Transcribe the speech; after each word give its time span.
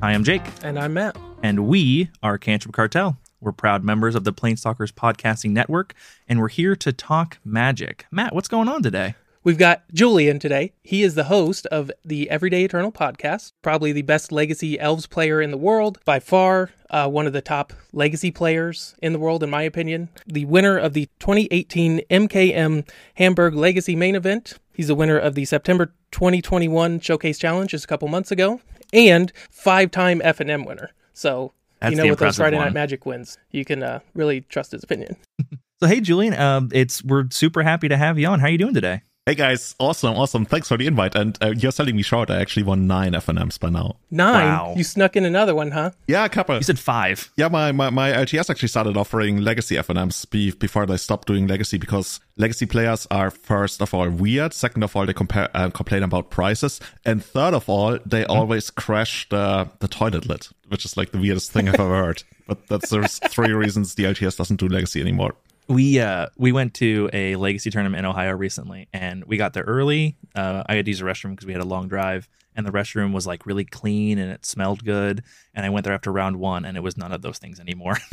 I 0.01 0.11
am 0.11 0.25
Jake, 0.25 0.43
and 0.63 0.77
I'm 0.77 0.93
Matt. 0.93 1.17
and 1.41 1.65
we 1.67 2.09
are 2.21 2.37
Cantrip 2.37 2.73
Cartel. 2.73 3.17
We're 3.39 3.53
proud 3.53 3.83
members 3.85 4.15
of 4.15 4.25
the 4.25 4.33
Planestalkers 4.33 4.91
Podcasting 4.91 5.51
Network, 5.51 5.93
and 6.27 6.39
we're 6.41 6.49
here 6.49 6.75
to 6.75 6.91
talk 6.91 7.37
magic. 7.45 8.05
Matt, 8.11 8.35
what's 8.35 8.47
going 8.49 8.67
on 8.67 8.83
today? 8.83 9.15
We've 9.45 9.59
got 9.59 9.83
Julian 9.93 10.39
today. 10.39 10.73
He 10.81 11.03
is 11.03 11.13
the 11.13 11.25
host 11.25 11.67
of 11.67 11.91
the 12.03 12.27
Everyday 12.31 12.63
Eternal 12.63 12.91
podcast, 12.91 13.51
probably 13.61 13.91
the 13.91 14.01
best 14.01 14.31
Legacy 14.31 14.79
Elves 14.79 15.05
player 15.05 15.39
in 15.39 15.51
the 15.51 15.57
world, 15.57 15.99
by 16.03 16.19
far 16.19 16.71
uh, 16.89 17.07
one 17.07 17.27
of 17.27 17.33
the 17.33 17.43
top 17.43 17.71
Legacy 17.93 18.31
players 18.31 18.95
in 19.03 19.13
the 19.13 19.19
world, 19.19 19.43
in 19.43 19.51
my 19.51 19.61
opinion. 19.61 20.09
The 20.25 20.45
winner 20.45 20.79
of 20.79 20.93
the 20.93 21.07
2018 21.19 22.01
MKM 22.09 22.89
Hamburg 23.13 23.53
Legacy 23.53 23.95
main 23.95 24.15
event. 24.15 24.57
He's 24.73 24.87
the 24.87 24.95
winner 24.95 25.19
of 25.19 25.35
the 25.35 25.45
September 25.45 25.93
2021 26.09 26.99
Showcase 27.01 27.37
Challenge 27.37 27.69
just 27.69 27.85
a 27.85 27.87
couple 27.87 28.07
months 28.07 28.31
ago, 28.31 28.61
and 28.91 29.31
five-time 29.51 30.21
F&M 30.23 30.65
winner. 30.65 30.89
So, 31.13 31.53
That's 31.81 31.91
you 31.91 31.97
know, 31.97 32.09
with 32.09 32.17
those 32.17 32.37
Friday 32.37 32.57
one. 32.57 32.65
Night 32.65 32.73
Magic 32.73 33.05
wins, 33.05 33.37
you 33.51 33.63
can 33.63 33.83
uh, 33.83 33.99
really 34.15 34.41
trust 34.41 34.71
his 34.71 34.83
opinion. 34.83 35.17
So 35.81 35.87
hey, 35.87 35.99
Julian, 35.99 36.33
um, 36.35 36.69
it's 36.71 37.03
we're 37.03 37.25
super 37.31 37.61
happy 37.61 37.89
to 37.89 37.97
have 37.97 38.17
you 38.17 38.27
on. 38.27 38.39
How 38.39 38.45
are 38.45 38.49
you 38.49 38.57
doing 38.57 38.73
today? 38.73 39.01
Hey 39.27 39.33
guys, 39.33 39.73
awesome, 39.79 40.13
awesome. 40.17 40.45
Thanks 40.45 40.67
for 40.67 40.77
the 40.77 40.85
invite. 40.85 41.15
And 41.15 41.35
uh, 41.41 41.55
you're 41.57 41.71
selling 41.71 41.95
me 41.95 42.03
short. 42.03 42.29
I 42.29 42.39
actually 42.39 42.61
won 42.61 42.85
nine 42.85 43.13
FNMs 43.13 43.59
by 43.59 43.71
now. 43.71 43.95
Nine. 44.11 44.45
Wow. 44.45 44.73
You 44.77 44.83
snuck 44.83 45.15
in 45.15 45.25
another 45.25 45.55
one, 45.55 45.71
huh? 45.71 45.89
Yeah, 46.07 46.25
a 46.25 46.29
couple. 46.29 46.57
You 46.57 46.61
said 46.61 46.77
five. 46.77 47.31
Yeah, 47.35 47.47
my, 47.47 47.71
my, 47.71 47.89
my 47.89 48.11
LGS 48.11 48.51
actually 48.51 48.67
started 48.67 48.95
offering 48.97 49.41
legacy 49.41 49.77
FNMs 49.77 50.29
be, 50.29 50.51
before 50.51 50.85
they 50.85 50.97
stopped 50.97 51.27
doing 51.27 51.47
legacy 51.47 51.79
because 51.79 52.19
legacy 52.37 52.67
players 52.67 53.07
are 53.09 53.31
first 53.31 53.81
of 53.81 53.95
all 53.95 54.07
weird, 54.11 54.53
second 54.53 54.83
of 54.83 54.95
all 54.95 55.07
they 55.07 55.13
compare 55.13 55.49
uh, 55.55 55.71
complain 55.71 56.03
about 56.03 56.29
prices, 56.29 56.79
and 57.03 57.25
third 57.25 57.55
of 57.55 57.67
all 57.67 57.97
they 58.05 58.25
always 58.25 58.69
crash 58.69 59.27
the 59.29 59.67
the 59.79 59.87
toilet 59.87 60.27
lid, 60.27 60.47
which 60.67 60.85
is 60.85 60.97
like 60.97 61.13
the 61.13 61.17
weirdest 61.17 61.51
thing 61.51 61.67
I've 61.67 61.79
ever 61.79 61.95
heard. 61.95 62.21
But 62.47 62.67
that's 62.67 62.91
there's 62.91 63.17
three 63.17 63.53
reasons 63.53 63.95
the 63.95 64.03
LGS 64.03 64.37
doesn't 64.37 64.59
do 64.59 64.67
legacy 64.67 65.01
anymore. 65.01 65.33
We 65.67 65.99
uh 65.99 66.27
we 66.37 66.51
went 66.51 66.75
to 66.75 67.09
a 67.11 67.35
legacy 67.35 67.71
tournament 67.71 67.99
in 67.99 68.05
Ohio 68.05 68.33
recently, 68.33 68.87
and 68.93 69.23
we 69.25 69.37
got 69.37 69.53
there 69.53 69.63
early. 69.63 70.15
Uh, 70.35 70.63
I 70.67 70.75
had 70.75 70.85
to 70.85 70.91
use 70.91 70.99
the 70.99 71.05
restroom 71.05 71.31
because 71.31 71.47
we 71.47 71.53
had 71.53 71.61
a 71.61 71.65
long 71.65 71.87
drive, 71.87 72.27
and 72.55 72.65
the 72.65 72.71
restroom 72.71 73.13
was 73.13 73.25
like 73.25 73.45
really 73.45 73.65
clean 73.65 74.19
and 74.19 74.31
it 74.31 74.45
smelled 74.45 74.85
good. 74.85 75.23
And 75.53 75.65
I 75.65 75.69
went 75.69 75.83
there 75.85 75.93
after 75.93 76.11
round 76.11 76.37
one, 76.37 76.65
and 76.65 76.77
it 76.77 76.81
was 76.81 76.97
none 76.97 77.11
of 77.11 77.21
those 77.21 77.37
things 77.37 77.59
anymore. 77.59 77.97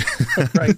Right. 0.54 0.76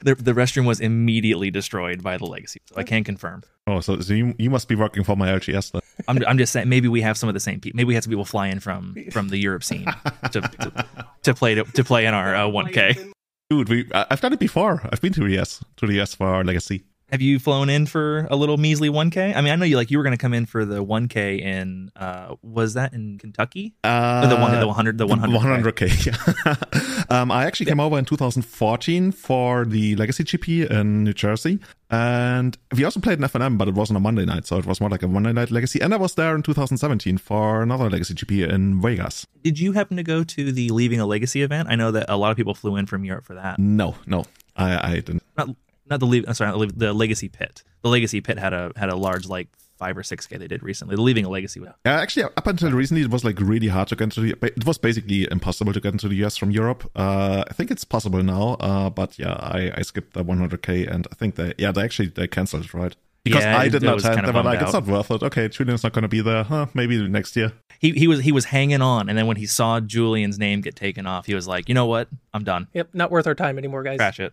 the 0.00 0.14
The 0.14 0.32
restroom 0.32 0.66
was 0.66 0.80
immediately 0.80 1.50
destroyed 1.50 2.02
by 2.02 2.18
the 2.18 2.26
legacy, 2.26 2.60
so 2.66 2.74
I 2.76 2.82
can 2.82 3.04
confirm. 3.04 3.42
Oh, 3.66 3.80
so, 3.80 3.98
so 4.00 4.12
you 4.12 4.34
you 4.38 4.50
must 4.50 4.68
be 4.68 4.74
working 4.74 5.02
for 5.02 5.16
my 5.16 5.28
LGS 5.28 5.72
then. 5.72 5.80
I'm 6.06 6.22
I'm 6.26 6.38
just 6.38 6.52
saying 6.52 6.68
maybe 6.68 6.88
we 6.88 7.00
have 7.00 7.16
some 7.16 7.28
of 7.30 7.34
the 7.34 7.40
same 7.40 7.60
people. 7.60 7.76
Maybe 7.76 7.88
we 7.88 7.94
have 7.94 8.04
some 8.04 8.10
people 8.10 8.26
fly 8.26 8.48
in 8.48 8.60
from 8.60 8.94
from 9.10 9.28
the 9.28 9.38
Europe 9.38 9.64
scene 9.64 9.86
to 10.32 10.40
to, 10.42 10.86
to 11.22 11.34
play 11.34 11.54
to, 11.54 11.64
to 11.64 11.84
play 11.84 12.04
in 12.04 12.12
our 12.12 12.34
uh, 12.34 12.40
1K. 12.48 13.13
Dude, 13.54 13.68
we 13.68 13.88
I- 13.94 14.06
I've 14.10 14.20
done 14.20 14.32
it 14.32 14.40
before. 14.40 14.80
I've 14.90 15.00
been 15.00 15.12
to 15.12 15.20
the 15.20 15.38
US 15.40 15.62
to 15.76 15.86
the 15.86 16.00
US 16.00 16.14
for 16.14 16.26
our 16.26 16.42
legacy. 16.42 16.82
Have 17.10 17.20
you 17.20 17.38
flown 17.38 17.68
in 17.68 17.86
for 17.86 18.26
a 18.30 18.36
little 18.36 18.56
measly 18.56 18.88
1K? 18.88 19.36
I 19.36 19.40
mean, 19.42 19.52
I 19.52 19.56
know 19.56 19.66
you 19.66 19.76
like 19.76 19.90
you 19.90 19.98
were 19.98 20.04
going 20.04 20.16
to 20.16 20.20
come 20.20 20.32
in 20.32 20.46
for 20.46 20.64
the 20.64 20.82
1K 20.84 21.38
in 21.40 21.90
uh 21.96 22.34
was 22.42 22.74
that 22.74 22.92
in 22.94 23.18
Kentucky? 23.18 23.74
Uh, 23.84 24.22
Or 24.24 24.28
the 24.28 24.36
one 24.36 24.58
the 24.58 24.66
100 24.66 24.98
the 24.98 25.06
100 25.06 25.74
100k. 25.76 27.10
um, 27.10 27.30
I 27.30 27.44
actually 27.44 27.66
came 27.66 27.78
over 27.78 27.98
in 27.98 28.04
2014 28.06 29.12
for 29.12 29.64
the 29.66 29.96
Legacy 29.96 30.24
GP 30.24 30.70
in 30.70 31.04
New 31.04 31.12
Jersey, 31.12 31.58
and 31.90 32.56
we 32.74 32.84
also 32.84 33.00
played 33.00 33.18
an 33.18 33.24
FNM, 33.26 33.58
but 33.58 33.68
it 33.68 33.74
wasn't 33.74 33.96
a 33.98 34.00
Monday 34.00 34.24
night, 34.24 34.46
so 34.46 34.56
it 34.56 34.64
was 34.66 34.80
more 34.80 34.90
like 34.90 35.02
a 35.02 35.08
Monday 35.08 35.32
night 35.32 35.50
Legacy. 35.50 35.80
And 35.80 35.92
I 35.92 35.98
was 35.98 36.14
there 36.14 36.34
in 36.34 36.42
2017 36.42 37.18
for 37.18 37.62
another 37.62 37.90
Legacy 37.90 38.14
GP 38.14 38.48
in 38.50 38.80
Vegas. 38.80 39.26
Did 39.42 39.58
you 39.60 39.72
happen 39.72 39.96
to 39.98 40.02
go 40.02 40.24
to 40.24 40.52
the 40.52 40.70
Leaving 40.70 41.00
a 41.00 41.06
Legacy 41.06 41.42
event? 41.42 41.68
I 41.70 41.76
know 41.76 41.90
that 41.90 42.06
a 42.08 42.16
lot 42.16 42.30
of 42.30 42.36
people 42.36 42.54
flew 42.54 42.76
in 42.76 42.86
from 42.86 43.04
Europe 43.04 43.24
for 43.26 43.34
that. 43.34 43.58
No, 43.58 43.94
no, 44.06 44.24
I, 44.56 44.92
I 44.92 44.94
didn't. 44.94 45.22
Not 45.36 45.50
not 45.88 46.00
the 46.00 46.06
leave, 46.06 46.24
sorry, 46.36 46.50
not 46.50 46.54
the, 46.54 46.60
Leave- 46.60 46.78
the 46.78 46.92
Legacy 46.92 47.28
Pit. 47.28 47.62
The 47.82 47.88
Legacy 47.88 48.20
Pit 48.20 48.38
had 48.38 48.52
a 48.52 48.72
had 48.76 48.88
a 48.90 48.96
large 48.96 49.26
like 49.26 49.48
5 49.78 49.98
or 49.98 50.02
6K 50.02 50.38
they 50.38 50.46
did 50.46 50.62
recently. 50.62 50.94
The 50.94 51.02
Leaving 51.02 51.24
a 51.24 51.28
Legacy 51.28 51.60
Yeah, 51.60 51.72
actually, 52.00 52.24
up 52.24 52.46
until 52.46 52.70
recently, 52.70 53.02
it 53.02 53.10
was 53.10 53.24
like 53.24 53.40
really 53.40 53.68
hard 53.68 53.88
to 53.88 53.96
get 53.96 54.04
into 54.04 54.20
the. 54.20 54.34
It 54.40 54.64
was 54.64 54.78
basically 54.78 55.28
impossible 55.30 55.72
to 55.72 55.80
get 55.80 55.92
into 55.92 56.08
the 56.08 56.24
US 56.24 56.36
from 56.36 56.50
Europe. 56.52 56.88
Uh, 56.94 57.44
I 57.48 57.52
think 57.52 57.70
it's 57.70 57.84
possible 57.84 58.22
now, 58.22 58.54
uh, 58.60 58.88
but 58.90 59.18
yeah, 59.18 59.32
I, 59.34 59.72
I 59.76 59.82
skipped 59.82 60.14
the 60.14 60.24
100k, 60.24 60.88
and 60.90 61.06
I 61.10 61.14
think 61.16 61.34
they, 61.34 61.54
yeah, 61.58 61.72
they 61.72 61.82
actually 61.82 62.08
they 62.08 62.28
canceled 62.28 62.64
it, 62.66 62.72
right? 62.74 62.94
Because 63.24 63.42
Yeah, 63.42 63.58
I 63.58 63.68
did 63.68 63.82
not 63.82 64.02
have. 64.02 64.14
kind 64.14 64.26
They 64.26 64.28
of 64.28 64.34
were 64.34 64.42
bummed 64.42 64.54
like, 64.60 64.62
it's 64.62 64.72
not 64.74 64.86
worth 64.86 65.10
it. 65.10 65.22
Okay, 65.22 65.48
Julian's 65.48 65.82
not 65.82 65.92
going 65.92 66.02
to 66.02 66.08
be 66.08 66.20
there. 66.20 66.44
Huh? 66.44 66.66
Maybe 66.74 67.08
next 67.08 67.34
year. 67.36 67.52
He 67.84 67.92
he 67.92 68.06
was 68.08 68.20
he 68.20 68.32
was 68.32 68.46
hanging 68.46 68.80
on 68.80 69.10
and 69.10 69.18
then 69.18 69.26
when 69.26 69.36
he 69.36 69.44
saw 69.46 69.78
Julian's 69.78 70.38
name 70.38 70.62
get 70.62 70.74
taken 70.74 71.06
off, 71.06 71.26
he 71.26 71.34
was 71.34 71.46
like, 71.46 71.68
"You 71.68 71.74
know 71.74 71.84
what? 71.84 72.08
I'm 72.32 72.42
done." 72.42 72.66
Yep, 72.72 72.94
not 72.94 73.10
worth 73.10 73.26
our 73.26 73.34
time 73.34 73.58
anymore, 73.58 73.82
guys. 73.82 73.98
Crash 73.98 74.20
it. 74.20 74.32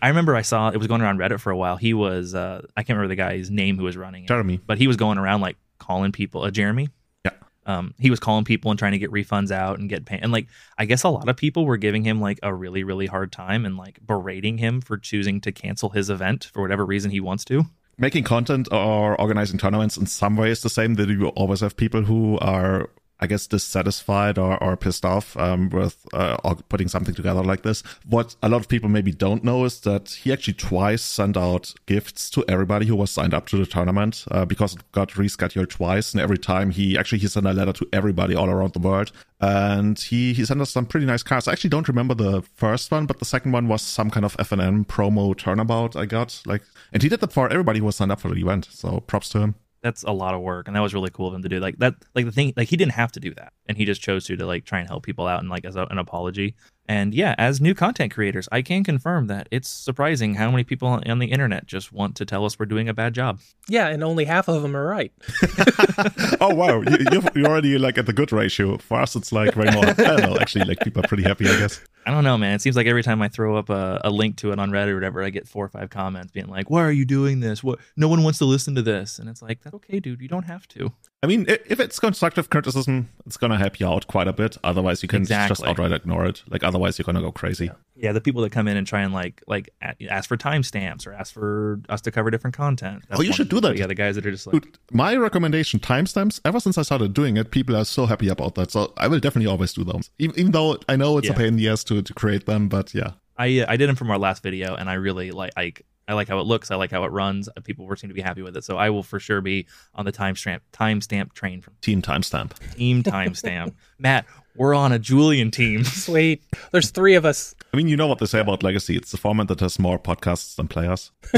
I 0.00 0.08
remember 0.08 0.36
I 0.36 0.42
saw 0.42 0.70
it 0.70 0.76
was 0.76 0.86
going 0.86 1.02
around 1.02 1.18
Reddit 1.18 1.40
for 1.40 1.50
a 1.50 1.56
while. 1.56 1.76
He 1.76 1.94
was 1.94 2.34
uh 2.34 2.62
I 2.76 2.82
can't 2.84 2.96
remember 2.96 3.08
the 3.08 3.16
guy's 3.16 3.50
name 3.50 3.76
who 3.76 3.84
was 3.84 3.96
running 3.96 4.24
it, 4.24 4.28
Jeremy. 4.28 4.60
but 4.64 4.78
he 4.78 4.86
was 4.86 4.96
going 4.96 5.18
around 5.18 5.40
like 5.40 5.56
calling 5.80 6.12
people. 6.12 6.42
Uh, 6.42 6.50
Jeremy. 6.52 6.90
Yeah. 7.24 7.32
Um, 7.66 7.94
he 7.98 8.08
was 8.08 8.20
calling 8.20 8.44
people 8.44 8.70
and 8.70 8.78
trying 8.78 8.92
to 8.92 8.98
get 8.98 9.10
refunds 9.10 9.50
out 9.50 9.80
and 9.80 9.88
get 9.88 10.04
paid. 10.04 10.20
And 10.22 10.30
like, 10.30 10.46
I 10.78 10.84
guess 10.84 11.02
a 11.02 11.08
lot 11.08 11.28
of 11.28 11.36
people 11.36 11.64
were 11.66 11.76
giving 11.76 12.04
him 12.04 12.20
like 12.20 12.38
a 12.42 12.54
really, 12.54 12.84
really 12.84 13.06
hard 13.06 13.32
time 13.32 13.66
and 13.66 13.76
like 13.76 13.98
berating 14.06 14.58
him 14.58 14.80
for 14.80 14.96
choosing 14.96 15.40
to 15.40 15.50
cancel 15.50 15.90
his 15.90 16.08
event 16.08 16.50
for 16.52 16.62
whatever 16.62 16.86
reason 16.86 17.10
he 17.10 17.20
wants 17.20 17.44
to. 17.46 17.64
Making 17.98 18.24
content 18.24 18.68
or 18.72 19.20
organizing 19.20 19.58
tournaments 19.58 19.96
in 19.96 20.06
some 20.06 20.36
way 20.36 20.50
is 20.50 20.62
the 20.62 20.70
same. 20.70 20.94
That 20.94 21.08
you 21.08 21.28
always 21.28 21.60
have 21.60 21.76
people 21.76 22.02
who 22.02 22.38
are, 22.38 22.88
I 23.22 23.26
guess, 23.26 23.46
dissatisfied 23.46 24.36
or, 24.36 24.60
or 24.60 24.76
pissed 24.76 25.04
off 25.04 25.36
um, 25.36 25.70
with 25.70 26.04
uh, 26.12 26.54
putting 26.68 26.88
something 26.88 27.14
together 27.14 27.40
like 27.44 27.62
this. 27.62 27.84
What 28.04 28.34
a 28.42 28.48
lot 28.48 28.60
of 28.60 28.68
people 28.68 28.88
maybe 28.88 29.12
don't 29.12 29.44
know 29.44 29.64
is 29.64 29.78
that 29.82 30.10
he 30.10 30.32
actually 30.32 30.54
twice 30.54 31.02
sent 31.02 31.36
out 31.36 31.72
gifts 31.86 32.28
to 32.30 32.44
everybody 32.48 32.86
who 32.86 32.96
was 32.96 33.12
signed 33.12 33.32
up 33.32 33.46
to 33.46 33.58
the 33.58 33.64
tournament 33.64 34.24
uh, 34.32 34.44
because 34.44 34.74
it 34.74 34.82
got 34.90 35.10
rescheduled 35.10 35.70
twice. 35.70 36.12
And 36.12 36.20
every 36.20 36.36
time 36.36 36.72
he 36.72 36.98
actually 36.98 37.20
he 37.20 37.28
sent 37.28 37.46
a 37.46 37.52
letter 37.52 37.72
to 37.72 37.88
everybody 37.92 38.34
all 38.34 38.50
around 38.50 38.72
the 38.72 38.80
world. 38.80 39.12
And 39.40 39.96
he 40.00 40.32
he 40.32 40.44
sent 40.44 40.60
us 40.60 40.70
some 40.70 40.86
pretty 40.86 41.06
nice 41.06 41.22
cards. 41.22 41.46
I 41.46 41.52
actually 41.52 41.70
don't 41.70 41.86
remember 41.86 42.14
the 42.14 42.42
first 42.56 42.90
one, 42.90 43.06
but 43.06 43.20
the 43.20 43.24
second 43.24 43.52
one 43.52 43.68
was 43.68 43.82
some 43.82 44.10
kind 44.10 44.26
of 44.26 44.36
FNM 44.38 44.88
promo 44.88 45.36
turnabout 45.36 45.94
I 45.94 46.06
got. 46.06 46.42
Like, 46.44 46.62
and 46.92 47.04
he 47.04 47.08
did 47.08 47.20
that 47.20 47.32
for 47.32 47.48
everybody 47.48 47.78
who 47.78 47.84
was 47.84 47.94
signed 47.94 48.10
up 48.10 48.20
for 48.20 48.30
the 48.30 48.40
event. 48.40 48.66
So 48.68 48.98
props 48.98 49.28
to 49.28 49.38
him. 49.38 49.54
That's 49.82 50.02
a 50.04 50.12
lot 50.12 50.34
of 50.34 50.40
work, 50.40 50.68
and 50.68 50.76
that 50.76 50.80
was 50.80 50.94
really 50.94 51.10
cool 51.10 51.28
of 51.28 51.34
him 51.34 51.42
to 51.42 51.48
do. 51.48 51.58
Like 51.58 51.78
that, 51.78 51.94
like 52.14 52.24
the 52.24 52.32
thing, 52.32 52.52
like 52.56 52.68
he 52.68 52.76
didn't 52.76 52.92
have 52.92 53.12
to 53.12 53.20
do 53.20 53.34
that, 53.34 53.52
and 53.66 53.76
he 53.76 53.84
just 53.84 54.00
chose 54.00 54.24
to 54.26 54.36
to 54.36 54.46
like 54.46 54.64
try 54.64 54.78
and 54.78 54.88
help 54.88 55.04
people 55.04 55.26
out 55.26 55.40
and 55.40 55.50
like 55.50 55.64
as 55.64 55.76
a, 55.76 55.84
an 55.86 55.98
apology. 55.98 56.54
And 56.88 57.14
yeah, 57.14 57.34
as 57.38 57.60
new 57.60 57.74
content 57.74 58.12
creators, 58.12 58.48
I 58.50 58.62
can 58.62 58.82
confirm 58.82 59.28
that 59.28 59.48
it's 59.50 59.68
surprising 59.68 60.34
how 60.34 60.50
many 60.50 60.64
people 60.64 60.88
on 60.88 61.18
the 61.18 61.26
internet 61.26 61.66
just 61.66 61.92
want 61.92 62.16
to 62.16 62.24
tell 62.24 62.44
us 62.44 62.58
we're 62.58 62.66
doing 62.66 62.88
a 62.88 62.94
bad 62.94 63.14
job. 63.14 63.40
Yeah, 63.68 63.88
and 63.88 64.02
only 64.02 64.24
half 64.24 64.48
of 64.48 64.62
them 64.62 64.76
are 64.76 64.86
right. 64.86 65.12
oh 66.40 66.54
wow, 66.54 66.80
you, 66.80 66.96
you're, 67.12 67.22
you're 67.34 67.46
already 67.46 67.78
like 67.78 67.98
at 67.98 68.06
the 68.06 68.12
good 68.12 68.32
ratio. 68.32 68.78
For 68.78 69.00
us, 69.00 69.14
it's 69.14 69.32
like 69.32 69.54
way 69.56 69.70
more. 69.72 69.86
I 69.86 69.92
don't 69.92 70.22
know. 70.22 70.36
Actually, 70.38 70.64
like 70.64 70.80
people 70.80 71.04
are 71.04 71.08
pretty 71.08 71.22
happy, 71.22 71.48
I 71.48 71.58
guess. 71.58 71.80
I 72.04 72.10
don't 72.10 72.24
know, 72.24 72.36
man. 72.36 72.54
It 72.54 72.62
seems 72.62 72.74
like 72.74 72.86
every 72.86 73.02
time 73.02 73.22
I 73.22 73.28
throw 73.28 73.56
up 73.56 73.70
a, 73.70 74.00
a 74.02 74.10
link 74.10 74.36
to 74.38 74.50
it 74.50 74.58
on 74.58 74.70
Reddit 74.70 74.88
or 74.88 74.94
whatever, 74.94 75.22
I 75.22 75.30
get 75.30 75.46
four 75.46 75.64
or 75.64 75.68
five 75.68 75.90
comments 75.90 76.32
being 76.32 76.48
like, 76.48 76.68
"Why 76.68 76.82
are 76.82 76.90
you 76.90 77.04
doing 77.04 77.40
this? 77.40 77.62
What? 77.62 77.78
No 77.96 78.08
one 78.08 78.22
wants 78.22 78.38
to 78.38 78.44
listen 78.44 78.74
to 78.74 78.82
this." 78.82 79.18
And 79.18 79.28
it's 79.28 79.40
like, 79.42 79.62
"That's 79.62 79.74
okay, 79.74 80.00
dude. 80.00 80.20
You 80.20 80.28
don't 80.28 80.44
have 80.44 80.66
to." 80.68 80.92
I 81.24 81.28
mean, 81.28 81.46
if 81.48 81.78
it's 81.78 82.00
constructive 82.00 82.50
criticism, 82.50 83.08
it's 83.26 83.36
gonna 83.36 83.56
help 83.56 83.78
you 83.78 83.86
out 83.86 84.08
quite 84.08 84.26
a 84.26 84.32
bit. 84.32 84.56
Otherwise, 84.64 85.04
you 85.04 85.08
can 85.08 85.24
just 85.24 85.62
outright 85.62 85.92
ignore 85.92 86.26
it. 86.26 86.42
Like 86.48 86.64
otherwise, 86.64 86.98
you're 86.98 87.04
gonna 87.04 87.20
go 87.20 87.30
crazy. 87.30 87.70
Yeah, 87.94 88.10
the 88.10 88.20
people 88.20 88.42
that 88.42 88.50
come 88.50 88.66
in 88.66 88.76
and 88.76 88.84
try 88.84 89.02
and 89.02 89.14
like 89.14 89.40
like 89.46 89.70
ask 90.10 90.28
for 90.28 90.36
timestamps 90.36 91.06
or 91.06 91.12
ask 91.12 91.32
for 91.32 91.80
us 91.88 92.00
to 92.00 92.10
cover 92.10 92.32
different 92.32 92.56
content. 92.56 93.04
That's 93.08 93.20
Oh, 93.20 93.22
you 93.22 93.32
should 93.32 93.48
do 93.48 93.60
that. 93.60 93.76
Yeah, 93.78 93.86
the 93.86 93.94
guys 93.94 94.16
that 94.16 94.26
are 94.26 94.32
just 94.32 94.48
like, 94.48 94.62
Dude, 94.62 94.78
my 94.90 95.14
recommendation 95.14 95.78
timestamps. 95.78 96.40
Ever 96.44 96.58
since 96.58 96.76
I 96.76 96.82
started 96.82 97.14
doing 97.14 97.36
it, 97.36 97.52
people 97.52 97.76
are 97.76 97.84
so 97.84 98.06
happy 98.06 98.28
about 98.28 98.56
that. 98.56 98.72
So 98.72 98.92
I 98.96 99.06
will 99.06 99.20
definitely 99.20 99.48
always 99.48 99.72
do 99.72 99.84
them, 99.84 100.00
even, 100.18 100.36
even 100.38 100.52
though 100.52 100.76
I 100.88 100.96
know 100.96 101.18
it's 101.18 101.28
a 101.28 101.34
pain 101.34 101.46
in 101.48 101.56
the 101.56 101.68
ass 101.68 101.84
to 101.84 102.02
to 102.02 102.14
create 102.14 102.46
them. 102.46 102.68
But 102.68 102.94
yeah, 102.94 103.12
I 103.36 103.44
I 103.44 103.60
uh, 103.60 103.66
I 103.68 103.76
did 103.76 103.88
them 103.88 103.96
from 103.96 104.10
our 104.10 104.18
last 104.18 104.42
video, 104.42 104.74
and 104.74 104.90
I 104.90 104.94
really 104.94 105.30
like 105.30 105.52
I 105.56 105.72
I 106.08 106.14
like 106.14 106.28
how 106.28 106.40
it 106.40 106.46
looks. 106.46 106.70
I 106.70 106.76
like 106.76 106.90
how 106.90 107.04
it 107.04 107.12
runs. 107.12 107.48
Uh, 107.48 107.60
People 107.62 107.86
were 107.86 107.96
seem 107.96 108.08
to 108.08 108.14
be 108.14 108.20
happy 108.20 108.42
with 108.42 108.56
it, 108.56 108.64
so 108.64 108.76
I 108.76 108.90
will 108.90 109.02
for 109.02 109.20
sure 109.20 109.40
be 109.40 109.66
on 109.94 110.04
the 110.04 110.12
timestamp 110.12 110.60
timestamp 110.72 111.32
train 111.32 111.60
from 111.60 111.74
Team 111.80 112.02
timestamp. 112.02 112.52
Team 112.74 113.02
Timestamp. 113.02 113.74
Matt, 113.98 114.26
we're 114.56 114.74
on 114.74 114.92
a 114.92 114.98
Julian 114.98 115.50
team. 115.50 115.84
Sweet. 115.84 116.42
There's 116.72 116.90
three 116.90 117.14
of 117.14 117.24
us. 117.24 117.54
I 117.72 117.76
mean, 117.76 117.88
you 117.88 117.96
know 117.96 118.06
what 118.06 118.18
they 118.18 118.26
say 118.26 118.40
about 118.40 118.62
Legacy. 118.62 118.96
It's 118.96 119.12
the 119.12 119.16
format 119.16 119.48
that 119.48 119.60
has 119.60 119.78
more 119.78 119.98
podcasts 119.98 120.56
than 120.56 120.68
players. 120.68 121.10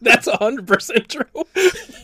That's 0.00 0.28
100% 0.28 1.08
true. 1.08 1.44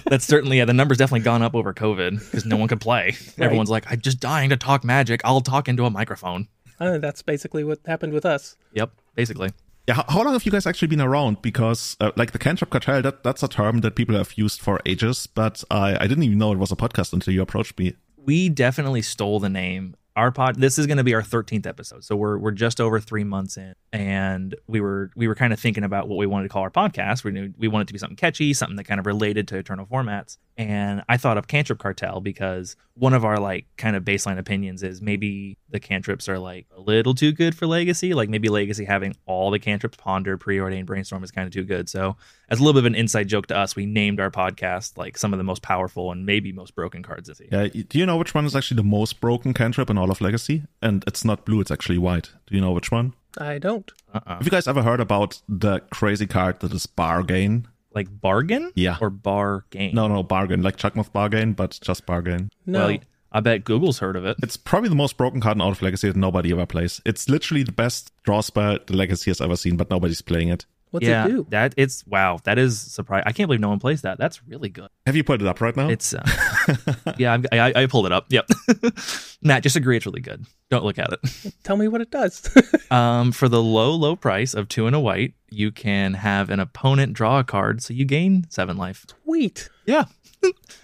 That's 0.06 0.24
certainly 0.24 0.58
yeah. 0.58 0.64
The 0.64 0.74
number's 0.74 0.98
definitely 0.98 1.20
gone 1.20 1.42
up 1.42 1.54
over 1.54 1.72
COVID 1.72 2.18
because 2.18 2.44
no 2.44 2.56
one 2.56 2.68
could 2.68 2.80
play. 2.80 3.16
Everyone's 3.38 3.70
like, 3.70 3.90
I'm 3.90 4.00
just 4.00 4.20
dying 4.20 4.50
to 4.50 4.56
talk 4.56 4.84
Magic. 4.84 5.20
I'll 5.24 5.40
talk 5.40 5.68
into 5.68 5.84
a 5.84 5.90
microphone. 5.90 6.48
Uh, 6.80 6.98
that's 6.98 7.22
basically 7.22 7.62
what 7.64 7.78
happened 7.86 8.12
with 8.12 8.26
us. 8.26 8.56
Yep, 8.72 8.90
basically. 9.14 9.50
Yeah, 9.86 10.02
how, 10.08 10.22
long 10.22 10.32
have 10.32 10.46
you 10.46 10.52
guys 10.52 10.66
actually 10.66 10.88
been 10.88 11.00
around? 11.00 11.42
Because, 11.42 11.96
uh, 12.00 12.10
like, 12.16 12.32
the 12.32 12.38
cantrip 12.38 12.70
cartel, 12.70 13.02
that, 13.02 13.22
that's 13.22 13.42
a 13.42 13.48
term 13.48 13.80
that 13.80 13.94
people 13.96 14.14
have 14.16 14.32
used 14.38 14.62
for 14.62 14.80
ages, 14.86 15.26
but 15.26 15.62
I, 15.70 15.96
I 16.02 16.06
didn't 16.06 16.22
even 16.24 16.38
know 16.38 16.52
it 16.52 16.58
was 16.58 16.72
a 16.72 16.76
podcast 16.76 17.12
until 17.12 17.34
you 17.34 17.42
approached 17.42 17.78
me. 17.78 17.94
we 18.24 18.48
definitely 18.48 19.02
stole 19.02 19.40
the 19.40 19.50
name. 19.50 19.94
Our 20.16 20.30
pod 20.30 20.60
this 20.60 20.78
is 20.78 20.86
going 20.86 20.98
to 20.98 21.04
be 21.04 21.12
our 21.12 21.22
13th 21.22 21.66
episode. 21.66 22.04
So 22.04 22.14
we're 22.14 22.38
we're 22.38 22.52
just 22.52 22.80
over 22.80 23.00
3 23.00 23.24
months 23.24 23.56
in 23.56 23.74
and 23.92 24.54
we 24.68 24.80
were 24.80 25.10
we 25.16 25.26
were 25.26 25.34
kind 25.34 25.52
of 25.52 25.58
thinking 25.58 25.82
about 25.82 26.08
what 26.08 26.18
we 26.18 26.26
wanted 26.26 26.44
to 26.44 26.48
call 26.50 26.62
our 26.62 26.70
podcast. 26.70 27.24
We 27.24 27.32
knew 27.32 27.52
we 27.58 27.66
wanted 27.66 27.88
to 27.88 27.92
be 27.92 27.98
something 27.98 28.16
catchy, 28.16 28.54
something 28.54 28.76
that 28.76 28.84
kind 28.84 29.00
of 29.00 29.06
related 29.06 29.48
to 29.48 29.56
eternal 29.58 29.86
formats. 29.86 30.38
And 30.56 31.02
I 31.08 31.16
thought 31.16 31.36
of 31.36 31.48
Cantrip 31.48 31.80
Cartel 31.80 32.20
because 32.20 32.76
one 32.94 33.12
of 33.12 33.24
our 33.24 33.40
like 33.40 33.66
kind 33.76 33.96
of 33.96 34.04
baseline 34.04 34.38
opinions 34.38 34.84
is 34.84 35.02
maybe 35.02 35.58
the 35.68 35.80
cantrips 35.80 36.28
are 36.28 36.38
like 36.38 36.66
a 36.76 36.80
little 36.80 37.12
too 37.12 37.32
good 37.32 37.56
for 37.56 37.66
legacy, 37.66 38.14
like 38.14 38.28
maybe 38.28 38.48
legacy 38.48 38.84
having 38.84 39.16
all 39.26 39.50
the 39.50 39.58
cantrips 39.58 39.96
ponder, 39.96 40.38
preordained, 40.38 40.86
brainstorm 40.86 41.24
is 41.24 41.32
kind 41.32 41.46
of 41.48 41.52
too 41.52 41.64
good. 41.64 41.88
So 41.88 42.16
as 42.48 42.60
a 42.60 42.62
little 42.62 42.74
bit 42.80 42.86
of 42.86 42.92
an 42.92 42.94
inside 42.94 43.26
joke 43.28 43.48
to 43.48 43.56
us, 43.56 43.74
we 43.74 43.84
named 43.84 44.20
our 44.20 44.30
podcast 44.30 44.96
like 44.96 45.18
some 45.18 45.32
of 45.32 45.38
the 45.38 45.44
most 45.44 45.62
powerful 45.62 46.12
and 46.12 46.24
maybe 46.24 46.52
most 46.52 46.76
broken 46.76 47.02
cards 47.02 47.26
this 47.28 47.40
year. 47.40 47.48
Yeah, 47.50 47.68
y- 47.74 47.84
do 47.88 47.98
you 47.98 48.06
know 48.06 48.16
which 48.16 48.32
one 48.32 48.44
is 48.46 48.54
actually 48.54 48.76
the 48.76 48.84
most 48.84 49.20
broken 49.20 49.54
cantrip 49.54 49.90
in 49.90 49.98
all 49.98 50.10
of 50.12 50.20
Legacy? 50.20 50.62
And 50.80 51.02
it's 51.08 51.24
not 51.24 51.44
blue, 51.44 51.60
it's 51.60 51.72
actually 51.72 51.98
white. 51.98 52.30
Do 52.46 52.54
you 52.54 52.60
know 52.60 52.70
which 52.72 52.92
one? 52.92 53.14
I 53.38 53.58
don't. 53.58 53.90
Uh-uh. 54.14 54.36
Have 54.36 54.44
you 54.44 54.50
guys 54.52 54.68
ever 54.68 54.84
heard 54.84 55.00
about 55.00 55.42
the 55.48 55.80
crazy 55.90 56.28
card 56.28 56.60
that 56.60 56.72
is 56.72 56.86
Bargain? 56.86 57.66
Like 57.94 58.08
bargain? 58.20 58.72
Yeah. 58.74 58.96
Or 59.00 59.10
bar 59.10 59.64
game? 59.70 59.94
No, 59.94 60.08
no, 60.08 60.22
Bargain, 60.22 60.62
like 60.62 60.76
Chuckmoth 60.76 61.12
Bargain, 61.12 61.52
but 61.52 61.78
just 61.82 62.06
Bargain. 62.06 62.50
No. 62.66 62.86
Well, 62.88 62.98
I 63.32 63.40
bet 63.40 63.64
Google's 63.64 63.98
heard 63.98 64.14
of 64.16 64.24
it. 64.24 64.36
It's 64.42 64.56
probably 64.56 64.88
the 64.88 64.94
most 64.94 65.16
broken 65.16 65.40
card 65.40 65.56
in 65.56 65.60
all 65.60 65.70
of 65.70 65.82
Legacy 65.82 66.08
that 66.08 66.16
nobody 66.16 66.52
ever 66.52 66.66
plays. 66.66 67.00
It's 67.04 67.28
literally 67.28 67.64
the 67.64 67.72
best 67.72 68.12
draw 68.22 68.40
spell 68.40 68.78
the 68.86 68.96
Legacy 68.96 69.30
has 69.30 69.40
ever 69.40 69.56
seen, 69.56 69.76
but 69.76 69.90
nobody's 69.90 70.22
playing 70.22 70.48
it. 70.48 70.66
What's 70.94 71.06
yeah, 71.08 71.24
it 71.24 71.28
do? 71.28 71.46
that 71.50 71.74
it's 71.76 72.06
wow. 72.06 72.38
That 72.44 72.56
is 72.56 72.80
surprise. 72.80 73.24
I 73.26 73.32
can't 73.32 73.48
believe 73.48 73.58
no 73.60 73.68
one 73.68 73.80
plays 73.80 74.02
that. 74.02 74.16
That's 74.16 74.46
really 74.46 74.68
good. 74.68 74.88
Have 75.06 75.16
you 75.16 75.24
put 75.24 75.42
it 75.42 75.46
up 75.48 75.60
right 75.60 75.74
now? 75.76 75.88
It's 75.88 76.14
uh, 76.14 76.22
yeah. 77.18 77.32
I'm- 77.32 77.44
I, 77.50 77.72
I 77.82 77.86
pulled 77.86 78.06
it 78.06 78.12
up. 78.12 78.26
Yep. 78.30 78.48
Matt, 79.42 79.64
just 79.64 79.74
agree 79.74 79.96
it's 79.96 80.06
really 80.06 80.20
good. 80.20 80.46
Don't 80.70 80.84
look 80.84 81.00
at 81.00 81.12
it. 81.12 81.52
Tell 81.64 81.76
me 81.76 81.88
what 81.88 82.00
it 82.00 82.10
does. 82.12 82.48
Um, 82.90 83.32
for 83.32 83.48
the 83.48 83.60
low 83.60 83.90
low 83.90 84.14
price 84.14 84.54
of 84.54 84.68
two 84.68 84.86
and 84.86 84.94
a 84.94 85.00
white, 85.00 85.34
you 85.50 85.72
can 85.72 86.14
have 86.14 86.48
an 86.48 86.60
opponent 86.60 87.14
draw 87.14 87.40
a 87.40 87.44
card, 87.44 87.82
so 87.82 87.92
you 87.92 88.04
gain 88.04 88.46
seven 88.50 88.76
life. 88.76 89.04
Sweet. 89.24 89.68
Yeah. 89.84 90.04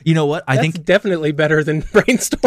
you 0.04 0.14
know 0.14 0.26
what? 0.26 0.42
I 0.48 0.56
That's 0.56 0.72
think. 0.72 0.84
definitely 0.84 1.30
better 1.30 1.62
than 1.62 1.82
Brainstorm. 1.92 2.42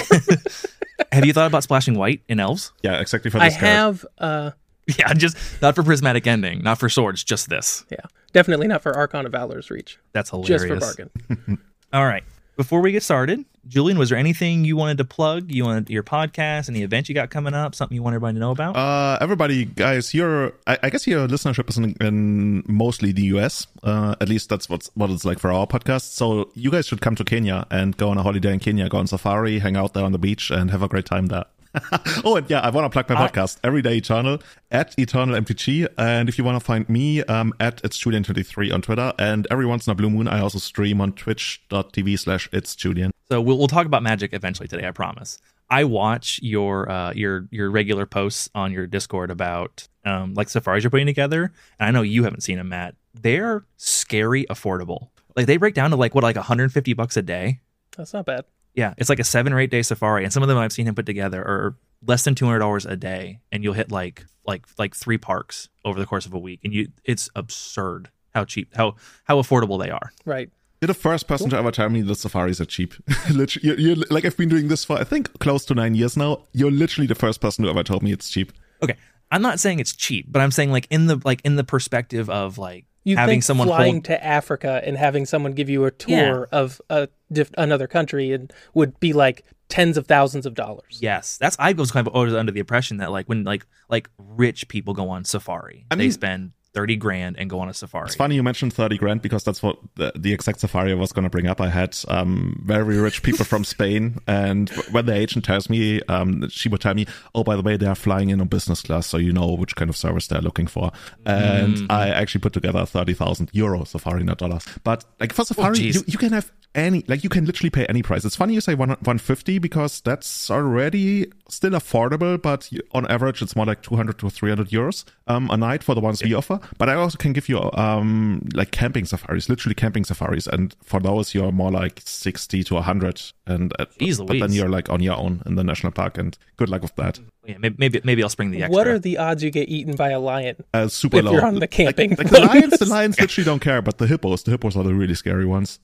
Have 1.13 1.25
you 1.25 1.31
thought 1.31 1.48
about 1.48 1.63
splashing 1.63 1.94
white 1.95 2.24
in 2.27 2.42
elves? 2.42 2.74
yeah, 2.81 3.00
exactly 3.00 3.31
for 3.31 3.38
I 3.38 3.50
this 3.50 3.57
card. 3.57 3.65
I 3.65 3.74
have, 3.74 4.06
uh, 4.18 4.51
Yeah, 5.00 5.14
just 5.14 5.38
not 5.62 5.76
for 5.76 5.84
prismatic 5.84 6.28
ending, 6.28 6.62
not 6.62 6.78
for 6.78 6.90
swords, 6.90 7.24
just 7.24 7.50
this. 7.50 7.86
yeah, 7.90 7.98
definitely 8.34 8.68
not 8.68 8.82
for 8.84 8.94
Archon 8.94 9.26
of 9.26 9.32
Valor's 9.32 9.70
reach. 9.72 9.98
That's 10.12 10.30
hilarious. 10.30 10.64
Just 10.64 10.68
for 10.68 11.06
bargain. 11.06 11.60
All 11.94 12.06
right. 12.06 12.24
Before 12.56 12.82
we 12.82 12.92
get 12.92 13.02
started, 13.02 13.46
Julian, 13.68 13.98
was 13.98 14.10
there 14.10 14.18
anything 14.20 14.64
you 14.64 14.76
wanted 14.76 14.98
to 15.00 15.06
plug? 15.06 15.50
You 15.50 15.64
wanted 15.64 15.90
your 15.90 16.04
podcast, 16.04 16.70
any 16.70 16.84
event 16.84 17.10
you 17.10 17.16
got 17.16 17.32
coming 17.32 17.56
up, 17.56 17.74
something 17.74 17.96
you 17.96 18.04
want 18.04 18.14
everybody 18.14 18.36
to 18.36 18.40
know 18.42 18.52
about? 18.52 18.76
Uh, 18.76 19.18
everybody, 19.22 19.66
guys, 19.66 20.14
your 20.14 20.54
I, 20.68 20.78
I 20.84 20.90
guess 20.92 21.08
your 21.08 21.28
listenership 21.28 21.68
is 21.70 21.78
in, 21.80 21.96
in 22.00 22.64
mostly 22.68 23.12
the 23.12 23.24
US. 23.38 23.66
Uh, 23.82 24.16
at 24.22 24.30
least 24.30 24.50
that's 24.50 24.70
what's 24.70 24.92
what 24.94 25.10
it's 25.10 25.26
like 25.26 25.40
for 25.40 25.52
our 25.52 25.66
podcast. 25.66 26.12
So 26.14 26.52
you 26.54 26.70
guys 26.70 26.86
should 26.88 27.02
come 27.02 27.16
to 27.16 27.24
Kenya 27.24 27.66
and 27.72 27.98
go 27.98 28.10
on 28.10 28.18
a 28.20 28.24
holiday 28.24 28.54
in 28.54 28.60
Kenya, 28.60 28.88
go 28.90 28.98
on 28.98 29.08
safari, 29.08 29.58
hang 29.60 29.76
out 29.76 29.94
there 29.96 30.04
on 30.04 30.12
the 30.12 30.20
beach, 30.20 30.52
and 30.52 30.70
have 30.70 30.84
a 30.84 30.88
great 30.88 31.06
time 31.06 31.28
there. 31.28 31.46
oh, 32.24 32.36
and 32.36 32.50
yeah, 32.50 32.60
I 32.60 32.70
want 32.70 32.86
to 32.86 32.90
plug 32.90 33.10
my 33.10 33.28
podcast, 33.28 33.58
Everyday 33.64 33.98
Eternal, 33.98 34.40
at 34.72 34.98
Eternal 34.98 35.36
MTG. 35.40 35.88
And 35.98 36.30
if 36.30 36.38
you 36.38 36.44
want 36.44 36.60
to 36.60 36.64
find 36.64 36.88
me, 36.88 37.24
um, 37.24 37.54
at 37.60 37.81
it's 37.84 37.98
Julian23 37.98 38.74
on 38.74 38.81
Twitter. 38.81 39.14
And 39.18 39.48
every 39.50 39.66
once 39.66 39.88
in 39.88 39.92
a 39.92 39.96
blue 39.96 40.10
moon, 40.10 40.28
I 40.28 40.40
also 40.40 40.60
stream 40.60 41.02
on 41.02 41.14
twitch.tv 41.14 42.20
slash 42.20 42.48
it's 42.52 42.75
Julian. 42.75 43.12
so 43.30 43.42
we'll, 43.42 43.58
we'll 43.58 43.68
talk 43.68 43.86
about 43.86 44.04
magic 44.04 44.34
eventually 44.34 44.68
today, 44.68 44.88
I 44.88 44.92
promise. 44.92 45.40
I 45.70 45.86
watch 45.86 46.40
your 46.44 46.90
uh, 46.90 47.14
your 47.14 47.48
your 47.50 47.72
regular 47.72 48.06
posts 48.06 48.50
on 48.54 48.72
your 48.72 48.86
Discord 48.86 49.31
about 49.31 49.88
um, 50.06 50.36
like 50.36 50.50
safaris 50.50 50.84
you're 50.84 50.92
putting 50.92 51.08
together, 51.08 51.52
and 51.80 51.88
I 51.88 51.92
know 51.92 52.04
you 52.04 52.25
haven't 52.25 52.42
seen 52.42 52.58
them, 52.58 52.70
Matt. 52.70 52.96
They're 53.16 53.66
scary 53.78 54.46
affordable. 54.52 55.10
Like 55.36 55.48
they 55.48 55.58
break 55.58 55.74
down 55.74 55.90
to 55.90 55.96
like 55.96 56.14
what 56.14 56.24
like 56.24 56.36
150 56.36 56.94
bucks 56.94 57.18
a 57.18 57.24
day. 57.24 57.62
That's 57.98 58.14
not 58.14 58.25
bad. 58.25 58.46
Yeah, 58.75 58.94
it's 58.98 59.10
like 59.10 59.20
a 59.20 59.24
seven 59.24 59.54
or 59.54 59.60
eight 59.60 59.72
day 59.72 59.81
safari, 59.81 60.24
and 60.24 60.34
some 60.34 60.44
of 60.44 60.50
them 60.50 60.58
I've 60.58 60.74
seen 60.74 60.88
him 60.88 60.96
put 60.96 61.06
together 61.06 61.42
are 61.42 61.75
less 62.06 62.24
than 62.24 62.36
two 62.36 62.46
hundred 62.46 62.60
dollars 62.60 62.86
a 62.86 62.96
day, 62.96 63.40
and 63.52 63.64
you'll 63.64 63.74
hit 63.74 63.92
like 63.92 64.25
like 64.46 64.66
like 64.78 64.96
three 64.96 65.18
parks 65.18 65.70
over 65.86 66.00
the 66.00 66.06
course 66.06 66.25
of 66.25 66.34
a 66.34 66.40
week, 66.40 66.60
and 66.64 66.74
you 66.74 66.88
it's 67.04 67.30
absurd 67.36 68.10
how 68.34 68.46
cheap 68.46 68.75
how 68.75 68.96
how 69.25 69.42
affordable 69.42 69.81
they 69.84 69.90
are. 69.90 70.12
Right. 70.25 70.50
You're 70.81 70.88
the 70.88 70.94
first 70.96 71.28
person 71.28 71.50
to 71.52 71.58
ever 71.58 71.72
tell 71.72 71.88
me 71.88 72.02
that 72.02 72.16
safaris 72.16 72.60
are 72.60 72.66
cheap. 72.66 72.94
literally, 73.31 73.70
you're, 73.70 73.80
you're, 73.80 74.06
like 74.10 74.25
I've 74.25 74.36
been 74.36 74.50
doing 74.50 74.68
this 74.68 74.84
for 74.84 74.98
I 74.98 75.06
think 75.06 75.40
close 75.40 75.64
to 75.66 75.74
nine 75.75 75.96
years 75.96 76.18
now. 76.18 76.44
You're 76.52 76.72
literally 76.72 77.08
the 77.08 77.16
first 77.16 77.40
person 77.40 77.64
who 77.64 77.70
ever 77.70 77.84
told 77.84 78.04
me 78.04 78.12
it's 78.12 78.30
cheap. 78.30 78.52
Okay, 78.81 78.98
I'm 79.31 79.42
not 79.42 79.60
saying 79.62 79.80
it's 79.80 79.96
cheap, 79.96 80.25
but 80.30 80.42
I'm 80.42 80.52
saying 80.52 80.72
like 80.72 80.88
in 80.90 81.08
the 81.08 81.22
like 81.24 81.40
in 81.46 81.56
the 81.56 81.64
perspective 81.64 82.30
of 82.30 82.58
like 82.58 82.86
You 83.06 83.16
having 83.16 83.36
think 83.36 83.44
someone 83.44 83.68
flying 83.70 83.94
hold 83.96 84.06
to 84.06 84.24
Africa 84.25 84.81
and 84.84 84.98
having 84.98 85.25
someone 85.25 85.54
give 85.54 85.70
you 85.70 85.86
a 85.86 85.92
tour 85.92 86.50
Yeah. 86.52 86.60
of 86.60 86.81
a 86.90 87.08
diff- 87.34 87.52
another 87.58 87.88
country 87.88 88.32
and 88.32 88.52
would 88.74 89.00
be 89.00 89.14
like 89.14 89.44
tens 89.70 89.98
of 89.98 90.06
thousands 90.08 90.46
of 90.46 90.54
dollars. 90.54 91.00
yes, 91.02 91.38
that's 91.38 91.56
I 91.60 91.74
was 91.74 91.92
kind 91.92 92.06
of 92.08 92.14
always 92.14 92.34
under 92.34 92.52
the 92.52 92.60
impression 92.60 92.98
that 92.98 93.12
like 93.12 93.28
when 93.28 93.44
like 93.44 93.66
like 93.90 94.10
rich 94.18 94.68
people 94.68 94.94
go 94.94 95.10
on 95.10 95.26
safari, 95.26 95.86
I 95.92 95.96
they 95.96 96.04
mean- 96.04 96.12
spend 96.12 96.52
thirty 96.74 96.96
grand 96.96 97.38
and 97.38 97.50
go 97.50 97.60
on 97.60 97.70
a 97.70 97.74
safari. 97.74 98.06
It's 98.06 98.15
funny 98.15 98.36
you 98.36 98.44
mentioned 98.44 98.74
30 98.74 98.98
grand 98.98 99.22
because 99.22 99.44
that's 99.44 99.62
what 99.62 99.77
the, 99.96 100.12
the 100.15 100.34
exact 100.34 100.60
safari 100.60 100.92
I 100.92 100.96
was 100.96 101.12
going 101.12 101.24
to 101.24 101.30
bring 101.30 101.48
up. 101.48 101.62
I 101.62 101.70
had 101.70 101.98
um, 102.08 102.62
very 102.65 102.98
rich 102.98 103.24
people 103.24 103.46
from 103.46 103.63
Spain, 103.75 104.20
and 104.27 104.70
when 104.92 105.06
the 105.06 105.13
agent 105.13 105.46
tells 105.46 105.70
me, 105.70 106.01
um, 106.03 106.50
she 106.50 106.70
would 106.70 106.82
tell 106.82 106.94
me, 106.94 107.06
"Oh, 107.36 107.44
by 107.44 107.56
the 107.56 107.62
way, 107.62 107.77
they 107.77 107.86
are 107.86 107.96
flying 107.96 108.30
in 108.30 108.42
on 108.42 108.48
business 108.48 108.82
class, 108.82 109.08
so 109.08 109.18
you 109.18 109.32
know 109.32 109.53
which 109.53 109.75
kind 109.75 109.89
of 109.89 109.96
service 109.96 110.27
they're 110.27 110.42
looking 110.42 110.68
for." 110.68 110.92
And 111.25 111.92
I 111.92 112.10
actually 112.10 112.42
put 112.42 112.53
together 112.53 112.86
30,000 112.86 113.50
euro 113.53 113.84
safari, 113.86 114.24
not 114.24 114.38
dollars. 114.38 114.65
But 114.84 115.06
like 115.20 115.34
for 115.34 115.46
safari, 115.46 115.75
geez. 115.75 115.96
you, 115.96 116.03
you 116.08 116.18
can 116.18 116.34
have 116.34 116.51
any, 116.75 117.03
like 117.08 117.24
you 117.24 117.30
can 117.30 117.46
literally 117.46 117.70
pay 117.70 117.86
any 117.86 118.01
price. 118.01 118.25
It's 118.25 118.36
funny 118.36 118.53
you 118.53 118.62
say 118.62 118.75
one, 118.75 118.89
150 118.89 119.60
because 119.60 120.01
that's 120.01 120.50
already 120.50 121.27
still 121.48 121.72
affordable, 121.72 122.42
but 122.42 122.70
on 122.94 123.06
average, 123.08 123.42
it's 123.42 123.56
more 123.56 123.65
like 123.65 123.82
200 123.82 124.18
to 124.20 124.30
300 124.30 124.70
euros 124.70 125.06
um, 125.27 125.50
a 125.51 125.58
night 125.58 125.84
for 125.84 125.96
the 125.96 126.01
ones 126.01 126.24
we 126.24 126.34
offer. 126.34 126.60
But 126.77 126.89
I 126.89 126.96
also 126.96 127.17
can 127.17 127.34
give 127.34 127.50
you 127.50 127.60
um, 127.74 128.48
like 128.53 128.72
camping 128.72 129.05
safaris, 129.05 129.50
literally 129.50 129.75
camping 129.75 130.03
safaris, 130.05 130.48
and 130.48 130.75
for 130.84 131.00
those 131.00 131.34
you're 131.34 131.51
more 131.51 131.72
like 131.72 132.01
60 132.05 132.63
to 132.65 132.74
100, 132.75 133.22
and 133.48 133.74
uh, 133.79 133.86
Jeez 134.00 134.25
but 134.25 134.39
then 134.39 134.51
you're 134.51 134.70
like 134.70 134.89
on 134.89 135.01
your 135.01 135.17
own 135.17 135.41
in 135.46 135.55
the 135.55 135.63
national 135.63 135.91
park, 135.91 136.17
and 136.17 136.38
good 136.58 136.70
luck 136.70 136.82
with 136.82 136.96
that. 136.96 137.20
yeah, 137.46 137.58
maybe, 137.60 137.75
maybe 137.77 138.01
maybe 138.03 138.24
I'll 138.24 138.29
spring 138.29 138.51
the 138.51 138.63
extra. 138.63 138.74
What 138.74 138.88
are 138.88 139.00
the 139.00 139.17
odds 139.17 139.43
you 139.43 139.51
get 139.51 139.70
eaten 139.70 139.96
by 139.96 140.10
a 140.12 140.20
lion? 140.20 140.55
Uh, 140.74 140.88
super 140.88 141.17
If 141.17 141.25
low. 141.25 141.32
you're 141.34 141.46
on 141.46 141.60
the 141.60 141.67
camping 141.67 142.12
like, 142.12 142.20
like 142.20 142.29
the 142.32 142.39
lions, 142.41 142.79
the 142.79 142.86
lions 142.86 143.20
literally 143.20 143.46
don't 143.46 143.60
care, 143.62 143.82
but 143.82 143.98
the 143.98 144.08
hippos, 144.08 144.43
the 144.43 144.51
hippos 144.51 144.75
are 144.77 144.84
the 144.84 144.93
really 144.93 145.15
scary 145.15 145.46
ones. 145.46 145.79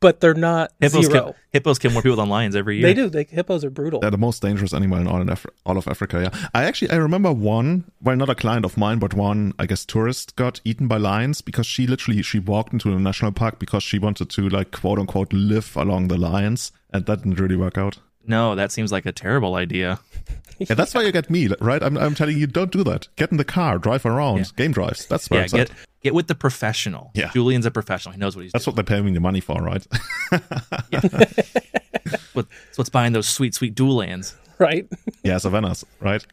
But 0.00 0.20
they're 0.20 0.32
not 0.34 0.72
hippos 0.80 1.06
zero. 1.06 1.12
kill, 1.12 1.36
hippos 1.50 1.78
kill 1.78 1.92
more 1.92 2.00
people 2.00 2.16
than 2.16 2.30
lions 2.30 2.56
every 2.56 2.78
year. 2.78 2.86
They 2.86 2.94
do. 2.94 3.10
They, 3.10 3.24
hippos 3.24 3.64
are 3.64 3.70
brutal. 3.70 4.00
They're 4.00 4.10
the 4.10 4.16
most 4.18 4.40
dangerous 4.40 4.72
animal 4.72 4.98
in 4.98 5.06
all, 5.06 5.20
in 5.20 5.28
Af- 5.28 5.46
all 5.66 5.76
of 5.76 5.86
Africa. 5.86 6.22
Yeah, 6.32 6.48
I 6.54 6.64
actually 6.64 6.90
I 6.90 6.96
remember 6.96 7.30
one. 7.32 7.84
Well, 8.00 8.16
not 8.16 8.30
a 8.30 8.34
client 8.34 8.64
of 8.64 8.78
mine, 8.78 8.98
but 8.98 9.12
one 9.12 9.52
I 9.58 9.66
guess 9.66 9.84
tourist 9.84 10.36
got 10.36 10.60
eaten 10.64 10.88
by 10.88 10.96
lions 10.96 11.42
because 11.42 11.66
she 11.66 11.86
literally 11.86 12.22
she 12.22 12.38
walked 12.38 12.72
into 12.72 12.90
the 12.90 12.98
national 12.98 13.32
park 13.32 13.58
because 13.58 13.82
she 13.82 13.98
wanted 13.98 14.30
to 14.30 14.48
like 14.48 14.70
quote 14.72 14.98
unquote 14.98 15.32
live 15.32 15.76
along 15.76 16.08
the 16.08 16.16
lions, 16.16 16.72
and 16.92 17.04
that 17.04 17.22
didn't 17.22 17.38
really 17.38 17.56
work 17.56 17.76
out. 17.76 17.98
No, 18.26 18.54
that 18.54 18.70
seems 18.72 18.92
like 18.92 19.06
a 19.06 19.12
terrible 19.12 19.54
idea. 19.54 19.98
Yeah, 20.58 20.74
that's 20.74 20.94
why 20.94 21.02
you 21.02 21.12
get 21.12 21.30
me 21.30 21.48
right. 21.60 21.82
I'm 21.82 21.96
I'm 21.96 22.14
telling 22.14 22.38
you, 22.38 22.46
don't 22.46 22.70
do 22.70 22.84
that. 22.84 23.08
Get 23.16 23.30
in 23.30 23.38
the 23.38 23.44
car, 23.44 23.78
drive 23.78 24.04
around, 24.04 24.54
game 24.56 24.72
drives. 24.72 25.06
That's 25.06 25.28
where 25.30 25.40
Yeah, 25.40 25.44
it's 25.44 25.52
get 25.54 25.70
at. 25.70 25.76
Get 26.02 26.14
with 26.14 26.26
the 26.28 26.34
professional. 26.34 27.10
Yeah. 27.14 27.30
Julian's 27.32 27.66
a 27.66 27.70
professional. 27.70 28.12
He 28.12 28.18
knows 28.18 28.36
what 28.36 28.42
he's 28.42 28.52
That's 28.52 28.64
doing. 28.64 28.76
what 28.76 28.86
they're 28.86 28.96
paying 28.96 29.04
me 29.06 29.12
the 29.12 29.20
money 29.20 29.40
for, 29.40 29.60
right? 29.62 29.86
What, 32.32 32.46
that's 32.66 32.78
what's 32.78 32.90
buying 32.90 33.12
those 33.12 33.28
sweet, 33.28 33.54
sweet 33.54 33.74
dual 33.74 33.96
lands. 33.96 34.36
right? 34.58 34.86
Yeah, 35.22 35.36
Savannah's, 35.36 35.84
right? 36.00 36.24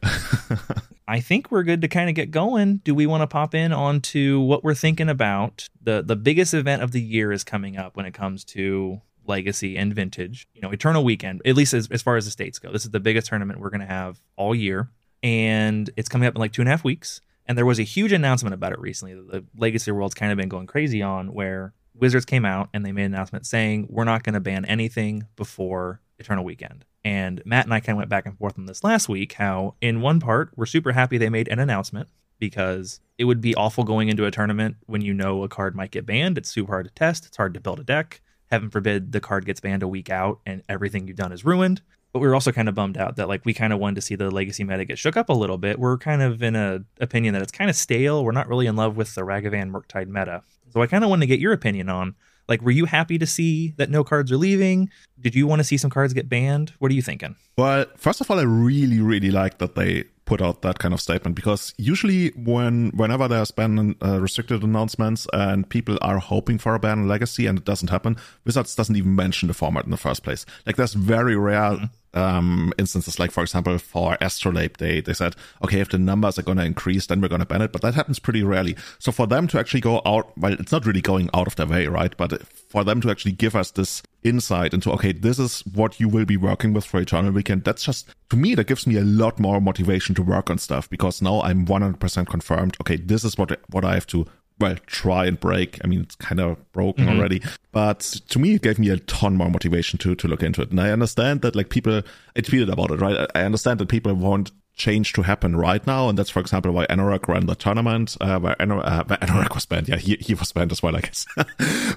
I 1.06 1.20
think 1.20 1.50
we're 1.50 1.62
good 1.62 1.82
to 1.82 1.88
kind 1.88 2.08
of 2.08 2.14
get 2.14 2.30
going. 2.30 2.76
Do 2.78 2.94
we 2.94 3.06
want 3.06 3.20
to 3.20 3.26
pop 3.26 3.54
in 3.54 3.70
onto 3.70 4.40
what 4.40 4.64
we're 4.64 4.74
thinking 4.74 5.10
about? 5.10 5.68
The 5.82 6.02
the 6.02 6.16
biggest 6.16 6.54
event 6.54 6.80
of 6.82 6.92
the 6.92 7.02
year 7.02 7.30
is 7.32 7.44
coming 7.44 7.76
up 7.76 7.96
when 7.98 8.06
it 8.06 8.14
comes 8.14 8.44
to 8.46 9.02
legacy 9.26 9.76
and 9.76 9.94
vintage. 9.94 10.48
You 10.54 10.62
know, 10.62 10.70
Eternal 10.70 11.04
Weekend, 11.04 11.42
at 11.44 11.54
least 11.54 11.74
as, 11.74 11.88
as 11.90 12.00
far 12.00 12.16
as 12.16 12.24
the 12.24 12.30
states 12.30 12.58
go. 12.58 12.72
This 12.72 12.86
is 12.86 12.90
the 12.92 13.00
biggest 13.00 13.26
tournament 13.26 13.60
we're 13.60 13.68
gonna 13.70 13.84
have 13.84 14.18
all 14.36 14.54
year. 14.54 14.88
And 15.22 15.90
it's 15.98 16.08
coming 16.08 16.26
up 16.26 16.34
in 16.34 16.40
like 16.40 16.52
two 16.52 16.62
and 16.62 16.68
a 16.68 16.70
half 16.70 16.84
weeks. 16.84 17.20
And 17.48 17.56
there 17.56 17.66
was 17.66 17.80
a 17.80 17.84
huge 17.84 18.12
announcement 18.12 18.54
about 18.54 18.72
it 18.72 18.78
recently 18.78 19.14
that 19.14 19.30
the 19.30 19.44
Legacy 19.56 19.90
World's 19.90 20.14
kind 20.14 20.30
of 20.30 20.36
been 20.36 20.50
going 20.50 20.66
crazy 20.66 21.02
on 21.02 21.32
where 21.32 21.72
Wizards 21.94 22.26
came 22.26 22.44
out 22.44 22.68
and 22.74 22.84
they 22.84 22.92
made 22.92 23.06
an 23.06 23.14
announcement 23.14 23.46
saying 23.46 23.86
we're 23.90 24.04
not 24.04 24.22
going 24.22 24.34
to 24.34 24.40
ban 24.40 24.66
anything 24.66 25.26
before 25.34 26.00
Eternal 26.18 26.44
Weekend. 26.44 26.84
And 27.04 27.42
Matt 27.46 27.64
and 27.64 27.72
I 27.72 27.80
kind 27.80 27.96
of 27.96 27.98
went 27.98 28.10
back 28.10 28.26
and 28.26 28.36
forth 28.36 28.58
on 28.58 28.66
this 28.66 28.84
last 28.84 29.08
week. 29.08 29.32
How, 29.34 29.74
in 29.80 30.02
one 30.02 30.20
part, 30.20 30.50
we're 30.56 30.66
super 30.66 30.92
happy 30.92 31.16
they 31.16 31.30
made 31.30 31.48
an 31.48 31.58
announcement 31.58 32.08
because 32.38 33.00
it 33.16 33.24
would 33.24 33.40
be 33.40 33.54
awful 33.54 33.82
going 33.82 34.08
into 34.08 34.26
a 34.26 34.30
tournament 34.30 34.76
when 34.86 35.00
you 35.00 35.14
know 35.14 35.42
a 35.42 35.48
card 35.48 35.74
might 35.74 35.90
get 35.90 36.06
banned. 36.06 36.38
It's 36.38 36.50
super 36.50 36.72
hard 36.72 36.86
to 36.86 36.92
test, 36.92 37.26
it's 37.26 37.36
hard 37.36 37.54
to 37.54 37.60
build 37.60 37.80
a 37.80 37.84
deck. 37.84 38.20
Heaven 38.50 38.70
forbid 38.70 39.12
the 39.12 39.20
card 39.20 39.44
gets 39.44 39.60
banned 39.60 39.82
a 39.82 39.88
week 39.88 40.10
out 40.10 40.40
and 40.46 40.62
everything 40.68 41.06
you've 41.06 41.16
done 41.16 41.32
is 41.32 41.44
ruined. 41.44 41.82
But 42.12 42.20
we 42.20 42.28
were 42.28 42.34
also 42.34 42.52
kind 42.52 42.68
of 42.68 42.74
bummed 42.74 42.96
out 42.96 43.16
that 43.16 43.28
like 43.28 43.44
we 43.44 43.52
kind 43.52 43.72
of 43.72 43.78
wanted 43.78 43.96
to 43.96 44.00
see 44.02 44.14
the 44.14 44.30
legacy 44.30 44.64
meta 44.64 44.84
get 44.84 44.98
shook 44.98 45.16
up 45.16 45.28
a 45.28 45.34
little 45.34 45.58
bit. 45.58 45.78
We're 45.78 45.98
kind 45.98 46.22
of 46.22 46.42
in 46.42 46.56
a 46.56 46.80
opinion 47.00 47.34
that 47.34 47.42
it's 47.42 47.52
kind 47.52 47.68
of 47.68 47.76
stale. 47.76 48.24
We're 48.24 48.32
not 48.32 48.48
really 48.48 48.66
in 48.66 48.76
love 48.76 48.96
with 48.96 49.14
the 49.14 49.22
Ragavan 49.22 49.70
Murktide 49.70 50.08
meta. 50.08 50.42
So 50.70 50.82
I 50.82 50.86
kind 50.86 51.04
of 51.04 51.10
wanted 51.10 51.22
to 51.22 51.26
get 51.26 51.40
your 51.40 51.52
opinion 51.52 51.88
on 51.88 52.14
like, 52.48 52.62
were 52.62 52.70
you 52.70 52.86
happy 52.86 53.18
to 53.18 53.26
see 53.26 53.74
that 53.76 53.90
no 53.90 54.02
cards 54.02 54.32
are 54.32 54.38
leaving? 54.38 54.90
Did 55.20 55.34
you 55.34 55.46
want 55.46 55.60
to 55.60 55.64
see 55.64 55.76
some 55.76 55.90
cards 55.90 56.14
get 56.14 56.28
banned? 56.28 56.72
What 56.78 56.90
are 56.90 56.94
you 56.94 57.02
thinking? 57.02 57.36
Well, 57.56 57.84
first 57.96 58.20
of 58.20 58.30
all, 58.30 58.38
I 58.38 58.42
really, 58.42 59.00
really 59.00 59.30
like 59.30 59.58
that 59.58 59.74
they 59.74 60.04
put 60.28 60.42
out 60.42 60.60
that 60.60 60.78
kind 60.78 60.92
of 60.92 61.00
statement 61.00 61.34
because 61.34 61.74
usually 61.78 62.28
when 62.36 62.90
whenever 62.90 63.26
there's 63.26 63.50
uh, 63.58 64.20
restricted 64.20 64.62
announcements 64.62 65.26
and 65.32 65.68
people 65.70 65.96
are 66.02 66.18
hoping 66.18 66.58
for 66.58 66.74
a 66.74 66.78
ban 66.78 67.08
legacy 67.08 67.46
and 67.46 67.58
it 67.58 67.64
doesn't 67.64 67.88
happen, 67.88 68.14
Wizards 68.44 68.74
doesn't 68.74 68.94
even 68.94 69.16
mention 69.16 69.48
the 69.48 69.54
format 69.54 69.86
in 69.86 69.90
the 69.90 69.96
first 69.96 70.22
place. 70.22 70.44
Like 70.66 70.76
there's 70.76 70.92
very 70.92 71.34
rare 71.34 71.70
mm-hmm 71.70 71.84
um, 72.18 72.72
instances, 72.78 73.18
like 73.18 73.30
for 73.30 73.42
example, 73.42 73.78
for 73.78 74.16
Astrolabe, 74.20 74.76
they 74.78 75.00
they 75.00 75.14
said, 75.14 75.36
okay, 75.62 75.80
if 75.80 75.90
the 75.90 75.98
numbers 75.98 76.38
are 76.38 76.42
going 76.42 76.58
to 76.58 76.64
increase, 76.64 77.06
then 77.06 77.20
we're 77.20 77.28
going 77.28 77.40
to 77.40 77.46
ban 77.46 77.62
it. 77.62 77.72
But 77.72 77.82
that 77.82 77.94
happens 77.94 78.18
pretty 78.18 78.42
rarely. 78.42 78.76
So 78.98 79.12
for 79.12 79.26
them 79.26 79.46
to 79.48 79.58
actually 79.58 79.80
go 79.80 80.02
out, 80.04 80.36
well, 80.36 80.52
it's 80.52 80.72
not 80.72 80.86
really 80.86 81.00
going 81.00 81.30
out 81.34 81.46
of 81.46 81.56
their 81.56 81.66
way, 81.66 81.86
right? 81.86 82.14
But 82.16 82.46
for 82.46 82.84
them 82.84 83.00
to 83.02 83.10
actually 83.10 83.32
give 83.32 83.54
us 83.54 83.70
this 83.70 84.02
insight 84.22 84.74
into, 84.74 84.90
okay, 84.92 85.12
this 85.12 85.38
is 85.38 85.60
what 85.74 86.00
you 86.00 86.08
will 86.08 86.24
be 86.24 86.36
working 86.36 86.72
with 86.72 86.84
for 86.84 87.00
Eternal 87.00 87.32
Weekend. 87.32 87.64
That's 87.64 87.84
just 87.84 88.08
to 88.30 88.36
me 88.36 88.54
that 88.56 88.66
gives 88.66 88.86
me 88.86 88.96
a 88.96 89.04
lot 89.04 89.38
more 89.38 89.60
motivation 89.60 90.14
to 90.16 90.22
work 90.22 90.50
on 90.50 90.58
stuff 90.58 90.90
because 90.90 91.22
now 91.22 91.40
I'm 91.42 91.66
100% 91.66 92.26
confirmed. 92.26 92.76
Okay, 92.80 92.96
this 92.96 93.24
is 93.24 93.38
what 93.38 93.60
what 93.70 93.84
I 93.84 93.94
have 93.94 94.06
to 94.08 94.26
well, 94.60 94.76
try 94.86 95.26
and 95.26 95.38
break. 95.38 95.78
I 95.84 95.86
mean, 95.86 96.00
it's 96.00 96.16
kind 96.16 96.40
of 96.40 96.72
broken 96.72 97.06
mm-hmm. 97.06 97.18
already. 97.18 97.42
But 97.72 98.00
to 98.28 98.38
me, 98.38 98.54
it 98.54 98.62
gave 98.62 98.78
me 98.78 98.90
a 98.90 98.98
ton 98.98 99.36
more 99.36 99.50
motivation 99.50 99.98
to 100.00 100.14
to 100.16 100.28
look 100.28 100.42
into 100.42 100.62
it. 100.62 100.70
And 100.70 100.80
I 100.80 100.90
understand 100.90 101.42
that 101.42 101.54
like 101.54 101.68
people, 101.68 102.02
I 102.36 102.40
tweeted 102.40 102.70
about 102.72 102.90
it, 102.90 103.00
right? 103.00 103.30
I 103.34 103.42
understand 103.42 103.80
that 103.80 103.88
people 103.88 104.14
want 104.14 104.50
change 104.78 105.12
to 105.12 105.22
happen 105.22 105.56
right 105.56 105.84
now, 105.86 106.08
and 106.08 106.16
that's 106.16 106.30
for 106.30 106.40
example 106.40 106.72
why 106.72 106.86
Anorak 106.86 107.28
ran 107.28 107.46
the 107.46 107.54
tournament 107.54 108.16
uh, 108.20 108.38
where, 108.38 108.54
Anor- 108.56 108.86
uh, 108.86 109.04
where 109.04 109.18
Anorak 109.18 109.54
was 109.54 109.66
banned. 109.66 109.88
Yeah, 109.88 109.96
he 109.96 110.16
he 110.20 110.34
was 110.34 110.52
banned 110.52 110.72
as 110.72 110.82
well, 110.82 110.96
I 110.96 111.00
guess. 111.00 111.26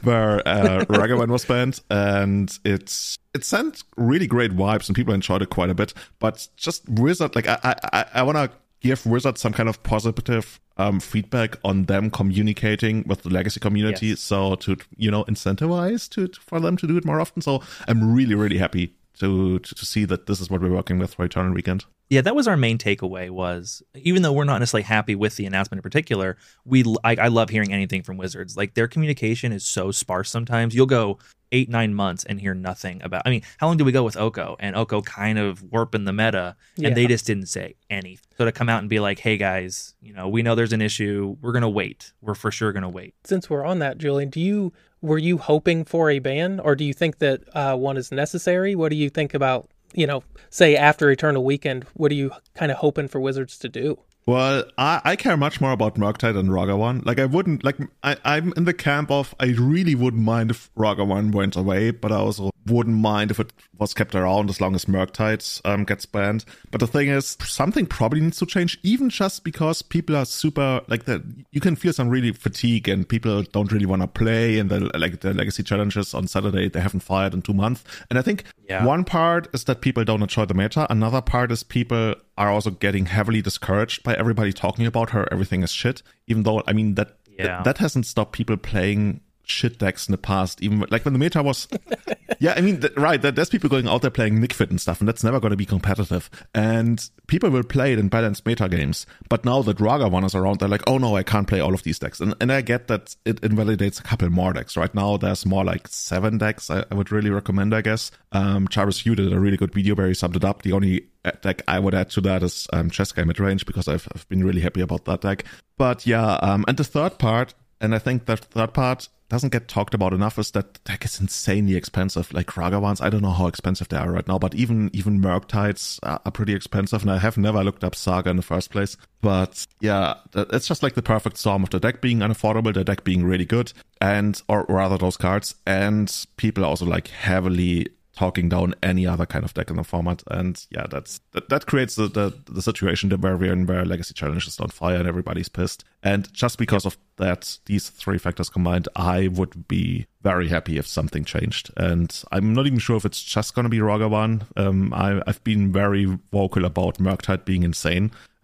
where 0.03 0.45
uh, 0.47 0.83
Ragavan 0.85 1.29
was 1.29 1.45
banned, 1.45 1.79
and 1.89 2.57
it's 2.65 3.17
it 3.33 3.45
sent 3.45 3.83
really 3.95 4.27
great 4.27 4.51
vibes, 4.51 4.87
and 4.87 4.95
people 4.95 5.13
enjoyed 5.13 5.41
it 5.41 5.49
quite 5.49 5.69
a 5.69 5.75
bit. 5.75 5.93
But 6.19 6.47
just 6.57 6.87
Wizard, 6.89 7.35
like 7.35 7.47
I 7.47 7.59
I 7.93 8.05
I 8.15 8.23
want 8.23 8.37
to 8.37 8.51
give 8.81 9.05
Wizards 9.05 9.39
some 9.39 9.53
kind 9.53 9.69
of 9.69 9.81
positive 9.83 10.59
um, 10.77 10.99
feedback 10.99 11.57
on 11.63 11.85
them 11.85 12.09
communicating 12.09 13.03
with 13.07 13.23
the 13.23 13.29
legacy 13.29 13.59
community. 13.59 14.07
Yes. 14.07 14.19
So 14.19 14.55
to 14.55 14.77
you 14.97 15.11
know 15.11 15.23
incentivize 15.25 16.09
to, 16.09 16.27
to, 16.27 16.39
for 16.41 16.59
them 16.59 16.77
to 16.77 16.87
do 16.87 16.97
it 16.97 17.05
more 17.05 17.21
often. 17.21 17.41
So 17.41 17.61
I'm 17.87 18.13
really 18.13 18.35
really 18.35 18.57
happy 18.57 18.93
to, 19.19 19.59
to 19.59 19.75
to 19.75 19.85
see 19.85 20.05
that 20.05 20.25
this 20.25 20.41
is 20.41 20.49
what 20.49 20.61
we're 20.61 20.73
working 20.73 20.99
with 20.99 21.13
for 21.13 21.23
Eternal 21.25 21.53
Weekend. 21.53 21.85
Yeah, 22.11 22.19
that 22.19 22.35
was 22.35 22.45
our 22.45 22.57
main 22.57 22.77
takeaway. 22.77 23.29
Was 23.29 23.81
even 23.95 24.21
though 24.21 24.33
we're 24.33 24.43
not 24.43 24.59
necessarily 24.59 24.83
happy 24.83 25.15
with 25.15 25.37
the 25.37 25.45
announcement 25.45 25.79
in 25.79 25.81
particular, 25.81 26.35
we 26.65 26.83
I, 27.05 27.15
I 27.15 27.27
love 27.29 27.49
hearing 27.49 27.71
anything 27.71 28.03
from 28.03 28.17
Wizards. 28.17 28.57
Like 28.57 28.73
their 28.73 28.89
communication 28.89 29.53
is 29.53 29.63
so 29.63 29.91
sparse 29.91 30.29
sometimes. 30.29 30.75
You'll 30.75 30.87
go 30.87 31.19
eight 31.53 31.69
nine 31.69 31.93
months 31.93 32.25
and 32.25 32.41
hear 32.41 32.53
nothing 32.53 33.01
about. 33.01 33.21
I 33.25 33.29
mean, 33.29 33.43
how 33.59 33.67
long 33.67 33.77
did 33.77 33.85
we 33.85 33.93
go 33.93 34.03
with 34.03 34.17
Oko 34.17 34.57
and 34.59 34.75
Oko 34.75 35.01
kind 35.01 35.39
of 35.39 35.63
warping 35.71 36.03
the 36.03 36.11
meta, 36.11 36.57
and 36.75 36.87
yeah. 36.87 36.93
they 36.93 37.07
just 37.07 37.25
didn't 37.25 37.47
say 37.47 37.75
anything. 37.89 38.27
So 38.37 38.43
to 38.43 38.51
come 38.51 38.67
out 38.67 38.81
and 38.81 38.89
be 38.89 38.99
like, 38.99 39.19
"Hey 39.19 39.37
guys, 39.37 39.95
you 40.01 40.11
know, 40.11 40.27
we 40.27 40.41
know 40.41 40.53
there's 40.53 40.73
an 40.73 40.81
issue. 40.81 41.37
We're 41.41 41.53
gonna 41.53 41.69
wait. 41.69 42.11
We're 42.19 42.35
for 42.35 42.51
sure 42.51 42.73
gonna 42.73 42.89
wait." 42.89 43.15
Since 43.23 43.49
we're 43.49 43.63
on 43.63 43.79
that, 43.79 43.97
Julian, 43.97 44.29
do 44.29 44.41
you 44.41 44.73
were 45.01 45.17
you 45.17 45.37
hoping 45.37 45.85
for 45.85 46.09
a 46.09 46.19
ban, 46.19 46.59
or 46.59 46.75
do 46.75 46.83
you 46.83 46.93
think 46.93 47.19
that 47.19 47.43
uh, 47.55 47.77
one 47.77 47.95
is 47.95 48.11
necessary? 48.11 48.75
What 48.75 48.89
do 48.89 48.97
you 48.97 49.09
think 49.09 49.33
about 49.33 49.69
you 49.93 50.07
know, 50.07 50.23
say 50.49 50.75
after 50.75 51.09
Eternal 51.09 51.43
Weekend? 51.43 51.85
What 51.93 52.11
are 52.11 52.15
you 52.15 52.31
kind 52.55 52.71
of 52.71 52.77
hoping 52.77 53.07
for 53.07 53.19
Wizards 53.19 53.57
to 53.59 53.69
do? 53.69 53.99
Well, 54.27 54.65
I, 54.77 55.01
I 55.03 55.15
care 55.15 55.35
much 55.35 55.59
more 55.59 55.71
about 55.71 55.95
Murktide 55.95 56.35
than 56.35 56.49
Ragavan. 56.49 57.03
Like, 57.05 57.19
I 57.19 57.25
wouldn't, 57.25 57.63
like, 57.63 57.77
I, 58.03 58.17
I'm 58.23 58.53
in 58.55 58.65
the 58.65 58.73
camp 58.73 59.09
of, 59.09 59.33
I 59.39 59.47
really 59.47 59.95
wouldn't 59.95 60.21
mind 60.21 60.51
if 60.51 60.69
Ragavan 60.75 61.33
went 61.33 61.55
away, 61.55 61.89
but 61.89 62.11
I 62.11 62.17
also 62.17 62.50
wouldn't 62.67 62.97
mind 62.97 63.31
if 63.31 63.39
it 63.39 63.51
was 63.77 63.93
kept 63.93 64.13
around 64.13 64.49
as 64.49 64.61
long 64.61 64.75
as 64.75 64.85
Murktide 64.85 65.61
um, 65.65 65.83
gets 65.83 66.05
banned. 66.05 66.45
But 66.69 66.79
the 66.79 66.87
thing 66.87 67.07
is, 67.07 67.37
something 67.43 67.85
probably 67.85 68.21
needs 68.21 68.37
to 68.37 68.45
change, 68.45 68.79
even 68.83 69.09
just 69.09 69.43
because 69.43 69.81
people 69.81 70.15
are 70.15 70.25
super, 70.25 70.81
like, 70.87 71.05
that 71.05 71.21
you 71.51 71.59
can 71.59 71.75
feel 71.75 71.93
some 71.93 72.09
really 72.09 72.31
fatigue 72.31 72.87
and 72.87 73.07
people 73.07 73.43
don't 73.43 73.71
really 73.71 73.85
want 73.85 74.01
to 74.01 74.07
play 74.07 74.59
and 74.59 74.69
the, 74.69 74.79
like, 74.97 75.21
the 75.21 75.33
legacy 75.33 75.63
challenges 75.63 76.13
on 76.13 76.27
Saturday, 76.27 76.69
they 76.69 76.79
haven't 76.79 76.99
fired 76.99 77.33
in 77.33 77.41
two 77.41 77.53
months. 77.53 77.83
And 78.09 78.19
I 78.19 78.21
think 78.21 78.43
yeah. 78.69 78.85
one 78.85 79.03
part 79.03 79.47
is 79.53 79.63
that 79.65 79.81
people 79.81 80.03
don't 80.03 80.21
enjoy 80.21 80.45
the 80.45 80.53
meta. 80.53 80.85
Another 80.89 81.21
part 81.21 81.51
is 81.51 81.63
people 81.63 82.15
are 82.37 82.49
also 82.49 82.71
getting 82.71 83.05
heavily 83.05 83.41
discouraged 83.41 84.03
by 84.03 84.13
everybody 84.15 84.53
talking 84.53 84.85
about 84.85 85.09
her. 85.11 85.27
Everything 85.31 85.63
is 85.63 85.71
shit. 85.71 86.03
Even 86.27 86.43
though, 86.43 86.63
I 86.67 86.73
mean, 86.73 86.95
that 86.95 87.17
yeah. 87.27 87.55
th- 87.55 87.63
that 87.65 87.77
hasn't 87.79 88.05
stopped 88.05 88.33
people 88.33 88.57
playing 88.57 89.21
shit 89.51 89.77
decks 89.77 90.07
in 90.07 90.11
the 90.11 90.17
past. 90.17 90.61
Even 90.61 90.85
like 90.89 91.05
when 91.05 91.13
the 91.13 91.19
meta 91.19 91.43
was, 91.43 91.67
yeah, 92.39 92.53
I 92.55 92.61
mean, 92.61 92.81
th- 92.81 92.93
right. 92.95 93.21
There's 93.21 93.49
people 93.49 93.69
going 93.69 93.87
out 93.87 94.01
there 94.01 94.11
playing 94.11 94.39
Nic 94.39 94.53
Fit 94.53 94.69
and 94.69 94.81
stuff, 94.81 94.99
and 94.99 95.07
that's 95.07 95.23
never 95.23 95.39
going 95.39 95.51
to 95.51 95.57
be 95.57 95.65
competitive. 95.65 96.29
And 96.53 97.07
people 97.27 97.49
will 97.49 97.63
play 97.63 97.93
it 97.93 97.99
in 97.99 98.07
balanced 98.07 98.45
meta 98.45 98.67
games. 98.67 99.05
But 99.29 99.45
now 99.45 99.61
that 99.61 99.79
one 99.79 100.23
is 100.23 100.35
around, 100.35 100.59
they're 100.59 100.69
like, 100.69 100.87
oh 100.87 100.97
no, 100.97 101.15
I 101.15 101.23
can't 101.23 101.47
play 101.47 101.59
all 101.59 101.73
of 101.73 101.83
these 101.83 101.99
decks. 101.99 102.19
And 102.19 102.35
and 102.39 102.51
I 102.51 102.61
get 102.61 102.87
that 102.87 103.15
it 103.25 103.43
invalidates 103.43 103.99
a 103.99 104.03
couple 104.03 104.29
more 104.29 104.53
decks. 104.53 104.77
Right 104.77 104.93
now, 104.95 105.17
there's 105.17 105.45
more 105.45 105.63
like 105.63 105.87
seven 105.87 106.37
decks. 106.37 106.69
I, 106.69 106.85
I 106.89 106.95
would 106.95 107.11
really 107.11 107.29
recommend, 107.29 107.75
I 107.75 107.81
guess. 107.81 108.11
Um, 108.31 108.67
Jarvis 108.67 109.05
Yu 109.05 109.15
did 109.15 109.33
a 109.33 109.39
really 109.39 109.57
good 109.57 109.73
video 109.73 109.95
where 109.95 110.07
he 110.07 110.13
summed 110.13 110.35
it 110.35 110.45
up. 110.45 110.61
The 110.63 110.73
only 110.73 111.07
uh, 111.25 111.31
deck 111.41 111.61
I 111.67 111.79
would 111.79 111.93
add 111.93 112.09
to 112.11 112.21
that 112.21 112.43
is 112.43 112.67
um, 112.73 112.89
Jeskai 112.89 113.29
Midrange 113.29 113.65
because 113.65 113.87
I've, 113.87 114.07
I've 114.15 114.27
been 114.29 114.43
really 114.43 114.61
happy 114.61 114.81
about 114.81 115.05
that 115.05 115.21
deck. 115.21 115.45
But 115.77 116.05
yeah, 116.05 116.35
um, 116.41 116.65
and 116.67 116.77
the 116.77 116.83
third 116.83 117.19
part, 117.19 117.53
and 117.79 117.93
I 117.93 117.99
think 117.99 118.25
that 118.25 118.39
third 118.39 118.73
part 118.73 119.09
doesn't 119.31 119.53
get 119.53 119.69
talked 119.69 119.93
about 119.93 120.11
enough 120.11 120.37
is 120.37 120.51
that 120.51 120.83
deck 120.83 121.05
is 121.05 121.21
insanely 121.21 121.77
expensive. 121.77 122.33
Like 122.33 122.47
Ragavans, 122.47 123.01
I 123.01 123.09
don't 123.09 123.21
know 123.21 123.31
how 123.31 123.47
expensive 123.47 123.87
they 123.87 123.95
are 123.95 124.11
right 124.11 124.27
now, 124.27 124.37
but 124.37 124.53
even 124.55 124.89
even 124.91 125.21
Murktides 125.21 125.99
are, 126.03 126.19
are 126.25 126.31
pretty 126.33 126.53
expensive. 126.53 127.01
And 127.01 127.09
I 127.09 127.17
have 127.17 127.37
never 127.37 127.63
looked 127.63 127.85
up 127.85 127.95
Saga 127.95 128.29
in 128.29 128.35
the 128.35 128.41
first 128.41 128.71
place. 128.71 128.97
But 129.21 129.65
yeah, 129.79 130.15
it's 130.35 130.67
just 130.67 130.83
like 130.83 130.95
the 130.95 131.01
perfect 131.01 131.37
storm 131.37 131.63
of 131.63 131.69
the 131.69 131.79
deck 131.79 132.01
being 132.01 132.19
unaffordable, 132.19 132.73
the 132.73 132.83
deck 132.83 133.05
being 133.05 133.23
really 133.23 133.45
good, 133.45 133.71
and 134.01 134.41
or 134.49 134.65
rather 134.67 134.97
those 134.97 135.15
cards, 135.15 135.55
and 135.65 136.13
people 136.35 136.65
also 136.65 136.85
like 136.85 137.07
heavily 137.07 137.87
talking 138.15 138.49
down 138.49 138.75
any 138.83 139.07
other 139.07 139.25
kind 139.25 139.45
of 139.45 139.53
deck 139.53 139.69
in 139.69 139.77
the 139.77 139.83
format. 139.83 140.23
And 140.27 140.63
yeah, 140.69 140.85
that's 140.89 141.21
that, 141.31 141.49
that 141.49 141.65
creates 141.65 141.95
the, 141.95 142.07
the, 142.07 142.33
the 142.51 142.61
situation 142.61 143.09
where 143.09 143.37
we're 143.37 143.53
in 143.53 143.65
where 143.65 143.85
legacy 143.85 144.13
challenges 144.13 144.59
on 144.59 144.69
fire 144.69 144.97
and 144.97 145.07
everybody's 145.07 145.49
pissed. 145.49 145.83
And 146.03 146.31
just 146.33 146.57
because 146.57 146.85
of 146.85 146.97
that, 147.17 147.59
these 147.65 147.89
three 147.89 148.17
factors 148.17 148.49
combined, 148.49 148.89
I 148.95 149.27
would 149.29 149.67
be 149.67 150.07
very 150.21 150.47
happy 150.49 150.77
if 150.77 150.87
something 150.87 151.23
changed. 151.23 151.71
And 151.77 152.23
I'm 152.31 152.53
not 152.53 152.67
even 152.67 152.79
sure 152.79 152.97
if 152.97 153.05
it's 153.05 153.21
just 153.23 153.55
going 153.55 153.63
to 153.63 153.69
be 153.69 153.79
Ragavan. 153.79 154.43
Um, 154.57 154.93
I, 154.93 155.21
I've 155.25 155.43
been 155.43 155.71
very 155.71 156.05
vocal 156.31 156.65
about 156.65 156.97
Murktide 156.97 157.45
being 157.45 157.63
insane. 157.63 158.11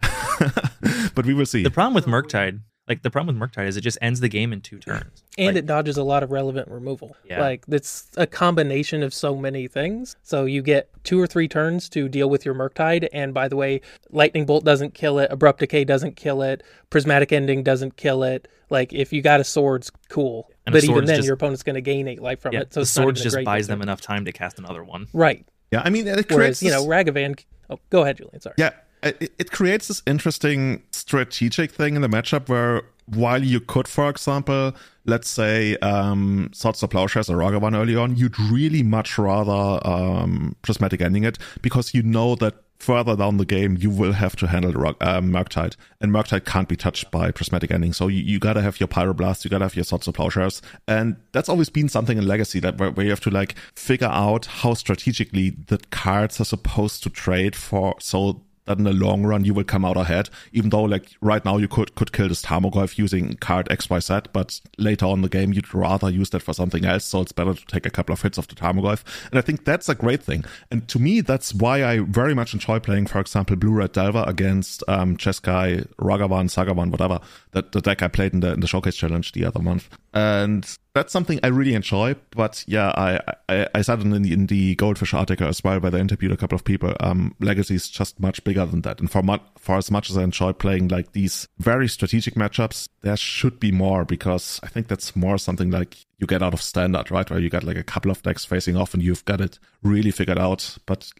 but 1.14 1.26
we 1.26 1.34
will 1.34 1.46
see. 1.46 1.62
The 1.62 1.70
problem 1.70 1.94
with 1.94 2.06
Murktide 2.06 2.60
like 2.88 3.02
the 3.02 3.10
problem 3.10 3.38
with 3.38 3.50
Murktide 3.50 3.66
is 3.66 3.76
it 3.76 3.82
just 3.82 3.98
ends 4.00 4.20
the 4.20 4.28
game 4.28 4.52
in 4.52 4.60
two 4.60 4.78
turns. 4.78 5.22
And 5.36 5.48
like, 5.48 5.56
it 5.56 5.66
dodges 5.66 5.96
a 5.96 6.02
lot 6.02 6.22
of 6.22 6.30
relevant 6.30 6.68
removal. 6.68 7.16
Yeah. 7.24 7.40
Like 7.40 7.64
it's 7.68 8.08
a 8.16 8.26
combination 8.26 9.02
of 9.02 9.12
so 9.12 9.36
many 9.36 9.68
things. 9.68 10.16
So 10.22 10.44
you 10.44 10.62
get 10.62 10.90
two 11.04 11.20
or 11.20 11.26
three 11.26 11.48
turns 11.48 11.88
to 11.90 12.08
deal 12.08 12.30
with 12.30 12.44
your 12.44 12.54
Murktide. 12.54 13.08
And 13.12 13.34
by 13.34 13.48
the 13.48 13.56
way, 13.56 13.82
Lightning 14.10 14.46
Bolt 14.46 14.64
doesn't 14.64 14.94
kill 14.94 15.18
it, 15.18 15.30
Abrupt 15.30 15.60
Decay 15.60 15.84
doesn't 15.84 16.16
kill 16.16 16.42
it, 16.42 16.62
Prismatic 16.90 17.32
Ending 17.32 17.62
doesn't 17.62 17.96
kill 17.96 18.22
it. 18.22 18.48
Like 18.70 18.92
if 18.92 19.12
you 19.12 19.22
got 19.22 19.40
a 19.40 19.44
sword's 19.44 19.90
cool. 20.08 20.50
And 20.66 20.72
but 20.72 20.84
even 20.84 21.04
then 21.04 21.16
just, 21.16 21.26
your 21.26 21.34
opponent's 21.34 21.62
gonna 21.62 21.80
gain 21.80 22.08
eight 22.08 22.22
life 22.22 22.40
from 22.40 22.54
yeah, 22.54 22.60
it. 22.60 22.74
So 22.74 22.80
the 22.80 22.86
sword 22.86 23.16
just 23.16 23.44
buys 23.44 23.66
them 23.66 23.82
enough 23.82 24.00
time 24.00 24.24
to 24.24 24.32
cast 24.32 24.58
another 24.58 24.82
one. 24.82 25.06
Right. 25.12 25.46
Yeah, 25.70 25.82
I 25.84 25.90
mean, 25.90 26.06
it 26.06 26.14
creates 26.14 26.30
Whereas, 26.30 26.62
you 26.62 26.70
know, 26.70 26.86
Ragavan 26.86 27.38
Oh, 27.70 27.78
go 27.90 28.02
ahead, 28.02 28.16
Julian. 28.16 28.40
Sorry. 28.40 28.54
Yeah, 28.58 28.70
it, 29.02 29.32
it 29.38 29.50
creates 29.50 29.88
this 29.88 30.02
interesting 30.06 30.82
strategic 30.92 31.70
thing 31.70 31.96
in 31.96 32.02
the 32.02 32.08
matchup 32.08 32.48
where 32.48 32.82
while 33.14 33.42
you 33.42 33.60
could, 33.60 33.88
for 33.88 34.10
example, 34.10 34.74
let's 35.06 35.28
say 35.28 35.76
um, 35.78 36.50
Swords 36.52 36.80
to 36.80 36.88
Plowshares 36.88 37.30
or 37.30 37.36
Ragavan 37.36 37.74
early 37.76 37.96
on, 37.96 38.16
you'd 38.16 38.38
really 38.38 38.82
much 38.82 39.18
rather 39.18 39.80
um, 39.86 40.56
Prismatic 40.62 41.00
Ending 41.00 41.24
it 41.24 41.38
because 41.62 41.94
you 41.94 42.02
know 42.02 42.34
that 42.36 42.54
further 42.78 43.16
down 43.16 43.38
the 43.38 43.44
game 43.44 43.76
you 43.78 43.90
will 43.90 44.12
have 44.12 44.36
to 44.36 44.46
handle 44.46 44.70
uh, 44.86 45.20
Murktide, 45.20 45.74
and 46.00 46.12
Murktide 46.12 46.44
can't 46.44 46.68
be 46.68 46.76
touched 46.76 47.10
by 47.10 47.30
Prismatic 47.30 47.70
Ending. 47.70 47.92
So 47.92 48.08
you, 48.08 48.22
you 48.22 48.38
gotta 48.38 48.62
have 48.62 48.78
your 48.78 48.88
Pyroblast, 48.88 49.44
you 49.44 49.50
gotta 49.50 49.64
have 49.64 49.74
your 49.74 49.84
Swords 49.84 50.06
of 50.06 50.14
Plowshares, 50.14 50.62
and 50.86 51.16
that's 51.32 51.48
always 51.48 51.70
been 51.70 51.88
something 51.88 52.18
in 52.18 52.26
Legacy 52.26 52.60
that 52.60 52.78
where, 52.78 52.90
where 52.90 53.04
you 53.04 53.10
have 53.10 53.20
to 53.20 53.30
like 53.30 53.56
figure 53.74 54.08
out 54.08 54.46
how 54.46 54.74
strategically 54.74 55.50
the 55.50 55.78
cards 55.90 56.40
are 56.40 56.44
supposed 56.44 57.02
to 57.02 57.10
trade 57.10 57.56
for 57.56 57.96
so 57.98 58.42
that 58.68 58.78
in 58.78 58.84
the 58.84 58.92
long 58.92 59.24
run 59.24 59.44
you 59.44 59.54
will 59.54 59.64
come 59.64 59.84
out 59.84 59.96
ahead. 59.96 60.30
Even 60.52 60.70
though 60.70 60.82
like 60.82 61.10
right 61.20 61.44
now 61.44 61.56
you 61.56 61.68
could 61.68 61.94
could 61.94 62.12
kill 62.12 62.28
this 62.28 62.42
Tarmogoyf 62.42 62.98
using 62.98 63.34
card 63.34 63.68
XYZ, 63.68 64.26
but 64.32 64.60
later 64.76 65.06
on 65.06 65.22
the 65.22 65.28
game 65.28 65.52
you'd 65.52 65.74
rather 65.74 66.10
use 66.10 66.30
that 66.30 66.42
for 66.42 66.52
something 66.52 66.84
else. 66.84 67.04
So 67.04 67.22
it's 67.22 67.32
better 67.32 67.54
to 67.54 67.66
take 67.66 67.86
a 67.86 67.90
couple 67.90 68.12
of 68.12 68.22
hits 68.22 68.38
of 68.38 68.46
the 68.48 68.54
Tarmogoyf. 68.54 69.02
And 69.30 69.38
I 69.38 69.42
think 69.42 69.64
that's 69.64 69.88
a 69.88 69.94
great 69.94 70.22
thing. 70.22 70.44
And 70.70 70.86
to 70.88 70.98
me, 70.98 71.20
that's 71.20 71.54
why 71.54 71.84
I 71.84 72.00
very 72.00 72.34
much 72.34 72.52
enjoy 72.52 72.78
playing, 72.78 73.06
for 73.06 73.20
example, 73.20 73.56
Blue 73.56 73.72
Red 73.72 73.92
Delver 73.92 74.24
against 74.26 74.84
um 74.88 75.16
Jeskai, 75.16 75.86
Ragavan, 75.96 76.48
Sagavan, 76.48 76.90
whatever. 76.90 77.20
That 77.52 77.72
the 77.72 77.80
deck 77.80 78.02
I 78.02 78.08
played 78.08 78.34
in 78.34 78.40
the 78.40 78.52
in 78.52 78.60
the 78.60 78.66
showcase 78.66 78.96
challenge 78.96 79.32
the 79.32 79.44
other 79.44 79.60
month. 79.60 79.88
And 80.18 80.78
that's 80.94 81.12
something 81.12 81.38
I 81.44 81.46
really 81.46 81.74
enjoy. 81.74 82.16
But 82.32 82.64
yeah, 82.66 82.88
I 82.96 83.20
I, 83.48 83.68
I 83.72 83.82
said 83.82 84.00
in 84.00 84.10
the, 84.10 84.32
in 84.32 84.46
the 84.46 84.74
Goldfish 84.74 85.14
article 85.14 85.46
as 85.46 85.62
well, 85.62 85.78
where 85.78 85.92
they 85.92 86.00
interviewed 86.00 86.32
a 86.32 86.36
couple 86.36 86.56
of 86.56 86.64
people. 86.64 86.92
Um, 86.98 87.36
Legacy 87.38 87.76
is 87.76 87.88
just 87.88 88.18
much 88.18 88.42
bigger 88.42 88.66
than 88.66 88.82
that. 88.82 88.98
And 88.98 89.08
for 89.08 89.22
mu- 89.22 89.38
for 89.56 89.76
as 89.76 89.92
much 89.92 90.10
as 90.10 90.16
I 90.16 90.24
enjoy 90.24 90.54
playing 90.54 90.88
like 90.88 91.12
these 91.12 91.46
very 91.58 91.86
strategic 91.86 92.34
matchups, 92.34 92.88
there 93.02 93.16
should 93.16 93.60
be 93.60 93.70
more 93.70 94.04
because 94.04 94.58
I 94.64 94.66
think 94.66 94.88
that's 94.88 95.14
more 95.14 95.38
something 95.38 95.70
like 95.70 95.96
you 96.18 96.26
get 96.26 96.42
out 96.42 96.52
of 96.52 96.60
standard, 96.60 97.10
right? 97.10 97.30
Where 97.30 97.38
you 97.38 97.48
got 97.48 97.62
like 97.62 97.76
a 97.76 97.84
couple 97.84 98.10
of 98.10 98.22
decks 98.22 98.44
facing 98.44 98.76
off 98.76 98.92
and 98.92 99.02
you've 99.02 99.24
got 99.24 99.40
it 99.40 99.58
really 99.82 100.10
figured 100.10 100.38
out. 100.38 100.76
But 100.84 101.12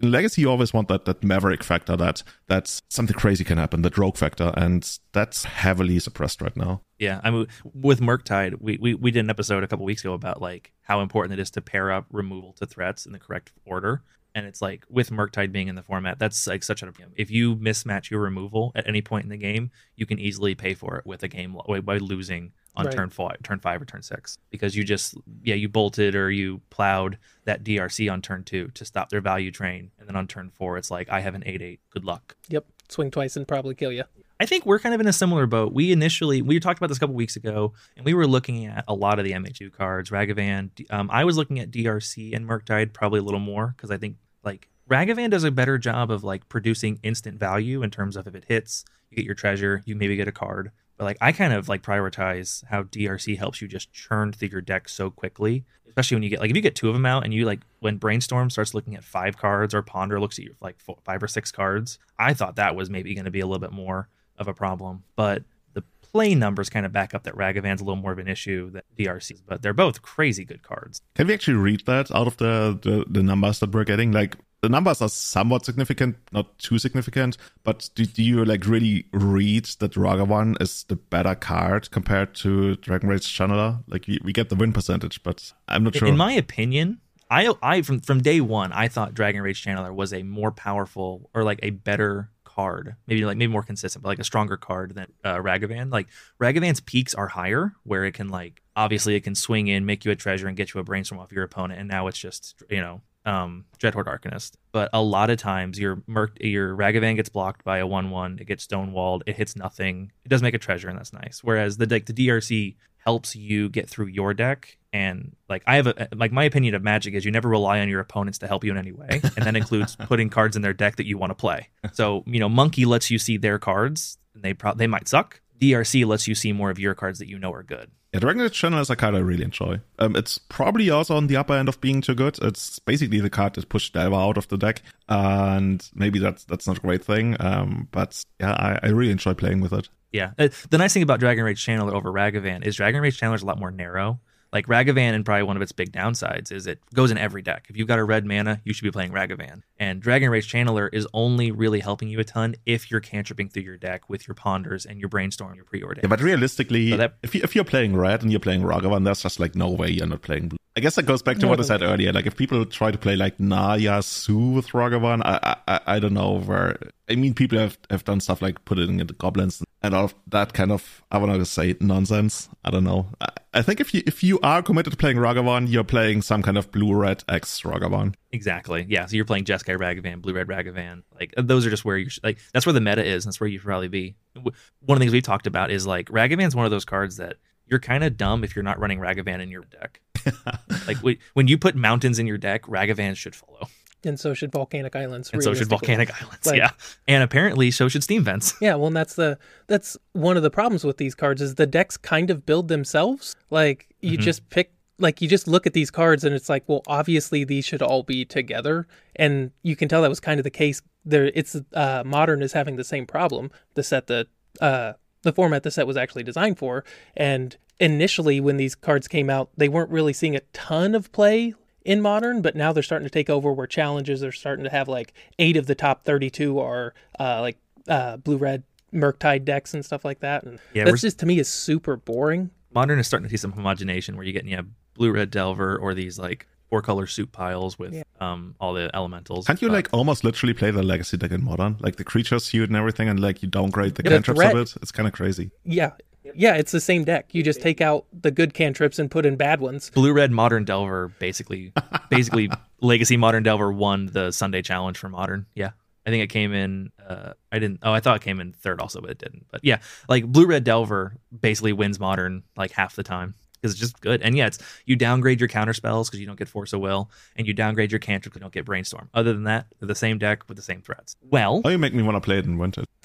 Legacy, 0.00 0.42
you 0.42 0.50
always 0.50 0.72
want 0.72 0.88
that 0.88 1.04
that 1.06 1.24
maverick 1.24 1.64
factor 1.64 1.96
that 1.96 2.22
that 2.46 2.80
something 2.88 3.16
crazy 3.16 3.44
can 3.44 3.58
happen, 3.58 3.82
the 3.82 3.92
rogue 3.96 4.16
factor, 4.16 4.52
and 4.56 4.98
that's 5.12 5.44
heavily 5.44 5.98
suppressed 5.98 6.40
right 6.40 6.56
now. 6.56 6.82
Yeah, 6.98 7.20
I 7.24 7.30
mean, 7.30 7.48
with 7.64 8.00
Murktide, 8.00 8.60
we, 8.60 8.78
we 8.80 8.94
we 8.94 9.10
did 9.10 9.20
an 9.20 9.30
episode 9.30 9.64
a 9.64 9.66
couple 9.66 9.84
weeks 9.84 10.02
ago 10.02 10.14
about 10.14 10.40
like 10.40 10.72
how 10.82 11.00
important 11.00 11.38
it 11.38 11.42
is 11.42 11.50
to 11.52 11.60
pair 11.60 11.90
up 11.90 12.06
removal 12.10 12.52
to 12.54 12.66
threats 12.66 13.06
in 13.06 13.12
the 13.12 13.18
correct 13.18 13.52
order. 13.64 14.02
And 14.36 14.46
it's 14.46 14.60
like 14.60 14.84
with 14.88 15.10
Murktide 15.10 15.52
being 15.52 15.68
in 15.68 15.76
the 15.76 15.82
format, 15.82 16.18
that's 16.18 16.46
like 16.46 16.64
such 16.64 16.82
a 16.82 16.92
if 17.14 17.30
you 17.30 17.54
mismatch 17.54 18.10
your 18.10 18.20
removal 18.20 18.72
at 18.74 18.88
any 18.88 19.00
point 19.00 19.24
in 19.24 19.30
the 19.30 19.36
game, 19.36 19.70
you 19.94 20.06
can 20.06 20.18
easily 20.18 20.56
pay 20.56 20.74
for 20.74 20.96
it 20.96 21.06
with 21.06 21.22
a 21.22 21.28
game 21.28 21.56
by 21.84 21.98
losing 21.98 22.52
on 22.76 22.86
Right. 22.86 22.94
turn 22.94 23.10
five, 23.10 23.36
turn 23.42 23.60
five 23.60 23.80
or 23.80 23.84
turn 23.84 24.02
six 24.02 24.36
because 24.50 24.74
you 24.76 24.82
just 24.84 25.14
yeah 25.42 25.54
you 25.54 25.68
bolted 25.68 26.14
or 26.14 26.30
you 26.30 26.60
plowed 26.70 27.18
that 27.44 27.62
DRC 27.62 28.10
on 28.12 28.20
turn 28.22 28.42
two 28.44 28.68
to 28.74 28.84
stop 28.84 29.10
their 29.10 29.20
value 29.20 29.50
train, 29.50 29.90
and 29.98 30.08
then 30.08 30.16
on 30.16 30.26
turn 30.26 30.50
four 30.50 30.76
it's 30.76 30.90
like 30.90 31.08
I 31.10 31.20
have 31.20 31.34
an 31.34 31.42
eight 31.46 31.62
eight, 31.62 31.80
good 31.90 32.04
luck. 32.04 32.36
Yep. 32.48 32.66
Swing 32.88 33.10
twice 33.10 33.36
and 33.36 33.46
probably 33.48 33.74
kill 33.74 33.92
you. 33.92 34.04
I 34.40 34.46
think 34.46 34.66
we're 34.66 34.80
kind 34.80 34.94
of 34.94 35.00
in 35.00 35.06
a 35.06 35.12
similar 35.12 35.46
boat. 35.46 35.72
We 35.72 35.92
initially 35.92 36.42
we 36.42 36.58
talked 36.58 36.78
about 36.78 36.88
this 36.88 36.96
a 36.96 37.00
couple 37.00 37.14
weeks 37.14 37.36
ago, 37.36 37.72
and 37.96 38.04
we 38.04 38.12
were 38.14 38.26
looking 38.26 38.66
at 38.66 38.84
a 38.88 38.94
lot 38.94 39.18
of 39.20 39.24
the 39.24 39.30
MH2 39.32 39.72
cards, 39.72 40.10
Ragavan. 40.10 40.70
Um, 40.92 41.08
I 41.12 41.24
was 41.24 41.36
looking 41.36 41.60
at 41.60 41.70
DRC 41.70 42.34
and 42.34 42.46
Murktide 42.46 42.92
probably 42.92 43.20
a 43.20 43.22
little 43.22 43.40
more 43.40 43.72
because 43.76 43.90
I 43.92 43.96
think 43.96 44.16
like 44.42 44.68
Ragavan 44.90 45.30
does 45.30 45.44
a 45.44 45.50
better 45.52 45.78
job 45.78 46.10
of 46.10 46.24
like 46.24 46.48
producing 46.48 46.98
instant 47.04 47.38
value 47.38 47.82
in 47.82 47.90
terms 47.90 48.16
of 48.16 48.26
if 48.26 48.34
it 48.34 48.44
hits, 48.48 48.84
you 49.08 49.16
get 49.16 49.24
your 49.24 49.36
treasure, 49.36 49.82
you 49.86 49.94
maybe 49.94 50.16
get 50.16 50.28
a 50.28 50.32
card. 50.32 50.72
But 50.96 51.04
like 51.04 51.18
I 51.20 51.32
kind 51.32 51.52
of 51.52 51.68
like 51.68 51.82
prioritize 51.82 52.64
how 52.66 52.84
DRC 52.84 53.36
helps 53.36 53.60
you 53.60 53.68
just 53.68 53.92
churn 53.92 54.32
through 54.32 54.48
your 54.48 54.60
deck 54.60 54.88
so 54.88 55.10
quickly, 55.10 55.64
especially 55.88 56.16
when 56.16 56.22
you 56.22 56.30
get 56.30 56.40
like 56.40 56.50
if 56.50 56.56
you 56.56 56.62
get 56.62 56.76
two 56.76 56.88
of 56.88 56.94
them 56.94 57.06
out 57.06 57.24
and 57.24 57.34
you 57.34 57.44
like 57.44 57.60
when 57.80 57.96
Brainstorm 57.96 58.50
starts 58.50 58.74
looking 58.74 58.94
at 58.94 59.04
five 59.04 59.36
cards 59.36 59.74
or 59.74 59.82
Ponder 59.82 60.20
looks 60.20 60.38
at 60.38 60.44
you 60.44 60.54
like 60.60 60.78
four, 60.78 60.98
five 61.04 61.22
or 61.22 61.28
six 61.28 61.50
cards. 61.50 61.98
I 62.18 62.34
thought 62.34 62.56
that 62.56 62.76
was 62.76 62.90
maybe 62.90 63.14
going 63.14 63.24
to 63.24 63.30
be 63.30 63.40
a 63.40 63.46
little 63.46 63.60
bit 63.60 63.72
more 63.72 64.08
of 64.38 64.48
a 64.48 64.54
problem, 64.54 65.04
but 65.16 65.42
the 65.74 65.82
play 66.00 66.34
numbers 66.34 66.70
kind 66.70 66.86
of 66.86 66.92
back 66.92 67.14
up 67.14 67.24
that 67.24 67.34
Ragavan's 67.34 67.80
a 67.80 67.84
little 67.84 68.00
more 68.00 68.12
of 68.12 68.18
an 68.18 68.28
issue 68.28 68.70
than 68.70 68.82
DRC, 68.96 69.40
but 69.46 69.62
they're 69.62 69.72
both 69.72 70.02
crazy 70.02 70.44
good 70.44 70.62
cards. 70.62 71.00
Can 71.14 71.26
we 71.26 71.34
actually 71.34 71.54
read 71.54 71.84
that 71.86 72.14
out 72.14 72.26
of 72.26 72.36
the, 72.36 72.78
the, 72.80 73.04
the 73.08 73.22
numbers 73.22 73.58
that 73.60 73.72
we're 73.72 73.84
getting? 73.84 74.12
Like 74.12 74.36
the 74.64 74.70
numbers 74.70 75.02
are 75.02 75.10
somewhat 75.10 75.66
significant, 75.66 76.16
not 76.32 76.58
too 76.58 76.78
significant, 76.78 77.36
but 77.64 77.90
do, 77.94 78.06
do 78.06 78.22
you 78.22 78.46
like 78.46 78.66
really 78.66 79.04
read 79.12 79.66
that 79.78 79.92
Ragavan 79.92 80.56
is 80.58 80.84
the 80.84 80.96
better 80.96 81.34
card 81.34 81.90
compared 81.90 82.34
to 82.36 82.76
Dragon 82.76 83.10
Rage 83.10 83.26
Channeler? 83.26 83.84
Like 83.86 84.06
we, 84.08 84.18
we 84.24 84.32
get 84.32 84.48
the 84.48 84.54
win 84.54 84.72
percentage, 84.72 85.22
but 85.22 85.52
I'm 85.68 85.84
not 85.84 85.94
sure. 85.94 86.08
In 86.08 86.16
my 86.16 86.32
opinion, 86.32 87.00
I 87.30 87.52
I 87.62 87.82
from 87.82 88.00
from 88.00 88.22
day 88.22 88.40
one 88.40 88.72
I 88.72 88.88
thought 88.88 89.12
Dragon 89.12 89.42
Rage 89.42 89.62
Channeler 89.62 89.94
was 89.94 90.14
a 90.14 90.22
more 90.22 90.50
powerful 90.50 91.28
or 91.34 91.44
like 91.44 91.60
a 91.62 91.68
better 91.68 92.30
card, 92.44 92.96
maybe 93.06 93.22
like 93.26 93.36
maybe 93.36 93.52
more 93.52 93.62
consistent, 93.62 94.02
but 94.02 94.08
like 94.08 94.18
a 94.18 94.24
stronger 94.24 94.56
card 94.56 94.94
than 94.94 95.08
uh, 95.24 95.36
Ragavan. 95.36 95.92
Like 95.92 96.08
Ragavan's 96.40 96.80
peaks 96.80 97.14
are 97.14 97.28
higher, 97.28 97.74
where 97.82 98.06
it 98.06 98.12
can 98.12 98.30
like 98.30 98.62
obviously 98.74 99.14
it 99.14 99.24
can 99.24 99.34
swing 99.34 99.68
in, 99.68 99.84
make 99.84 100.06
you 100.06 100.10
a 100.10 100.16
treasure, 100.16 100.48
and 100.48 100.56
get 100.56 100.72
you 100.72 100.80
a 100.80 100.84
brainstorm 100.84 101.20
off 101.20 101.32
your 101.32 101.44
opponent, 101.44 101.80
and 101.80 101.88
now 101.90 102.06
it's 102.06 102.18
just 102.18 102.62
you 102.70 102.80
know 102.80 103.02
um 103.24 103.64
Dreadhorde 103.78 104.06
Arcanist. 104.06 104.52
But 104.72 104.90
a 104.92 105.02
lot 105.02 105.30
of 105.30 105.38
times 105.38 105.78
your 105.78 106.02
Merc 106.06 106.36
your 106.40 106.76
Ragavan 106.76 107.16
gets 107.16 107.28
blocked 107.28 107.64
by 107.64 107.78
a 107.78 107.86
one 107.86 108.10
one, 108.10 108.38
it 108.40 108.46
gets 108.46 108.66
stonewalled, 108.66 109.22
it 109.26 109.36
hits 109.36 109.56
nothing. 109.56 110.12
It 110.24 110.28
does 110.28 110.42
make 110.42 110.54
a 110.54 110.58
treasure, 110.58 110.88
and 110.88 110.98
that's 110.98 111.12
nice. 111.12 111.40
Whereas 111.42 111.76
the 111.76 111.86
like 111.86 112.06
the 112.06 112.12
DRC 112.12 112.76
helps 112.98 113.36
you 113.36 113.68
get 113.68 113.88
through 113.88 114.06
your 114.06 114.32
deck 114.32 114.78
and 114.92 115.36
like 115.48 115.62
i 115.66 115.76
have 115.76 115.86
a 115.86 116.08
like 116.16 116.32
my 116.32 116.44
opinion 116.44 116.74
of 116.74 116.82
magic 116.82 117.12
is 117.12 117.24
you 117.24 117.30
never 117.30 117.50
rely 117.50 117.80
on 117.80 117.88
your 117.88 118.00
opponents 118.00 118.38
to 118.38 118.46
help 118.46 118.64
you 118.64 118.70
in 118.70 118.78
any 118.78 118.92
way 118.92 119.20
and 119.36 119.44
that 119.44 119.54
includes 119.54 119.94
putting 120.06 120.30
cards 120.30 120.56
in 120.56 120.62
their 120.62 120.72
deck 120.72 120.96
that 120.96 121.06
you 121.06 121.18
want 121.18 121.30
to 121.30 121.34
play 121.34 121.68
so 121.92 122.22
you 122.26 122.40
know 122.40 122.48
monkey 122.48 122.86
lets 122.86 123.10
you 123.10 123.18
see 123.18 123.36
their 123.36 123.58
cards 123.58 124.16
and 124.34 124.42
they 124.42 124.54
pro- 124.54 124.74
they 124.74 124.86
might 124.86 125.06
suck 125.06 125.42
drc 125.60 126.06
lets 126.06 126.26
you 126.26 126.34
see 126.34 126.50
more 126.52 126.70
of 126.70 126.78
your 126.78 126.94
cards 126.94 127.18
that 127.18 127.28
you 127.28 127.38
know 127.38 127.52
are 127.52 127.62
good 127.62 127.90
Yeah, 128.14 128.20
Dragon 128.20 128.42
Rage 128.42 128.60
Channeler 128.60 128.80
is 128.80 128.90
a 128.90 128.94
card 128.94 129.16
I 129.16 129.18
really 129.18 129.42
enjoy. 129.42 129.80
Um, 129.98 130.14
it's 130.14 130.38
probably 130.38 130.88
also 130.88 131.16
on 131.16 131.26
the 131.26 131.36
upper 131.36 131.54
end 131.54 131.68
of 131.68 131.80
being 131.80 132.00
too 132.00 132.14
good. 132.14 132.38
It's 132.42 132.78
basically 132.78 133.18
the 133.18 133.28
card 133.28 133.54
that 133.54 133.68
pushed 133.68 133.92
Delver 133.92 134.14
out 134.14 134.38
of 134.38 134.46
the 134.46 134.56
deck, 134.56 134.82
and 135.08 135.84
maybe 135.96 136.20
that's 136.20 136.44
that's 136.44 136.68
not 136.68 136.78
a 136.78 136.80
great 136.80 137.04
thing. 137.04 137.36
Um, 137.40 137.88
but 137.90 138.24
yeah, 138.38 138.52
I, 138.52 138.78
I 138.84 138.88
really 138.90 139.10
enjoy 139.10 139.34
playing 139.34 139.60
with 139.62 139.72
it. 139.72 139.88
Yeah. 140.12 140.30
Uh, 140.38 140.46
The 140.70 140.78
nice 140.78 140.94
thing 140.94 141.02
about 141.02 141.18
Dragon 141.18 141.42
Rage 141.44 141.66
Channeler 141.66 141.92
over 141.92 142.12
Ragavan 142.12 142.64
is 142.64 142.76
Dragon 142.76 143.00
Rage 143.00 143.18
Channeler 143.18 143.34
is 143.34 143.42
a 143.42 143.46
lot 143.46 143.58
more 143.58 143.72
narrow. 143.72 144.20
Like 144.54 144.66
Ragavan, 144.68 145.14
and 145.14 145.24
probably 145.24 145.42
one 145.42 145.56
of 145.56 145.62
its 145.62 145.72
big 145.72 145.90
downsides 145.92 146.52
is 146.52 146.66
it 146.68 146.78
goes 146.94 147.10
in 147.10 147.18
every 147.18 147.42
deck. 147.42 147.66
If 147.68 147.76
you've 147.76 147.88
got 147.88 147.98
a 147.98 148.04
red 148.04 148.24
mana, 148.24 148.60
you 148.64 148.72
should 148.72 148.84
be 148.84 148.90
playing 148.92 149.10
Ragavan. 149.10 149.62
And 149.78 150.00
Dragon 150.00 150.30
Rage 150.30 150.50
Channeler 150.50 150.88
is 150.92 151.06
only 151.12 151.50
really 151.50 151.80
helping 151.80 152.08
you 152.08 152.20
a 152.20 152.24
ton 152.24 152.54
if 152.64 152.88
you're 152.90 153.00
cantripping 153.00 153.48
through 153.48 153.64
your 153.64 153.76
deck 153.76 154.08
with 154.08 154.28
your 154.28 154.36
ponders 154.36 154.86
and 154.86 155.00
your 155.00 155.08
brainstorm, 155.08 155.56
your 155.56 155.64
pre-order. 155.64 156.00
Yeah, 156.04 156.08
but 156.08 156.20
realistically, 156.20 156.90
So 156.92 156.96
that- 156.98 157.16
if 157.24 157.34
you, 157.34 157.40
if 157.42 157.56
you're 157.56 157.64
playing 157.64 157.96
red 157.96 158.22
and 158.22 158.30
you're 158.30 158.38
playing 158.38 158.62
Ragavan, 158.62 159.04
there's 159.04 159.22
just 159.22 159.40
like 159.40 159.56
no 159.56 159.68
way 159.70 159.90
you're 159.90 160.06
not 160.06 160.22
playing 160.22 160.48
blue. 160.50 160.58
I 160.76 160.80
guess 160.80 160.96
that 160.96 161.04
goes 161.04 161.22
back 161.22 161.36
to 161.38 161.42
No, 161.42 161.48
what 161.50 161.60
I 161.60 161.64
said 161.64 161.82
earlier. 161.82 162.12
Like 162.12 162.26
if 162.26 162.36
people 162.36 162.64
try 162.64 162.90
to 162.90 162.98
play 162.98 163.14
like 163.14 163.38
Naya 163.38 164.02
Zoo 164.02 164.38
with 164.50 164.68
Ragavan, 164.68 165.22
I, 165.24 165.56
I 165.68 165.80
I 165.86 165.98
don't 166.00 166.14
know 166.14 166.40
where. 166.40 166.78
I 167.08 167.16
mean, 167.16 167.34
people 167.34 167.58
have 167.58 167.78
have 167.90 168.04
done 168.04 168.20
stuff 168.20 168.40
like 168.40 168.64
putting 168.64 169.00
in 169.00 169.06
the 169.06 169.12
goblins 169.12 169.62
and 169.82 169.94
all 169.94 170.06
of 170.06 170.14
that 170.28 170.54
kind 170.54 170.72
of 170.72 171.02
I 171.10 171.18
want 171.18 171.34
to 171.34 171.44
say 171.44 171.76
nonsense. 171.80 172.48
I 172.64 172.70
don't 172.70 172.84
know. 172.84 173.06
I, 173.20 173.28
I 173.52 173.62
think 173.62 173.80
if 173.80 173.92
you 173.92 174.02
if 174.06 174.22
you 174.22 174.40
are 174.42 174.62
committed 174.62 174.92
to 174.92 174.96
playing 174.96 175.18
Ragavan, 175.18 175.68
you're 175.70 175.84
playing 175.84 176.22
some 176.22 176.42
kind 176.42 176.56
of 176.56 176.70
blue 176.72 176.94
red 176.94 177.22
X 177.28 177.60
Ragavan. 177.62 178.14
Exactly. 178.32 178.86
Yeah. 178.88 179.06
So 179.06 179.16
you're 179.16 179.26
playing 179.26 179.44
Jeskai 179.44 179.76
Ragavan, 179.78 180.22
Blue 180.22 180.32
Red 180.32 180.48
Ragavan. 180.48 181.02
Like 181.18 181.34
uh, 181.36 181.42
those 181.42 181.66
are 181.66 181.70
just 181.70 181.84
where 181.84 181.98
you 181.98 182.08
should, 182.08 182.24
like 182.24 182.38
that's 182.52 182.64
where 182.64 182.72
the 182.72 182.80
meta 182.80 183.04
is. 183.04 183.24
And 183.24 183.30
that's 183.30 183.40
where 183.40 183.48
you 183.48 183.58
should 183.58 183.66
probably 183.66 183.88
be. 183.88 184.16
One 184.34 184.52
of 184.54 184.86
the 184.86 184.98
things 184.98 185.12
we've 185.12 185.22
talked 185.22 185.46
about 185.46 185.70
is 185.70 185.86
like 185.86 186.08
Ragavan's 186.08 186.56
one 186.56 186.64
of 186.64 186.70
those 186.70 186.84
cards 186.86 187.18
that 187.18 187.36
you're 187.66 187.80
kind 187.80 188.04
of 188.04 188.16
dumb 188.16 188.44
if 188.44 188.56
you're 188.56 188.62
not 188.62 188.78
running 188.78 188.98
Ragavan 188.98 189.40
in 189.40 189.50
your 189.50 189.64
deck. 189.64 190.00
like 190.86 190.98
wh- 190.98 191.20
when 191.34 191.48
you 191.48 191.58
put 191.58 191.74
mountains 191.74 192.18
in 192.18 192.26
your 192.26 192.38
deck, 192.38 192.62
Ragavan 192.62 193.16
should 193.16 193.34
follow, 193.34 193.68
And 194.04 194.18
so 194.20 194.34
should 194.34 194.52
volcanic 194.52 194.94
islands. 194.96 195.30
and 195.32 195.42
so 195.42 195.54
should 195.54 195.68
volcanic 195.68 196.10
islands. 196.22 196.46
Like- 196.46 196.58
yeah, 196.58 196.70
and 197.08 197.22
apparently 197.22 197.70
so 197.70 197.88
should 197.88 198.02
steam 198.02 198.24
vents. 198.24 198.54
Yeah, 198.60 198.74
well, 198.74 198.88
and 198.88 198.96
that's 198.96 199.14
the 199.14 199.38
that's 199.66 199.96
one 200.12 200.36
of 200.36 200.42
the 200.42 200.50
problems 200.50 200.84
with 200.84 200.96
these 200.98 201.14
cards 201.14 201.40
is 201.42 201.54
the 201.56 201.66
decks 201.66 201.96
kind 201.96 202.30
of 202.30 202.44
build 202.46 202.68
themselves. 202.68 203.34
Like 203.50 203.88
you 204.00 204.18
Mhm. 204.18 204.22
just 204.22 204.48
pick, 204.50 204.72
like 204.98 205.20
you 205.22 205.28
just 205.28 205.48
look 205.48 205.66
at 205.66 205.72
these 205.72 205.90
cards 205.90 206.22
and 206.24 206.34
it's 206.34 206.48
like, 206.48 206.64
well, 206.66 206.82
obviously 206.86 207.44
these 207.44 207.64
should 207.64 207.82
all 207.82 208.02
be 208.02 208.24
together, 208.24 208.86
and 209.16 209.50
you 209.62 209.76
can 209.76 209.88
tell 209.88 210.02
that 210.02 210.08
was 210.10 210.20
kind 210.20 210.38
of 210.38 210.44
the 210.44 210.50
case. 210.50 210.82
There, 211.04 211.30
it's 211.34 211.56
uh, 211.74 212.02
modern 212.06 212.42
is 212.42 212.52
having 212.52 212.76
the 212.76 212.84
same 212.84 213.06
problem. 213.06 213.50
The 213.74 213.82
set 213.82 214.06
that 214.08 214.26
uh, 214.60 214.92
the 215.22 215.32
format 215.32 215.62
the 215.62 215.70
set 215.70 215.86
was 215.86 215.96
actually 215.96 216.22
designed 216.22 216.58
for, 216.58 216.84
and 217.16 217.56
initially 217.80 218.40
when 218.40 218.56
these 218.56 218.74
cards 218.74 219.08
came 219.08 219.28
out, 219.28 219.50
they 219.56 219.68
weren't 219.68 219.90
really 219.90 220.12
seeing 220.12 220.36
a 220.36 220.40
ton 220.52 220.94
of 220.94 221.10
play 221.12 221.54
in 221.84 222.00
modern, 222.00 222.40
but 222.42 222.56
now 222.56 222.72
they're 222.72 222.82
starting 222.82 223.06
to 223.06 223.10
take 223.12 223.28
over 223.30 223.52
where 223.52 223.66
challenges 223.66 224.22
are 224.24 224.32
starting 224.32 224.64
to 224.64 224.70
have 224.70 224.88
like 224.88 225.12
eight 225.38 225.56
of 225.56 225.66
the 225.66 225.74
top 225.74 226.04
32 226.04 226.58
are 226.58 226.94
uh, 227.20 227.40
like 227.40 227.58
uh, 227.88 228.16
blue 228.16 228.36
red 228.36 228.62
Murktide 228.92 229.44
decks 229.44 229.74
and 229.74 229.84
stuff 229.84 230.04
like 230.04 230.20
that. 230.20 230.44
And 230.44 230.58
Yeah, 230.72 230.84
we're- 230.84 230.92
that's 230.92 231.02
just 231.02 231.18
to 231.20 231.26
me 231.26 231.38
is 231.38 231.48
super 231.48 231.96
boring. 231.96 232.50
Modern 232.74 232.98
is 232.98 233.06
starting 233.06 233.28
to 233.28 233.30
see 233.30 233.36
some 233.36 233.52
homogenation 233.52 234.16
where 234.16 234.24
you're 234.24 234.32
get 234.32 234.46
yeah, 234.46 234.62
blue 234.94 235.12
red 235.12 235.30
Delver 235.30 235.76
or 235.76 235.94
these 235.94 236.18
like 236.18 236.46
four 236.70 236.80
color 236.82 237.06
soup 237.06 237.30
piles 237.30 237.78
with 237.78 238.02
um 238.20 238.54
all 238.60 238.72
the 238.72 238.90
elementals. 238.94 239.46
Can't 239.46 239.60
you 239.62 239.68
But- 239.68 239.74
like 239.74 239.88
almost 239.92 240.24
literally 240.24 240.54
play 240.54 240.70
the 240.70 240.82
legacy 240.82 241.16
deck 241.16 241.30
in 241.32 241.44
modern? 241.44 241.76
Like 241.80 241.96
the 241.96 242.04
creatures 242.04 242.44
suit 242.46 242.68
and 242.70 242.76
everything, 242.76 243.08
and 243.08 243.20
like 243.20 243.42
you 243.42 243.48
downgrade 243.48 243.96
the 243.96 244.02
Yeah, 244.04 244.10
but 244.10 244.14
cantrips 244.24 244.40
threat- 244.40 244.52
a 244.52 244.56
bit. 244.56 244.74
It's 244.82 244.90
kind 244.92 245.06
of 245.06 245.12
crazy. 245.12 245.50
Yeah. 245.64 245.90
Yeah, 246.36 246.54
it's 246.56 246.72
the 246.72 246.80
same 246.80 247.04
deck. 247.04 247.34
You 247.34 247.42
just 247.42 247.60
take 247.62 247.80
out 247.80 248.06
the 248.12 248.30
good 248.30 248.54
cantrips 248.54 248.98
and 248.98 249.10
put 249.10 249.26
in 249.26 249.36
bad 249.36 249.60
ones. 249.60 249.90
blue 249.90 250.12
red 250.12 250.30
modern 250.30 250.64
Delver 250.64 251.08
basically 251.18 251.72
basically 252.10 252.50
legacy 252.80 253.16
modern 253.16 253.42
Delver 253.42 253.72
won 253.72 254.06
the 254.06 254.30
Sunday 254.32 254.62
challenge 254.62 254.98
for 254.98 255.08
modern. 255.08 255.46
Yeah. 255.54 255.70
I 256.06 256.10
think 256.10 256.22
it 256.22 256.28
came 256.28 256.52
in 256.52 256.92
uh 257.08 257.32
I 257.50 257.58
didn't 257.58 257.80
oh 257.82 257.92
I 257.92 258.00
thought 258.00 258.16
it 258.16 258.22
came 258.22 258.40
in 258.40 258.52
third 258.52 258.80
also 258.80 259.00
but 259.00 259.10
it 259.10 259.18
didn't. 259.18 259.46
But 259.50 259.60
yeah, 259.64 259.78
like 260.08 260.26
blue 260.26 260.46
red 260.46 260.64
Delver 260.64 261.16
basically 261.40 261.72
wins 261.72 261.98
modern 261.98 262.42
like 262.56 262.72
half 262.72 262.94
the 262.94 263.02
time 263.02 263.34
because 263.54 263.72
it's 263.72 263.80
just 263.80 263.98
good. 264.02 264.20
And 264.20 264.36
yeah, 264.36 264.46
it's 264.48 264.58
you 264.84 264.96
downgrade 264.96 265.40
your 265.40 265.48
counter 265.48 265.72
spells 265.72 266.10
because 266.10 266.20
you 266.20 266.26
don't 266.26 266.38
get 266.38 266.48
force 266.48 266.74
of 266.74 266.80
will 266.80 267.10
and 267.36 267.46
you 267.46 267.54
downgrade 267.54 267.90
your 267.90 267.98
cantrip 268.00 268.34
because 268.34 268.40
you 268.40 268.44
don't 268.44 268.52
get 268.52 268.66
brainstorm. 268.66 269.08
Other 269.14 269.32
than 269.32 269.44
that, 269.44 269.68
they're 269.80 269.86
the 269.86 269.94
same 269.94 270.18
deck 270.18 270.42
with 270.48 270.58
the 270.58 270.62
same 270.62 270.82
threats. 270.82 271.16
Well, 271.22 271.62
Oh, 271.64 271.70
you 271.70 271.78
make 271.78 271.94
me 271.94 272.02
want 272.02 272.16
to 272.16 272.20
play 272.20 272.38
it 272.38 272.44
in 272.44 272.58
winter. 272.58 272.84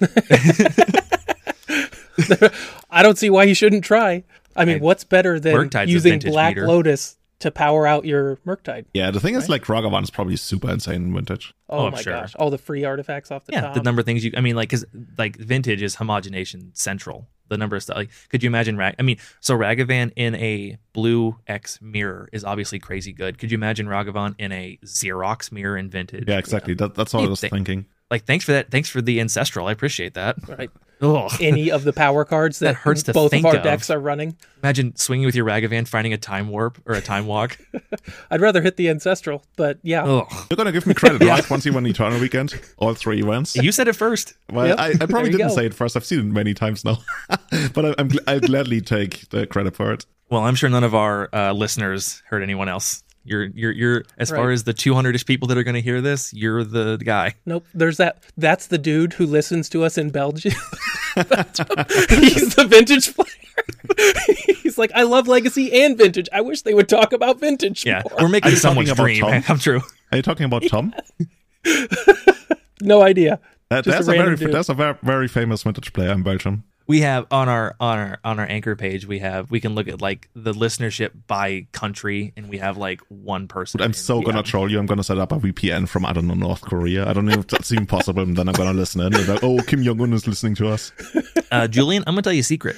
I 2.90 3.02
don't 3.02 3.18
see 3.18 3.30
why 3.30 3.44
you 3.44 3.54
shouldn't 3.54 3.84
try. 3.84 4.24
I 4.56 4.64
mean, 4.64 4.76
And 4.76 4.82
what's 4.84 5.04
better 5.04 5.38
than 5.38 5.54
Murktide's 5.54 5.90
using 5.92 6.18
Black 6.18 6.56
meter. 6.56 6.66
Lotus 6.66 7.16
to 7.38 7.50
power 7.50 7.86
out 7.86 8.04
your 8.04 8.36
Murktide? 8.46 8.84
Yeah, 8.92 9.10
the 9.10 9.20
thing 9.20 9.34
is, 9.34 9.48
like 9.48 9.64
Ragavan 9.64 10.02
is 10.02 10.10
probably 10.10 10.36
super 10.36 10.70
insane 10.70 10.96
in 10.96 11.14
vintage. 11.14 11.54
Oh, 11.70 11.86
Oh, 11.86 11.90
my 11.90 12.00
sure. 12.02 12.12
gosh. 12.12 12.34
All 12.34 12.50
the 12.50 12.58
free 12.58 12.84
artifacts 12.84 13.30
off 13.30 13.46
the 13.46 13.52
yeah, 13.52 13.60
top. 13.62 13.74
the 13.74 13.82
number 13.82 14.00
of 14.00 14.06
things 14.06 14.24
you 14.24 14.32
I 14.36 14.40
mean 14.40 14.56
like 14.56 14.68
cuz 14.70 14.84
like 15.16 15.36
vintage 15.36 15.80
is 15.82 15.96
homogenation 15.96 16.70
central. 16.74 17.28
The 17.48 17.56
number 17.56 17.76
of 17.76 17.82
stuff 17.82 17.96
like 17.96 18.10
could 18.28 18.42
you 18.42 18.48
imagine 18.48 18.76
Rag 18.76 18.94
I 18.98 19.02
mean 19.02 19.16
so 19.40 19.56
Ragavan 19.56 20.12
in 20.16 20.34
a 20.34 20.76
blue 20.92 21.36
X 21.46 21.78
mirror 21.80 22.28
is 22.32 22.44
obviously 22.44 22.78
crazy 22.78 23.12
good. 23.12 23.38
Could 23.38 23.50
you 23.50 23.56
imagine 23.56 23.86
Ragavan 23.86 24.34
in 24.38 24.52
a 24.52 24.78
Xerox 24.84 25.50
mirror 25.50 25.76
in 25.78 25.88
vintage? 25.90 26.28
Yeah, 26.28 26.38
exactly. 26.38 26.74
That, 26.74 26.94
that's 26.94 27.14
what 27.14 27.24
I 27.24 27.28
was 27.28 27.40
think- 27.40 27.52
thinking. 27.54 27.86
Like 28.10 28.24
thanks 28.24 28.44
for 28.44 28.52
that. 28.52 28.70
Thanks 28.70 28.88
for 28.88 29.00
the 29.00 29.20
ancestral. 29.20 29.66
I 29.66 29.72
appreciate 29.72 30.14
that. 30.14 30.36
right. 30.48 30.70
Ugh. 31.02 31.32
Any 31.40 31.70
of 31.70 31.84
the 31.84 31.94
power 31.94 32.26
cards 32.26 32.58
that, 32.58 32.66
That 32.66 32.74
hurts 32.74 33.04
to 33.04 33.14
both 33.14 33.30
think 33.30 33.46
of 33.46 33.52
our 33.52 33.56
of. 33.56 33.62
decks 33.62 33.88
are 33.88 33.98
running. 33.98 34.36
Imagine 34.62 34.94
swinging 34.96 35.24
with 35.24 35.34
your 35.34 35.46
Ragavan 35.46 35.88
finding 35.88 36.12
a 36.12 36.18
time 36.18 36.48
warp 36.48 36.78
or 36.84 36.94
a 36.94 37.00
time 37.00 37.24
walk. 37.26 37.56
I'd 38.30 38.42
rather 38.42 38.60
hit 38.60 38.76
the 38.76 38.90
ancestral, 38.90 39.42
but 39.56 39.78
yeah. 39.82 40.04
Ugh. 40.04 40.26
You're 40.50 40.58
gonna 40.58 40.72
give 40.72 40.86
me 40.86 40.92
credit, 40.92 41.22
right? 41.24 41.48
Once 41.50 41.64
you 41.64 41.72
won 41.72 41.84
the 41.84 41.90
Eternal 41.90 42.20
Weekend, 42.20 42.60
all 42.76 42.92
three 42.92 43.22
events. 43.22 43.56
You 43.56 43.72
said 43.72 43.88
it 43.88 43.94
first. 43.96 44.34
Well, 44.52 44.66
Yep. 44.66 44.78
I, 44.78 44.88
I 44.90 45.06
probably 45.06 45.30
didn't 45.30 45.48
go. 45.48 45.54
say 45.54 45.64
it 45.64 45.72
first. 45.72 45.96
I've 45.96 46.04
seen 46.04 46.18
it 46.18 46.24
many 46.26 46.52
times 46.52 46.84
now, 46.84 46.98
but 47.72 47.86
I, 47.86 47.94
I'm 47.96 48.10
gl- 48.10 48.24
I'll 48.26 48.40
gladly 48.40 48.82
take 48.82 49.30
the 49.30 49.46
credit 49.46 49.76
for 49.76 49.92
it. 49.94 50.04
Well, 50.28 50.42
I'm 50.42 50.54
sure 50.54 50.68
none 50.68 50.84
of 50.84 50.94
our 50.94 51.30
uh, 51.34 51.52
listeners 51.52 52.22
heard 52.28 52.42
anyone 52.42 52.68
else. 52.68 53.02
You're 53.24 53.44
you're 53.44 53.72
you're 53.72 54.04
as 54.18 54.30
far 54.30 54.50
as 54.50 54.64
the 54.64 54.72
200ish 54.72 55.26
people 55.26 55.46
that 55.48 55.58
are 55.58 55.62
going 55.62 55.74
to 55.74 55.80
hear 55.82 56.00
this, 56.00 56.32
you're 56.32 56.64
the 56.64 56.96
guy. 56.96 57.34
Nope. 57.44 57.66
There's 57.74 57.98
that. 57.98 58.22
That's 58.36 58.66
the 58.68 58.78
dude 58.78 59.12
who 59.14 59.26
listens 59.26 59.68
to 59.70 59.84
us 59.84 59.98
in 59.98 60.10
Belgium. 60.10 60.52
He's 61.16 62.54
the 62.54 62.66
vintage 62.68 63.14
player. 63.14 63.28
He's 64.62 64.78
like, 64.78 64.90
I 64.94 65.02
love 65.02 65.28
legacy 65.28 65.82
and 65.82 65.98
vintage. 65.98 66.28
I 66.32 66.40
wish 66.40 66.62
they 66.62 66.72
would 66.72 66.88
talk 66.88 67.12
about 67.12 67.40
vintage 67.40 67.84
Yeah, 67.84 68.02
more. 68.08 68.22
we're 68.22 68.28
making 68.28 68.52
you 68.52 68.56
someone's 68.56 68.92
dream 68.94 69.42
come 69.42 69.58
true. 69.58 69.80
Are 70.12 70.16
you 70.16 70.22
talking 70.22 70.46
about 70.46 70.62
Tom? 70.68 70.94
No 72.80 73.02
idea. 73.02 73.40
Uh, 73.70 73.82
Just 73.82 73.86
a 73.86 73.90
there's 73.90 74.08
a, 74.08 74.12
very 74.12 74.36
dude. 74.36 74.52
there's 74.52 74.68
a 74.68 74.74
very, 74.74 74.94
very 75.02 75.28
famous 75.28 75.62
vintage 75.62 75.92
player 75.92 76.10
in 76.12 76.22
Belgium. 76.22 76.64
We 76.90 77.02
have 77.02 77.28
on 77.30 77.48
our 77.48 77.76
on 77.78 77.98
our 77.98 78.18
on 78.24 78.40
our 78.40 78.46
anchor 78.50 78.74
page, 78.74 79.06
we 79.06 79.20
have 79.20 79.48
we 79.48 79.60
can 79.60 79.76
look 79.76 79.86
at 79.86 80.02
like 80.02 80.28
the 80.34 80.52
listenership 80.52 81.12
by 81.28 81.68
country, 81.70 82.32
and 82.36 82.48
we 82.48 82.58
have 82.58 82.76
like 82.78 83.00
one 83.06 83.46
person. 83.46 83.80
I'm 83.80 83.90
in- 83.90 83.94
so 83.94 84.20
gonna 84.20 84.42
troll 84.42 84.68
you. 84.68 84.76
I'm 84.80 84.86
gonna 84.86 85.04
set 85.04 85.16
up 85.16 85.30
a 85.30 85.38
VPN 85.38 85.88
from 85.88 86.04
I 86.04 86.12
don't 86.12 86.26
know 86.26 86.34
North 86.34 86.62
Korea. 86.62 87.08
I 87.08 87.12
don't 87.12 87.26
know 87.26 87.38
if 87.38 87.46
that's 87.46 87.70
even 87.70 87.86
possible. 87.86 88.24
And 88.24 88.36
then 88.36 88.48
I'm 88.48 88.54
gonna 88.54 88.72
listen 88.72 89.02
in. 89.02 89.14
And 89.14 89.28
like, 89.28 89.44
oh, 89.44 89.58
Kim 89.68 89.84
Jong 89.84 90.00
Un 90.00 90.12
is 90.12 90.26
listening 90.26 90.56
to 90.56 90.66
us. 90.68 90.90
Uh, 91.52 91.68
Julian, 91.68 92.02
I'm 92.08 92.14
gonna 92.14 92.22
tell 92.22 92.32
you 92.32 92.40
a 92.40 92.42
secret. 92.42 92.74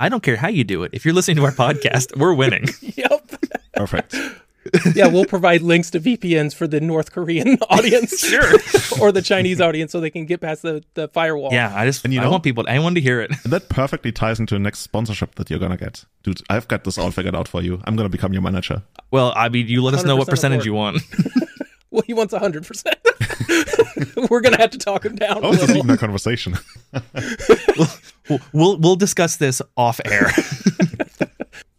I 0.00 0.08
don't 0.08 0.24
care 0.24 0.34
how 0.34 0.48
you 0.48 0.64
do 0.64 0.82
it. 0.82 0.90
If 0.92 1.04
you're 1.04 1.14
listening 1.14 1.36
to 1.36 1.44
our 1.44 1.52
podcast, 1.52 2.16
we're 2.16 2.34
winning. 2.34 2.66
Yep. 2.96 3.44
Perfect. 3.74 4.16
Yeah, 4.94 5.08
we'll 5.08 5.24
provide 5.24 5.60
links 5.62 5.90
to 5.90 6.00
VPNs 6.00 6.54
for 6.54 6.66
the 6.68 6.80
North 6.80 7.10
Korean 7.12 7.58
audience, 7.70 8.18
Sure. 8.20 8.52
or 9.00 9.10
the 9.10 9.20
Chinese 9.22 9.60
audience, 9.60 9.90
so 9.92 10.00
they 10.00 10.10
can 10.10 10.24
get 10.24 10.40
past 10.40 10.62
the, 10.62 10.84
the 10.94 11.08
firewall. 11.08 11.52
Yeah, 11.52 11.72
I 11.74 11.84
just 11.84 12.04
And 12.04 12.14
you 12.14 12.20
I 12.20 12.24
know- 12.24 12.30
want 12.30 12.44
people, 12.44 12.64
anyone 12.68 12.94
to 12.94 13.00
hear 13.00 13.20
it. 13.20 13.32
And 13.44 13.52
that 13.52 13.68
perfectly 13.68 14.12
ties 14.12 14.38
into 14.38 14.54
the 14.54 14.60
next 14.60 14.78
sponsorship 14.80 15.34
that 15.34 15.50
you're 15.50 15.58
gonna 15.58 15.76
get, 15.76 16.04
dude. 16.22 16.40
I've 16.48 16.68
got 16.68 16.84
this 16.84 16.96
all 16.98 17.10
figured 17.10 17.34
out 17.34 17.48
for 17.48 17.60
you. 17.62 17.80
I'm 17.84 17.96
gonna 17.96 18.08
become 18.08 18.32
your 18.32 18.42
manager. 18.42 18.82
Well, 19.10 19.32
I 19.34 19.48
mean, 19.48 19.66
you 19.66 19.82
let 19.82 19.94
us 19.94 20.04
know 20.04 20.14
what 20.16 20.28
percentage 20.28 20.64
you 20.64 20.74
want. 20.74 21.02
Well, 21.90 22.02
he 22.06 22.14
wants 22.14 22.32
hundred 22.32 22.64
percent. 22.66 22.96
We're 24.30 24.40
gonna 24.40 24.56
have 24.58 24.70
to 24.70 24.78
talk 24.78 25.04
him 25.04 25.16
down. 25.16 25.44
a 25.44 25.46
Oh, 25.48 25.52
this 25.52 25.62
is 25.62 25.68
little. 25.68 25.84
even 25.84 25.90
a 25.90 25.98
conversation. 25.98 26.56
we'll, 27.76 28.40
we'll 28.52 28.76
we'll 28.78 28.96
discuss 28.96 29.36
this 29.36 29.60
off 29.76 30.00
air. 30.06 30.30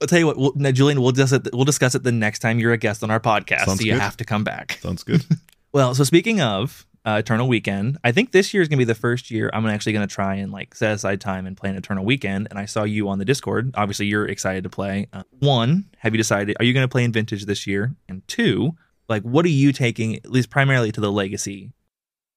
I'll 0.04 0.08
tell 0.08 0.20
you 0.20 0.28
what, 0.28 0.38
we'll, 0.38 0.52
now, 0.56 0.72
Julian, 0.72 1.02
we'll 1.02 1.14
discuss 1.14 1.32
it. 1.32 1.48
We'll 1.54 1.64
discuss 1.64 1.96
it 1.96 2.04
the 2.04 2.12
next 2.12 2.40
time 2.40 2.60
you're 2.60 2.74
a 2.74 2.78
guest 2.78 3.04
on 3.04 3.10
our 3.10 3.22
podcast. 3.22 3.66
Sounds 3.66 3.80
so 3.80 3.86
you 3.86 3.94
good. 3.94 4.02
have 4.02 4.18
to 4.18 4.26
come 4.26 4.44
back. 4.44 4.74
Sounds 4.82 5.04
good. 5.04 5.24
Well, 5.72 5.96
so 5.96 6.04
speaking 6.04 6.40
of 6.40 6.86
uh, 7.04 7.16
Eternal 7.24 7.48
Weekend, 7.48 7.98
I 8.04 8.12
think 8.12 8.32
this 8.32 8.54
year 8.54 8.62
is 8.62 8.70
gonna 8.70 8.78
be 8.78 8.84
the 8.84 8.94
first 8.94 9.32
year 9.32 9.50
I'm 9.52 9.66
actually 9.66 9.94
gonna 9.94 10.06
try 10.06 10.36
and 10.36 10.52
like 10.52 10.76
set 10.76 10.92
aside 10.92 11.20
time 11.20 11.48
and 11.48 11.58
play 11.58 11.72
an 11.72 11.76
Eternal 11.76 12.06
Weekend. 12.06 12.48
And 12.52 12.60
I 12.60 12.66
saw 12.66 12.84
you 12.84 13.10
on 13.10 13.18
the 13.18 13.26
Discord. 13.26 13.72
Obviously, 13.74 14.06
you're 14.06 14.28
excited 14.28 14.66
to 14.66 14.70
play. 14.70 15.08
Uh, 15.12 15.24
one, 15.40 15.86
have 15.98 16.14
you 16.14 16.20
decided 16.20 16.58
are 16.60 16.64
you 16.64 16.76
gonna 16.76 16.88
play 16.88 17.04
in 17.04 17.12
Vintage 17.12 17.46
this 17.48 17.66
year? 17.66 17.96
And 18.08 18.22
two, 18.28 18.76
like, 19.10 19.24
what 19.24 19.46
are 19.46 19.50
you 19.50 19.74
taking 19.74 20.16
at 20.18 20.30
least 20.30 20.52
primarily 20.52 20.92
to 20.92 21.02
the 21.02 21.12
Legacy? 21.12 21.72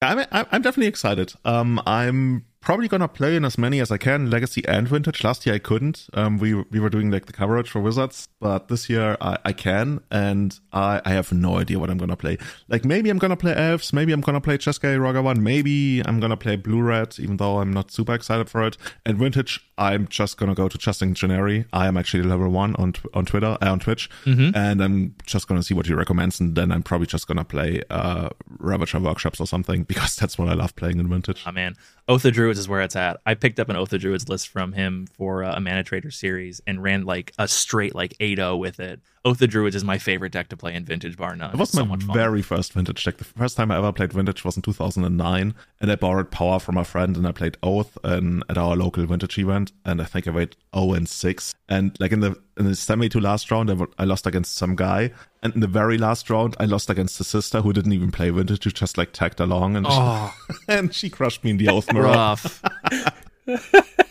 I'm 0.00 0.20
I'm 0.32 0.46
I'm 0.50 0.62
definitely 0.62 0.86
excited. 0.86 1.34
Um, 1.44 1.82
I'm 1.86 2.46
probably 2.66 2.88
gonna 2.88 3.06
play 3.06 3.36
in 3.36 3.44
as 3.44 3.56
many 3.56 3.78
as 3.78 3.92
I 3.92 3.96
can, 3.96 4.28
Legacy 4.28 4.66
and 4.66 4.88
Vintage. 4.88 5.22
Last 5.22 5.46
year 5.46 5.54
I 5.54 5.60
couldn't. 5.60 6.08
Um, 6.14 6.36
we 6.36 6.52
we 6.54 6.80
were 6.80 6.90
doing 6.90 7.12
like 7.12 7.26
the 7.26 7.32
coverage 7.32 7.70
for 7.70 7.80
Wizards, 7.80 8.28
but 8.40 8.66
this 8.66 8.90
year 8.90 9.16
I, 9.20 9.38
I 9.44 9.52
can, 9.52 10.00
and 10.10 10.58
I 10.72 11.00
I 11.04 11.10
have 11.10 11.32
no 11.32 11.58
idea 11.58 11.78
what 11.78 11.90
I'm 11.90 11.96
gonna 11.96 12.16
play. 12.16 12.38
Like 12.68 12.84
maybe 12.84 13.08
I'm 13.08 13.18
gonna 13.18 13.36
play 13.36 13.54
Elves, 13.54 13.92
maybe 13.92 14.12
I'm 14.12 14.20
gonna 14.20 14.40
play 14.40 14.58
Jeskai 14.58 14.98
Ragavan, 14.98 15.38
maybe 15.38 16.02
I'm 16.04 16.18
gonna 16.18 16.36
play 16.36 16.56
Blue 16.56 16.82
Red, 16.82 17.20
even 17.20 17.36
though 17.36 17.60
I'm 17.60 17.72
not 17.72 17.92
super 17.92 18.14
excited 18.14 18.50
for 18.50 18.64
it. 18.64 18.76
And 19.06 19.16
Vintage, 19.16 19.60
I'm 19.78 20.08
just 20.08 20.38
gonna 20.38 20.54
go 20.54 20.68
to 20.68 20.78
Justin 20.78 21.14
Gennari. 21.14 21.66
I 21.72 21.86
am 21.86 21.96
actually 21.96 22.22
level 22.22 22.48
one 22.48 22.74
on 22.76 22.94
on 23.12 23.26
Twitter, 23.26 23.58
uh, 23.60 23.70
on 23.70 23.78
Twitch, 23.78 24.08
and 24.24 24.82
I'm 24.82 25.14
just 25.26 25.48
gonna 25.48 25.62
see 25.62 25.74
what 25.74 25.86
he 25.86 25.92
recommends, 25.94 26.40
and 26.40 26.54
then 26.54 26.72
I'm 26.72 26.82
probably 26.82 27.06
just 27.06 27.26
gonna 27.28 27.44
play 27.44 27.82
uh 27.90 28.30
Ravager 28.58 28.98
workshops 29.00 29.40
or 29.40 29.46
something 29.46 29.82
because 29.88 30.16
that's 30.16 30.38
what 30.38 30.48
I 30.48 30.54
love 30.54 30.74
playing 30.76 30.98
in 30.98 31.08
Vintage. 31.08 31.44
Oh 31.46 31.52
man, 31.52 31.74
Oath 32.08 32.24
of 32.24 32.32
Druids 32.32 32.58
is 32.58 32.68
where 32.68 32.80
it's 32.80 32.96
at. 32.96 33.20
I 33.26 33.34
picked 33.34 33.60
up 33.60 33.68
an 33.68 33.76
Oath 33.76 33.92
of 33.92 34.00
Druids 34.00 34.28
list 34.28 34.48
from 34.48 34.72
him 34.72 35.06
for 35.16 35.44
uh, 35.44 35.54
a 35.56 35.60
Mana 35.60 35.82
Trader 35.84 36.10
series 36.10 36.60
and 36.66 36.82
ran 36.82 37.04
like 37.04 37.32
a 37.38 37.46
straight 37.48 37.94
like 37.94 38.14
8-0 38.18 38.58
with 38.58 38.80
it. 38.80 39.00
Oath 39.26 39.42
of 39.42 39.50
Druids 39.50 39.74
is 39.74 39.82
my 39.82 39.98
favorite 39.98 40.30
deck 40.30 40.48
to 40.50 40.56
play 40.56 40.72
in 40.74 40.84
Vintage, 40.84 41.16
bar 41.16 41.34
none. 41.34 41.50
It 41.52 41.56
was 41.58 41.70
It's 41.70 41.76
so 41.76 41.84
my 41.84 41.96
much 41.96 42.04
fun. 42.04 42.14
very 42.14 42.42
first 42.42 42.72
vintage 42.72 43.02
deck. 43.02 43.16
The 43.16 43.24
first 43.24 43.56
time 43.56 43.72
I 43.72 43.76
ever 43.78 43.90
played 43.92 44.12
vintage 44.12 44.44
was 44.44 44.54
in 44.56 44.62
2009, 44.62 45.52
and 45.80 45.90
I 45.90 45.96
borrowed 45.96 46.30
power 46.30 46.60
from 46.60 46.76
a 46.76 46.84
friend, 46.84 47.16
and 47.16 47.26
I 47.26 47.32
played 47.32 47.56
Oath 47.62 47.98
and 48.04 48.44
at 48.48 48.56
our 48.56 48.76
local 48.76 49.04
vintage 49.04 49.36
event, 49.38 49.72
and 49.84 50.00
I 50.00 50.04
think 50.04 50.28
I 50.28 50.30
went 50.30 50.54
0 50.74 50.92
and 50.92 51.08
6. 51.08 51.54
And 51.68 51.96
like 51.98 52.12
in 52.12 52.20
the 52.20 52.40
in 52.56 52.66
the 52.66 52.76
semi 52.76 53.08
to 53.08 53.18
last 53.20 53.50
round, 53.50 53.68
I, 53.68 53.74
w- 53.74 53.92
I 53.98 54.04
lost 54.04 54.28
against 54.28 54.54
some 54.54 54.76
guy, 54.76 55.10
and 55.42 55.52
in 55.54 55.60
the 55.60 55.66
very 55.66 55.98
last 55.98 56.30
round, 56.30 56.54
I 56.60 56.64
lost 56.66 56.88
against 56.88 57.18
a 57.20 57.24
sister 57.24 57.62
who 57.62 57.72
didn't 57.72 57.92
even 57.94 58.12
play 58.12 58.30
vintage, 58.30 58.62
who 58.62 58.70
just 58.70 58.96
like 58.96 59.12
tagged 59.12 59.40
along, 59.40 59.74
and 59.76 59.86
Oh, 59.88 60.32
she, 60.48 60.54
and 60.68 60.94
she 60.94 61.10
crushed 61.10 61.42
me 61.42 61.50
in 61.50 61.56
the 61.56 61.68
Oath 61.68 61.92
mirror. 61.92 62.06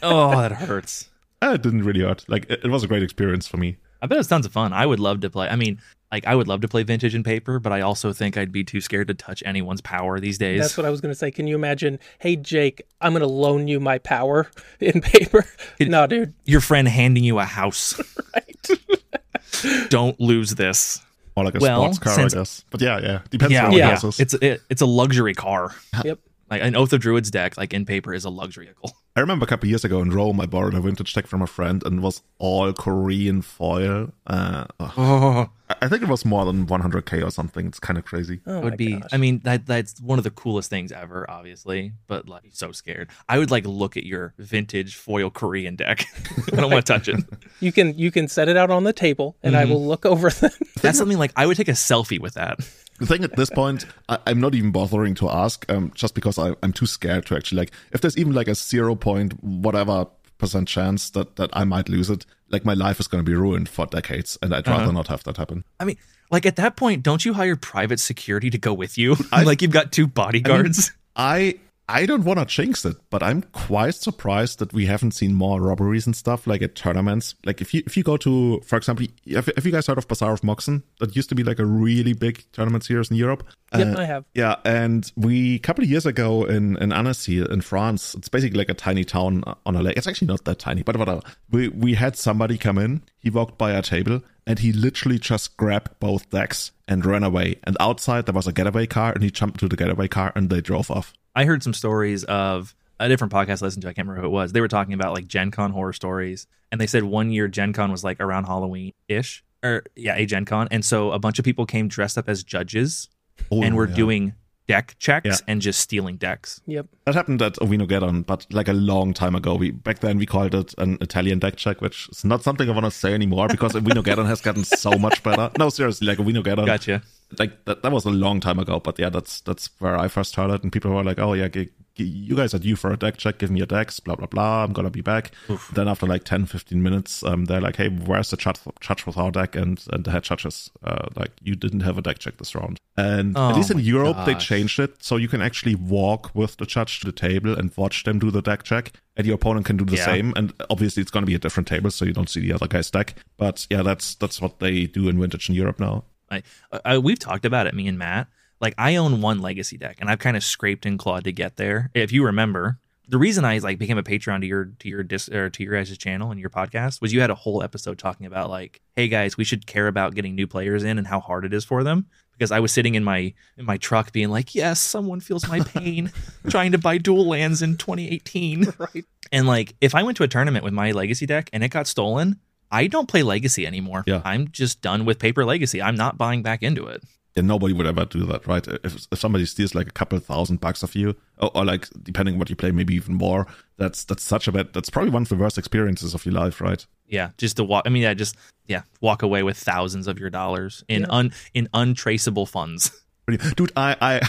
oh, 0.04 0.32
that 0.41 0.51
hurts. 0.51 1.10
Uh, 1.41 1.54
It 1.56 1.62
didn't 1.62 1.84
really 1.84 2.01
hurt. 2.01 2.25
Like 2.28 2.45
it, 2.49 2.62
it 2.65 2.69
was 2.69 2.84
a 2.84 2.88
great 2.88 3.04
experience 3.04 3.47
for 3.47 3.58
me. 3.58 3.78
I 4.06 4.08
bet 4.08 4.20
it's 4.20 4.28
tons 4.28 4.46
of 4.46 4.52
fun. 4.52 4.72
I 4.72 4.86
would 4.86 5.00
love 5.00 5.22
to 5.22 5.32
play. 5.32 5.48
I 5.48 5.56
mean, 5.56 5.82
like 6.12 6.28
I 6.28 6.36
would 6.36 6.48
love 6.48 6.62
to 6.62 6.68
play 6.68 6.84
Vintage 6.84 7.15
and 7.15 7.26
paper, 7.26 7.60
but 7.60 7.74
I 7.74 7.82
also 7.82 8.13
think 8.13 8.38
I'd 8.38 8.52
be 8.52 8.63
too 8.63 8.80
scared 8.80 9.08
to 9.08 9.15
touch 9.15 9.41
anyone's 9.48 9.82
power 9.82 10.20
these 10.20 10.38
days. 10.38 10.62
That's 10.62 10.78
what 10.78 10.86
I 10.86 10.91
was 10.91 11.02
going 11.02 11.12
to 11.12 11.18
say. 11.18 11.32
Can 11.32 11.48
you 11.48 11.56
imagine? 11.56 11.98
Hey, 12.20 12.36
Jake, 12.36 12.84
I'm 13.02 13.13
going 13.13 13.22
to 13.22 13.28
loan 13.28 13.68
you 13.68 13.80
my 13.80 13.98
power 13.98 14.52
in 14.80 15.02
paper. 15.02 15.44
no, 15.80 16.06
dude. 16.06 16.36
Your 16.46 16.62
friend 16.62 16.88
handing 16.88 17.24
you 17.24 17.39
a 17.39 17.46
house. 17.46 18.00
Right. 18.36 19.89
Don't 19.89 20.20
lose 20.20 20.56
this. 20.56 21.02
Or 21.36 21.46
like 21.46 21.56
a 21.56 21.60
Well, 21.60 21.82
sports 21.94 22.00
car, 22.00 22.13
since- 22.13 22.34
I 22.34 22.38
guess. 22.39 22.65
But 22.70 22.82
yeah, 22.82 23.00
yeah, 23.00 23.22
depends 23.30 23.54
yeah, 23.54 23.65
on 23.65 23.72
yeah. 23.72 23.96
the 23.96 24.08
yeah. 24.08 24.12
It's 24.20 24.34
it, 24.36 24.62
it's 24.70 24.82
a 24.82 24.86
luxury 24.86 25.34
car. 25.34 25.74
Yep. 26.04 26.20
Like 26.52 26.62
an 26.62 26.76
Oath 26.76 26.91
of 26.94 27.00
Druids 27.02 27.32
deck, 27.32 27.58
like 27.58 27.74
in 27.74 27.86
paper, 27.86 28.13
is 28.13 28.26
a 28.26 28.30
luxury 28.30 28.65
vehicle. 28.65 28.91
I 29.17 29.21
remember 29.21 29.45
a 29.45 29.47
couple 29.47 29.69
years 29.69 29.86
ago 29.86 30.01
in 30.01 30.10
Rome, 30.10 30.41
I 30.41 30.45
borrowed 30.45 30.73
a 30.73 30.82
vintage 30.82 31.13
deck 31.13 31.25
from 31.25 31.41
a 31.41 31.47
friend 31.47 31.82
and 31.86 31.99
it 31.99 32.01
was 32.01 32.21
all 32.38 32.73
Korean 32.73 33.41
foil. 33.41 34.12
Uh. 34.28 34.65
Oh, 34.82 35.49
I, 35.69 35.75
I 35.84 35.88
think 35.88 36.01
it 36.04 36.10
was 36.10 36.25
more 36.25 36.43
than 36.43 36.65
100k 36.65 37.25
or 37.25 37.32
something. 37.32 37.65
It's 37.65 37.80
kind 37.80 37.97
of 37.97 38.04
crazy. 38.04 38.41
Oh 38.45 38.58
It 38.58 38.63
would 38.65 38.78
be 38.78 38.97
gosh. 38.97 39.10
i 39.13 39.17
mean 39.17 39.39
that 39.45 39.65
that's 39.65 40.01
one 40.01 40.17
of 40.17 40.25
the 40.25 40.32
coolest 40.32 40.69
things 40.69 40.91
ever 40.91 41.25
obviously 41.30 41.93
but 42.08 42.28
like 42.28 42.43
so 42.51 42.71
scared 42.73 43.10
i 43.30 43.38
would 43.39 43.51
like 43.51 43.65
look 43.65 43.95
at 43.97 44.04
your 44.04 44.34
vintage 44.38 44.95
foil 44.95 45.30
korean 45.30 45.75
deck 45.75 46.06
i 46.54 46.56
don't 46.58 46.71
want 46.71 46.86
to 46.86 46.93
touch 46.93 47.08
it 47.08 47.23
you 47.62 47.71
can 47.71 47.97
you 47.97 48.12
can 48.12 48.28
set 48.28 48.49
it 48.49 48.58
out 48.58 48.69
on 48.69 48.84
the 48.84 48.93
table, 48.93 49.38
and 49.43 49.54
Mm-hmm. 49.56 49.62
I 49.62 49.73
will 49.73 49.86
look 49.86 50.06
over 50.06 50.30
them. 50.41 50.51
that's 50.82 50.97
something 50.97 51.17
like 51.17 51.32
i 51.38 51.45
would 51.45 51.56
take 51.58 51.69
a 51.69 51.71
selfie 51.71 52.19
with 52.19 52.34
that 52.34 52.60
The 52.99 53.05
thing 53.05 53.23
at 53.23 53.36
this 53.36 53.49
point, 53.49 53.86
I, 54.10 54.19
I'm 54.27 54.39
not 54.39 54.55
even 54.55 54.71
bothering 54.71 55.15
to 55.15 55.29
ask, 55.29 55.69
um, 55.69 55.91
just 55.95 56.15
because 56.15 56.39
I, 56.39 56.55
I'm 56.63 56.73
too 56.73 56.86
scared 56.86 57.25
to 57.27 57.36
actually 57.36 57.60
like. 57.60 57.71
If 57.91 58.01
there's 58.01 58.17
even 58.17 58.34
like 58.34 58.47
a 58.47 58.55
zero 58.55 58.95
point 58.95 59.43
whatever 59.43 60.08
percent 60.38 60.67
chance 60.67 61.10
that 61.12 61.36
that 61.38 61.49
I 61.53 61.63
might 61.63 61.89
lose 61.89 62.10
it, 62.10 62.25
like 62.49 62.65
my 62.65 62.73
life 62.73 62.99
is 62.99 63.08
going 63.08 63.23
to 63.23 63.29
be 63.29 63.36
ruined 63.36 63.69
for 63.69 63.86
decades, 63.86 64.38
and 64.41 64.53
I'd 64.53 64.67
rather 64.67 64.91
not 64.91 65.08
have 65.08 65.23
that 65.23 65.38
happen. 65.38 65.63
i 65.79 65.86
mean 65.86 65.97
like 66.31 66.45
at 66.45 66.55
that 66.55 66.75
point 66.75 67.03
don't 67.03 67.23
you 67.23 67.34
hire 67.34 67.55
private 67.55 67.99
security 67.99 68.49
to 68.49 68.58
go 68.58 68.73
with 68.73 68.97
you 68.97 69.15
like 69.31 69.62
you've 69.62 69.71
got 69.71 69.91
two 69.91 70.08
bodyguards 70.08 70.91
I 71.15 71.36
I 71.38 71.60
don't 72.08 72.26
want 72.26 72.39
to 72.39 72.45
jinx 72.45 72.84
it, 72.84 72.98
but 73.12 73.21
I'm 73.21 73.43
quite 73.43 73.93
surprised 73.93 74.58
that 74.60 74.74
we 74.74 74.88
haven't 74.88 75.12
seen 75.12 75.36
more 75.36 75.62
robberies 75.62 76.08
and 76.08 76.15
stuff 76.15 76.48
like 76.48 76.63
at 76.63 76.74
tournaments. 76.74 77.36
Like 77.45 77.62
if 77.62 77.74
you 77.74 77.84
if 77.86 77.95
you 77.95 78.04
go 78.04 78.17
to, 78.17 78.60
for 78.62 78.76
example, 78.76 79.06
have, 79.32 79.50
have 79.56 79.65
you 79.65 79.71
guys 79.71 79.86
heard 79.86 80.00
of 80.00 80.08
Bazaar 80.08 80.34
of 80.34 80.41
Moxen? 80.41 80.82
That 81.00 81.15
used 81.15 81.30
to 81.30 81.36
be 81.36 81.43
like 81.43 81.60
a 81.60 81.65
really 81.65 82.13
big 82.13 82.43
tournament 82.54 82.84
series 82.84 83.12
in 83.12 83.17
Europe. 83.17 83.43
Yep, 83.78 83.98
Uh, 83.98 84.02
I 84.02 84.06
have. 84.06 84.26
Yeah, 84.34 84.56
and 84.65 85.12
we 85.15 85.56
a 85.56 85.60
couple 85.60 85.84
of 85.84 85.89
years 85.89 86.08
ago 86.08 86.45
in 86.45 86.76
in 86.78 86.91
Annecy 86.91 87.39
in 87.39 87.62
France, 87.62 88.15
it's 88.15 88.30
basically 88.30 88.58
like 88.58 88.69
a 88.69 88.74
tiny 88.74 89.04
town 89.04 89.43
on 89.65 89.76
a 89.76 89.84
lake. 89.84 89.98
It's 89.98 90.08
actually 90.08 90.28
not 90.28 90.43
that 90.45 90.58
tiny, 90.58 90.82
but 90.82 90.98
whatever. 90.98 91.21
We 91.52 91.67
we 91.69 91.93
had 91.93 92.15
somebody 92.17 92.58
come 92.58 92.80
in. 92.80 93.04
He 93.19 93.30
walked 93.30 93.58
by 93.60 93.76
our 93.76 93.82
table 93.84 94.21
and 94.48 94.60
he 94.60 94.71
literally 94.71 95.19
just 95.19 95.58
grabbed 95.58 96.00
both 96.00 96.30
decks 96.30 96.71
and 96.88 97.06
ran 97.06 97.24
away. 97.24 97.56
And 97.63 97.76
outside 97.80 98.26
there 98.26 98.34
was 98.34 98.48
a 98.48 98.54
getaway 98.54 98.88
car, 98.88 99.12
and 99.12 99.24
he 99.24 99.30
jumped 99.32 99.60
to 99.60 99.67
the 99.67 99.76
getaway 99.76 100.08
car 100.08 100.32
and 100.36 100.50
they 100.50 100.62
drove 100.62 100.89
off. 100.89 101.13
I 101.36 101.45
heard 101.45 101.62
some 101.63 101.74
stories 101.74 102.24
of 102.26 102.76
a 103.00 103.08
different 103.10 103.34
podcast 103.34 103.62
I 103.62 103.65
listened 103.65 103.82
to. 103.84 103.89
I 103.89 103.93
can't 103.93 104.08
remember 104.08 104.21
who 104.21 104.28
it 104.28 104.32
was. 104.38 104.52
They 104.54 104.62
were 104.62 104.67
talking 104.67 104.93
about 104.93 105.13
like 105.13 105.28
Gen 105.28 105.52
Con 105.52 105.71
horror 105.71 105.93
stories. 105.93 106.48
And 106.71 106.80
they 106.82 106.88
said 106.88 107.04
one 107.04 107.30
year 107.30 107.48
Gen 107.48 107.74
Con 107.74 107.91
was 107.91 108.04
like 108.04 108.19
around 108.19 108.45
Halloween 108.45 108.93
ish. 109.08 109.43
Or 109.63 109.84
yeah, 109.95 110.15
a 110.15 110.26
Gen 110.26 110.45
Con. 110.45 110.67
And 110.71 110.84
so 110.86 111.12
a 111.12 111.19
bunch 111.19 111.39
of 111.39 111.45
people 111.45 111.65
came 111.65 111.88
dressed 111.88 112.17
up 112.17 112.30
as 112.30 112.43
judges 112.43 113.10
Oh, 113.52 113.62
and 113.62 113.76
were 113.76 113.88
yeah. 113.89 113.95
doing 113.95 114.34
deck 114.67 114.95
checks 114.98 115.26
Yeah. 115.28 115.36
and 115.48 115.62
just 115.62 115.80
stealing 115.82 116.15
decks. 116.17 116.62
Yep. 116.65 116.88
That 117.06 117.15
happened 117.15 117.41
at 117.41 117.54
Ovino 117.56 117.86
Geddon, 117.88 118.26
but 118.26 118.48
like 118.52 118.67
a 118.69 118.74
long 118.74 119.13
time 119.13 119.36
ago. 119.36 119.56
We 119.56 119.71
back 119.71 120.00
then 120.00 120.17
we 120.17 120.26
called 120.26 120.56
it 120.56 120.74
an 120.78 120.98
Italian 121.02 121.39
deck 121.39 121.58
check, 121.58 121.82
which 121.82 122.08
is 122.12 122.24
not 122.24 122.43
something 122.43 122.67
I 122.69 122.71
want 122.71 122.86
to 122.86 122.91
say 122.91 123.13
anymore 123.13 123.48
because 123.50 123.74
Ovino 123.74 124.02
Geddon 124.04 124.26
has 124.26 124.41
gotten 124.41 124.63
so 124.63 124.91
much 124.91 125.21
better. 125.21 125.52
No, 125.60 125.69
seriously, 125.69 126.08
like 126.08 126.17
Ovino 126.17 126.41
Geddon, 126.43 126.65
Gotcha. 126.65 127.04
Like 127.40 127.66
that, 127.66 127.82
that 127.84 127.92
was 127.92 128.06
a 128.06 128.10
long 128.12 128.40
time 128.40 128.60
ago. 128.60 128.80
But 128.80 129.00
yeah, 129.00 129.10
that's 129.10 129.42
that's 129.42 129.70
where 129.80 129.98
I 129.98 130.08
first 130.08 130.36
heard 130.36 130.52
it, 130.52 130.64
and 130.64 130.72
people 130.72 130.92
were 130.92 131.04
like, 131.04 131.20
"Oh 131.20 131.34
yeah, 131.34 131.48
g- 131.48 131.70
g- 131.96 132.04
you 132.04 132.36
guys 132.36 132.54
are 132.54 132.60
due 132.60 132.76
for 132.76 132.92
a 132.92 132.98
deck 132.98 133.18
check. 133.18 133.40
Give 133.40 133.50
me 133.52 133.58
your 133.60 133.66
decks, 133.68 134.00
blah 134.00 134.16
blah 134.16 134.28
blah. 134.28 134.64
I'm 134.64 134.74
gonna 134.74 134.90
be 134.90 135.02
back." 135.02 135.32
Then 135.74 135.88
after 135.88 136.06
like 136.06 136.24
10, 136.24 136.46
15 136.46 136.82
minutes, 136.82 137.24
um, 137.24 137.46
they're 137.46 137.62
like, 137.62 137.78
"Hey, 137.78 137.90
where's 137.90 138.30
the 138.30 138.38
judge, 138.38 138.60
judge 138.80 139.06
with 139.06 139.18
our 139.18 139.32
deck?" 139.32 139.56
And 139.56 139.84
and 139.92 140.04
the 140.04 140.12
head 140.12 140.24
judges? 140.24 140.70
uh, 140.84 141.08
like, 141.16 141.32
"You 141.42 141.56
didn't 141.56 141.82
have 141.82 141.98
a 141.98 142.02
deck 142.02 142.20
check 142.20 142.38
this 142.38 142.54
round." 142.56 142.80
And 142.98 143.36
Oh 143.38 143.50
at 143.50 143.56
least 143.58 143.72
in 143.72 143.78
my 143.78 143.84
Europe, 143.84 144.18
they 144.26 144.36
changed 144.36 144.80
it 144.80 145.04
so 145.04 145.18
you 145.18 145.28
can 145.28 145.42
actually 145.42 145.76
walk 145.76 146.32
with 146.34 146.56
the 146.58 146.66
judge 146.66 147.02
to 147.02 147.06
the 147.06 147.12
table 147.12 147.54
and 147.54 147.70
watch 147.76 148.04
them 148.06 148.20
do 148.20 148.32
the 148.32 148.42
deck 148.42 148.64
check, 148.64 148.94
and 149.18 149.26
your 149.28 149.36
opponent 149.36 149.66
can 149.66 149.76
do 149.78 149.84
the 149.84 149.98
Yeah. 149.98 150.06
same. 150.06 150.32
And 150.38 150.54
obviously, 150.70 151.02
it's 151.02 151.12
to 151.12 151.22
be 151.24 151.36
a 151.36 151.40
different 151.40 151.68
table, 151.68 151.92
so 151.92 152.06
you 152.06 152.14
don't 152.14 152.30
see 152.30 152.40
the 152.40 152.54
other 152.54 152.68
guy's 152.68 152.90
deck. 152.92 153.16
But 153.38 153.68
yeah, 153.70 153.82
that's 153.82 154.16
that's 154.16 154.40
what 154.42 154.60
they 154.60 154.86
do 154.86 155.10
in 155.10 155.20
Vintage 155.20 155.50
in 155.50 155.56
Europe 155.56 155.80
now. 155.80 156.06
I, 156.36 156.82
I, 156.86 156.98
we've 156.98 157.19
talked 157.19 157.45
about 157.45 157.67
it, 157.67 157.74
me 157.74 157.88
and 157.88 157.98
Matt. 157.98 158.28
Like, 158.62 158.74
I 158.78 158.95
own 158.95 159.21
one 159.21 159.41
legacy 159.41 159.78
deck, 159.78 159.98
and 160.00 160.10
I've 160.10 160.19
kind 160.19 160.38
of 160.38 160.43
scraped 160.43 160.86
and 160.86 160.98
clawed 160.98 161.26
to 161.26 161.32
get 161.32 161.58
there. 161.58 161.91
If 161.93 162.12
you 162.12 162.26
remember, 162.26 162.80
the 163.08 163.17
reason 163.17 163.45
I 163.45 163.58
like 163.60 163.78
became 163.78 163.98
a 163.98 164.04
Patreon 164.04 164.41
to 164.41 164.48
your 164.48 164.65
to 164.80 164.89
your 164.89 165.04
dis, 165.04 165.30
or 165.30 165.50
to 165.50 165.63
your 165.63 165.74
guys' 165.74 165.98
channel 165.98 166.32
and 166.32 166.39
your 166.39 166.50
podcast 166.50 167.02
was 167.02 167.13
you 167.13 167.21
had 167.21 167.30
a 167.30 167.36
whole 167.36 167.62
episode 167.62 168.00
talking 168.00 168.26
about 168.26 168.50
like, 168.50 168.82
hey 168.95 169.08
guys, 169.08 169.38
we 169.38 169.43
should 169.43 169.67
care 169.67 169.88
about 169.88 170.15
getting 170.15 170.36
new 170.36 170.48
players 170.48 170.84
in 170.84 170.98
and 170.98 171.08
how 171.08 171.19
hard 171.19 171.45
it 171.45 171.54
is 171.54 171.65
for 171.65 171.84
them. 171.84 172.08
Because 172.34 172.52
I 172.52 172.60
was 172.60 172.71
sitting 172.71 172.95
in 172.95 173.04
my 173.04 173.34
in 173.58 173.65
my 173.65 173.78
truck 173.78 174.12
being 174.12 174.30
like, 174.30 174.56
yes, 174.56 174.80
someone 174.80 175.19
feels 175.19 175.48
my 175.48 175.60
pain, 175.62 176.12
trying 176.50 176.71
to 176.71 176.78
buy 176.78 176.98
dual 176.98 177.28
lands 177.28 177.62
in 177.62 177.78
2018. 177.78 178.67
Right. 178.78 179.06
And 179.32 179.48
like, 179.48 179.76
if 179.82 179.95
I 179.95 180.04
went 180.04 180.17
to 180.17 180.24
a 180.24 180.28
tournament 180.28 180.63
with 180.63 180.74
my 180.74 180.91
legacy 180.91 181.26
deck 181.26 181.50
and 181.52 181.63
it 181.63 181.69
got 181.69 181.88
stolen, 181.88 182.39
I 182.76 182.88
don't 182.88 183.08
play 183.08 183.24
legacy 183.24 183.66
anymore. 183.66 184.04
Yeah. 184.06 184.22
I'm 184.26 184.50
just 184.52 184.82
done 184.82 185.06
with 185.06 185.18
paper 185.20 185.44
legacy. 185.46 185.82
I'm 185.82 185.96
not 185.96 186.18
buying 186.18 186.44
back 186.44 186.62
into 186.64 186.86
it. 186.88 187.02
And 187.38 187.48
nobody 187.48 187.74
would 187.74 187.86
ever 187.86 188.06
do 188.06 188.26
that, 188.28 188.48
right? 188.48 188.66
If 188.84 189.08
if 189.12 189.20
somebody 189.20 189.46
steals 189.46 189.76
like 189.76 189.88
a 189.90 189.92
couple 190.00 190.18
thousand 190.20 190.62
bucks 190.62 190.84
of 190.84 190.96
you, 190.96 191.16
or, 191.38 191.50
or 191.56 191.66
like 191.66 191.88
depending 192.04 192.36
on 192.36 192.40
what 192.40 192.50
you 192.50 192.56
play, 192.56 192.72
maybe 192.72 192.96
even 192.96 193.16
more. 193.16 193.46
That's 193.78 194.06
that's 194.06 194.24
such 194.24 194.48
a 194.48 194.52
bad. 194.52 194.68
That's 194.74 194.90
probably 194.90 195.12
one 195.12 195.24
of 195.24 195.30
the 195.30 195.36
worst 195.36 195.58
experiences 195.58 196.14
of 196.14 196.26
your 196.26 196.34
life, 196.34 196.62
right? 196.62 196.86
Yeah, 197.08 197.32
just 197.38 197.58
to 197.58 197.64
walk. 197.66 197.84
I 197.86 197.90
mean, 197.90 198.04
yeah, 198.04 198.14
just 198.14 198.38
yeah, 198.68 198.84
walk 199.02 199.22
away 199.22 199.44
with 199.44 199.58
thousands 199.58 200.08
of 200.08 200.18
your 200.18 200.30
dollars 200.30 200.84
in 200.88 201.02
Yeah. 201.02 201.08
un 201.18 201.32
in 201.54 201.68
untraceable 201.74 202.46
funds. 202.46 202.92
Pretty- 203.26 203.50
Dude, 203.56 203.72
I, 203.76 204.22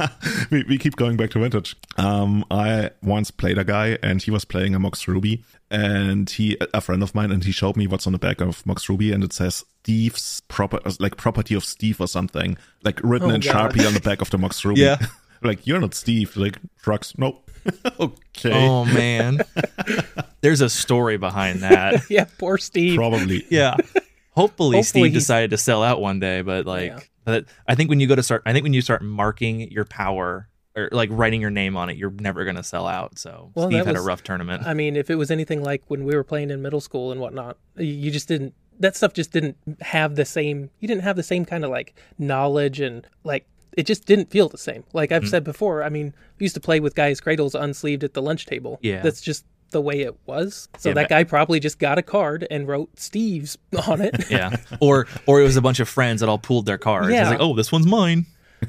I 0.00 0.08
we, 0.50 0.64
we 0.68 0.78
keep 0.78 0.96
going 0.96 1.16
back 1.16 1.30
to 1.30 1.40
vintage. 1.40 1.76
Um, 1.96 2.44
I 2.50 2.90
once 3.02 3.30
played 3.30 3.58
a 3.58 3.64
guy 3.64 3.98
and 4.02 4.22
he 4.22 4.30
was 4.30 4.44
playing 4.44 4.74
a 4.74 4.78
Mox 4.78 5.08
Ruby 5.08 5.42
and 5.70 6.30
he, 6.30 6.56
a 6.72 6.80
friend 6.80 7.02
of 7.02 7.14
mine, 7.14 7.32
and 7.32 7.42
he 7.42 7.50
showed 7.52 7.76
me 7.76 7.86
what's 7.88 8.06
on 8.06 8.12
the 8.12 8.18
back 8.20 8.40
of 8.40 8.64
Mox 8.64 8.88
Ruby 8.88 9.10
and 9.12 9.24
it 9.24 9.32
says 9.32 9.64
Steve's 9.82 10.40
proper, 10.48 10.78
like 11.00 11.16
property 11.16 11.54
of 11.54 11.64
Steve 11.64 12.00
or 12.00 12.06
something, 12.06 12.56
like 12.84 13.00
written 13.02 13.30
Oh, 13.30 13.34
in 13.34 13.40
God. 13.40 13.72
Sharpie 13.72 13.86
on 13.86 13.94
the 13.94 14.00
back 14.00 14.20
of 14.22 14.30
the 14.30 14.38
Mox 14.38 14.64
Ruby. 14.64 14.80
Yeah. 14.82 14.98
like, 15.42 15.66
you're 15.66 15.80
not 15.80 15.94
Steve. 15.94 16.36
Like, 16.36 16.58
trucks. 16.82 17.18
Nope. 17.18 17.42
okay. 18.00 18.52
Oh 18.68 18.84
man, 18.84 19.40
there's 20.40 20.60
a 20.60 20.70
story 20.70 21.16
behind 21.16 21.62
that. 21.64 22.08
Yeah, 22.08 22.26
poor 22.38 22.58
Steve. 22.58 22.96
Probably. 22.96 23.44
Yeah. 23.50 23.74
Hopefully, 24.30 24.76
Hopefully 24.76 24.82
Steve 24.82 25.04
he's- 25.06 25.14
decided 25.14 25.50
to 25.50 25.58
sell 25.58 25.82
out 25.82 26.00
one 26.00 26.20
day, 26.20 26.42
but 26.42 26.64
like, 26.64 26.92
Yeah. 26.92 27.00
I 27.26 27.74
think 27.74 27.90
when 27.90 28.00
you 28.00 28.06
go 28.06 28.14
to 28.14 28.22
start, 28.22 28.42
I 28.46 28.52
think 28.52 28.62
when 28.62 28.72
you 28.72 28.80
start 28.82 29.02
marking 29.02 29.70
your 29.70 29.84
power 29.84 30.48
or 30.76 30.88
like 30.92 31.08
writing 31.12 31.40
your 31.40 31.50
name 31.50 31.76
on 31.76 31.88
it, 31.90 31.96
you're 31.96 32.10
never 32.10 32.44
gonna 32.44 32.62
sell 32.62 32.86
out. 32.86 33.18
So 33.18 33.50
Well, 33.54 33.68
Steve 33.68 33.86
had 33.86 33.96
a 33.96 34.00
rough 34.00 34.22
tournament. 34.22 34.66
I 34.66 34.74
mean, 34.74 34.94
if 34.96 35.10
it 35.10 35.14
was 35.16 35.30
anything 35.30 35.62
like 35.62 35.82
when 35.88 36.04
we 36.04 36.14
were 36.14 36.24
playing 36.24 36.50
in 36.50 36.62
middle 36.62 36.80
school 36.80 37.12
and 37.12 37.20
whatnot, 37.20 37.56
you- 37.76 37.86
you 37.86 38.10
just 38.10 38.28
didn't. 38.28 38.54
That 38.78 38.94
stuff 38.94 39.14
just 39.14 39.32
didn't 39.32 39.56
have 39.80 40.16
the 40.16 40.26
same. 40.26 40.68
You 40.80 40.88
didn't 40.88 41.02
have 41.02 41.16
the 41.16 41.22
same 41.22 41.46
kind 41.46 41.64
of 41.64 41.70
like 41.70 41.94
knowledge 42.18 42.80
and 42.80 43.06
like 43.24 43.46
it 43.76 43.84
just 43.86 44.04
didn't 44.06 44.30
feel 44.30 44.48
the 44.48 44.58
same. 44.58 44.84
Like 44.92 45.10
Mm-hmm. 45.10 45.24
I've 45.24 45.28
said 45.30 45.44
before, 45.44 45.82
I 45.82 45.88
mean, 45.88 46.14
we 46.38 46.44
used 46.44 46.54
to 46.54 46.60
play 46.60 46.78
with 46.80 46.94
Gaea's 46.94 47.20
cradles 47.20 47.54
unsleeved 47.54 48.02
at 48.04 48.12
the 48.14 48.22
lunch 48.22 48.44
table. 48.46 48.78
Yeah. 48.82 49.00
that's 49.02 49.20
just 49.20 49.44
the 49.70 49.80
way 49.80 50.00
it 50.00 50.14
was. 50.26 50.68
So 50.78 50.90
Yeah, 50.90 50.94
that 50.94 51.02
but- 51.04 51.08
guy 51.10 51.24
probably 51.24 51.60
just 51.60 51.78
got 51.78 51.98
a 51.98 52.02
card 52.02 52.46
and 52.50 52.66
wrote 52.68 52.98
Steve's 52.98 53.58
on 53.88 54.00
it. 54.00 54.30
yeah, 54.30 54.56
or 54.80 55.06
or 55.26 55.40
it 55.40 55.44
was 55.44 55.56
a 55.56 55.62
bunch 55.62 55.80
of 55.80 55.88
friends 55.88 56.20
that 56.20 56.28
all 56.28 56.38
pulled 56.38 56.66
their 56.66 56.78
cards. 56.78 57.08
It's 57.08 57.14
Yeah. 57.14 57.28
like, 57.30 57.40
oh, 57.40 57.54
this 57.54 57.70
one's 57.72 57.86
mine. 57.86 58.26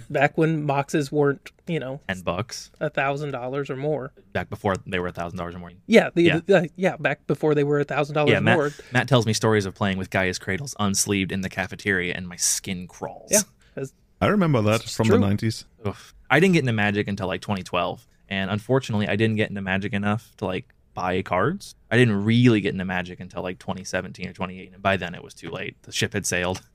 back 0.09 0.37
when 0.37 0.65
boxes 0.65 1.13
weren't, 1.13 1.49
you 1.65 1.79
know, 1.79 2.01
Ten 2.09 2.19
bucks 2.19 2.71
a 2.81 2.89
thousand 2.89 3.31
dollars 3.31 3.69
or 3.69 3.77
more. 3.77 4.11
back 4.33 4.49
before 4.49 4.75
they 4.85 4.99
were 4.99 5.07
a 5.07 5.11
thousand 5.13 5.37
dollars 5.37 5.55
or 5.55 5.59
more. 5.59 5.71
Yeah, 5.85 6.09
the, 6.13 6.21
Yeah. 6.23 6.39
the- 6.45 6.57
uh, 6.57 6.63
yeah, 6.75 6.97
back 6.97 7.25
before 7.25 7.55
they 7.55 7.63
were 7.63 7.79
a 7.79 7.85
thousand 7.85 8.15
dollars 8.15 8.31
Yeah, 8.31 8.41
Matt, 8.41 8.57
more. 8.57 8.71
Matt 8.91 9.07
tells 9.07 9.25
me 9.25 9.31
stories 9.31 9.65
of 9.65 9.73
playing 9.75 9.97
with 9.97 10.09
Gaea's 10.09 10.39
cradles 10.39 10.75
unsleeved 10.77 11.31
in 11.31 11.39
the 11.39 11.49
cafeteria, 11.49 12.13
and 12.15 12.27
my 12.27 12.35
skin 12.35 12.85
crawls. 12.87 13.31
Yeah, 13.31 13.85
I 14.19 14.27
remember 14.27 14.61
that 14.63 14.81
from 14.83 15.05
true. 15.07 15.19
the 15.19 15.25
90s. 15.25 15.63
I 16.29 16.39
didn't 16.41 16.53
get 16.53 16.61
into 16.61 16.73
Magic 16.73 17.07
until 17.07 17.27
like 17.27 17.41
2012, 17.41 18.05
and 18.29 18.51
unfortunately, 18.51 19.07
I 19.07 19.15
didn't 19.15 19.37
get 19.37 19.49
into 19.49 19.61
Magic 19.61 19.93
enough 19.93 20.33
to 20.37 20.45
like 20.45 20.65
buy 20.97 21.21
cards. 21.21 21.75
I 21.91 21.95
didn't 21.97 22.25
really 22.25 22.59
get 22.59 22.73
into 22.73 22.83
Magic 22.85 23.19
until 23.19 23.43
like 23.43 23.59
2017 23.59 24.25
or 24.27 24.33
2018, 24.33 24.73
and 24.73 24.81
by 24.81 24.97
then 24.97 25.13
it 25.13 25.23
was 25.23 25.33
too 25.33 25.49
late. 25.51 25.75
The 25.83 25.91
ship 25.91 26.13
had 26.13 26.25
sailed. 26.25 26.61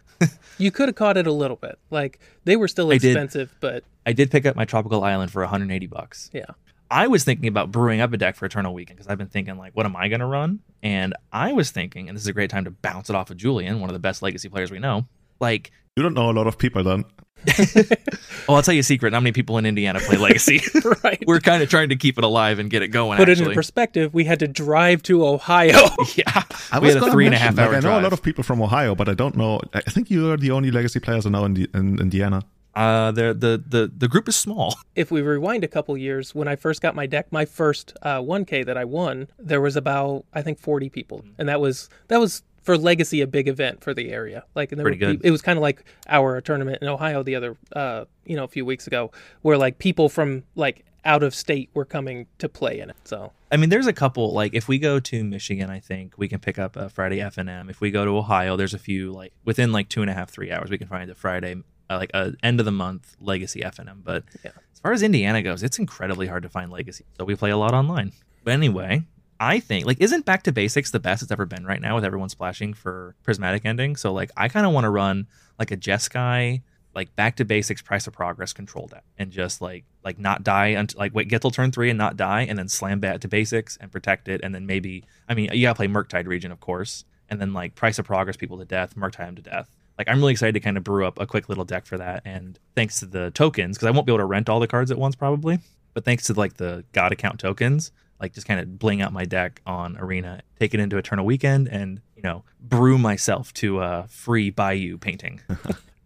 You 0.56 0.70
could 0.70 0.88
have 0.88 0.94
caught 0.94 1.16
it 1.16 1.26
a 1.26 1.32
little 1.32 1.56
bit. 1.56 1.80
Like 1.90 2.20
they 2.44 2.54
were 2.54 2.68
still 2.68 2.92
I 2.92 2.94
expensive, 2.94 3.52
but 3.58 3.82
I 4.06 4.12
did 4.12 4.30
pick 4.30 4.46
up 4.46 4.54
my 4.54 4.64
Tropical 4.64 5.02
Island 5.02 5.32
for 5.32 5.42
180 5.42 5.86
bucks. 5.88 6.30
yeah. 6.32 6.44
I 6.92 7.08
was 7.08 7.24
thinking 7.24 7.48
about 7.48 7.72
brewing 7.72 8.00
up 8.00 8.12
a 8.12 8.16
deck 8.16 8.36
for 8.36 8.46
Eternal 8.46 8.72
Weekend 8.72 8.98
because 8.98 9.10
I've 9.10 9.18
been 9.18 9.26
thinking 9.26 9.58
like, 9.58 9.74
what 9.74 9.84
am 9.84 9.96
I 9.96 10.06
going 10.06 10.20
to 10.20 10.26
run? 10.26 10.60
And 10.82 11.14
I 11.32 11.52
was 11.54 11.72
thinking, 11.72 12.08
and 12.08 12.14
this 12.14 12.22
is 12.22 12.28
a 12.28 12.32
great 12.32 12.50
time 12.50 12.64
to 12.66 12.70
bounce 12.70 13.10
it 13.10 13.16
off 13.16 13.30
of 13.30 13.36
Julian, 13.36 13.80
one 13.80 13.88
of 13.90 13.94
the 13.94 13.98
best 13.98 14.22
Legacy 14.22 14.48
players 14.48 14.70
we 14.70 14.78
know. 14.78 15.06
Like, 15.40 15.72
You 15.96 16.02
don't 16.04 16.14
know 16.14 16.30
a 16.30 16.36
lot 16.36 16.46
of 16.46 16.56
people 16.58 16.84
then. 16.84 17.04
oh, 18.48 18.54
I'll 18.54 18.62
tell 18.62 18.74
you 18.74 18.80
a 18.80 18.84
secret. 18.84 19.10
Not 19.12 19.22
many 19.22 19.32
people 19.32 19.58
in 19.58 19.66
Indiana 19.66 20.00
play 20.00 20.16
Legacy. 20.16 20.60
Right. 21.04 21.22
We're 21.26 21.40
kind 21.40 21.62
of 21.62 21.68
trying 21.70 21.88
to 21.88 21.96
keep 21.96 22.18
it 22.18 22.24
alive 22.24 22.58
and 22.58 22.70
get 22.70 22.82
it 22.82 22.88
going. 22.88 23.16
Put 23.18 23.28
it 23.28 23.40
in 23.40 23.52
perspective, 23.52 24.12
we 24.14 24.24
had 24.24 24.38
to 24.40 24.48
drive 24.48 25.02
to 25.04 25.24
Ohio. 25.26 25.72
yeah, 26.16 26.42
I 26.70 26.78
we 26.78 26.86
was 26.86 26.94
had 26.94 26.96
a 26.96 27.00
gonna 27.00 27.12
three 27.12 27.26
and 27.26 27.34
a 27.34 27.38
mention, 27.38 27.56
half 27.56 27.56
like, 27.56 27.66
hour 27.66 27.72
I 27.72 27.76
know 27.76 27.80
drive. 27.80 28.00
a 28.00 28.02
lot 28.02 28.12
of 28.12 28.22
people 28.22 28.44
from 28.44 28.60
Ohio, 28.62 28.94
but 28.94 29.08
I 29.08 29.14
don't 29.14 29.36
know. 29.36 29.60
I 29.74 29.78
I 29.78 29.90
think 29.90 30.10
you 30.10 30.30
are 30.30 30.36
the 30.36 30.50
only 30.50 30.70
legacy 30.70 31.00
players 31.00 31.26
I 31.26 31.30
know 31.30 31.44
in, 31.44 31.54
the, 31.54 31.68
in 31.74 32.00
Indiana. 32.00 32.42
uh, 32.74 33.10
the 33.12 33.34
the 33.34 33.62
the 33.66 33.92
the 33.96 34.08
group 34.08 34.28
is 34.28 34.36
small. 34.36 34.74
if 34.94 35.10
we 35.10 35.20
rewind 35.22 35.64
a 35.64 35.68
couple 35.68 35.96
years, 35.96 36.34
when 36.34 36.48
I 36.48 36.56
first 36.56 36.80
got 36.82 36.94
my 36.94 37.06
deck, 37.06 37.26
my 37.32 37.44
first 37.44 37.94
uh, 38.02 38.18
1K 38.20 38.64
that 38.66 38.76
I 38.78 38.84
won, 38.84 39.28
there 39.38 39.60
was 39.60 39.76
about 39.76 40.24
I 40.32 40.42
think 40.42 40.58
40 40.58 40.88
people, 40.90 41.24
and 41.38 41.48
that 41.48 41.60
was 41.60 41.88
that 42.08 42.18
was 42.20 42.42
for 42.62 42.78
Legacy 42.78 43.20
a 43.20 43.26
big 43.26 43.48
event 43.48 43.82
for 43.82 43.92
the 43.94 44.10
area. 44.10 44.44
Like, 44.54 44.72
and 44.72 44.78
there 44.78 44.84
Pretty 44.84 45.04
were 45.04 45.12
good. 45.14 45.24
it 45.24 45.30
was 45.30 45.42
kind 45.42 45.56
of 45.58 45.62
like 45.62 45.84
our 46.08 46.40
tournament 46.40 46.78
in 46.82 46.88
Ohio 46.88 47.22
the 47.22 47.34
other, 47.36 47.56
uh, 47.74 48.04
you 48.24 48.36
know, 48.36 48.44
a 48.44 48.48
few 48.48 48.64
weeks 48.64 48.86
ago, 48.86 49.10
where 49.42 49.58
like 49.58 49.78
people 49.78 50.08
from 50.08 50.44
like 50.54 50.84
out 51.04 51.24
of 51.24 51.34
state 51.34 51.68
were 51.74 51.84
coming 51.84 52.26
to 52.38 52.48
play 52.48 52.78
in 52.78 52.88
it. 52.88 52.96
So 53.04 53.32
I 53.50 53.56
mean, 53.56 53.68
there's 53.70 53.88
a 53.88 53.92
couple. 53.92 54.32
Like, 54.32 54.54
if 54.54 54.68
we 54.68 54.78
go 54.78 55.00
to 55.00 55.24
Michigan, 55.24 55.68
I 55.68 55.80
think 55.80 56.14
we 56.16 56.28
can 56.28 56.38
pick 56.38 56.58
up 56.58 56.76
a 56.76 56.88
Friday 56.88 57.20
F 57.20 57.36
and 57.38 57.50
M. 57.50 57.68
If 57.68 57.80
we 57.80 57.90
go 57.90 58.04
to 58.04 58.16
Ohio, 58.16 58.56
there's 58.56 58.74
a 58.74 58.78
few 58.78 59.12
like 59.12 59.32
within 59.44 59.72
like 59.72 59.88
two 59.88 60.00
and 60.02 60.10
a 60.10 60.14
half, 60.14 60.30
three 60.30 60.50
hours, 60.52 60.70
we 60.70 60.78
can 60.78 60.86
find 60.86 61.10
a 61.10 61.14
Friday, 61.14 61.56
uh, 61.90 61.96
like 61.98 62.10
a 62.14 62.32
end 62.42 62.60
of 62.60 62.66
the 62.66 62.72
month 62.72 63.16
Legacy 63.20 63.62
F 63.64 63.78
and 63.80 63.88
M. 63.88 64.02
But 64.04 64.24
Yeah. 64.44 64.52
as 64.72 64.78
far 64.80 64.92
as 64.92 65.02
Indiana 65.02 65.42
goes, 65.42 65.62
it's 65.64 65.78
incredibly 65.80 66.28
hard 66.28 66.44
to 66.44 66.48
find 66.48 66.70
Legacy. 66.70 67.04
So 67.18 67.24
we 67.24 67.34
play 67.34 67.50
a 67.50 67.56
lot 67.56 67.74
online. 67.74 68.12
But 68.44 68.52
anyway, 68.52 69.02
I 69.42 69.58
think 69.58 69.86
like 69.86 70.00
isn't 70.00 70.24
Back 70.24 70.44
to 70.44 70.52
Basics 70.52 70.92
the 70.92 71.00
best 71.00 71.20
it's 71.20 71.32
ever 71.32 71.46
been 71.46 71.66
right 71.66 71.80
now 71.80 71.96
with 71.96 72.04
everyone 72.04 72.28
splashing 72.28 72.74
for 72.74 73.16
prismatic 73.24 73.66
ending. 73.66 73.96
So 73.96 74.12
like 74.12 74.30
I 74.36 74.46
kind 74.46 74.64
of 74.64 74.72
want 74.72 74.84
to 74.84 74.90
run 74.90 75.26
like 75.58 75.72
a 75.72 75.76
Jeskai 75.76 76.62
like 76.94 77.16
back 77.16 77.34
to 77.36 77.44
basics 77.44 77.82
price 77.82 78.06
of 78.06 78.12
progress 78.12 78.52
control 78.52 78.86
deck 78.86 79.02
and 79.18 79.32
just 79.32 79.60
like 79.60 79.84
like 80.04 80.16
not 80.16 80.44
die 80.44 80.68
until 80.68 81.00
like 81.00 81.12
wait 81.12 81.26
get 81.26 81.40
till 81.40 81.50
turn 81.50 81.72
three 81.72 81.90
and 81.90 81.98
not 81.98 82.16
die 82.16 82.42
and 82.42 82.56
then 82.56 82.68
slam 82.68 83.00
back 83.00 83.20
to 83.20 83.26
basics 83.26 83.76
and 83.80 83.90
protect 83.90 84.28
it 84.28 84.40
and 84.44 84.54
then 84.54 84.64
maybe 84.64 85.02
I 85.28 85.34
mean 85.34 85.50
you 85.52 85.62
gotta 85.62 85.74
play 85.74 85.88
Murktide 85.88 86.26
Regent 86.26 86.52
of 86.52 86.60
course 86.60 87.04
and 87.28 87.40
then 87.40 87.52
like 87.52 87.74
price 87.74 87.98
of 87.98 88.04
progress 88.04 88.36
people 88.36 88.58
to 88.58 88.64
death 88.64 88.94
Murktide 88.94 89.26
them 89.26 89.36
to 89.36 89.42
death 89.42 89.74
like 89.98 90.08
I'm 90.08 90.18
really 90.18 90.32
excited 90.32 90.52
to 90.52 90.60
kind 90.60 90.76
of 90.76 90.84
brew 90.84 91.04
up 91.04 91.18
a 91.18 91.26
quick 91.26 91.48
little 91.48 91.64
deck 91.64 91.86
for 91.86 91.98
that 91.98 92.22
and 92.24 92.60
thanks 92.76 93.00
to 93.00 93.06
the 93.06 93.32
tokens 93.32 93.76
because 93.76 93.88
I 93.88 93.90
won't 93.90 94.06
be 94.06 94.12
able 94.12 94.20
to 94.20 94.26
rent 94.26 94.48
all 94.48 94.60
the 94.60 94.68
cards 94.68 94.90
at 94.90 94.98
once 94.98 95.16
probably 95.16 95.58
but 95.94 96.04
thanks 96.04 96.26
to 96.26 96.34
like 96.34 96.58
the 96.58 96.84
god 96.92 97.10
account 97.10 97.40
tokens 97.40 97.90
like 98.22 98.32
just 98.32 98.46
kind 98.46 98.58
of 98.60 98.78
bling 98.78 99.02
out 99.02 99.12
my 99.12 99.24
deck 99.24 99.60
on 99.66 99.98
arena 99.98 100.40
take 100.58 100.72
it 100.72 100.80
into 100.80 100.96
eternal 100.96 101.26
weekend 101.26 101.68
and 101.68 102.00
you 102.16 102.22
know 102.22 102.42
brew 102.60 102.96
myself 102.96 103.52
to 103.52 103.80
a 103.80 104.06
free 104.08 104.48
bayou 104.48 104.96
painting 104.96 105.40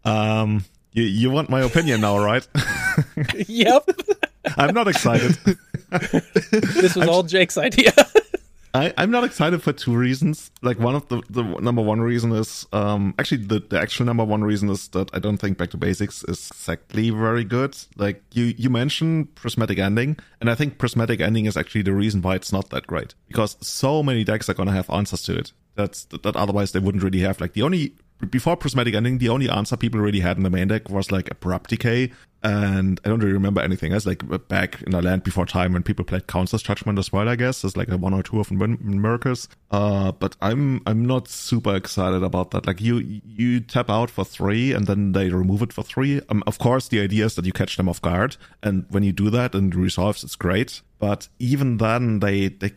Um, 0.07 0.63
you, 0.93 1.03
you 1.03 1.29
want 1.29 1.49
my 1.49 1.61
opinion 1.61 1.99
now, 1.99 2.17
right? 2.17 2.47
yep, 3.47 3.83
I'm 4.57 4.73
not 4.73 4.87
excited. 4.87 5.37
this 5.91 6.95
was 6.95 7.09
all 7.09 7.23
Jake's 7.23 7.57
idea. 7.57 7.91
I, 8.77 8.93
I'm 8.97 9.11
not 9.11 9.23
excited 9.23 9.63
for 9.63 9.73
two 9.73 9.95
reasons. 9.95 10.51
Like 10.61 10.79
one 10.79 10.95
of 10.95 11.07
the, 11.07 11.21
the 11.29 11.41
number 11.41 11.81
one 11.81 11.99
reason 11.99 12.31
is 12.31 12.65
um 12.73 13.15
actually 13.17 13.43
the, 13.45 13.59
the 13.59 13.79
actual 13.79 14.05
number 14.05 14.23
one 14.23 14.43
reason 14.43 14.69
is 14.69 14.87
that 14.89 15.09
I 15.13 15.19
don't 15.19 15.37
think 15.37 15.57
Back 15.57 15.71
to 15.71 15.77
Basics 15.77 16.23
is 16.25 16.49
exactly 16.51 17.09
very 17.09 17.43
good. 17.43 17.75
Like 17.95 18.21
you 18.33 18.53
you 18.57 18.69
mentioned 18.69 19.33
prismatic 19.35 19.79
ending, 19.79 20.17
and 20.39 20.49
I 20.49 20.55
think 20.55 20.77
prismatic 20.77 21.19
ending 21.21 21.45
is 21.45 21.57
actually 21.57 21.81
the 21.81 21.93
reason 21.93 22.21
why 22.21 22.35
it's 22.35 22.51
not 22.51 22.69
that 22.69 22.85
great. 22.85 23.15
Because 23.27 23.57
so 23.61 24.03
many 24.03 24.23
decks 24.23 24.49
are 24.49 24.53
gonna 24.53 24.73
have 24.73 24.89
answers 24.89 25.23
to 25.23 25.37
it. 25.37 25.51
That's 25.75 26.05
that, 26.05 26.23
that 26.23 26.35
otherwise 26.35 26.71
they 26.71 26.79
wouldn't 26.79 27.03
really 27.03 27.19
have. 27.19 27.41
Like 27.41 27.53
the 27.53 27.63
only 27.63 27.95
before 28.31 28.57
prismatic 28.57 28.95
ending, 28.95 29.19
the 29.19 29.29
only 29.29 29.49
answer 29.49 29.77
people 29.77 29.99
really 29.99 30.21
had 30.21 30.37
in 30.37 30.43
the 30.43 30.49
main 30.49 30.69
deck 30.69 30.89
was 30.89 31.11
like 31.11 31.29
abrupt 31.29 31.69
decay, 31.69 32.11
and 32.43 32.99
I 33.03 33.09
don't 33.09 33.19
really 33.19 33.33
remember 33.33 33.61
anything 33.61 33.93
else. 33.93 34.05
Like 34.05 34.23
back 34.47 34.81
in 34.83 34.91
the 34.91 35.01
land 35.01 35.23
before 35.23 35.45
time 35.45 35.73
when 35.73 35.83
people 35.83 36.05
played 36.05 36.27
Council's 36.27 36.63
Judgment 36.63 36.97
as 36.97 37.11
well, 37.11 37.29
I 37.29 37.35
guess 37.35 37.61
there's 37.61 37.77
like 37.77 37.89
a 37.89 37.97
one 37.97 38.13
or 38.13 38.23
two 38.23 38.39
of 38.39 38.51
miracles. 38.51 39.47
Uh, 39.69 40.11
but 40.11 40.35
I'm 40.41 40.81
I'm 40.85 41.05
not 41.05 41.27
super 41.27 41.75
excited 41.75 42.23
about 42.23 42.51
that. 42.51 42.65
Like 42.65 42.81
you 42.81 43.21
you 43.23 43.59
tap 43.59 43.89
out 43.89 44.09
for 44.09 44.25
three 44.25 44.71
and 44.73 44.87
then 44.87 45.11
they 45.11 45.29
remove 45.29 45.61
it 45.61 45.73
for 45.73 45.83
three. 45.83 46.21
Um, 46.29 46.43
of 46.47 46.57
course, 46.59 46.87
the 46.87 47.01
idea 47.01 47.25
is 47.25 47.35
that 47.35 47.45
you 47.45 47.53
catch 47.53 47.77
them 47.77 47.89
off 47.89 48.01
guard, 48.01 48.37
and 48.63 48.85
when 48.89 49.03
you 49.03 49.11
do 49.11 49.29
that 49.29 49.53
and 49.53 49.73
it 49.73 49.77
resolves, 49.77 50.23
it's 50.23 50.35
great. 50.35 50.81
But 50.99 51.27
even 51.39 51.77
then, 51.77 52.19
they 52.19 52.49
they 52.49 52.71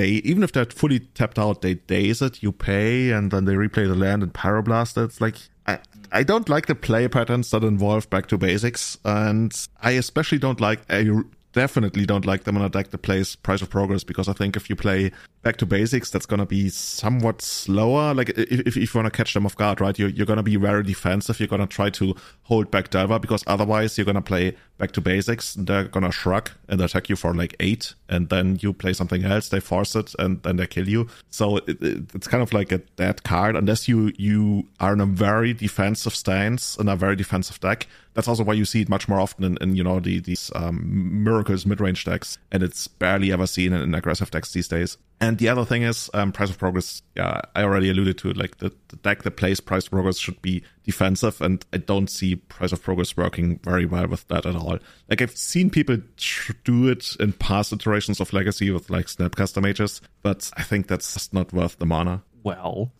they 0.00 0.08
even 0.30 0.42
if 0.42 0.52
they're 0.52 0.64
fully 0.64 1.00
tapped 1.00 1.38
out, 1.38 1.60
they 1.62 1.74
daze 1.74 2.22
it, 2.22 2.42
you 2.42 2.52
pay, 2.52 3.10
and 3.10 3.30
then 3.30 3.44
they 3.44 3.54
replay 3.54 3.86
the 3.86 3.94
land 3.94 4.22
and 4.22 4.32
pyroblast 4.32 4.96
it. 4.96 5.04
It's 5.04 5.20
like 5.20 5.36
I 5.66 5.78
I 6.10 6.22
don't 6.22 6.48
like 6.48 6.66
the 6.66 6.74
play 6.74 7.06
patterns 7.08 7.50
that 7.50 7.62
involve 7.62 8.08
back 8.08 8.26
to 8.28 8.38
basics, 8.38 8.98
and 9.04 9.52
I 9.82 9.92
especially 9.92 10.38
don't 10.38 10.60
like 10.60 10.80
I 10.90 11.06
definitely 11.52 12.06
don't 12.06 12.26
like 12.26 12.44
them 12.44 12.56
on 12.56 12.62
a 12.62 12.68
deck 12.68 12.90
that 12.90 12.98
plays 12.98 13.36
Price 13.36 13.62
of 13.62 13.70
Progress 13.70 14.04
because 14.04 14.28
I 14.28 14.32
think 14.32 14.56
if 14.56 14.70
you 14.70 14.76
play 14.76 15.10
back 15.42 15.56
to 15.56 15.66
basics, 15.66 16.10
that's 16.10 16.26
gonna 16.26 16.46
be 16.46 16.68
somewhat 16.68 17.42
slower. 17.42 18.14
Like 18.14 18.30
if 18.30 18.66
if, 18.68 18.76
if 18.76 18.94
you 18.94 18.98
wanna 18.98 19.10
catch 19.10 19.34
them 19.34 19.46
off 19.46 19.56
guard, 19.56 19.80
right? 19.80 19.98
You're 19.98 20.10
you're 20.10 20.26
gonna 20.26 20.42
be 20.42 20.56
very 20.56 20.82
defensive. 20.82 21.40
You're 21.40 21.48
gonna 21.48 21.66
try 21.66 21.90
to 21.90 22.14
hold 22.42 22.70
back 22.70 22.90
Delver 22.90 23.18
because 23.18 23.44
otherwise 23.46 23.98
you're 23.98 24.04
gonna 24.04 24.22
play 24.22 24.56
back 24.78 24.92
to 24.92 25.00
basics. 25.00 25.56
And 25.56 25.66
they're 25.66 25.84
gonna 25.84 26.12
shrug 26.12 26.50
and 26.68 26.80
attack 26.80 27.08
you 27.08 27.16
for 27.16 27.34
like 27.34 27.54
eight, 27.60 27.94
and 28.10 28.28
then 28.28 28.58
you 28.60 28.72
play 28.72 28.92
something 28.92 29.24
else. 29.24 29.48
They 29.48 29.60
force 29.60 29.94
it, 29.96 30.14
and 30.18 30.42
then 30.42 30.56
they 30.56 30.66
kill 30.66 30.88
you. 30.88 31.06
So 31.30 31.58
it, 31.58 31.80
it, 31.80 32.14
it's 32.14 32.26
kind 32.26 32.42
of 32.42 32.52
like 32.52 32.72
a 32.72 32.78
dead 32.78 33.22
card 33.22 33.56
unless 33.56 33.88
you 33.88 34.12
you 34.18 34.66
are 34.80 34.92
in 34.92 35.00
a 35.00 35.06
very 35.06 35.54
defensive 35.54 36.14
stance 36.14 36.76
in 36.76 36.88
a 36.88 36.96
very 36.96 37.16
defensive 37.16 37.60
deck. 37.60 37.86
That's 38.14 38.28
also 38.28 38.42
why 38.42 38.54
you 38.54 38.64
see 38.64 38.82
it 38.82 38.88
much 38.88 39.08
more 39.08 39.20
often 39.20 39.44
in, 39.44 39.56
in 39.60 39.76
you 39.76 39.84
know 39.84 40.00
the, 40.00 40.18
these 40.18 40.50
um, 40.54 41.24
miracles 41.24 41.64
mid 41.64 41.80
range 41.80 42.04
decks, 42.04 42.36
and 42.50 42.62
it's 42.62 42.88
barely 42.88 43.32
ever 43.32 43.46
seen 43.46 43.72
in, 43.72 43.80
in 43.80 43.94
aggressive 43.94 44.30
decks 44.30 44.52
these 44.52 44.68
days. 44.68 44.98
And 45.22 45.36
the 45.36 45.50
other 45.50 45.66
thing 45.66 45.82
is, 45.82 46.08
um, 46.14 46.32
Price 46.32 46.48
of 46.48 46.56
Progress. 46.56 47.02
Yeah, 47.14 47.42
I 47.54 47.62
already 47.62 47.90
alluded 47.90 48.16
to 48.18 48.30
it. 48.30 48.38
Like 48.38 48.56
the, 48.56 48.72
the 48.88 48.96
deck 48.96 49.22
that 49.24 49.32
plays 49.32 49.60
Price 49.60 49.84
of 49.84 49.90
Progress 49.90 50.16
should 50.16 50.40
be 50.40 50.62
defensive, 50.84 51.42
and 51.42 51.62
I 51.74 51.76
don't 51.76 52.08
see 52.08 52.36
Price 52.36 52.72
of 52.72 52.82
Progress 52.82 53.16
working 53.18 53.58
very 53.62 53.84
well 53.84 54.06
with 54.06 54.26
that 54.28 54.46
at 54.46 54.56
all. 54.56 54.78
Like 55.10 55.20
I've 55.20 55.36
seen 55.36 55.68
people 55.68 55.98
tr- 56.16 56.52
do 56.64 56.88
it 56.88 57.16
in 57.20 57.34
past 57.34 57.70
iterations 57.70 58.18
of 58.20 58.32
Legacy 58.32 58.70
with 58.70 58.88
like 58.88 59.06
Snapcaster 59.06 59.60
mages, 59.62 60.00
but 60.22 60.50
I 60.56 60.62
think 60.62 60.86
that's 60.86 61.12
just 61.12 61.34
not 61.34 61.52
worth 61.52 61.78
the 61.78 61.86
mana. 61.86 62.22
well 62.42 62.90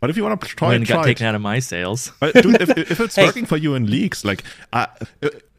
But 0.00 0.10
if 0.10 0.18
you 0.18 0.24
want 0.24 0.38
to 0.38 0.46
try 0.48 0.74
it 0.74 0.80
got 0.80 0.86
try 0.96 1.04
taken 1.04 1.24
it. 1.24 1.28
out 1.30 1.34
of 1.36 1.40
my 1.40 1.58
sales 1.58 2.12
But 2.20 2.34
dude, 2.34 2.60
if, 2.60 2.68
if 2.76 3.00
it's 3.00 3.16
Hey. 3.16 3.24
working 3.24 3.46
for 3.46 3.56
you 3.56 3.74
in 3.74 3.90
leagues, 3.90 4.26
like, 4.26 4.44
uh, 4.74 4.88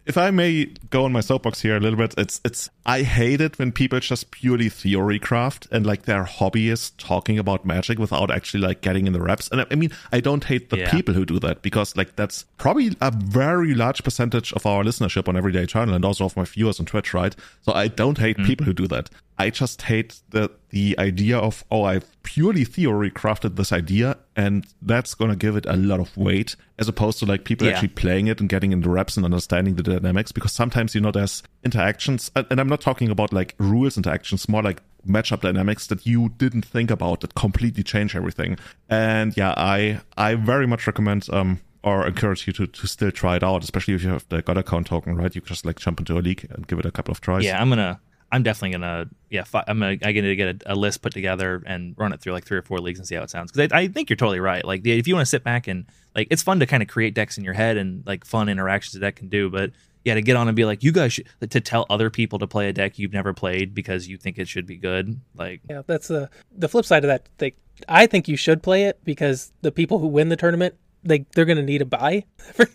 if 0.08 0.18
I 0.18 0.32
may 0.32 0.66
go 0.90 1.06
on 1.06 1.12
my 1.12 1.20
soapbox 1.20 1.62
here 1.62 1.76
a 1.76 1.80
little 1.80 1.98
bit, 1.98 2.14
it's 2.18 2.40
it's 2.46 2.70
I 2.86 3.04
hate 3.04 3.42
it 3.42 3.60
when 3.60 3.72
people 3.72 4.00
just 4.00 4.32
purely 4.32 4.70
theory 4.70 5.20
craft 5.20 5.68
and 5.72 5.86
like 5.86 6.04
their 6.04 6.24
hobby 6.24 6.70
is 6.70 6.92
talking 6.92 7.38
about 7.38 7.66
magic 7.66 8.00
without 8.00 8.32
actually 8.32 8.62
like 8.62 8.82
getting 8.82 9.06
in 9.06 9.14
the 9.14 9.22
reps. 9.22 9.50
And 9.52 9.62
I, 9.62 9.66
I 9.70 9.76
mean, 9.76 9.92
I 10.12 10.22
don't 10.22 10.46
hate 10.46 10.70
the 10.70 10.78
Yeah. 10.78 10.92
people 10.92 11.14
who 11.14 11.26
do 11.26 11.40
that 11.40 11.62
because 11.62 11.96
like 11.98 12.16
that's 12.16 12.46
probably 12.58 12.96
a 13.02 13.12
very 13.12 13.74
large 13.74 14.04
percentage 14.04 14.54
of 14.54 14.66
our 14.66 14.84
listenership 14.84 15.28
on 15.28 15.36
Everyday 15.36 15.66
Channel 15.66 15.94
and 15.94 16.06
also 16.06 16.26
of 16.26 16.38
my 16.38 16.46
viewers 16.46 16.80
on 16.80 16.86
Twitch, 16.86 17.14
right? 17.14 17.36
So 17.62 17.74
I 17.74 17.90
don't 17.90 18.18
hate 18.18 18.38
mm. 18.38 18.46
people 18.46 18.66
who 18.66 18.74
do 18.74 18.88
that. 18.88 19.10
I 19.40 19.50
just 19.52 19.84
hate 19.84 20.22
the 20.32 20.50
the 20.70 20.96
idea 20.98 21.38
of 21.38 21.64
oh 21.72 21.84
I've 21.84 22.06
purely 22.24 22.66
theory 22.66 23.12
crafted 23.12 23.56
this 23.56 23.72
idea 23.72 24.18
and 24.36 24.66
that's 24.82 25.14
gonna 25.14 25.36
give 25.36 25.56
it 25.56 25.66
a 25.68 25.76
lot 25.78 26.00
of 26.00 26.16
weight 26.18 26.56
as 26.80 26.88
opposed 26.90 27.20
to 27.20 27.26
like 27.26 27.44
people 27.46 27.68
Yeah. 27.68 27.74
actually 27.74 27.90
playing 27.90 28.28
it 28.28 28.40
and 28.40 28.50
getting 28.50 28.72
into 28.72 28.90
reps 28.90 29.16
and 29.16 29.26
understanding 29.26 29.76
the 29.76 29.84
dynamics 29.84 30.32
because 30.32 30.52
sometimes 30.52 30.96
you 30.96 31.02
know 31.02 31.12
there's 31.12 31.44
interactions 31.64 32.32
and 32.36 32.46
and 32.50 32.60
I'm 32.60 32.68
not 32.68 32.82
talking 32.82 33.10
about 33.10 33.32
like 33.32 33.54
rules 33.60 33.96
interactions 33.98 34.50
more 34.50 34.64
like 34.64 34.82
matchup 35.08 35.42
dynamics 35.42 35.88
that 35.88 36.06
you 36.06 36.30
didn't 36.38 36.66
think 36.66 36.90
about 36.92 37.22
that 37.22 37.34
completely 37.36 37.84
change 37.84 38.16
everything 38.16 38.58
and 38.90 39.36
yeah 39.38 39.54
I 39.56 40.02
I 40.18 40.36
very 40.36 40.68
much 40.68 40.88
recommend 40.88 41.28
um 41.32 41.60
or 41.84 42.06
encourage 42.06 42.48
you 42.48 42.54
to, 42.54 42.68
to 42.68 42.88
still 42.88 43.12
try 43.12 43.38
it 43.38 43.44
out, 43.44 43.64
especially 43.64 43.94
if 43.94 44.04
you 44.04 44.10
have 44.10 44.26
the 44.28 44.42
God 44.42 44.58
account 44.58 44.88
token, 44.88 45.16
right? 45.16 45.34
You 45.34 45.40
just 45.42 45.66
like 45.66 45.78
jump 45.80 46.00
into 46.00 46.18
a 46.18 46.20
league 46.20 46.46
and 46.50 46.68
give 46.68 46.80
it 46.80 46.86
a 46.86 46.92
couple 46.92 47.14
of 47.14 47.22
tries. 47.22 47.46
yeah 47.46 47.62
i'm 47.62 47.70
gonna 47.70 47.98
i'm 48.32 48.44
definitely 48.44 48.72
gonna 48.72 49.10
yeah 49.30 49.44
fi- 49.44 49.64
i'm 49.68 49.80
gonna 49.80 49.98
i 50.04 50.12
gonna 50.12 50.36
get 50.36 50.64
a, 50.64 50.74
a 50.74 50.76
list 50.76 51.02
put 51.02 51.14
together 51.14 51.64
and 51.66 51.96
run 51.98 52.14
it 52.14 52.22
through 52.22 52.34
like 52.34 52.46
three 52.46 52.58
or 52.58 52.62
four 52.62 52.80
leagues 52.80 53.00
and 53.00 53.08
see 53.08 53.16
how 53.16 53.24
it 53.24 53.30
sounds 53.30 53.52
because 53.52 53.72
I, 53.72 53.80
I 53.80 53.88
think 53.88 54.10
you're 54.10 54.18
totally 54.18 54.40
right 54.40 54.64
like 54.66 54.84
the, 54.84 54.92
if 54.98 55.08
you 55.08 55.16
want 55.16 55.26
to 55.26 55.30
sit 55.30 55.44
back 55.44 55.68
and 55.68 55.86
like 56.16 56.28
it's 56.32 56.44
fun 56.44 56.60
to 56.60 56.66
kind 56.66 56.82
of 56.84 56.90
create 56.90 57.14
decks 57.14 57.38
in 57.38 57.44
your 57.44 57.54
head 57.54 57.78
and 57.78 58.06
like 58.06 58.26
fun 58.26 58.50
interactions 58.50 58.94
that, 58.94 59.00
that 59.00 59.16
can 59.16 59.30
do 59.30 59.50
but 59.50 59.72
yeah 60.04 60.14
to 60.14 60.22
get 60.22 60.36
on 60.36 60.48
and 60.48 60.56
be 60.56 60.66
like 60.66 60.84
you 60.84 60.92
guys 60.92 61.14
should 61.14 61.28
to 61.50 61.60
tell 61.60 61.86
other 61.90 62.10
people 62.10 62.40
to 62.40 62.48
play 62.48 62.70
a 62.70 62.74
deck 62.74 62.98
you've 62.98 63.14
never 63.14 63.34
played 63.34 63.74
because 63.74 64.08
you 64.08 64.18
think 64.18 64.38
it 64.38 64.48
should 64.48 64.66
be 64.66 64.78
good 64.78 65.20
like 65.36 65.62
Yeah, 65.70 65.82
that's 65.86 66.08
the 66.08 66.30
the 66.56 66.70
flip 66.70 66.86
side 66.86 67.04
of 67.04 67.10
that. 67.10 67.28
They, 67.38 67.54
I 67.88 68.08
think 68.08 68.28
you 68.28 68.38
should 68.38 68.64
play 68.64 68.86
it 68.86 69.04
because 69.04 69.52
the 69.62 69.72
people 69.72 70.00
who 70.00 70.08
win 70.08 70.30
the 70.30 70.36
tournament, 70.36 70.76
they 71.04 71.26
they're 71.36 71.46
gonna 71.46 71.62
need 71.62 71.82
a 71.82 71.86
buy. 71.86 72.24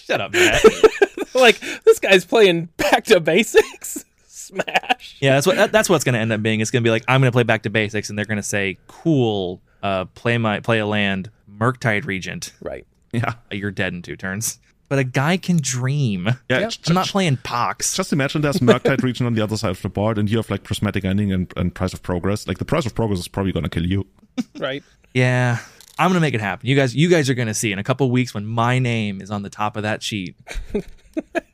shut 0.00 0.20
up 0.20 0.32
Matt. 0.32 0.62
like 1.34 1.60
this 1.84 1.98
guy's 1.98 2.24
playing 2.24 2.66
back 2.76 3.04
to 3.04 3.20
basics. 3.20 4.04
Smash. 4.50 5.16
yeah 5.20 5.34
that's 5.34 5.46
what 5.46 5.56
that, 5.56 5.72
that's 5.72 5.88
what's 5.88 6.04
gonna 6.04 6.18
end 6.18 6.32
up 6.32 6.42
being 6.42 6.60
it's 6.60 6.70
gonna 6.70 6.82
be 6.82 6.90
like 6.90 7.04
i'm 7.08 7.20
gonna 7.20 7.32
play 7.32 7.42
back 7.42 7.62
to 7.62 7.70
basics 7.70 8.08
and 8.10 8.18
they're 8.18 8.24
gonna 8.26 8.42
say 8.42 8.76
cool 8.86 9.60
uh 9.82 10.04
play 10.14 10.36
my 10.38 10.60
play 10.60 10.78
a 10.78 10.86
land 10.86 11.30
murktide 11.50 12.04
regent 12.06 12.52
Right. 12.60 12.86
yeah. 13.12 13.34
you're 13.50 13.70
dead 13.70 13.92
in 13.92 14.02
two 14.02 14.16
turns 14.16 14.58
but 14.88 14.98
a 14.98 15.04
guy 15.04 15.36
can 15.36 15.58
dream 15.60 16.26
Yeah, 16.48 16.58
Yeah. 16.60 16.68
j- 16.68 16.80
i'm 16.88 16.94
not 16.94 17.06
playing 17.08 17.36
pox 17.44 17.94
Just 17.96 18.12
imagine 18.12 18.42
there's 18.42 18.56
Murktide 18.58 19.02
Regent 19.02 19.26
on 19.26 19.34
the 19.34 19.40
other 19.42 19.56
side 19.56 19.70
of 19.70 19.80
the 19.82 19.88
board, 19.88 20.18
and 20.18 20.28
you 20.28 20.36
have 20.38 20.50
like 20.50 20.64
prismatic 20.64 21.04
ending 21.04 21.32
and, 21.32 21.52
and 21.56 21.72
price 21.72 21.92
of 21.94 22.02
progress. 22.02 22.48
Like 22.48 22.58
the 22.58 22.64
price 22.64 22.86
of 22.86 22.94
progress 22.96 23.20
is 23.20 23.28
probably 23.28 23.52
gonna 23.52 23.68
kill 23.68 23.86
you. 23.86 24.04
Right. 24.58 24.82
Yeah, 25.14 25.58
I'm 25.98 26.08
gonna 26.10 26.18
make 26.20 26.34
it 26.34 26.40
happen. 26.40 26.66
You 26.68 26.74
guys, 26.74 26.92
you 26.94 27.08
guys 27.08 27.30
are 27.30 27.34
gonna 27.34 27.54
see 27.54 27.70
in 27.70 27.78
a 27.78 27.84
couple 27.84 28.10
weeks 28.10 28.34
when 28.34 28.44
my 28.46 28.78
name 28.80 29.20
is 29.20 29.30
on 29.30 29.42
the 29.42 29.50
top 29.50 29.76
of 29.76 29.84
that 29.84 30.02
sheet. 30.02 30.34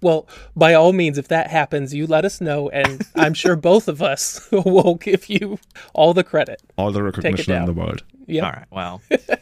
Well, 0.00 0.26
by 0.56 0.74
all 0.74 0.92
means, 0.92 1.16
if 1.16 1.28
that 1.28 1.48
happens, 1.48 1.94
you 1.94 2.06
let 2.06 2.24
us 2.24 2.40
know, 2.40 2.68
and 2.70 3.06
I'm 3.14 3.34
sure 3.34 3.54
both 3.70 3.88
of 3.88 4.02
us 4.02 4.48
will 4.52 4.96
give 4.96 5.28
you 5.28 5.58
all 5.94 6.12
the 6.12 6.24
credit. 6.24 6.60
All 6.76 6.90
the 6.90 7.02
recognition 7.02 7.54
in 7.54 7.66
the 7.66 7.72
world. 7.72 8.02
Yeah. 8.26 8.44
All 8.44 8.52
right. 8.52 8.66
Well, 8.70 9.02
I 9.10 9.36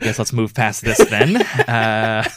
guess 0.00 0.18
let's 0.18 0.32
move 0.32 0.54
past 0.54 0.82
this 0.82 0.98
then. 1.08 1.36
Uh, 1.36 2.28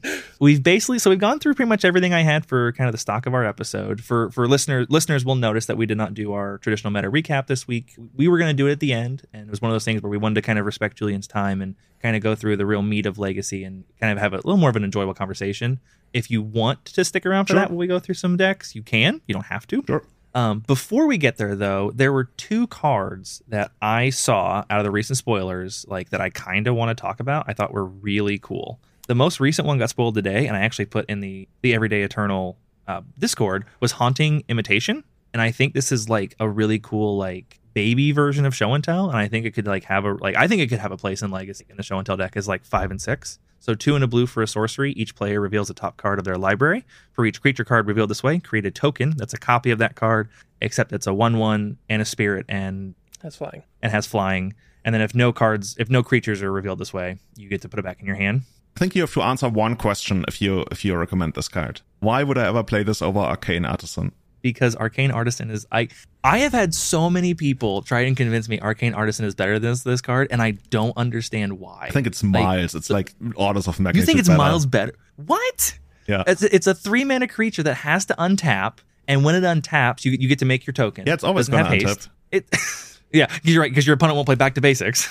we've 0.40 0.62
basically 0.62 0.98
so 0.98 1.10
we've 1.10 1.18
gone 1.18 1.38
through 1.38 1.54
pretty 1.54 1.68
much 1.68 1.84
everything 1.84 2.12
I 2.12 2.22
had 2.22 2.46
for 2.46 2.72
kind 2.72 2.88
of 2.88 2.92
the 2.92 2.98
stock 2.98 3.26
of 3.26 3.34
our 3.34 3.44
episode. 3.44 4.02
For 4.02 4.30
for 4.30 4.46
listeners 4.48 4.86
listeners 4.90 5.24
will 5.24 5.34
notice 5.34 5.66
that 5.66 5.76
we 5.76 5.86
did 5.86 5.96
not 5.96 6.14
do 6.14 6.32
our 6.32 6.58
traditional 6.58 6.90
meta 6.90 7.10
recap 7.10 7.46
this 7.46 7.66
week. 7.66 7.94
We 8.14 8.28
were 8.28 8.38
going 8.38 8.50
to 8.50 8.54
do 8.54 8.66
it 8.68 8.72
at 8.72 8.80
the 8.80 8.92
end, 8.92 9.22
and 9.32 9.48
it 9.48 9.50
was 9.50 9.62
one 9.62 9.70
of 9.70 9.74
those 9.74 9.84
things 9.84 10.02
where 10.02 10.10
we 10.10 10.18
wanted 10.18 10.36
to 10.36 10.42
kind 10.42 10.58
of 10.58 10.66
respect 10.66 10.98
Julian's 10.98 11.26
time 11.26 11.62
and 11.62 11.74
kind 12.02 12.16
of 12.16 12.22
go 12.22 12.34
through 12.34 12.56
the 12.56 12.66
real 12.66 12.82
meat 12.82 13.06
of 13.06 13.18
Legacy 13.18 13.64
and 13.64 13.84
kind 14.00 14.12
of 14.12 14.18
have 14.18 14.32
a 14.32 14.36
little 14.36 14.56
more 14.56 14.70
of 14.70 14.76
an 14.76 14.84
enjoyable 14.84 15.14
conversation. 15.14 15.80
If 16.16 16.30
you 16.30 16.40
want 16.42 16.84
to 16.86 17.04
stick 17.04 17.26
around 17.26 17.44
for 17.44 17.52
Sure. 17.52 17.60
that 17.60 17.68
when 17.70 17.76
we 17.78 17.86
go 17.86 17.98
through 17.98 18.14
some 18.14 18.36
decks, 18.36 18.74
you 18.74 18.82
can. 18.82 19.20
You 19.26 19.34
don't 19.34 19.46
have 19.46 19.66
to. 19.68 19.84
Sure. 19.86 20.02
Um, 20.34 20.60
before 20.60 21.06
we 21.06 21.16
get 21.18 21.36
there, 21.36 21.54
though, 21.54 21.90
there 21.94 22.12
were 22.12 22.24
two 22.24 22.66
cards 22.66 23.42
that 23.48 23.70
I 23.80 24.10
saw 24.10 24.64
out 24.68 24.78
of 24.78 24.84
the 24.84 24.90
recent 24.90 25.16
spoilers, 25.18 25.84
like 25.88 26.10
that 26.10 26.20
I 26.20 26.30
kind 26.30 26.66
of 26.66 26.74
want 26.74 26.96
to 26.96 27.00
talk 27.00 27.20
about. 27.20 27.44
I 27.48 27.52
thought 27.52 27.72
were 27.72 27.84
really 27.86 28.38
cool. 28.38 28.78
The 29.08 29.14
most 29.14 29.40
recent 29.40 29.66
one 29.66 29.78
got 29.78 29.90
spoiled 29.90 30.14
today, 30.14 30.46
and 30.46 30.56
I 30.56 30.60
actually 30.60 30.86
put 30.86 31.06
in 31.08 31.20
the 31.20 31.48
the 31.62 31.74
Everyday 31.74 32.02
Eternal 32.02 32.56
uh, 32.88 33.00
Discord 33.18 33.64
was 33.80 33.92
Haunting 33.92 34.42
Imitation, 34.48 35.04
and 35.32 35.40
I 35.40 35.50
think 35.50 35.74
this 35.74 35.90
is 35.92 36.08
like 36.08 36.34
a 36.40 36.48
really 36.48 36.78
cool 36.80 37.16
like 37.16 37.58
baby 37.72 38.12
version 38.12 38.44
of 38.44 38.54
Show 38.54 38.74
and 38.74 38.82
Tell, 38.82 39.08
and 39.08 39.18
I 39.18 39.28
think 39.28 39.46
it 39.46 39.52
could 39.52 39.66
like 39.66 39.84
have 39.84 40.04
a 40.04 40.14
like 40.14 40.34
I 40.36 40.48
think 40.48 40.60
it 40.60 40.68
could 40.68 40.80
have 40.80 40.92
a 40.92 40.96
place 40.96 41.22
in 41.22 41.30
Legacy 41.30 41.64
in 41.70 41.76
the 41.76 41.82
Show 41.82 41.98
and 41.98 42.04
Tell 42.06 42.16
deck 42.16 42.36
as 42.36 42.46
like 42.48 42.64
five 42.64 42.90
and 42.90 43.00
six. 43.00 43.38
So 43.58 43.74
two 43.74 43.94
and 43.94 44.04
a 44.04 44.06
blue 44.06 44.26
for 44.26 44.42
a 44.42 44.46
sorcery. 44.46 44.92
Each 44.92 45.14
player 45.14 45.40
reveals 45.40 45.68
the 45.68 45.74
top 45.74 45.96
card 45.96 46.18
of 46.18 46.24
their 46.24 46.36
library. 46.36 46.84
For 47.12 47.26
each 47.26 47.40
creature 47.40 47.64
card 47.64 47.86
revealed 47.86 48.10
this 48.10 48.22
way, 48.22 48.38
create 48.38 48.66
a 48.66 48.70
token 48.70 49.14
that's 49.16 49.34
a 49.34 49.38
copy 49.38 49.70
of 49.70 49.78
that 49.78 49.96
card, 49.96 50.28
except 50.60 50.92
it's 50.92 51.06
a 51.06 51.14
one-one 51.14 51.78
and 51.88 52.00
a 52.00 52.04
spirit 52.04 52.46
and 52.48 52.94
has 53.22 53.36
flying. 53.36 53.62
and 53.82 53.90
has 53.92 54.06
flying. 54.06 54.54
And 54.84 54.94
then 54.94 55.02
if 55.02 55.14
no 55.14 55.32
cards, 55.32 55.74
if 55.78 55.90
no 55.90 56.02
creatures 56.02 56.42
are 56.42 56.52
revealed 56.52 56.78
this 56.78 56.94
way, 56.94 57.18
you 57.36 57.48
get 57.48 57.62
to 57.62 57.68
put 57.68 57.80
it 57.80 57.82
back 57.82 58.00
in 58.00 58.06
your 58.06 58.16
hand. 58.16 58.42
I 58.76 58.78
think 58.78 58.94
you 58.94 59.00
have 59.02 59.14
to 59.14 59.22
answer 59.22 59.48
one 59.48 59.74
question 59.74 60.24
if 60.28 60.40
you 60.40 60.64
if 60.70 60.84
you 60.84 60.94
recommend 60.94 61.34
this 61.34 61.48
card. 61.48 61.80
Why 62.00 62.22
would 62.22 62.38
I 62.38 62.46
ever 62.46 62.62
play 62.62 62.82
this 62.82 63.00
over 63.02 63.18
Arcane 63.18 63.64
Artisan? 63.64 64.12
Because 64.46 64.76
Arcane 64.76 65.10
Artisan 65.10 65.50
is 65.50 65.66
I 65.72 65.88
I 66.22 66.38
have 66.38 66.52
had 66.52 66.72
so 66.72 67.10
many 67.10 67.34
people 67.34 67.82
try 67.82 68.02
and 68.02 68.16
convince 68.16 68.48
me 68.48 68.60
Arcane 68.60 68.94
Artisan 68.94 69.24
is 69.24 69.34
better 69.34 69.58
than 69.58 69.72
this, 69.72 69.82
this 69.82 70.00
card, 70.00 70.28
and 70.30 70.40
I 70.40 70.52
don't 70.70 70.96
understand 70.96 71.58
why. 71.58 71.86
I 71.88 71.90
think 71.90 72.06
it's 72.06 72.22
miles. 72.22 72.76
it's 72.76 72.88
like 72.88 73.12
orders 73.34 73.66
of 73.66 73.80
magnitude. 73.80 74.02
you 74.02 74.06
think 74.06 74.20
it's 74.20 74.28
better. 74.28 74.38
miles 74.38 74.64
better. 74.64 74.94
What? 75.16 75.76
Yeah. 76.06 76.22
It's 76.28 76.44
a, 76.44 76.54
it's 76.54 76.68
a 76.68 76.74
three 76.74 77.02
mana 77.02 77.26
creature 77.26 77.64
that 77.64 77.74
has 77.74 78.04
to 78.06 78.14
untap, 78.14 78.78
and 79.08 79.24
when 79.24 79.34
it 79.34 79.42
untaps, 79.42 80.04
you 80.04 80.12
you 80.12 80.28
get 80.28 80.38
to 80.38 80.44
make 80.44 80.64
your 80.64 80.74
token. 80.74 81.06
Yeah, 81.08 81.14
it's 81.14 81.24
always 81.24 81.48
gonna 81.48 81.64
have 81.64 81.72
haste. 81.72 82.08
It, 82.30 82.46
yeah, 83.16 83.34
you're 83.42 83.62
right 83.62 83.70
because 83.70 83.86
your 83.86 83.94
opponent 83.94 84.16
won't 84.16 84.26
play 84.26 84.34
back 84.34 84.54
to 84.54 84.60
basics. 84.60 85.08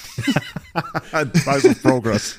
Price 1.44 1.66
of 1.66 1.82
progress. 1.82 2.38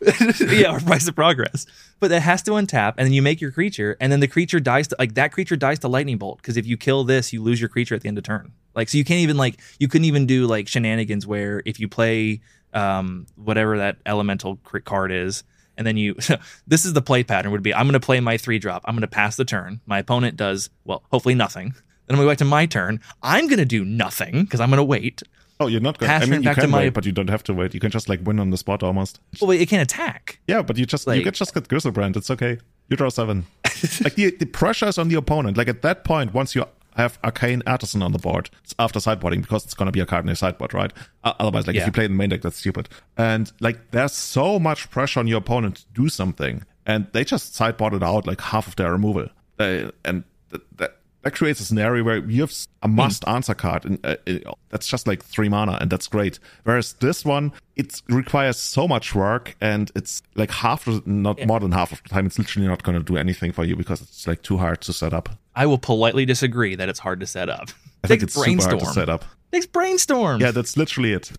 yeah, 0.40 0.74
or 0.74 0.80
price 0.80 1.08
of 1.08 1.14
progress. 1.14 1.66
But 1.98 2.12
it 2.12 2.22
has 2.22 2.42
to 2.42 2.52
untap, 2.52 2.94
and 2.96 3.06
then 3.06 3.12
you 3.12 3.22
make 3.22 3.40
your 3.40 3.50
creature, 3.50 3.96
and 4.00 4.12
then 4.12 4.20
the 4.20 4.28
creature 4.28 4.60
dies 4.60 4.88
to 4.88 4.96
like 4.98 5.14
that 5.14 5.32
creature 5.32 5.56
dies 5.56 5.78
to 5.80 5.88
lightning 5.88 6.18
bolt 6.18 6.38
because 6.38 6.56
if 6.56 6.66
you 6.66 6.76
kill 6.76 7.04
this, 7.04 7.32
you 7.32 7.42
lose 7.42 7.60
your 7.60 7.68
creature 7.68 7.94
at 7.94 8.02
the 8.02 8.08
end 8.08 8.18
of 8.18 8.24
turn. 8.24 8.52
Like 8.74 8.88
so, 8.88 8.98
you 8.98 9.04
can't 9.04 9.20
even 9.20 9.36
like 9.36 9.58
you 9.80 9.88
couldn't 9.88 10.04
even 10.04 10.26
do 10.26 10.46
like 10.46 10.68
shenanigans 10.68 11.26
where 11.26 11.62
if 11.64 11.80
you 11.80 11.88
play 11.88 12.40
um 12.74 13.26
whatever 13.36 13.78
that 13.78 13.96
elemental 14.06 14.56
crit 14.64 14.84
card 14.84 15.10
is. 15.10 15.42
And 15.78 15.86
then 15.86 15.98
you, 15.98 16.14
this 16.66 16.86
is 16.86 16.94
the 16.94 17.02
play 17.02 17.22
pattern 17.22 17.52
would 17.52 17.62
be 17.62 17.74
I'm 17.74 17.86
going 17.86 17.92
to 17.94 18.00
play 18.00 18.20
my 18.20 18.38
three 18.38 18.58
drop. 18.58 18.82
I'm 18.86 18.94
going 18.94 19.02
to 19.02 19.08
pass 19.08 19.36
the 19.36 19.44
turn. 19.44 19.80
My 19.84 19.98
opponent 19.98 20.36
does, 20.36 20.70
well, 20.84 21.02
hopefully 21.10 21.34
nothing. 21.34 21.74
Then 22.06 22.14
I'm 22.14 22.16
going 22.16 22.26
go 22.26 22.30
back 22.30 22.38
to 22.38 22.44
my 22.44 22.66
turn. 22.66 23.00
I'm 23.22 23.46
going 23.48 23.58
to 23.58 23.64
do 23.64 23.84
nothing 23.84 24.42
because 24.44 24.60
I'm 24.60 24.70
going 24.70 24.78
to 24.78 24.84
wait. 24.84 25.22
Oh, 25.58 25.68
you're 25.68 25.80
not 25.80 25.98
going. 25.98 26.12
I 26.12 26.20
mean, 26.26 26.42
you 26.42 26.48
back 26.48 26.56
to 26.56 26.60
can 26.62 26.70
my- 26.70 26.78
wait, 26.80 26.90
but 26.90 27.06
you 27.06 27.12
don't 27.12 27.30
have 27.30 27.42
to 27.44 27.54
wait. 27.54 27.72
You 27.74 27.80
can 27.80 27.90
just 27.90 28.08
like 28.08 28.20
win 28.24 28.38
on 28.38 28.50
the 28.50 28.56
spot 28.58 28.82
almost. 28.82 29.20
Well, 29.40 29.48
wait, 29.48 29.60
it 29.60 29.66
can't 29.70 29.82
attack. 29.82 30.38
Yeah, 30.46 30.62
but 30.62 30.76
you 30.76 30.84
just 30.86 31.06
you 31.06 31.14
Like- 31.14 31.24
can 31.24 31.32
just 31.32 31.54
get 31.54 31.68
Griselbrand. 31.68 32.16
It's 32.16 32.30
okay. 32.30 32.58
You 32.88 32.96
draw 32.96 33.08
seven. 33.08 33.46
like 34.04 34.14
the 34.14 34.30
the 34.38 34.44
pressure 34.46 34.86
is 34.86 34.98
on 34.98 35.08
the 35.08 35.16
opponent. 35.16 35.56
Like 35.56 35.68
at 35.68 35.82
that 35.82 36.04
point, 36.04 36.34
once 36.34 36.54
you 36.54 36.64
have 36.96 37.18
Arcane 37.24 37.62
Artisan 37.66 38.02
on 38.02 38.12
the 38.12 38.18
board, 38.18 38.48
it's 38.64 38.74
after 38.78 38.98
sideboarding 39.00 39.40
because 39.42 39.64
it's 39.64 39.74
gonna 39.74 39.90
be 39.92 40.00
a 40.00 40.06
card 40.06 40.24
in 40.24 40.28
your 40.28 40.36
sideboard, 40.36 40.72
right? 40.74 40.92
Uh, 41.24 41.32
otherwise, 41.40 41.66
like 41.66 41.74
Yeah. 41.74 41.82
if 41.82 41.86
you 41.88 41.92
play 41.92 42.04
in 42.04 42.12
the 42.12 42.16
main 42.16 42.28
deck, 42.28 42.42
that's 42.42 42.56
stupid. 42.58 42.88
And 43.16 43.50
like 43.60 43.90
there's 43.92 44.12
so 44.12 44.58
much 44.58 44.88
pressure 44.90 45.20
on 45.20 45.26
your 45.26 45.38
opponent 45.38 45.76
to 45.76 45.84
do 45.94 46.08
something, 46.08 46.64
and 46.84 47.06
they 47.12 47.24
just 47.24 47.54
sideboarded 47.54 48.02
out 48.02 48.26
like 48.26 48.40
half 48.40 48.68
of 48.68 48.76
their 48.76 48.92
removal, 48.92 49.28
uh, 49.58 49.90
and 50.04 50.24
th- 50.50 50.62
that. 50.76 50.95
That 51.26 51.34
creates 51.34 51.58
a 51.58 51.64
scenario 51.64 52.04
where 52.04 52.18
you 52.18 52.42
have 52.42 52.54
a 52.82 52.86
must 52.86 53.26
answer 53.26 53.52
card, 53.52 53.84
and 53.84 53.98
uh, 54.06 54.14
uh, 54.28 54.52
that's 54.68 54.86
just 54.86 55.08
like 55.08 55.24
three 55.24 55.48
mana, 55.48 55.76
and 55.80 55.90
that's 55.90 56.06
great. 56.06 56.38
Whereas 56.62 56.92
this 56.92 57.24
one, 57.24 57.52
it 57.74 58.00
requires 58.08 58.58
so 58.58 58.86
much 58.86 59.12
work, 59.12 59.56
and 59.60 59.90
it's 59.96 60.22
like 60.36 60.52
half, 60.52 60.86
not 61.04 61.44
more 61.44 61.58
than 61.58 61.72
half 61.72 61.90
of 61.90 62.00
the 62.04 62.08
time, 62.10 62.26
it's 62.26 62.38
literally 62.38 62.68
not 62.68 62.84
going 62.84 62.96
to 62.96 63.02
do 63.02 63.16
anything 63.16 63.50
for 63.50 63.64
you 63.64 63.74
because 63.74 64.02
it's 64.02 64.28
like 64.28 64.42
too 64.42 64.56
hard 64.56 64.82
to 64.82 64.92
set 64.92 65.12
up. 65.12 65.28
I 65.56 65.66
will 65.66 65.78
politely 65.78 66.26
disagree 66.26 66.76
that 66.76 66.88
it's 66.88 67.00
hard 67.00 67.18
to 67.18 67.26
set 67.26 67.48
up. 67.48 67.70
I 68.04 68.06
think 68.06 68.22
it's 68.22 68.34
super 68.34 68.62
hard 68.62 68.78
to 68.78 68.86
set 68.86 69.08
up. 69.08 69.24
Takes 69.50 69.66
brainstorm. 69.66 70.40
Yeah, 70.40 70.52
that's 70.52 70.76
literally 70.76 71.12
it. 71.12 71.32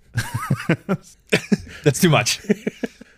that's 1.86 2.02
too 2.02 2.10
much. 2.10 2.42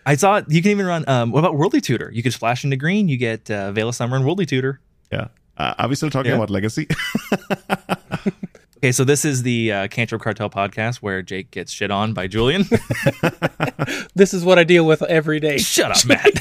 I 0.06 0.14
saw 0.14 0.40
you 0.46 0.62
can 0.62 0.70
even 0.70 0.86
run. 0.86 1.04
Um, 1.08 1.32
what 1.32 1.40
about 1.40 1.56
Worldly 1.56 1.80
Tutor? 1.80 2.12
You 2.12 2.22
could 2.22 2.32
splash 2.32 2.62
into 2.62 2.76
green. 2.76 3.08
You 3.08 3.16
get 3.16 3.50
uh, 3.50 3.72
Veil 3.72 3.88
of 3.88 3.96
Summer 3.96 4.14
and 4.14 4.24
Worldly 4.24 4.46
Tutor. 4.46 4.78
Yeah. 5.10 5.26
Uh, 5.60 5.74
are 5.78 5.88
we 5.88 5.94
still 5.94 6.08
talking 6.10 6.30
Yeah. 6.30 6.36
about 6.36 6.50
Legacy? 6.50 6.86
Okay, 8.82 8.92
so 8.92 9.04
this 9.04 9.26
is 9.26 9.42
the 9.42 9.70
uh, 9.72 9.88
Cantrip 9.88 10.22
Cartel 10.22 10.48
podcast 10.48 10.96
where 11.02 11.20
Jake 11.20 11.50
gets 11.50 11.70
shit 11.70 11.90
on 11.90 12.14
by 12.14 12.26
Julian. 12.26 12.64
This 14.14 14.32
is 14.32 14.42
what 14.42 14.58
I 14.58 14.64
deal 14.64 14.86
with 14.86 15.02
every 15.02 15.38
day. 15.38 15.58
Shut 15.58 15.90
up, 15.90 16.02
Matt. 16.06 16.32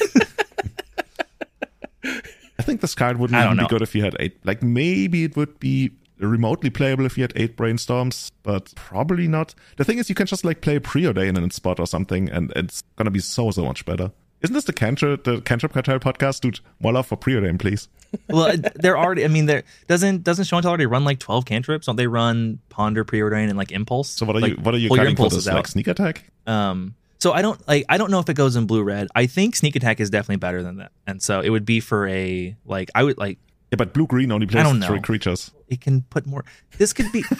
I 2.57 2.61
think 2.61 2.79
this 2.79 2.95
card 2.95 3.17
wouldn't 3.17 3.37
even 3.43 3.57
know. 3.57 3.63
be 3.63 3.67
good 3.69 3.81
if 3.81 3.93
you 3.93 4.03
had 4.03 4.15
eight. 4.21 4.37
Like 4.45 4.63
maybe 4.63 5.25
it 5.25 5.35
would 5.35 5.59
be 5.59 5.91
remotely 6.17 6.69
playable 6.69 7.05
if 7.05 7.17
you 7.17 7.23
had 7.23 7.33
eight 7.35 7.57
brainstorms, 7.57 8.31
but 8.43 8.73
probably 8.75 9.27
not. 9.27 9.53
The 9.75 9.83
thing 9.83 9.97
is, 9.97 10.07
you 10.07 10.15
can 10.15 10.25
just 10.25 10.45
like 10.45 10.61
play 10.61 10.79
preordain 10.79 11.37
in 11.37 11.43
its 11.43 11.57
spot 11.57 11.77
or 11.77 11.87
something, 11.87 12.29
and 12.29 12.53
it's 12.55 12.83
gonna 12.95 13.11
be 13.11 13.19
so 13.19 13.51
so 13.51 13.65
much 13.65 13.83
better. 13.85 14.11
Isn't 14.41 14.53
this 14.53 14.63
the 14.63 14.73
Cantrip 14.73 15.25
the 15.25 15.41
Cantrip 15.41 15.73
Cartel 15.73 15.99
podcast, 15.99 16.39
dude? 16.41 16.59
More 16.79 16.93
love 16.93 17.07
for 17.07 17.17
preordain, 17.17 17.59
please. 17.59 17.89
well, 18.29 18.55
they're 18.75 18.97
already. 18.97 19.25
I 19.25 19.27
mean, 19.27 19.45
there 19.47 19.63
doesn't 19.87 20.23
doesn't 20.23 20.45
Show 20.45 20.55
and 20.57 20.63
Tell 20.63 20.69
already 20.71 20.85
run 20.85 21.03
like 21.03 21.19
twelve 21.19 21.45
cantrips? 21.45 21.87
Don't 21.87 21.97
they 21.97 22.07
run 22.07 22.59
Ponder, 22.69 23.03
Preordain, 23.03 23.49
and 23.49 23.57
like 23.57 23.71
Impulse? 23.73 24.09
So 24.09 24.25
what 24.25 24.35
are 24.37 24.39
Like, 24.39 24.51
you 24.51 24.57
what 24.63 24.73
are 24.73 24.77
you 24.77 24.89
cutting 24.89 25.03
for 25.03 25.09
impulses 25.23 25.45
this? 25.45 25.51
out. 25.51 25.55
Like 25.57 25.67
sneak 25.67 25.87
attack? 25.87 26.23
Um, 26.47 26.95
so 27.19 27.33
I 27.33 27.41
don't 27.41 27.65
like 27.67 27.83
I 27.89 27.97
don't 27.97 28.11
know 28.11 28.19
if 28.19 28.29
it 28.29 28.35
goes 28.35 28.55
in 28.55 28.65
blue 28.65 28.81
red. 28.83 29.09
I 29.13 29.25
think 29.25 29.55
sneak 29.57 29.75
attack 29.75 29.99
is 29.99 30.09
definitely 30.09 30.37
better 30.37 30.63
than 30.63 30.77
that, 30.77 30.91
and 31.05 31.21
so 31.21 31.41
it 31.41 31.49
would 31.49 31.65
be 31.65 31.81
for 31.81 32.07
a 32.07 32.55
like 32.65 32.89
I 32.95 33.03
would 33.03 33.17
like 33.17 33.37
Yeah, 33.71 33.75
but 33.75 33.93
blue 33.93 34.07
green 34.07 34.31
only 34.31 34.47
plays 34.47 34.63
don't 34.63 34.81
three 34.81 34.95
know. 34.95 35.01
creatures. 35.01 35.51
it 35.67 35.81
can 35.81 36.03
put 36.03 36.25
more. 36.25 36.45
This 36.77 36.93
could 36.93 37.11
be. 37.11 37.23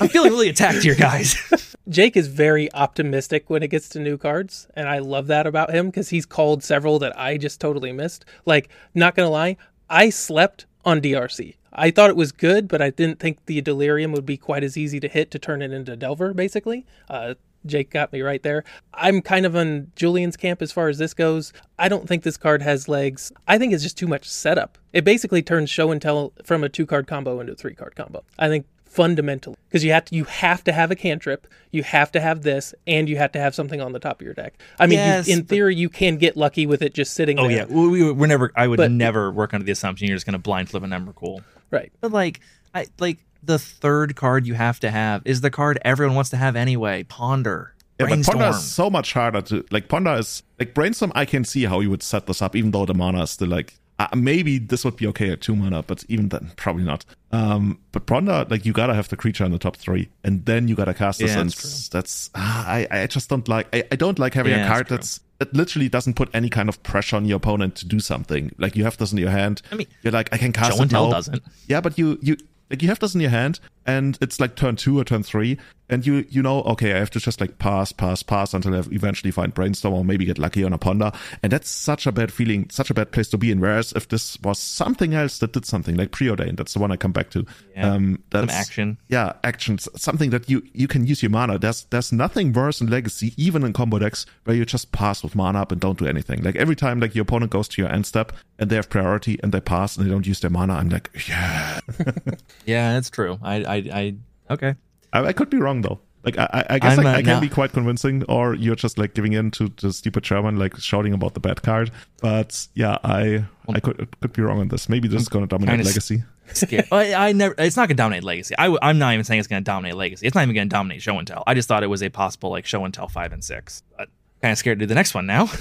I'm 0.00 0.08
feeling 0.08 0.32
really 0.32 0.48
attacked 0.50 0.82
here, 0.82 0.94
guys. 0.94 1.34
Jake 1.88 2.16
is 2.16 2.28
very 2.28 2.72
optimistic 2.74 3.48
when 3.48 3.62
it 3.62 3.68
gets 3.68 3.88
to 3.90 3.98
new 3.98 4.18
cards, 4.18 4.68
and 4.74 4.88
I 4.88 4.98
love 4.98 5.26
that 5.28 5.46
about 5.46 5.70
him 5.70 5.86
because 5.86 6.10
he's 6.10 6.26
called 6.26 6.62
several 6.62 6.98
that 6.98 7.18
I 7.18 7.38
just 7.38 7.60
totally 7.60 7.92
missed. 7.92 8.26
Like, 8.44 8.68
not 8.94 9.14
gonna 9.14 9.30
lie, 9.30 9.56
I 9.88 10.10
slept 10.10 10.66
on 10.84 11.00
DRC. 11.00 11.54
I 11.72 11.90
thought 11.90 12.10
it 12.10 12.16
was 12.16 12.32
good, 12.32 12.68
but 12.68 12.82
I 12.82 12.90
didn't 12.90 13.20
think 13.20 13.46
the 13.46 13.60
Delirium 13.60 14.12
would 14.12 14.26
be 14.26 14.36
quite 14.36 14.64
as 14.64 14.76
easy 14.76 15.00
to 15.00 15.08
hit 15.08 15.30
to 15.30 15.38
turn 15.38 15.62
it 15.62 15.72
into 15.72 15.96
Delver, 15.96 16.34
basically. 16.34 16.84
Uh, 17.08 17.34
Jake 17.66 17.90
got 17.90 18.12
me 18.12 18.20
right 18.20 18.42
there. 18.42 18.64
I'm 18.94 19.20
kind 19.20 19.46
of 19.46 19.56
on 19.56 19.90
Julian's 19.96 20.36
camp 20.36 20.62
as 20.62 20.72
far 20.72 20.88
as 20.88 20.98
this 20.98 21.14
goes. 21.14 21.52
I 21.78 21.88
don't 21.88 22.08
think 22.08 22.22
this 22.22 22.36
card 22.36 22.62
has 22.62 22.88
legs. 22.88 23.32
I 23.46 23.58
think 23.58 23.72
it's 23.72 23.82
just 23.82 23.98
too 23.98 24.06
much 24.06 24.28
setup. 24.28 24.78
It 24.92 25.04
basically 25.04 25.42
turns 25.42 25.70
show 25.70 25.90
and 25.90 26.00
tell 26.00 26.32
from 26.44 26.64
a 26.64 26.68
two 26.68 26.86
card 26.86 27.06
combo 27.06 27.40
into 27.40 27.52
a 27.52 27.56
three 27.56 27.74
card 27.74 27.96
combo. 27.96 28.24
I 28.38 28.48
think 28.48 28.66
fundamentally 28.88 29.56
because 29.68 29.84
you 29.84 29.92
have 29.92 30.04
to 30.06 30.14
you 30.16 30.24
have 30.24 30.64
to 30.64 30.72
have 30.72 30.90
a 30.90 30.96
cantrip 30.96 31.46
you 31.70 31.82
have 31.82 32.10
to 32.10 32.20
have 32.20 32.42
this 32.42 32.74
and 32.86 33.08
you 33.08 33.16
have 33.16 33.30
to 33.32 33.38
have 33.38 33.54
something 33.54 33.80
on 33.80 33.92
the 33.92 33.98
top 33.98 34.20
of 34.20 34.24
your 34.24 34.34
deck 34.34 34.54
i 34.78 34.86
mean 34.86 34.98
Yes, 34.98 35.28
you, 35.28 35.34
in 35.34 35.40
but- 35.40 35.48
theory 35.48 35.76
you 35.76 35.88
can 35.88 36.16
get 36.16 36.36
lucky 36.36 36.66
with 36.66 36.82
it 36.82 36.94
just 36.94 37.14
sitting 37.14 37.38
Oh 37.38 37.46
there 37.48 37.58
yeah, 37.58 37.64
we, 37.66 37.88
we, 37.88 38.12
we're 38.12 38.26
never. 38.26 38.50
I 38.56 38.66
would 38.66 38.78
But- 38.78 38.90
never 38.90 39.30
work 39.30 39.54
under 39.54 39.64
the 39.64 39.72
assumption 39.72 40.08
you're 40.08 40.16
just 40.16 40.26
going 40.26 40.32
to 40.32 40.38
blind 40.38 40.70
flip 40.70 40.82
a 40.82 40.86
number 40.86 41.12
cool. 41.12 41.42
right 41.70 41.92
But 42.00 42.12
like, 42.12 42.40
I 42.74 42.86
like 42.98 43.18
the 43.42 43.58
third 43.58 44.16
card 44.16 44.46
you 44.46 44.54
have 44.54 44.80
to 44.80 44.90
have 44.90 45.22
is 45.24 45.40
the 45.42 45.50
card 45.50 45.78
everyone 45.84 46.16
wants 46.16 46.30
to 46.30 46.36
have 46.36 46.56
anyway. 46.56 47.04
Ponder. 47.04 47.72
Yeah, 48.00 48.06
but 48.06 48.08
Brainstorm. 48.08 48.38
Ponder 48.38 48.56
is 48.58 48.64
so 48.70 48.90
much 48.90 49.12
harder 49.12 49.40
to 49.42 49.64
like. 49.70 49.88
Ponder 49.88 50.14
is 50.14 50.42
like 50.58 50.74
brainstorm. 50.74 51.12
I 51.14 51.24
can 51.24 51.44
see 51.44 51.64
how 51.64 51.80
you 51.80 51.90
would 51.90 52.02
set 52.02 52.26
this 52.26 52.42
up, 52.42 52.56
even 52.56 52.70
though 52.72 52.84
the 52.86 52.94
mana 52.94 53.22
is 53.22 53.30
still 53.30 53.48
like 53.48 53.78
Uh, 54.00 54.06
maybe 54.14 54.58
this 54.58 54.84
would 54.84 54.94
be 54.96 55.06
okay 55.08 55.30
at 55.30 55.40
two 55.40 55.56
mana, 55.56 55.82
but 55.82 56.04
even 56.08 56.28
then, 56.28 56.52
probably 56.56 56.84
not. 56.84 57.04
Um, 57.32 57.80
but 57.90 58.06
Bronda, 58.06 58.46
like 58.48 58.64
you 58.64 58.72
gotta 58.72 58.94
have 58.94 59.08
the 59.08 59.16
creature 59.16 59.44
in 59.44 59.50
the 59.50 59.58
top 59.58 59.76
three, 59.76 60.08
and 60.22 60.44
then 60.46 60.68
you 60.68 60.76
gotta 60.76 60.94
cast 60.94 61.18
this. 61.18 61.32
Yeah, 61.32 61.40
and 61.40 61.50
that's 61.50 61.88
that's 61.88 62.30
ah, 62.36 62.64
I 62.68 62.86
I 62.90 63.06
just 63.08 63.28
don't 63.28 63.48
like. 63.48 63.66
I, 63.74 63.82
I 63.90 63.96
don't 63.96 64.18
like 64.18 64.34
having 64.34 64.52
Yeah, 64.52 64.64
a 64.66 64.68
card 64.68 64.86
true. 64.86 64.96
that's 64.98 65.20
that 65.38 65.52
literally 65.52 65.88
doesn't 65.88 66.14
put 66.14 66.28
any 66.32 66.48
kind 66.48 66.68
of 66.68 66.80
pressure 66.84 67.16
on 67.16 67.24
your 67.24 67.36
opponent 67.38 67.74
to 67.76 67.86
do 67.86 67.98
something. 67.98 68.52
Like 68.58 68.76
you 68.76 68.84
have 68.84 68.96
this 68.98 69.10
in 69.12 69.18
your 69.18 69.30
hand. 69.30 69.62
I 69.72 69.74
mean, 69.74 69.86
you're 70.02 70.12
like, 70.12 70.28
I 70.32 70.38
can 70.38 70.52
cast 70.52 70.76
Show 70.76 70.82
it 70.84 70.92
now. 70.92 71.10
doesn't. 71.10 71.42
Yeah, 71.66 71.80
but 71.80 71.98
you 71.98 72.18
you 72.22 72.36
like 72.70 72.82
you 72.82 72.88
have 72.88 73.00
this 73.00 73.14
in 73.16 73.20
your 73.20 73.30
hand, 73.30 73.58
and 73.84 74.16
it's 74.20 74.38
like 74.38 74.54
turn 74.54 74.76
two 74.76 74.98
or 75.00 75.04
turn 75.04 75.24
three, 75.24 75.58
and 75.88 76.06
you 76.06 76.26
you 76.28 76.42
know, 76.42 76.62
okay, 76.62 76.92
I 76.92 76.98
have 76.98 77.10
to 77.10 77.20
just 77.20 77.40
like 77.40 77.58
pass, 77.58 77.92
pass, 77.92 78.22
pass 78.22 78.54
until 78.54 78.74
I 78.74 78.78
eventually 78.90 79.30
find 79.30 79.52
brainstorm 79.54 79.94
or 79.94 80.04
maybe 80.04 80.24
get 80.24 80.38
lucky 80.38 80.64
on 80.64 80.72
a 80.72 80.78
ponder, 80.78 81.12
and 81.42 81.52
that's 81.52 81.70
such 81.70 82.06
a 82.06 82.12
bad 82.12 82.32
feeling, 82.32 82.68
such 82.70 82.90
a 82.90 82.94
bad 82.94 83.12
place 83.12 83.28
to 83.28 83.38
be 83.38 83.50
in. 83.50 83.60
Whereas 83.60 83.92
if 83.92 84.08
this 84.08 84.40
was 84.42 84.58
something 84.58 85.14
else 85.14 85.38
that 85.38 85.52
did 85.52 85.66
something 85.66 85.96
like 85.96 86.10
preordained, 86.10 86.58
that's 86.58 86.74
the 86.74 86.78
one 86.80 86.90
I 86.92 86.96
come 86.96 87.12
back 87.12 87.30
to. 87.30 87.46
Yeah, 87.74 87.92
um, 87.94 88.22
that's 88.30 88.52
Some 88.52 88.60
action. 88.60 88.98
yeah, 89.08 89.32
actions, 89.44 89.88
something 89.96 90.30
that 90.30 90.48
you 90.50 90.62
you 90.72 90.88
can 90.88 91.06
use 91.06 91.22
your 91.22 91.30
mana. 91.30 91.58
There's 91.58 91.84
there's 91.84 92.12
nothing 92.12 92.52
worse 92.52 92.80
in 92.80 92.88
Legacy, 92.88 93.32
even 93.36 93.64
in 93.64 93.72
combo 93.72 93.98
decks, 93.98 94.26
where 94.44 94.56
you 94.56 94.64
just 94.64 94.92
pass 94.92 95.22
with 95.22 95.34
mana 95.34 95.62
up 95.62 95.72
and 95.72 95.80
don't 95.80 95.98
do 95.98 96.06
anything. 96.06 96.42
Like 96.42 96.56
every 96.56 96.76
time, 96.76 97.00
like 97.00 97.14
your 97.14 97.22
opponent 97.22 97.50
goes 97.50 97.68
to 97.68 97.82
your 97.82 97.90
end 97.90 98.06
step 98.06 98.32
and 98.58 98.68
they 98.70 98.76
have 98.76 98.90
priority 98.90 99.38
and 99.42 99.52
they 99.52 99.60
pass 99.60 99.96
and 99.96 100.04
they 100.06 100.10
don't 100.10 100.26
use 100.26 100.40
their 100.40 100.50
mana, 100.50 100.74
I'm 100.74 100.88
like, 100.88 101.10
yeah. 101.28 101.80
Yeah, 102.66 102.94
that's 102.94 103.10
true. 103.10 103.38
I, 103.42 103.56
I, 103.64 103.74
I 103.92 104.14
okay. 104.50 104.74
I, 105.12 105.26
I 105.26 105.32
could 105.32 105.50
be 105.50 105.58
wrong 105.58 105.82
though. 105.82 106.00
Like 106.24 106.38
I, 106.38 106.48
I- 106.52 106.74
I 106.74 106.78
guess 106.78 106.98
I'm, 106.98 107.06
I, 107.06 107.14
uh, 107.14 107.18
I 107.18 107.22
can 107.22 107.36
no. 107.36 107.40
be 107.40 107.48
quite 107.48 107.72
convincing, 107.72 108.24
or 108.28 108.54
you're 108.54 108.74
just 108.76 108.98
like 108.98 109.14
giving 109.14 109.32
in 109.32 109.50
to 109.52 109.68
the 109.80 109.92
stupid 109.92 110.24
German, 110.24 110.56
like 110.58 110.76
shouting 110.78 111.12
about 111.12 111.34
the 111.34 111.40
bad 111.40 111.62
card. 111.62 111.90
But 112.20 112.68
yeah, 112.74 112.98
I 113.04 113.44
I 113.68 113.80
could 113.80 114.08
could 114.20 114.32
be 114.32 114.42
wrong 114.42 114.60
on 114.60 114.68
this. 114.68 114.88
Maybe 114.88 115.08
this 115.08 115.22
is 115.22 115.28
going 115.28 115.46
to 115.46 115.48
dominate 115.48 115.84
Legacy. 115.84 116.24
Scared. 116.54 116.88
I, 116.92 117.14
I 117.14 117.32
never. 117.32 117.54
It's 117.58 117.76
not 117.76 117.88
gonna 117.88 117.96
dominate 117.96 118.24
legacy. 118.24 118.54
I, 118.58 118.74
am 118.90 118.98
not 118.98 119.12
even 119.12 119.24
saying 119.24 119.38
it's 119.38 119.48
gonna 119.48 119.60
dominate 119.60 119.94
legacy. 119.96 120.26
It's 120.26 120.34
not 120.34 120.42
even 120.42 120.54
gonna 120.54 120.66
dominate 120.66 121.02
show 121.02 121.18
and 121.18 121.26
tell. 121.26 121.44
I 121.46 121.54
just 121.54 121.68
thought 121.68 121.82
it 121.82 121.88
was 121.88 122.02
a 122.02 122.08
possible 122.08 122.50
like 122.50 122.66
show 122.66 122.84
and 122.84 122.92
tell 122.92 123.08
five 123.08 123.32
and 123.32 123.44
six. 123.44 123.82
But 123.96 124.08
kind 124.40 124.52
of 124.52 124.58
scared 124.58 124.78
to 124.78 124.84
do 124.84 124.88
the 124.88 124.94
next 124.94 125.14
one 125.14 125.26
now. 125.26 125.48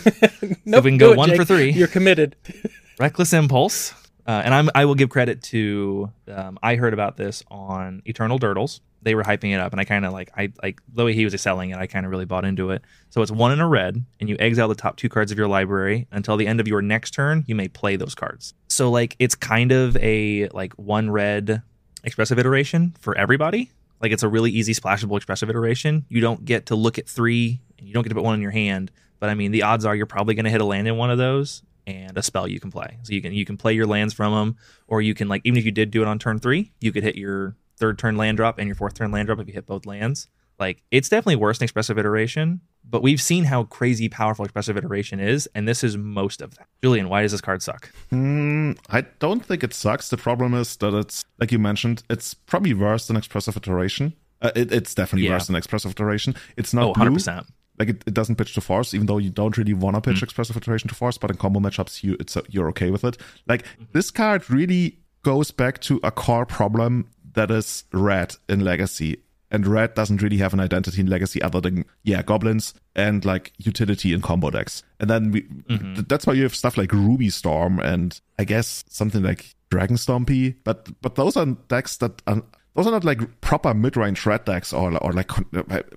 Nope, 0.66 0.84
we 0.84 0.92
can 0.92 0.98
do 0.98 1.10
go 1.12 1.16
one 1.16 1.30
Jake. 1.30 1.38
for 1.38 1.46
three. 1.46 1.72
You're 1.72 1.88
committed. 1.88 2.36
Reckless 3.00 3.32
Impulse. 3.32 3.94
Uh, 4.28 4.42
and 4.44 4.54
I'm 4.54 4.70
I 4.76 4.84
will 4.84 4.96
give 4.96 5.10
credit 5.10 5.42
to 5.44 6.12
um, 6.28 6.60
I 6.62 6.76
heard 6.76 6.94
about 6.94 7.16
this 7.16 7.44
on 7.50 8.02
Eternal 8.06 8.38
Durdles. 8.38 8.82
They 9.02 9.16
were 9.16 9.24
hyping 9.24 9.54
it 9.54 9.60
up, 9.62 9.72
and 9.72 9.80
I 9.80 9.86
kind 9.86 10.06
of 10.06 10.12
like 10.12 10.32
I 10.36 10.52
like 10.62 10.82
the 10.94 11.06
way 11.06 11.14
he 11.14 11.24
was 11.24 11.40
selling 11.42 11.70
it. 11.70 11.78
I 11.78 11.88
kind 11.88 12.06
of 12.06 12.12
really 12.12 12.26
bought 12.26 12.44
into 12.44 12.72
it. 12.72 12.82
So 13.10 13.22
it's 13.22 13.32
one 13.32 13.54
in 13.54 13.62
a 13.62 13.68
red, 13.68 14.04
and 14.20 14.28
you 14.28 14.36
exile 14.38 14.68
the 14.68 14.76
top 14.76 14.98
two 14.98 15.08
cards 15.08 15.32
of 15.32 15.38
your 15.38 15.48
library 15.48 16.08
until 16.12 16.36
the 16.36 16.46
end 16.46 16.60
of 16.60 16.68
your 16.68 16.82
next 16.82 17.12
turn. 17.12 17.46
You 17.48 17.56
may 17.56 17.70
play 17.70 17.96
those 17.96 18.16
cards. 18.16 18.54
So 18.68 18.92
like 18.92 19.16
it's 19.18 19.34
kind 19.34 19.72
of 19.72 19.96
a 19.98 20.50
like 20.50 20.74
one 20.74 21.10
red 21.10 21.62
expressive 22.04 22.38
iteration 22.38 22.96
for 23.00 23.18
everybody. 23.18 23.72
Like 24.02 24.12
it's 24.12 24.24
a 24.24 24.28
really 24.28 24.52
easy 24.52 24.74
splashable 24.74 25.16
expressive 25.16 25.50
iteration. 25.50 26.06
You 26.10 26.20
don't 26.20 26.44
get 26.44 26.66
to 26.66 26.76
look 26.76 27.00
at 27.00 27.08
three, 27.08 27.62
and 27.78 27.88
you 27.88 27.94
don't 27.94 28.04
get 28.04 28.10
to 28.10 28.16
put 28.16 28.26
one 28.26 28.36
in 28.36 28.42
your 28.42 28.52
hand. 28.52 28.92
But 29.22 29.30
I 29.30 29.36
mean, 29.36 29.52
the 29.52 29.64
odds 29.64 29.86
are 29.86 29.96
you're 29.96 30.06
probably 30.06 30.36
going 30.36 30.46
to 30.46 30.52
hit 30.52 30.60
a 30.60 30.66
land 30.66 30.86
in 30.86 30.98
one 30.98 31.12
of 31.12 31.18
those 31.18 31.64
and 31.88 32.16
a 32.18 32.22
spell 32.22 32.48
you 32.48 32.60
can 32.60 32.70
play. 32.70 33.00
So 33.04 33.14
you 33.14 33.22
can 33.24 33.34
you 33.34 33.46
can 33.46 33.58
play 33.58 33.74
your 33.74 33.88
lands 33.88 34.14
from 34.14 34.34
them, 34.34 34.58
or 34.88 35.02
you 35.02 35.16
can 35.16 35.28
like 35.28 35.42
even 35.46 35.58
if 35.58 35.66
you 35.66 35.72
did 35.72 35.90
do 35.90 36.04
it 36.04 36.08
on 36.08 36.20
turn 36.20 36.38
three, 36.38 36.72
you 36.80 36.92
could 36.92 37.02
hit 37.04 37.16
your 37.16 37.56
third 37.78 37.98
turn 37.98 38.18
land 38.18 38.38
drop 38.38 38.60
and 38.60 38.68
your 38.68 38.76
fourth 38.76 38.94
turn 38.94 39.10
land 39.12 39.28
drop 39.28 39.40
if 39.40 39.48
you 39.48 39.54
hit 39.54 39.66
both 39.66 39.86
lands. 39.88 40.28
Like 40.60 40.84
it's 40.92 41.08
definitely 41.10 41.36
worse 41.38 41.60
than 41.60 41.66
expressive 41.66 41.98
iteration, 42.00 42.62
but 42.84 43.04
we've 43.04 43.22
seen 43.22 43.44
how 43.46 43.64
crazy 43.66 44.10
powerful 44.10 44.44
expressive 44.44 44.76
iteration 44.76 45.20
is, 45.20 45.48
and 45.56 45.68
this 45.68 45.84
is 45.84 45.96
most 45.98 46.42
of 46.42 46.56
that. 46.56 46.68
Julian, 46.84 47.10
why 47.10 47.22
does 47.22 47.32
this 47.32 47.42
card 47.42 47.62
suck? 47.62 47.92
Hmm, 48.10 48.72
I 48.90 49.02
don't 49.20 49.46
think 49.46 49.64
it 49.64 49.74
sucks. 49.74 50.10
The 50.10 50.18
problem 50.18 50.54
is 50.56 50.76
that 50.78 50.94
it's 50.96 51.24
like 51.40 51.52
you 51.52 51.60
mentioned, 51.60 52.04
it's 52.10 52.34
probably 52.34 52.74
worse 52.74 53.06
than 53.08 53.16
expressive 53.18 53.56
iteration. 53.56 54.14
Uh, 54.42 54.52
it, 54.56 54.72
it's 54.74 54.94
definitely 54.96 55.28
Yeah. 55.28 55.34
worse 55.34 55.48
than 55.48 55.56
expressive 55.56 55.92
iteration. 55.92 56.36
It's 56.58 56.74
not 56.74 56.86
Oh, 56.90 56.94
blue. 56.94 57.06
100%. 57.12 57.46
Like 57.80 57.90
it, 57.90 58.04
it 58.08 58.14
doesn't 58.14 58.36
pitch 58.38 58.54
to 58.56 58.62
force, 58.62 58.94
even 58.94 59.06
though 59.08 59.18
you 59.20 59.30
don't 59.30 59.58
really 59.58 59.74
want 59.74 59.96
to 59.96 60.02
Mm. 60.02 60.14
pitch 60.14 60.24
expressive 60.24 60.58
iteration 60.58 60.88
to 60.90 60.96
force. 60.96 61.18
But 61.18 61.32
in 61.32 61.38
combo 61.38 61.60
matchups, 61.60 62.04
you 62.04 62.16
it's 62.20 62.38
you're 62.50 62.70
okay 62.70 62.90
with 62.92 63.04
it. 63.04 63.18
Like 63.48 63.64
Mm-hmm. 63.64 63.84
this 63.94 64.12
card 64.12 64.50
really 64.50 64.98
goes 65.24 65.52
back 65.52 65.80
to 65.82 66.00
a 66.04 66.12
core 66.12 66.46
problem 66.46 67.10
that 67.34 67.52
is 67.52 67.84
red 67.94 68.36
in 68.50 68.62
Legacy, 68.62 69.18
and 69.52 69.68
red 69.68 69.94
doesn't 69.94 70.22
really 70.24 70.38
have 70.38 70.54
an 70.54 70.60
identity 70.60 71.02
in 71.02 71.08
Legacy 71.08 71.42
other 71.42 71.62
than 71.62 71.86
yeah 72.04 72.22
goblins 72.24 72.74
and 72.96 73.24
like 73.26 73.54
utility 73.58 74.12
in 74.14 74.22
combo 74.22 74.50
decks. 74.50 74.84
And 75.00 75.10
then 75.10 75.32
we, 75.32 75.42
Mm-hmm. 75.44 75.94
th- 75.96 76.08
that's 76.08 76.26
why 76.26 76.34
you 76.34 76.44
have 76.44 76.56
stuff 76.56 76.78
like 76.78 76.92
Ruby 76.92 77.30
Storm 77.30 77.80
and 77.80 78.20
I 78.40 78.44
guess 78.44 78.84
something 78.90 79.22
like 79.22 79.56
Dragon 79.70 79.98
Stompy. 79.98 80.56
But 80.64 80.88
but 81.02 81.16
those 81.16 81.38
are 81.38 81.46
decks 81.68 81.98
that 81.98 82.22
are 82.26 82.42
those 82.78 82.88
are 82.88 82.92
not 82.92 83.04
like 83.04 83.42
proper 83.42 83.74
mid-range 83.74 84.26
red 84.26 84.46
decks 84.46 84.72
or 84.72 84.96
or 85.04 85.12
like 85.12 85.30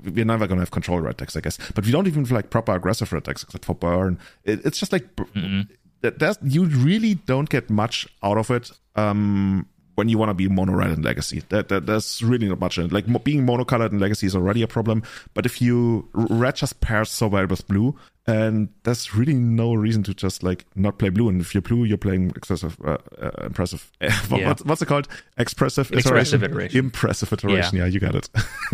we're 0.03 0.25
never 0.25 0.49
gonna 0.49 0.63
have 0.63 0.73
control 0.73 0.99
red 1.01 1.17
decks, 1.19 1.37
I 1.37 1.41
guess. 1.41 1.59
But 1.75 1.85
we 1.87 1.93
don't 1.93 2.09
even 2.09 2.25
have 2.25 2.33
like 2.33 2.51
proper 2.51 2.73
aggressive 2.75 3.13
red 3.13 3.23
decks 3.23 3.45
except 3.45 3.65
for 3.67 3.75
burn. 3.75 4.19
It, 4.45 4.65
it's 4.65 4.79
just 4.79 4.91
like 4.91 5.15
Mm-hmm. 5.17 5.61
that 6.01 6.39
you 6.43 6.65
really 6.65 7.15
don't 7.15 7.49
get 7.49 7.69
much 7.71 8.09
out 8.23 8.39
of 8.39 8.51
it 8.51 8.73
um, 8.97 9.67
when 10.01 10.09
you 10.09 10.17
want 10.17 10.31
to 10.31 10.35
be 10.35 10.49
mono 10.49 10.73
red 10.73 10.91
in 10.91 11.03
Legacy. 11.03 11.43
That, 11.51 11.69
that 11.69 11.85
there's 11.85 12.23
really 12.23 12.49
not 12.49 12.59
much 12.59 12.79
in 12.79 12.87
it. 12.87 12.93
Like 12.93 13.07
mo- 13.07 13.19
being 13.19 13.45
monocolored 13.47 13.93
in 13.93 13.99
Legacy 13.99 14.27
is 14.27 14.35
already 14.35 14.63
a 14.63 14.67
problem, 14.67 15.03
but 15.35 15.45
if 15.45 15.61
you 15.61 16.09
red 16.15 16.57
just 16.57 16.81
pairs 16.81 17.11
so 17.11 17.29
well 17.29 17.47
with 17.47 17.69
blue, 17.69 17.95
and 18.27 18.69
there's 18.85 19.15
really 19.15 19.35
no 19.35 19.75
reason 19.75 20.03
to 20.05 20.15
just 20.15 20.43
like 20.43 20.65
not 20.75 20.99
play 20.99 21.09
blue. 21.11 21.29
And 21.29 21.41
if 21.41 21.55
you're 21.55 21.63
blue, 21.63 21.85
you're 21.85 21.99
playing 21.99 22.33
excessive, 22.37 22.77
uh, 22.85 22.97
uh, 23.21 23.31
impressive. 23.45 23.91
what, 24.29 24.41
Yeah. 24.41 24.49
what's, 24.49 24.65
what's 24.65 24.83
it 24.83 24.87
called? 24.87 25.09
Expressive, 25.37 25.91
Expressive 25.93 26.43
iteration? 26.43 26.51
iteration. 26.51 26.79
Impressive 26.87 27.33
iteration. 27.33 27.77
Yeah, 27.79 27.87
you 27.87 28.01
got 28.01 28.15
it. 28.15 28.29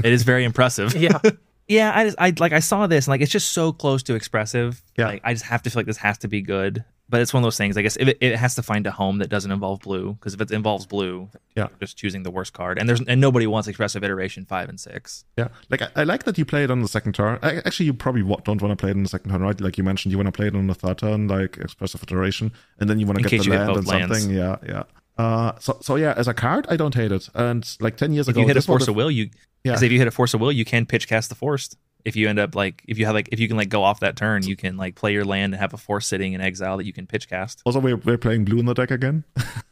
It 0.05 0.13
is 0.13 0.23
very 0.23 0.45
impressive. 0.45 0.95
Yeah. 1.07 1.19
Yeah, 1.69 1.93
I 1.95 2.05
just 2.05 2.17
I 2.19 2.33
like 2.39 2.53
I 2.53 2.61
saw 2.61 2.87
this 2.87 3.07
and 3.07 3.13
like 3.13 3.21
it's 3.21 3.33
just 3.33 3.53
so 3.53 3.73
close 3.73 4.03
to 4.05 4.15
expressive. 4.15 4.83
Yeah. 4.97 5.07
Like 5.09 5.21
I 5.25 5.33
just 5.33 5.47
have 5.47 5.63
to 5.63 5.71
feel 5.71 5.81
like 5.81 5.87
this 5.87 5.97
has 5.99 6.19
to 6.19 6.29
be 6.29 6.41
good. 6.43 6.85
But 7.09 7.21
it's 7.21 7.33
one 7.33 7.41
of 7.41 7.47
those 7.47 7.57
things. 7.57 7.77
I 7.77 7.83
guess 7.83 7.97
if 7.97 8.09
it, 8.09 8.19
it 8.21 8.35
has 8.35 8.57
to 8.57 8.65
find 8.65 8.85
a 8.85 8.91
home 8.91 9.19
that 9.19 9.29
doesn't 9.29 9.53
involve 9.53 9.79
blue, 9.79 10.15
because 10.15 10.35
if 10.35 10.41
it 10.41 10.51
involves 10.51 10.87
blue, 10.87 11.29
Yeah. 11.55 11.69
just 11.81 11.97
choosing 11.97 12.25
the 12.25 12.33
worst 12.33 12.53
card. 12.53 12.79
And 12.81 12.89
there's 12.89 13.01
and 13.01 13.21
nobody 13.21 13.47
wants 13.47 13.69
expressive 13.69 14.03
iteration 14.03 14.45
five 14.45 14.69
and 14.69 14.81
six. 14.81 15.25
Yeah, 15.39 15.49
like 15.71 15.83
I, 15.83 15.89
I 15.95 16.03
like 16.03 16.25
that 16.25 16.37
you 16.37 16.45
play 16.45 16.65
it 16.65 16.71
on 16.73 16.81
the 16.83 16.89
second 16.89 17.15
turn. 17.15 17.39
I, 17.43 17.59
actually, 17.59 17.87
you 17.87 17.95
probably 17.95 18.23
don't 18.23 18.61
want 18.61 18.73
to 18.73 18.77
play 18.77 18.91
it 18.91 18.97
on 18.97 19.05
the 19.05 19.09
second 19.09 19.31
turn, 19.31 19.41
right? 19.41 19.61
Like 19.61 19.79
you 19.79 19.85
mentioned, 19.85 20.11
you 20.11 20.19
want 20.19 20.27
to 20.27 20.33
play 20.33 20.49
it 20.49 20.57
on 20.57 20.67
the 20.67 20.75
third 20.75 20.99
turn, 20.99 21.29
like 21.29 21.59
expressive 21.59 22.03
iteration, 22.03 22.51
and 22.81 22.91
then 22.91 22.99
you 22.99 23.07
want 23.07 23.21
to 23.21 23.29
get 23.29 23.41
the 23.45 23.51
land 23.51 23.71
and 23.71 23.87
lands. 23.87 24.19
something. 24.19 24.37
Yeah, 24.37 24.57
yeah. 24.67 24.83
Uh, 25.17 25.53
so 25.61 25.79
so 25.81 25.95
yeah, 25.95 26.13
as 26.17 26.27
a 26.27 26.35
card, 26.35 26.67
I 26.69 26.77
don't 26.77 26.95
hate 26.95 27.13
it. 27.13 27.29
And 27.35 27.65
like 27.79 27.97
ten 27.99 28.13
years 28.15 28.27
If 28.27 28.33
ago, 28.35 28.41
you 28.41 28.49
hit 28.49 28.57
a 28.57 28.63
force 28.63 28.89
of 28.89 28.97
will, 28.97 29.13
you 29.13 29.31
Yeah. 29.67 29.73
because 29.73 29.83
if 29.83 29.93
you 29.93 29.99
hit 29.99 30.07
a 30.07 30.13
force 30.13 30.33
of 30.33 30.41
will, 30.41 30.53
you 30.53 30.65
can 30.65 30.87
pitch 30.87 31.09
cast 31.09 31.29
the 31.29 31.35
forced. 31.35 31.77
If 32.05 32.15
you 32.15 32.29
end 32.29 32.39
up 32.39 32.55
like 32.55 32.85
if 32.87 32.99
you 32.99 33.07
have 33.07 33.17
like 33.17 33.29
if 33.33 33.41
you 33.41 33.49
can 33.49 33.57
like 33.57 33.69
go 33.69 33.83
off 33.83 33.99
that 33.99 34.15
turn, 34.15 34.45
you 34.45 34.55
can 34.55 34.77
like 34.77 34.95
play 34.95 35.13
your 35.13 35.25
land 35.25 35.55
and 35.55 35.61
have 35.61 35.75
a 35.75 35.77
force 35.77 36.07
sitting 36.07 36.35
in 36.35 36.41
exile 36.41 36.77
that 36.77 36.87
you 36.87 36.93
can 36.93 37.05
pitch 37.05 37.29
cast. 37.29 37.63
Also, 37.67 37.81
we're, 37.81 37.97
we're 37.97 38.17
playing 38.17 38.45
blue 38.45 38.61
in 38.61 38.67
the 38.67 38.75
deck 38.75 38.93
again. 38.93 39.25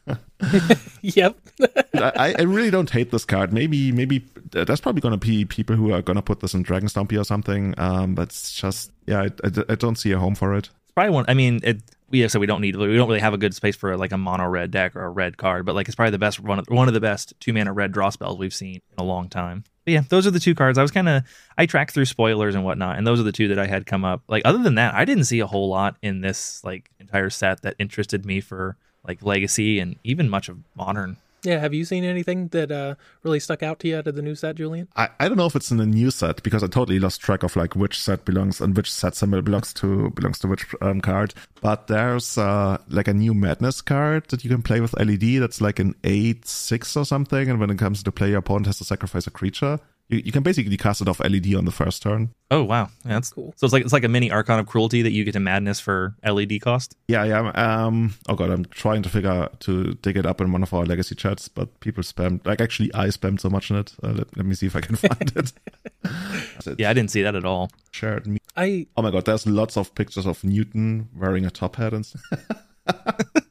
yep. 1.01 1.37
I, 1.93 2.35
I 2.37 2.41
really 2.41 2.71
don't 2.71 2.89
hate 2.89 3.11
this 3.11 3.23
card. 3.23 3.53
Maybe 3.53 3.93
maybe 3.93 4.25
uh, 4.53 4.65
there's 4.65 4.81
probably 4.81 4.99
going 4.99 5.17
to 5.17 5.25
be 5.25 5.45
people 5.45 5.77
who 5.77 5.93
are 5.93 6.01
going 6.01 6.17
to 6.17 6.21
put 6.21 6.41
this 6.41 6.53
in 6.53 6.61
Dragon 6.61 6.89
Stompy 6.89 7.17
or 7.17 7.23
something. 7.23 7.73
Um, 7.77 8.15
but 8.15 8.23
it's 8.23 8.51
just 8.51 8.91
yeah, 9.05 9.21
I, 9.21 9.25
I, 9.45 9.63
I 9.69 9.75
don't 9.75 9.95
see 9.95 10.11
a 10.11 10.19
home 10.19 10.35
for 10.35 10.53
it. 10.55 10.69
It's 10.83 10.91
probably 10.93 11.11
one. 11.11 11.25
I 11.29 11.35
mean, 11.35 11.61
it, 11.63 11.81
we 12.09 12.19
have 12.19 12.31
said 12.31 12.41
we 12.41 12.47
don't 12.47 12.61
need 12.61 12.75
we 12.75 12.95
don't 12.95 13.07
really 13.07 13.19
have 13.19 13.33
a 13.33 13.37
good 13.37 13.53
space 13.55 13.75
for 13.75 13.97
like 13.97 14.11
a 14.11 14.17
mono 14.17 14.47
red 14.47 14.71
deck 14.71 14.95
or 14.95 15.03
a 15.03 15.09
red 15.09 15.37
card, 15.37 15.65
but 15.65 15.75
like 15.75 15.87
it's 15.87 15.95
probably 15.95 16.11
the 16.11 16.19
best 16.19 16.39
one 16.39 16.59
of 16.59 16.65
one 16.67 16.87
of 16.87 16.93
the 16.93 16.99
best 16.99 17.33
two 17.39 17.53
mana 17.53 17.73
red 17.73 17.91
draw 17.91 18.09
spells 18.09 18.37
we've 18.37 18.53
seen 18.53 18.75
in 18.75 18.99
a 18.99 19.03
long 19.03 19.29
time. 19.29 19.63
But 19.85 19.93
yeah, 19.93 20.01
those 20.09 20.25
are 20.25 20.31
the 20.31 20.39
two 20.39 20.55
cards. 20.55 20.77
I 20.77 20.81
was 20.81 20.91
kind 20.91 21.09
of 21.09 21.23
I 21.57 21.65
tracked 21.65 21.91
through 21.91 22.05
spoilers 22.05 22.55
and 22.55 22.63
whatnot, 22.63 22.97
and 22.97 23.05
those 23.05 23.19
are 23.19 23.23
the 23.23 23.31
two 23.31 23.47
that 23.49 23.59
I 23.59 23.67
had 23.67 23.85
come 23.85 24.05
up. 24.05 24.23
Like 24.27 24.43
other 24.45 24.59
than 24.59 24.75
that, 24.75 24.93
I 24.93 25.05
didn't 25.05 25.25
see 25.25 25.39
a 25.39 25.47
whole 25.47 25.69
lot 25.69 25.97
in 26.01 26.21
this 26.21 26.63
like 26.63 26.89
entire 26.99 27.29
set 27.29 27.61
that 27.61 27.75
interested 27.79 28.25
me 28.25 28.41
for 28.41 28.77
like 29.07 29.23
legacy 29.23 29.79
and 29.79 29.97
even 30.03 30.29
much 30.29 30.49
of 30.49 30.57
modern. 30.75 31.17
Yeah. 31.45 31.59
Have 31.59 31.73
you 31.73 31.85
seen 31.85 32.03
anything 32.03 32.47
that 32.49 32.71
uh, 32.71 32.95
really 33.23 33.39
stuck 33.39 33.63
out 33.63 33.79
to 33.79 33.87
you 33.87 33.97
out 33.97 34.07
of 34.07 34.15
the 34.15 34.21
new 34.21 34.35
set, 34.35 34.55
Julian? 34.55 34.87
I, 34.95 35.09
I 35.19 35.27
don't 35.27 35.37
know 35.37 35.45
if 35.45 35.55
it's 35.55 35.71
in 35.71 35.77
the 35.77 35.85
new 35.85 36.11
set 36.11 36.43
because 36.43 36.63
I 36.63 36.67
totally 36.67 36.99
lost 36.99 37.21
track 37.21 37.43
of 37.43 37.55
like 37.55 37.75
which 37.75 38.01
set 38.01 38.25
belongs 38.25 38.59
and 38.59 38.75
which 38.75 38.91
set 38.91 39.15
symbol 39.15 39.41
belongs 39.41 39.73
to 39.75 40.09
belongs 40.11 40.39
to 40.39 40.47
which 40.47 40.65
um, 40.81 41.01
card. 41.01 41.33
But 41.61 41.87
there's 41.87 42.37
uh, 42.37 42.79
like 42.89 43.07
a 43.07 43.13
new 43.13 43.33
madness 43.33 43.81
card 43.81 44.27
that 44.29 44.43
you 44.43 44.49
can 44.49 44.63
play 44.63 44.81
with 44.81 44.97
LED. 44.99 45.41
That's 45.41 45.61
like 45.61 45.79
an 45.79 45.95
eight 46.03 46.47
six 46.47 46.97
or 46.97 47.05
something. 47.05 47.49
And 47.49 47.59
when 47.59 47.69
it 47.69 47.77
comes 47.77 48.03
to 48.03 48.11
play, 48.11 48.29
your 48.29 48.39
opponent 48.39 48.67
has 48.67 48.79
to 48.79 48.83
sacrifice 48.83 49.27
a 49.27 49.31
creature. 49.31 49.79
You, 50.09 50.21
you 50.25 50.31
can 50.31 50.43
basically 50.43 50.77
cast 50.77 51.01
it 51.01 51.07
off 51.07 51.19
LED 51.19 51.55
on 51.55 51.65
the 51.65 51.71
first 51.71 52.03
turn. 52.03 52.29
Oh 52.51 52.63
wow, 52.63 52.89
yeah, 53.03 53.13
that's 53.13 53.31
Cool. 53.31 53.53
So 53.57 53.65
it's 53.65 53.73
like 53.73 53.83
it's 53.83 53.93
like 53.93 54.03
a 54.03 54.07
mini 54.07 54.29
Archon 54.29 54.59
of 54.59 54.67
Cruelty 54.67 55.01
that 55.01 55.11
you 55.11 55.23
get 55.23 55.31
to 55.33 55.39
madness 55.39 55.79
for 55.79 56.15
LED 56.23 56.61
cost. 56.61 56.95
Yeah, 57.07 57.23
yeah. 57.23 57.49
Um. 57.49 58.13
Oh 58.29 58.35
god, 58.35 58.51
I'm 58.51 58.65
trying 58.65 59.01
to 59.01 59.09
figure 59.09 59.49
to 59.61 59.93
dig 59.95 60.17
it 60.17 60.25
up 60.25 60.41
in 60.41 60.51
one 60.51 60.61
of 60.61 60.73
our 60.73 60.85
legacy 60.85 61.15
chats, 61.15 61.47
but 61.47 61.79
people 61.79 62.03
spammed. 62.03 62.45
Like 62.45 62.61
actually, 62.61 62.93
I 62.93 63.07
spammed 63.07 63.39
so 63.39 63.49
much 63.49 63.71
in 63.71 63.77
it. 63.77 63.93
Uh, 64.03 64.09
let, 64.09 64.37
let 64.37 64.45
me 64.45 64.53
see 64.53 64.67
if 64.67 64.75
I 64.75 64.81
can 64.81 64.95
find 64.95 65.31
it. 65.35 65.53
Yeah, 66.77 66.89
I 66.89 66.93
didn't 66.93 67.11
see 67.11 67.21
that 67.23 67.35
at 67.35 67.45
all. 67.45 67.69
Shared 67.91 68.27
me. 68.27 68.37
I 68.55 68.87
Oh 68.95 69.01
my 69.01 69.11
god, 69.11 69.25
there's 69.25 69.45
lots 69.45 69.75
of 69.75 69.93
pictures 69.95 70.25
of 70.25 70.43
Newton 70.43 71.09
wearing 71.15 71.45
a 71.45 71.51
top 71.51 71.75
hat 71.77 71.93
and. 71.93 72.11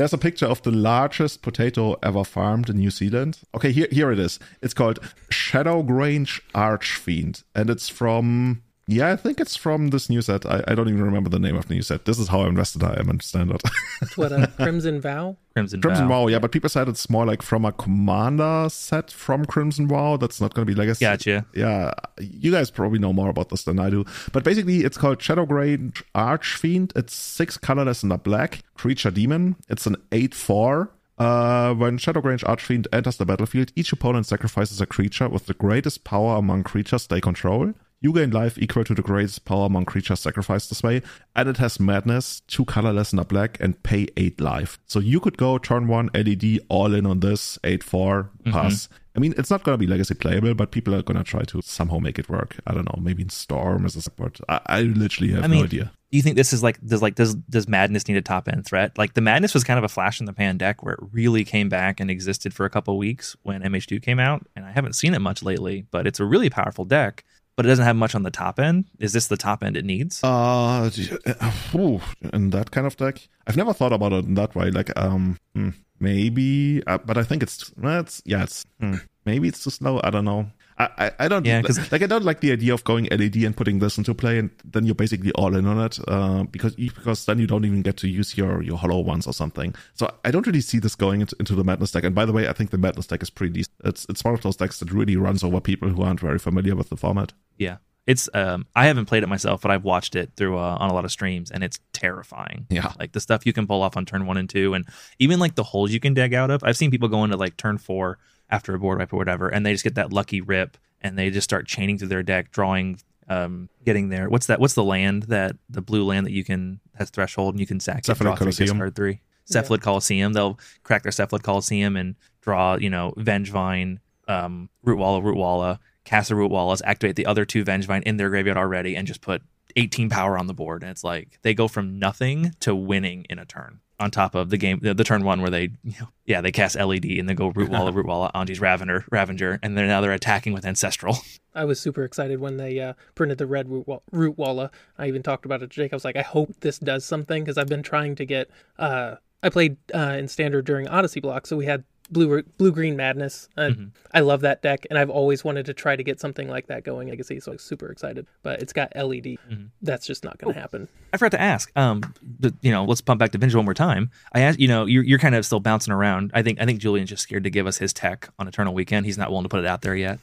There's 0.00 0.14
a 0.14 0.18
picture 0.18 0.46
of 0.46 0.62
the 0.62 0.70
largest 0.70 1.42
potato 1.42 1.94
ever 2.02 2.24
farmed 2.24 2.70
in 2.70 2.78
New 2.78 2.90
Zealand. 2.90 3.40
Okay, 3.54 3.70
here 3.70 3.86
here 3.90 4.10
it 4.10 4.18
is. 4.18 4.38
It's 4.62 4.72
called 4.72 4.98
Shadowgrange 5.30 6.40
Archfiend, 6.54 7.42
and 7.54 7.68
it's 7.68 7.90
from 7.90 8.62
yeah, 8.92 9.12
I 9.12 9.16
think 9.16 9.40
it's 9.40 9.56
from 9.56 9.88
this 9.88 10.10
new 10.10 10.20
set. 10.20 10.44
I, 10.44 10.64
I 10.66 10.74
don't 10.74 10.88
even 10.88 11.02
remember 11.02 11.30
the 11.30 11.38
name 11.38 11.56
of 11.56 11.68
the 11.68 11.74
new 11.74 11.82
set. 11.82 12.04
This 12.04 12.18
is 12.18 12.28
how 12.28 12.40
I 12.40 12.48
invested 12.48 12.82
I 12.82 12.98
am 12.98 13.08
in 13.08 13.20
Standard. 13.20 13.62
That's 14.00 14.16
what 14.16 14.32
a 14.32 14.48
Crimson 14.56 15.00
Vow. 15.00 15.36
Crimson, 15.54 15.80
Crimson 15.80 16.08
Vow. 16.08 16.22
Vow, 16.22 16.26
yeah, 16.28 16.38
but 16.38 16.50
people 16.50 16.68
said 16.68 16.88
it's 16.88 17.08
more 17.08 17.24
like 17.24 17.42
from 17.42 17.64
a 17.64 17.72
commander 17.72 18.68
set 18.68 19.10
from 19.10 19.44
Crimson 19.44 19.86
Vow. 19.86 20.16
That's 20.16 20.40
not 20.40 20.54
going 20.54 20.66
to 20.66 20.72
be 20.72 20.76
legacy. 20.76 21.04
Gotcha. 21.04 21.46
Yeah, 21.54 21.92
you 22.18 22.50
guys 22.50 22.70
probably 22.70 22.98
know 22.98 23.12
more 23.12 23.28
about 23.28 23.50
this 23.50 23.64
than 23.64 23.78
I 23.78 23.90
do. 23.90 24.04
But 24.32 24.44
basically, 24.44 24.84
it's 24.84 24.96
called 24.96 25.18
Shadowgrange 25.18 26.02
Archfiend. 26.14 26.92
It's 26.96 27.14
six 27.14 27.56
colorless 27.56 28.02
and 28.02 28.12
a 28.12 28.18
black 28.18 28.62
creature 28.74 29.10
demon. 29.10 29.56
It's 29.68 29.86
an 29.86 29.96
8 30.10 30.34
4. 30.34 30.90
Uh, 31.18 31.74
when 31.74 31.98
Shadowgrange 31.98 32.48
Archfiend 32.48 32.88
enters 32.94 33.18
the 33.18 33.26
battlefield, 33.26 33.72
each 33.76 33.92
opponent 33.92 34.24
sacrifices 34.24 34.80
a 34.80 34.86
creature 34.86 35.28
with 35.28 35.44
the 35.46 35.52
greatest 35.54 36.02
power 36.02 36.36
among 36.36 36.62
creatures 36.62 37.06
they 37.06 37.20
control. 37.20 37.74
You 38.02 38.14
gain 38.14 38.30
life 38.30 38.56
equal 38.56 38.84
to 38.84 38.94
the 38.94 39.02
greatest 39.02 39.44
power 39.44 39.66
among 39.66 39.84
creatures 39.84 40.20
sacrificed 40.20 40.70
this 40.70 40.82
way, 40.82 41.02
and 41.36 41.50
it 41.50 41.58
has 41.58 41.78
madness, 41.78 42.40
two 42.46 42.64
colorless 42.64 43.12
and 43.12 43.20
a 43.20 43.26
black, 43.26 43.60
and 43.60 43.82
pay 43.82 44.08
eight 44.16 44.40
life. 44.40 44.78
So 44.86 45.00
you 45.00 45.20
could 45.20 45.36
go 45.36 45.58
turn 45.58 45.86
one 45.86 46.08
LED 46.14 46.60
all 46.70 46.94
in 46.94 47.04
on 47.04 47.20
this, 47.20 47.58
eight 47.62 47.84
four 47.84 48.30
mm-hmm. 48.38 48.52
pass. 48.52 48.88
I 49.14 49.18
mean, 49.18 49.34
it's 49.36 49.50
not 49.50 49.64
going 49.64 49.74
to 49.74 49.78
be 49.78 49.86
legacy 49.86 50.14
playable, 50.14 50.54
but 50.54 50.70
people 50.70 50.94
are 50.94 51.02
going 51.02 51.18
to 51.18 51.24
try 51.24 51.42
to 51.42 51.60
somehow 51.60 51.98
make 51.98 52.18
it 52.18 52.30
work. 52.30 52.56
I 52.66 52.72
don't 52.72 52.86
know, 52.86 53.02
maybe 53.02 53.22
in 53.22 53.28
Storm 53.28 53.84
as 53.84 53.96
a 53.96 54.00
support. 54.02 54.40
I, 54.48 54.60
I 54.64 54.80
literally 54.82 55.32
have 55.34 55.44
I 55.44 55.48
mean, 55.48 55.58
no 55.58 55.64
idea. 55.64 55.92
Do 56.10 56.16
you 56.16 56.22
think 56.22 56.36
this 56.36 56.54
is 56.54 56.62
like 56.62 56.80
does 56.80 57.02
like 57.02 57.16
does 57.16 57.34
does 57.34 57.68
Madness 57.68 58.08
need 58.08 58.16
a 58.16 58.22
top 58.22 58.48
end 58.48 58.64
threat? 58.64 58.96
Like 58.96 59.12
the 59.12 59.20
Madness 59.20 59.52
was 59.52 59.62
kind 59.62 59.76
of 59.76 59.84
a 59.84 59.88
flash 59.88 60.20
in 60.20 60.26
the 60.26 60.32
pan 60.32 60.56
deck 60.56 60.82
where 60.82 60.94
it 60.94 61.00
really 61.12 61.44
came 61.44 61.68
back 61.68 62.00
and 62.00 62.10
existed 62.10 62.54
for 62.54 62.64
a 62.64 62.70
couple 62.70 62.96
weeks 62.96 63.36
when 63.42 63.60
MH2 63.62 64.02
came 64.02 64.18
out, 64.18 64.46
and 64.56 64.64
I 64.64 64.72
haven't 64.72 64.94
seen 64.94 65.12
it 65.12 65.20
much 65.20 65.42
lately. 65.42 65.86
But 65.90 66.06
it's 66.06 66.18
a 66.18 66.24
really 66.24 66.48
powerful 66.48 66.86
deck, 66.86 67.24
but 67.56 67.66
it 67.66 67.68
doesn't 67.68 67.84
have 67.84 67.96
much 67.96 68.14
on 68.14 68.22
the 68.22 68.30
top 68.30 68.58
end. 68.58 68.86
Is 68.98 69.12
this 69.12 69.28
the 69.28 69.36
top 69.36 69.62
end 69.62 69.76
it 69.76 69.84
needs? 69.84 70.22
Uh, 70.22 70.90
in 72.32 72.50
that 72.50 72.70
kind 72.70 72.86
of 72.86 72.96
deck, 72.96 73.28
I've 73.46 73.56
never 73.56 73.72
thought 73.72 73.92
about 73.92 74.12
it 74.12 74.24
in 74.24 74.34
that 74.34 74.54
way. 74.54 74.70
Like, 74.70 74.90
um, 74.98 75.38
hmm, 75.54 75.70
maybe, 75.98 76.82
uh, 76.86 76.98
but 76.98 77.18
I 77.18 77.22
think 77.22 77.42
it's, 77.42 77.72
it's 77.82 78.22
yeah, 78.24 78.44
it's 78.44 78.64
hmm, 78.80 78.96
maybe 79.24 79.48
it's 79.48 79.62
too 79.62 79.70
slow. 79.70 80.00
I 80.02 80.10
don't 80.10 80.24
know. 80.24 80.50
I, 80.80 80.88
I, 81.06 81.10
I 81.24 81.28
don't 81.28 81.44
Yeah, 81.44 81.62
'cause- 81.62 81.92
like 81.92 82.02
I 82.02 82.06
don't 82.06 82.24
like 82.24 82.40
the 82.40 82.52
idea 82.52 82.72
of 82.74 82.82
going 82.84 83.04
LED 83.10 83.44
and 83.46 83.54
putting 83.56 83.78
this 83.80 83.98
into 83.98 84.14
play 84.14 84.38
and 84.38 84.50
then 84.64 84.84
you're 84.86 84.94
basically 85.04 85.32
all 85.32 85.54
in 85.56 85.66
on 85.66 85.78
it 85.86 85.98
uh, 86.08 86.44
because 86.44 86.74
because 86.76 87.24
then 87.26 87.38
you 87.38 87.46
don't 87.46 87.64
even 87.64 87.82
get 87.82 87.96
to 87.98 88.08
use 88.08 88.36
your 88.36 88.62
your 88.62 88.78
hollow 88.78 89.00
ones 89.00 89.26
or 89.26 89.32
something. 89.34 89.74
So 89.94 90.10
I 90.24 90.30
don't 90.30 90.46
really 90.46 90.60
see 90.62 90.78
this 90.80 90.94
going 90.96 91.20
into, 91.20 91.36
into 91.38 91.54
the 91.54 91.64
madness 91.64 91.92
deck. 91.92 92.04
And 92.04 92.14
by 92.14 92.24
the 92.24 92.32
way, 92.32 92.48
I 92.48 92.52
think 92.52 92.70
the 92.70 92.78
madness 92.78 93.06
deck 93.06 93.22
is 93.22 93.30
pretty 93.30 93.52
decent. 93.52 93.74
It's 93.84 94.06
it's 94.08 94.24
one 94.24 94.34
of 94.34 94.40
those 94.42 94.56
decks 94.56 94.78
that 94.80 94.90
really 94.92 95.16
runs 95.16 95.44
over 95.44 95.60
people 95.60 95.88
who 95.90 96.02
aren't 96.02 96.20
very 96.20 96.38
familiar 96.38 96.74
with 96.76 96.88
the 96.88 96.96
format. 96.96 97.32
Yeah. 97.58 97.76
It's 98.06 98.28
um 98.34 98.66
I 98.74 98.86
haven't 98.86 99.06
played 99.06 99.22
it 99.22 99.28
myself, 99.28 99.60
but 99.62 99.70
I've 99.70 99.84
watched 99.84 100.16
it 100.16 100.32
through 100.36 100.56
uh, 100.58 100.76
on 100.80 100.90
a 100.90 100.94
lot 100.94 101.04
of 101.04 101.12
streams 101.12 101.50
and 101.50 101.62
it's 101.62 101.78
terrifying. 101.92 102.66
Yeah. 102.70 102.92
Like 102.98 103.12
the 103.12 103.20
stuff 103.20 103.44
you 103.46 103.52
can 103.52 103.66
pull 103.66 103.82
off 103.82 103.96
on 103.96 104.04
turn 104.06 104.26
1 104.26 104.36
and 104.38 104.48
2 104.48 104.74
and 104.74 104.84
even 105.18 105.38
like 105.38 105.54
the 105.54 105.62
holes 105.62 105.92
you 105.92 106.00
can 106.00 106.14
dig 106.14 106.32
out 106.34 106.50
of. 106.50 106.64
I've 106.64 106.76
seen 106.76 106.90
people 106.90 107.08
go 107.08 107.22
into 107.24 107.36
like 107.36 107.56
turn 107.56 107.76
4 107.78 108.18
after 108.50 108.74
a 108.74 108.78
board 108.78 108.98
wipe 108.98 109.12
or 109.12 109.16
whatever 109.16 109.48
and 109.48 109.64
they 109.64 109.72
just 109.72 109.84
get 109.84 109.94
that 109.94 110.12
lucky 110.12 110.40
rip 110.40 110.76
and 111.00 111.18
they 111.18 111.30
just 111.30 111.44
start 111.44 111.66
chaining 111.66 111.96
through 111.98 112.08
their 112.08 112.22
deck 112.22 112.50
drawing 112.50 112.98
um 113.28 113.68
getting 113.84 114.08
there. 114.08 114.28
What's 114.28 114.46
that 114.46 114.60
what's 114.60 114.74
the 114.74 114.84
land 114.84 115.24
that 115.24 115.56
the 115.68 115.80
blue 115.80 116.04
land 116.04 116.26
that 116.26 116.32
you 116.32 116.44
can 116.44 116.80
has 116.94 117.10
threshold 117.10 117.54
and 117.54 117.60
you 117.60 117.66
can 117.66 117.80
sack 117.80 118.00
it, 118.00 118.04
Cephalid 118.06 118.18
draw 118.18 118.34
three, 118.34 118.44
Coliseum. 118.46 118.66
discard 118.66 118.96
3. 118.96 119.20
Cephalid 119.50 119.80
Coliseum. 119.82 120.32
They'll 120.32 120.58
crack 120.84 121.02
their 121.02 121.12
Cephalid 121.12 121.42
Coliseum 121.42 121.96
and 121.96 122.14
draw, 122.40 122.76
you 122.76 122.90
know, 122.90 123.12
Vengevine, 123.16 123.98
um, 124.28 124.68
Rootwalla, 124.86 125.22
Root 125.22 125.36
Walla, 125.36 125.80
cast 126.04 126.30
a 126.30 126.34
Rootwallas, 126.34 126.80
activate 126.84 127.16
the 127.16 127.26
other 127.26 127.44
two 127.44 127.64
Vengevine 127.64 128.02
in 128.04 128.16
their 128.16 128.30
graveyard 128.30 128.56
already, 128.58 128.96
and 128.96 129.06
just 129.06 129.20
put 129.20 129.42
18 129.76 130.08
power 130.08 130.38
on 130.38 130.46
the 130.46 130.54
board. 130.54 130.82
And 130.82 130.90
it's 130.90 131.04
like 131.04 131.38
they 131.42 131.54
go 131.54 131.68
from 131.68 131.98
nothing 131.98 132.54
to 132.60 132.74
winning 132.74 133.26
in 133.28 133.38
a 133.38 133.44
turn. 133.44 133.80
On 134.00 134.10
top 134.10 134.34
of 134.34 134.50
the 134.50 134.56
game, 134.56 134.80
the, 134.80 134.94
the 134.94 135.04
turn 135.04 135.24
one 135.24 135.42
where 135.42 135.50
they, 135.50 135.70
you 135.84 135.94
know, 136.00 136.08
yeah, 136.24 136.40
they 136.40 136.50
cast 136.50 136.74
LED 136.74 137.04
and 137.04 137.28
they 137.28 137.34
go 137.34 137.52
Rootwalla, 137.52 137.94
Root 137.94 138.06
Walla, 138.06 138.30
Anje's 138.34 138.58
Ravener, 138.58 139.04
Ravenger, 139.10 139.58
and 139.62 139.76
then 139.76 139.86
now 139.86 140.00
they're 140.00 140.12
attacking 140.12 140.52
with 140.52 140.64
Ancestral. 140.64 141.18
I 141.54 141.64
was 141.64 141.78
super 141.78 142.02
excited 142.02 142.40
when 142.40 142.56
they 142.56 142.80
uh, 142.80 142.94
printed 143.14 143.38
the 143.38 143.46
red 143.46 143.68
root, 143.68 143.86
rootwalla. 144.12 144.70
I 144.98 145.06
even 145.08 145.22
talked 145.22 145.44
about 145.44 145.62
it 145.62 145.70
to 145.70 145.74
Jake. 145.74 145.92
I 145.92 145.96
was 145.96 146.04
like, 146.04 146.16
I 146.16 146.22
hope 146.22 146.54
this 146.60 146.78
does 146.78 147.04
something 147.04 147.44
because 147.44 147.58
I've 147.58 147.68
been 147.68 147.82
trying 147.82 148.14
to 148.16 148.24
get. 148.24 148.50
Uh, 148.78 149.16
I 149.42 149.48
played 149.48 149.76
uh, 149.94 150.16
in 150.18 150.28
standard 150.28 150.64
during 150.64 150.88
Odyssey 150.88 151.20
block, 151.20 151.46
so 151.46 151.56
we 151.56 151.66
had 151.66 151.84
blue 152.10 152.42
blue 152.42 152.72
green 152.72 152.96
madness. 152.96 153.48
Uh, 153.56 153.70
I 154.12 154.20
love 154.20 154.40
that 154.40 154.62
deck, 154.62 154.86
and 154.90 154.98
I've 154.98 155.10
always 155.10 155.44
wanted 155.44 155.66
to 155.66 155.74
try 155.74 155.96
to 155.96 156.02
get 156.02 156.20
something 156.20 156.48
like 156.48 156.66
that 156.66 156.84
going. 156.84 157.08
Legacy, 157.08 157.40
so 157.40 157.52
I'm 157.52 157.58
super 157.58 157.90
excited. 157.90 158.26
But 158.42 158.62
it's 158.62 158.72
got 158.72 158.92
LED. 158.96 159.36
That's 159.82 160.06
just 160.06 160.24
not 160.24 160.38
going 160.38 160.54
to 160.54 160.60
happen. 160.60 160.88
I 161.12 161.16
forgot 161.16 161.32
to 161.32 161.40
ask. 161.40 161.70
Um, 161.76 162.02
but, 162.22 162.54
you 162.62 162.70
know, 162.70 162.84
let's 162.84 163.00
pump 163.00 163.18
back 163.18 163.32
to 163.32 163.38
Vinge 163.38 163.54
one 163.54 163.64
more 163.64 163.74
time. 163.74 164.10
I 164.32 164.40
asked, 164.40 164.58
you 164.58 164.68
know, 164.68 164.86
you're, 164.86 165.02
you're 165.02 165.18
kind 165.18 165.34
of 165.34 165.44
still 165.44 165.60
bouncing 165.60 165.92
around. 165.92 166.30
I 166.34 166.42
think 166.42 166.60
I 166.60 166.66
think 166.66 166.80
Julian's 166.80 167.10
just 167.10 167.22
scared 167.22 167.44
to 167.44 167.50
give 167.50 167.66
us 167.66 167.78
his 167.78 167.92
tech 167.92 168.30
on 168.38 168.48
Eternal 168.48 168.74
Weekend. 168.74 169.06
He's 169.06 169.18
not 169.18 169.30
willing 169.30 169.44
to 169.44 169.48
put 169.48 169.60
it 169.60 169.66
out 169.66 169.82
there 169.82 169.94
yet. 169.96 170.18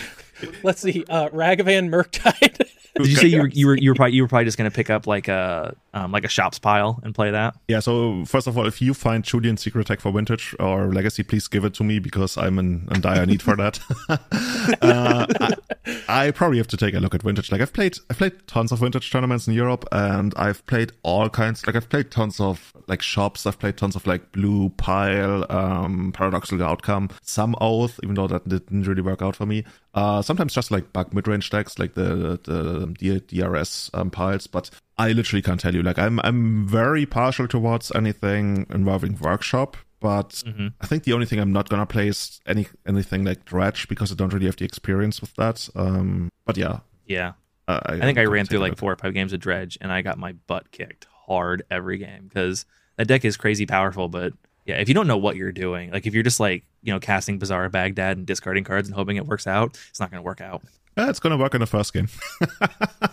Let's 0.62 0.80
see. 0.80 1.04
Uh, 1.08 1.28
Ragavan 1.28 1.90
Murktide. 1.90 2.68
Did 2.96 3.06
you 3.06 3.16
say 3.16 3.26
you 3.28 3.42
were 3.42 3.48
you 3.48 3.66
were 3.66 3.76
you 3.76 3.90
were 3.90 3.94
probably 3.94 4.16
you 4.16 4.22
were 4.22 4.28
probably 4.28 4.44
just 4.44 4.58
gonna 4.58 4.70
pick 4.70 4.90
up 4.90 5.06
like 5.06 5.28
a 5.28 5.74
um, 5.94 6.12
like 6.12 6.24
a 6.24 6.28
shops 6.28 6.58
pile 6.58 7.00
and 7.02 7.14
play 7.14 7.30
that? 7.30 7.56
Yeah, 7.68 7.80
so 7.80 8.24
first 8.24 8.46
of 8.46 8.56
all, 8.56 8.66
if 8.66 8.80
you 8.82 8.94
find 8.94 9.24
Julian's 9.24 9.62
secret 9.62 9.86
tech 9.86 10.00
for 10.00 10.12
vintage 10.12 10.54
or 10.58 10.92
legacy, 10.92 11.22
please 11.22 11.48
give 11.48 11.64
it 11.64 11.74
to 11.74 11.84
me 11.84 11.98
because 11.98 12.36
I'm 12.36 12.58
in, 12.58 12.88
in 12.92 13.00
dire 13.00 13.26
need 13.26 13.42
for 13.42 13.56
that. 13.56 13.80
uh, 14.08 15.26
I, 16.08 16.26
I 16.26 16.30
probably 16.30 16.58
have 16.58 16.68
to 16.68 16.76
take 16.76 16.94
a 16.94 17.00
look 17.00 17.14
at 17.14 17.22
vintage. 17.22 17.50
Like 17.50 17.60
I've 17.60 17.72
played, 17.72 17.96
I've 18.08 18.18
played 18.18 18.46
tons 18.46 18.72
of 18.72 18.80
vintage 18.80 19.10
tournaments 19.10 19.48
in 19.48 19.54
Europe, 19.54 19.86
and 19.92 20.32
I've 20.36 20.64
played 20.66 20.92
all 21.02 21.28
kinds. 21.28 21.66
Like 21.66 21.76
I've 21.76 21.88
played 21.88 22.10
tons 22.10 22.40
of 22.40 22.72
like 22.86 23.02
shops. 23.02 23.46
I've 23.46 23.58
played 23.58 23.76
tons 23.76 23.96
of 23.96 24.06
like 24.06 24.32
blue 24.32 24.70
pile, 24.70 25.46
um, 25.50 26.12
paradoxical 26.12 26.64
outcome, 26.64 27.10
some 27.22 27.54
oath, 27.60 27.98
even 28.02 28.14
though 28.14 28.26
that 28.26 28.48
didn't 28.48 28.84
really 28.84 29.02
work 29.02 29.22
out 29.22 29.36
for 29.36 29.46
me. 29.46 29.64
Uh, 29.92 30.22
sometimes 30.22 30.54
just 30.54 30.70
like 30.70 30.92
bug 30.92 31.12
mid-range 31.12 31.50
decks, 31.50 31.78
like 31.78 31.94
the 31.94 32.38
the, 32.44 32.79
the 32.86 33.20
DRS 33.20 33.90
um, 33.94 34.10
piles, 34.10 34.46
but 34.46 34.70
I 34.98 35.12
literally 35.12 35.42
can't 35.42 35.60
tell 35.60 35.74
you. 35.74 35.82
Like 35.82 35.98
I'm 35.98 36.20
I'm 36.20 36.66
very 36.66 37.06
partial 37.06 37.48
towards 37.48 37.90
anything 37.94 38.66
involving 38.70 39.18
workshop, 39.18 39.76
but 40.00 40.42
I 40.80 40.86
think 40.86 41.04
the 41.04 41.12
only 41.12 41.26
thing 41.26 41.38
I'm 41.40 41.52
not 41.52 41.68
gonna 41.68 41.86
play 41.86 42.08
is 42.08 42.40
any 42.46 42.66
anything 42.86 43.24
like 43.24 43.44
Dredge 43.44 43.88
because 43.88 44.12
I 44.12 44.14
don't 44.14 44.32
really 44.32 44.46
have 44.46 44.56
the 44.56 44.64
experience 44.64 45.20
with 45.20 45.34
that. 45.36 45.68
Um, 45.74 46.30
but 46.44 46.56
yeah, 46.56 46.80
Yeah, 47.06 47.32
uh, 47.68 47.80
I 47.84 48.00
think 48.00 48.18
I 48.18 48.24
ran 48.24 48.46
through 48.46 48.58
like 48.58 48.72
four. 48.72 48.78
four 48.78 48.92
or 48.92 48.96
five 48.96 49.14
games 49.14 49.32
of 49.32 49.40
Dredge, 49.40 49.78
and 49.80 49.92
I 49.92 50.02
got 50.02 50.18
my 50.18 50.32
butt 50.32 50.70
kicked 50.70 51.06
hard 51.26 51.62
every 51.70 51.98
game 51.98 52.28
because 52.28 52.66
that 52.96 53.06
deck 53.06 53.24
is 53.24 53.36
crazy 53.36 53.66
powerful. 53.66 54.08
But 54.08 54.32
yeah, 54.66 54.76
if 54.76 54.88
you 54.88 54.94
don't 54.94 55.06
know 55.06 55.16
what 55.16 55.36
you're 55.36 55.52
doing, 55.52 55.90
like 55.92 56.06
if 56.06 56.14
you're 56.14 56.22
just 56.22 56.40
like 56.40 56.64
you 56.82 56.92
know 56.92 57.00
casting 57.00 57.38
Bazaar 57.38 57.68
Baghdad 57.68 58.16
and 58.16 58.26
discarding 58.26 58.64
cards 58.64 58.88
and 58.88 58.94
hoping 58.94 59.16
it 59.16 59.26
works 59.26 59.46
out, 59.46 59.78
it's 59.88 60.00
not 60.00 60.10
gonna 60.10 60.22
work 60.22 60.40
out. 60.40 60.62
Ah, 60.96 61.08
it's 61.08 61.20
gonna 61.20 61.36
work 61.36 61.54
in 61.54 61.60
the 61.60 61.66
first 61.66 61.92
game. 61.92 62.08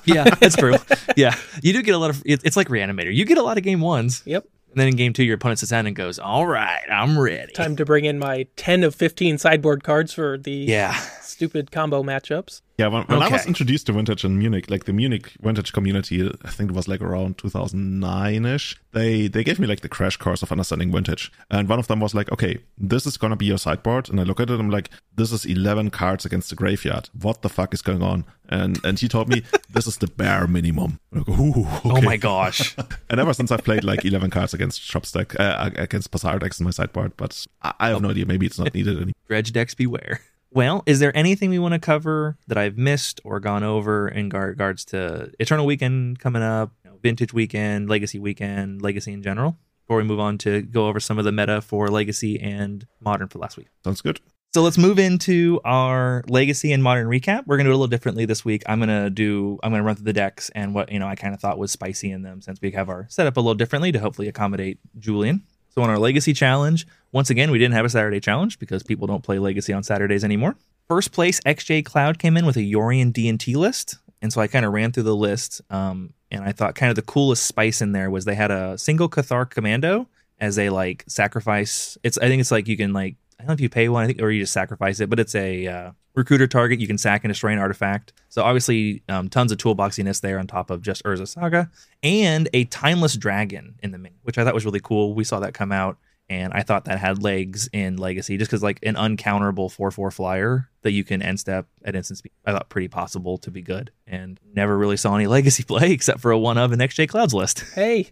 Yeah, 0.06 0.24
that's 0.24 0.56
true. 0.56 0.76
Yeah, 1.18 1.36
you 1.62 1.74
do 1.74 1.82
get 1.84 1.94
a 1.94 1.98
lot 1.98 2.10
of. 2.12 2.22
It's 2.26 2.56
like 2.56 2.70
Reanimator. 2.70 3.14
You 3.14 3.26
get 3.26 3.38
a 3.38 3.44
lot 3.44 3.58
of 3.58 3.64
game 3.64 3.82
ones, 3.82 4.24
yep. 4.26 4.46
and 4.72 4.80
then 4.80 4.88
in 4.88 4.96
game 4.96 5.12
two, 5.12 5.24
your 5.24 5.36
opponent 5.36 5.60
sits 5.60 5.72
down 5.72 5.86
and 5.86 5.96
goes, 5.98 6.18
"All 6.18 6.48
right, 6.48 6.86
I'm 6.90 7.20
ready." 7.20 7.52
Time 7.52 7.76
to 7.76 7.84
bring 7.84 8.06
in 8.06 8.18
my 8.18 8.48
10 8.56 8.84
of 8.84 8.96
15 8.96 9.38
sideboard 9.38 9.84
cards 9.84 10.14
for 10.14 10.38
the 10.38 10.52
Yeah, 10.52 10.94
stupid 11.22 11.72
combo 11.72 12.04
matchups. 12.04 12.62
Yeah, 12.78 12.88
when, 12.90 13.04
when 13.06 13.24
I 13.24 13.30
was 13.30 13.48
introduced 13.48 13.88
to 13.88 13.94
vintage 13.94 14.24
in 14.24 14.38
Munich, 14.38 14.70
like 14.70 14.86
the 14.86 14.94
Munich 14.94 15.32
vintage 15.42 15.74
community, 15.74 16.32
I 16.46 16.50
think 16.50 16.70
it 16.70 16.76
was 16.76 16.88
like 16.88 17.02
around 17.02 17.38
2009-ish. 17.40 18.80
They 18.92 19.28
they 19.28 19.44
gave 19.44 19.60
me 19.60 19.66
like 19.66 19.82
the 19.82 19.90
crash 19.90 20.16
course 20.18 20.44
of 20.44 20.52
understanding 20.52 20.92
vintage, 20.92 21.32
and 21.50 21.68
one 21.68 21.80
of 21.80 21.88
them 21.88 22.00
was 22.00 22.14
like, 22.14 22.32
"Okay, 22.32 22.60
this 22.78 23.08
is 23.08 23.18
gonna 23.18 23.36
be 23.36 23.46
your 23.46 23.58
sideboard," 23.58 24.10
and 24.10 24.20
I 24.20 24.24
look 24.24 24.40
at 24.40 24.52
it, 24.52 24.60
I'm 24.60 24.70
like, 24.70 24.92
"This 25.16 25.32
is 25.32 25.44
11 25.44 25.90
cards 25.90 26.24
against 26.24 26.50
the 26.52 26.56
graveyard. 26.56 27.10
What 27.20 27.42
the 27.42 27.50
fuck 27.50 27.74
is 27.74 27.82
going 27.82 28.04
on?" 28.04 28.26
And 28.48 28.80
and 28.86 29.00
he 29.00 29.08
told 29.08 29.28
me 29.28 29.42
this 29.74 29.88
is 29.88 29.98
the 29.98 30.08
bare 30.08 30.46
minimum. 30.46 31.00
Go, 31.14 31.34
Ooh, 31.34 31.68
Oh 31.84 32.02
my 32.02 32.18
gosh. 32.18 32.76
And 33.10 33.20
ever 33.20 33.34
since 33.34 33.52
I've 33.52 33.64
played 33.64 33.84
like 33.84 34.04
11 34.06 34.30
cards 34.30 34.54
against 34.54 34.82
shop 34.82 35.06
stack, 35.06 35.40
uh, 35.40 35.70
against 35.78 36.12
Bazaar 36.12 36.40
decks 36.40 36.60
in 36.60 36.66
my 36.66 36.72
sideboard, 36.72 37.14
but 37.18 37.46
I, 37.62 37.74
I 37.80 37.90
have 37.90 38.02
no 38.02 38.10
idea. 38.10 38.26
Maybe 38.26 38.46
it's 38.46 38.60
not 38.60 38.74
needed 38.74 38.98
anymore. 38.98 39.14
Dredge 39.28 39.52
decks 39.54 39.74
beware. 39.74 40.20
Well, 40.58 40.82
is 40.88 40.98
there 40.98 41.16
anything 41.16 41.52
we 41.52 41.60
want 41.60 41.76
to 41.76 41.80
cover 41.80 42.36
that 42.48 42.58
I've 42.58 42.80
missed 42.80 43.22
or 43.24 43.40
gone 43.40 43.62
over 43.64 44.08
in 44.08 44.30
regards 44.30 44.86
to 44.86 45.32
Eternal 45.40 45.68
Weekend 45.68 46.18
coming 46.18 46.42
up, 46.42 46.72
you 46.84 46.90
know, 46.90 46.98
Vintage 46.98 47.32
Weekend, 47.32 47.88
Legacy 47.92 48.18
Weekend, 48.18 48.82
Legacy 48.82 49.14
in 49.14 49.22
general? 49.22 49.56
Before 49.86 49.98
we 49.98 50.04
move 50.04 50.20
on 50.20 50.40
to 50.40 50.64
go 50.64 50.88
over 50.88 51.00
some 51.00 51.20
of 51.20 51.26
the 51.26 51.32
meta 51.32 51.62
for 51.62 51.90
Legacy 51.90 52.40
and 52.40 52.88
Modern 53.00 53.28
for 53.28 53.38
last 53.38 53.56
week. 53.56 53.68
Sounds 53.84 54.02
good. 54.02 54.20
So 54.52 54.64
let's 54.64 54.80
move 54.80 54.98
into 54.98 55.62
our 55.64 56.24
legacy 56.28 56.74
and 56.74 56.82
modern 56.82 57.06
recap. 57.08 57.46
We're 57.46 57.58
gonna 57.58 57.68
do 57.68 57.74
it 57.74 57.76
a 57.76 57.78
little 57.78 57.86
differently 57.86 58.26
this 58.26 58.44
week. 58.44 58.64
I'm 58.66 58.80
gonna 58.80 59.12
do 59.12 59.60
I'm 59.62 59.70
gonna 59.70 59.84
run 59.84 59.98
through 59.98 60.06
the 60.06 60.14
decks 60.14 60.50
and 60.56 60.74
what 60.74 60.92
you 60.92 60.98
know 60.98 61.08
I 61.08 61.14
kind 61.14 61.36
of 61.36 61.40
thought 61.40 61.60
was 61.60 61.72
spicy 61.72 62.10
in 62.10 62.24
them 62.24 62.42
since 62.42 62.60
we 62.62 62.72
have 62.72 62.90
our 62.90 63.06
setup 63.10 63.38
a 63.38 63.42
little 63.42 63.54
differently 63.54 63.92
to 63.92 64.00
hopefully 64.00 64.28
accommodate 64.28 64.80
Julian. 64.98 65.44
So 65.78 65.84
on 65.84 65.92
our 65.92 66.00
Legacy 66.00 66.34
Challenge, 66.34 66.88
once 67.12 67.30
again, 67.30 67.52
we 67.52 67.60
didn't 67.60 67.76
have 67.76 67.86
a 67.86 67.90
Saturday 67.90 68.20
challenge 68.20 68.58
because 68.58 68.82
people 68.82 69.06
don't 69.06 69.22
play 69.22 69.38
Legacy 69.38 69.74
on 69.74 69.84
Saturdays 69.84 70.24
anymore. 70.24 70.56
First 70.88 71.12
place, 71.12 71.40
XJ 71.42 71.86
Cloud 71.86 72.18
came 72.18 72.36
in 72.36 72.48
with 72.48 72.58
a 72.58 72.62
Yorion 72.62 73.14
D&T 73.14 73.56
list. 73.56 74.00
And 74.20 74.34
so 74.34 74.42
I 74.42 74.48
kind 74.48 74.66
of 74.66 74.74
ran 74.74 74.92
through 74.92 75.04
the 75.04 75.16
list. 75.16 75.62
Um, 75.70 76.14
and 76.32 76.44
I 76.44 76.52
thought 76.52 76.74
kind 76.74 76.90
of 76.90 76.96
the 76.96 77.04
coolest 77.04 77.46
spice 77.46 77.80
in 77.80 77.92
there 77.92 78.10
was 78.10 78.26
they 78.26 78.34
had 78.34 78.50
a 78.50 78.76
single 78.80 79.08
Cathar 79.08 79.48
commando 79.48 80.08
as 80.40 80.58
a 80.58 80.72
like 80.72 81.04
sacrifice. 81.08 81.96
It's 82.02 82.18
I 82.18 82.28
think 82.28 82.40
it's 82.40 82.50
like 82.50 82.68
you 82.68 82.76
can 82.76 82.92
like 82.92 83.16
I 83.40 83.44
don't 83.44 83.50
know 83.50 83.54
if 83.54 83.62
you 83.62 83.70
pay 83.70 83.88
one, 83.88 84.04
I 84.04 84.08
think, 84.08 84.22
or 84.22 84.32
you 84.32 84.42
just 84.42 84.54
sacrifice 84.54 85.00
it, 85.00 85.10
but 85.10 85.20
it's 85.20 85.36
a 85.36 85.68
uh, 85.68 85.92
recruiter 86.16 86.48
target. 86.48 86.80
You 86.80 86.88
can 86.88 86.98
sack 86.98 87.24
and 87.24 87.30
destroy 87.30 87.52
an 87.52 87.60
artifact. 87.60 88.14
So 88.30 88.44
obviously, 88.44 89.04
um, 89.10 89.30
tons 89.30 89.52
of 89.52 89.60
toolboxiness 89.60 90.22
there 90.22 90.40
on 90.40 90.48
top 90.48 90.72
of 90.72 90.82
just 90.82 91.04
Urza 91.04 91.28
Saga 91.28 91.70
and 92.02 92.50
a 92.54 92.66
timeless 92.66 93.16
dragon 93.16 93.76
in 93.84 93.92
the 93.92 94.00
main, 94.00 94.16
which 94.24 94.40
I 94.40 94.44
thought 94.44 94.56
was 94.56 94.66
really 94.66 94.80
cool. 94.80 95.14
We 95.14 95.24
saw 95.24 95.40
that 95.40 95.54
come 95.54 95.72
out, 95.72 95.98
and 96.30 96.52
I 96.54 96.64
thought 96.64 96.86
that 96.86 97.00
had 97.00 97.24
legs 97.24 97.70
in 97.72 97.98
Legacy, 97.98 98.38
just 98.38 98.52
because 98.52 98.64
like 98.64 98.80
an 98.84 98.96
uncounterable 98.96 99.72
four 99.72 99.92
four 99.92 100.12
flyer 100.12 100.70
that 100.82 100.92
you 100.92 101.04
can 101.04 101.22
end 101.22 101.40
step 101.40 101.68
at 101.84 101.96
instant 101.96 102.20
speed. 102.20 102.32
I 102.46 102.52
thought 102.52 102.70
pretty 102.70 102.90
possible 102.90 103.38
to 103.40 103.52
be 103.52 103.62
good, 103.62 103.92
and 104.06 104.40
never 104.54 104.78
really 104.78 104.98
saw 104.98 105.16
any 105.16 105.28
Legacy 105.28 105.64
play 105.64 105.92
except 105.92 106.20
for 106.20 106.32
a 106.32 106.38
one 106.38 106.58
of 106.58 106.72
an 106.72 106.80
XJ 106.80 107.10
Clouds 107.10 107.34
list. 107.34 107.64
Hey, 107.76 108.10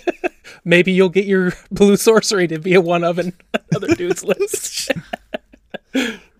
maybe 0.64 0.90
you'll 0.90 1.10
get 1.10 1.26
your 1.26 1.52
blue 1.70 1.96
sorcery 1.96 2.48
to 2.48 2.58
be 2.58 2.74
a 2.74 2.80
one 2.80 3.04
of 3.04 3.18
another 3.18 3.94
dude's 3.94 4.24
list. 4.24 4.90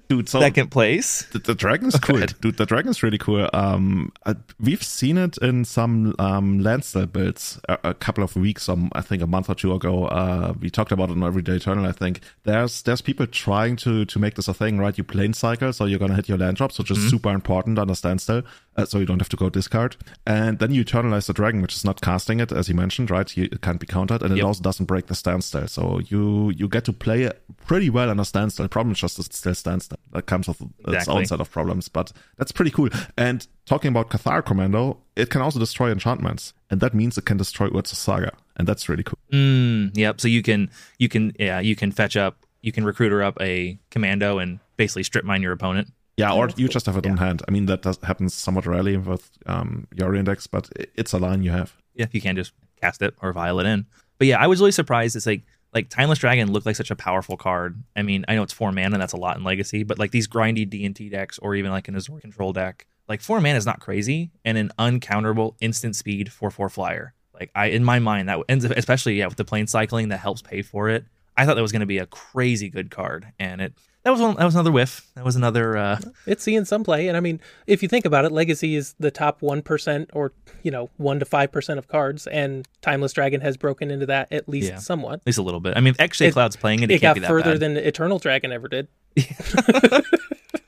Dude, 0.08 0.28
so 0.28 0.40
Second 0.40 0.70
place. 0.70 1.22
The, 1.32 1.38
the 1.38 1.54
dragon's 1.54 1.98
cool, 2.02 2.20
dude. 2.40 2.56
The 2.56 2.66
dragon's 2.66 3.02
really 3.02 3.16
cool. 3.18 3.48
Um, 3.52 4.12
uh, 4.26 4.34
we've 4.60 4.82
seen 4.82 5.16
it 5.16 5.38
in 5.38 5.64
some 5.64 6.14
um 6.18 6.60
Landstill 6.60 7.06
builds 7.06 7.58
a, 7.68 7.78
a 7.84 7.94
couple 7.94 8.22
of 8.22 8.36
weeks, 8.36 8.68
um, 8.68 8.90
I 8.92 9.00
think 9.00 9.22
a 9.22 9.26
month 9.26 9.48
or 9.48 9.54
two 9.54 9.72
ago. 9.72 10.06
Uh, 10.06 10.54
we 10.60 10.68
talked 10.68 10.92
about 10.92 11.08
it 11.08 11.12
on 11.12 11.22
Everyday 11.22 11.54
Eternal. 11.54 11.86
I 11.86 11.92
think 11.92 12.20
there's 12.42 12.82
there's 12.82 13.00
people 13.00 13.26
trying 13.26 13.76
to 13.76 14.04
to 14.04 14.18
make 14.18 14.34
this 14.34 14.48
a 14.48 14.54
thing, 14.54 14.78
right? 14.78 14.96
You 14.96 15.04
plainscycle, 15.04 15.74
so 15.74 15.86
you're 15.86 15.98
gonna 15.98 16.16
hit 16.16 16.28
your 16.28 16.38
land 16.38 16.58
drops, 16.58 16.78
which 16.78 16.90
is 16.90 17.10
super 17.10 17.30
important. 17.30 17.78
Understand 17.78 18.20
still, 18.20 18.42
uh, 18.76 18.84
so 18.84 18.98
you 18.98 19.06
don't 19.06 19.20
have 19.20 19.28
to 19.28 19.36
go 19.36 19.48
discard, 19.48 19.96
and 20.26 20.58
then 20.58 20.72
you 20.72 20.84
eternalize 20.84 21.26
the 21.26 21.32
dragon, 21.32 21.62
which 21.62 21.74
is 21.74 21.84
not 21.84 22.00
casting 22.00 22.40
it, 22.40 22.52
as 22.52 22.68
you 22.68 22.74
mentioned, 22.74 23.10
right? 23.10 23.36
You, 23.36 23.44
it 23.44 23.60
can't 23.60 23.78
be 23.80 23.86
countered, 23.86 24.22
and 24.22 24.32
it 24.32 24.38
Yep. 24.38 24.46
also 24.46 24.62
doesn't 24.62 24.86
break 24.86 25.06
the 25.06 25.14
standstill. 25.14 25.66
So 25.68 26.00
you 26.08 26.50
you 26.50 26.68
get 26.68 26.84
to 26.84 26.92
play 26.92 27.22
it 27.22 27.42
pretty 27.66 27.90
well 27.90 28.10
under 28.10 28.24
standstill. 28.24 28.64
The 28.64 28.68
problem 28.68 28.92
is 28.92 28.98
just 29.00 29.18
it's 29.18 29.38
still 29.38 29.54
standstill. 29.54 29.98
That 30.12 30.26
comes 30.26 30.48
with 30.48 30.60
its 30.88 31.08
own 31.08 31.26
set 31.26 31.40
of 31.40 31.50
problems, 31.50 31.88
but 31.88 32.12
that's 32.36 32.52
pretty 32.52 32.70
cool. 32.70 32.88
And 33.16 33.46
talking 33.66 33.88
about 33.88 34.10
Cathar 34.10 34.44
Commando, 34.44 34.98
it 35.16 35.30
can 35.30 35.40
also 35.40 35.58
destroy 35.58 35.90
enchantments, 35.90 36.52
and 36.70 36.80
that 36.80 36.94
means 36.94 37.16
it 37.18 37.24
can 37.26 37.36
destroy 37.36 37.68
Urza 37.68 37.94
Saga, 37.94 38.32
and 38.56 38.66
that's 38.68 38.88
really 38.88 39.02
cool. 39.04 39.18
Mm, 39.32 39.96
yep. 39.96 40.20
So 40.20 40.28
you 40.28 40.42
can 40.42 40.70
you 40.98 41.08
can 41.08 41.32
yeah 41.38 41.60
you 41.60 41.76
can 41.76 41.92
fetch 41.92 42.16
up 42.16 42.38
you 42.62 42.72
can 42.72 42.84
recruiter 42.84 43.22
up 43.22 43.36
a 43.40 43.78
commando 43.90 44.38
and 44.38 44.58
basically 44.76 45.02
strip 45.02 45.24
mine 45.24 45.42
your 45.42 45.52
opponent. 45.52 45.92
Yeah, 46.16 46.32
or 46.32 46.48
you 46.56 46.68
just 46.68 46.86
have 46.86 46.96
it 46.96 47.06
on 47.06 47.16
hand. 47.16 47.42
I 47.48 47.50
mean, 47.50 47.66
that 47.66 47.82
does, 47.82 47.98
happens 48.02 48.34
somewhat 48.34 48.66
rarely 48.66 48.96
with 48.96 49.30
um, 49.46 49.88
your 49.94 50.14
index, 50.14 50.46
but 50.46 50.70
it's 50.94 51.12
a 51.12 51.18
line 51.18 51.42
you 51.42 51.50
have. 51.50 51.74
Yeah, 51.94 52.06
you 52.12 52.20
can 52.20 52.36
just 52.36 52.52
cast 52.80 53.02
it 53.02 53.14
or 53.20 53.32
vial 53.32 53.58
it 53.60 53.66
in. 53.66 53.86
But 54.18 54.28
yeah, 54.28 54.38
I 54.38 54.46
was 54.46 54.60
really 54.60 54.72
surprised. 54.72 55.16
It's 55.16 55.26
like 55.26 55.42
like 55.72 55.88
Timeless 55.88 56.20
Dragon 56.20 56.52
looked 56.52 56.66
like 56.66 56.76
such 56.76 56.92
a 56.92 56.96
powerful 56.96 57.36
card. 57.36 57.82
I 57.96 58.02
mean, 58.02 58.24
I 58.28 58.36
know 58.36 58.44
it's 58.44 58.52
four 58.52 58.70
mana, 58.70 58.94
and 58.94 59.02
that's 59.02 59.12
a 59.12 59.16
lot 59.18 59.36
in 59.36 59.42
Legacy, 59.42 59.82
but 59.82 59.98
like 59.98 60.12
these 60.12 60.28
grindy 60.28 60.68
D 60.68 60.86
and 60.86 60.94
T 60.94 61.08
decks, 61.08 61.38
or 61.40 61.56
even 61.56 61.72
like 61.72 61.88
an 61.88 61.96
Azor 61.96 62.20
control 62.20 62.52
deck, 62.52 62.86
like 63.08 63.20
four 63.20 63.40
mana 63.40 63.56
is 63.56 63.66
not 63.66 63.80
crazy, 63.80 64.30
and 64.44 64.56
an 64.56 64.70
uncounterable 64.78 65.56
instant 65.60 65.96
speed 65.96 66.32
four 66.32 66.50
four 66.50 66.68
flyer. 66.68 67.12
Like 67.34 67.50
I, 67.56 67.66
in 67.66 67.82
my 67.82 67.98
mind, 67.98 68.28
that 68.28 68.38
ends 68.48 68.64
especially 68.64 69.16
yeah 69.16 69.26
with 69.26 69.36
the 69.36 69.44
plainscycling 69.44 70.10
that 70.10 70.18
helps 70.18 70.42
pay 70.42 70.62
for 70.62 70.88
it. 70.88 71.06
I 71.36 71.44
thought 71.44 71.54
that 71.56 71.62
was 71.62 71.72
going 71.72 71.80
to 71.80 71.86
be 71.86 71.98
a 71.98 72.06
crazy 72.06 72.68
good 72.68 72.92
card, 72.92 73.32
and 73.40 73.60
it 73.60 73.74
that 74.04 74.10
was 74.10 74.20
one 74.20 74.36
that 74.36 74.44
was 74.44 74.54
another 74.54 74.70
whiff. 74.72 75.06
That 75.16 75.24
was 75.24 75.34
another 75.36 75.76
uh, 75.76 76.00
it's 76.26 76.42
seeing 76.44 76.64
some 76.64 76.84
play, 76.84 77.08
and 77.08 77.16
I 77.16 77.20
mean, 77.20 77.40
if 77.66 77.82
you 77.82 77.88
think 77.88 78.04
about 78.04 78.24
it, 78.24 78.32
Legacy 78.32 78.76
is 78.76 78.94
the 79.00 79.10
top 79.10 79.42
one 79.42 79.60
percent, 79.62 80.10
or 80.12 80.32
you 80.62 80.70
know, 80.70 80.90
one 80.96 81.18
to 81.18 81.24
five 81.24 81.50
percent 81.50 81.78
of 81.78 81.88
cards, 81.88 82.26
and 82.26 82.68
Timeless 82.82 83.12
Dragon 83.12 83.40
has 83.40 83.56
broken 83.56 83.90
into 83.90 84.06
that 84.06 84.32
at 84.32 84.48
least 84.48 84.68
Yeah. 84.70 84.78
somewhat. 84.78 85.14
at 85.20 85.26
least 85.26 85.38
a 85.38 85.42
little 85.42 85.60
bit. 85.60 85.76
I 85.76 85.80
mean, 85.80 85.94
if 85.98 86.10
XJ 86.10 86.32
Cloud's 86.32 86.56
playing 86.56 86.80
it, 86.82 86.90
it, 86.90 86.94
It 86.94 87.00
can't 87.00 87.02
got 87.02 87.14
be 87.14 87.20
that 87.20 87.28
further 87.28 87.52
bad. 87.52 87.60
than 87.60 87.76
Eternal 87.76 88.18
Dragon 88.18 88.52
ever 88.52 88.68
did. 88.68 88.88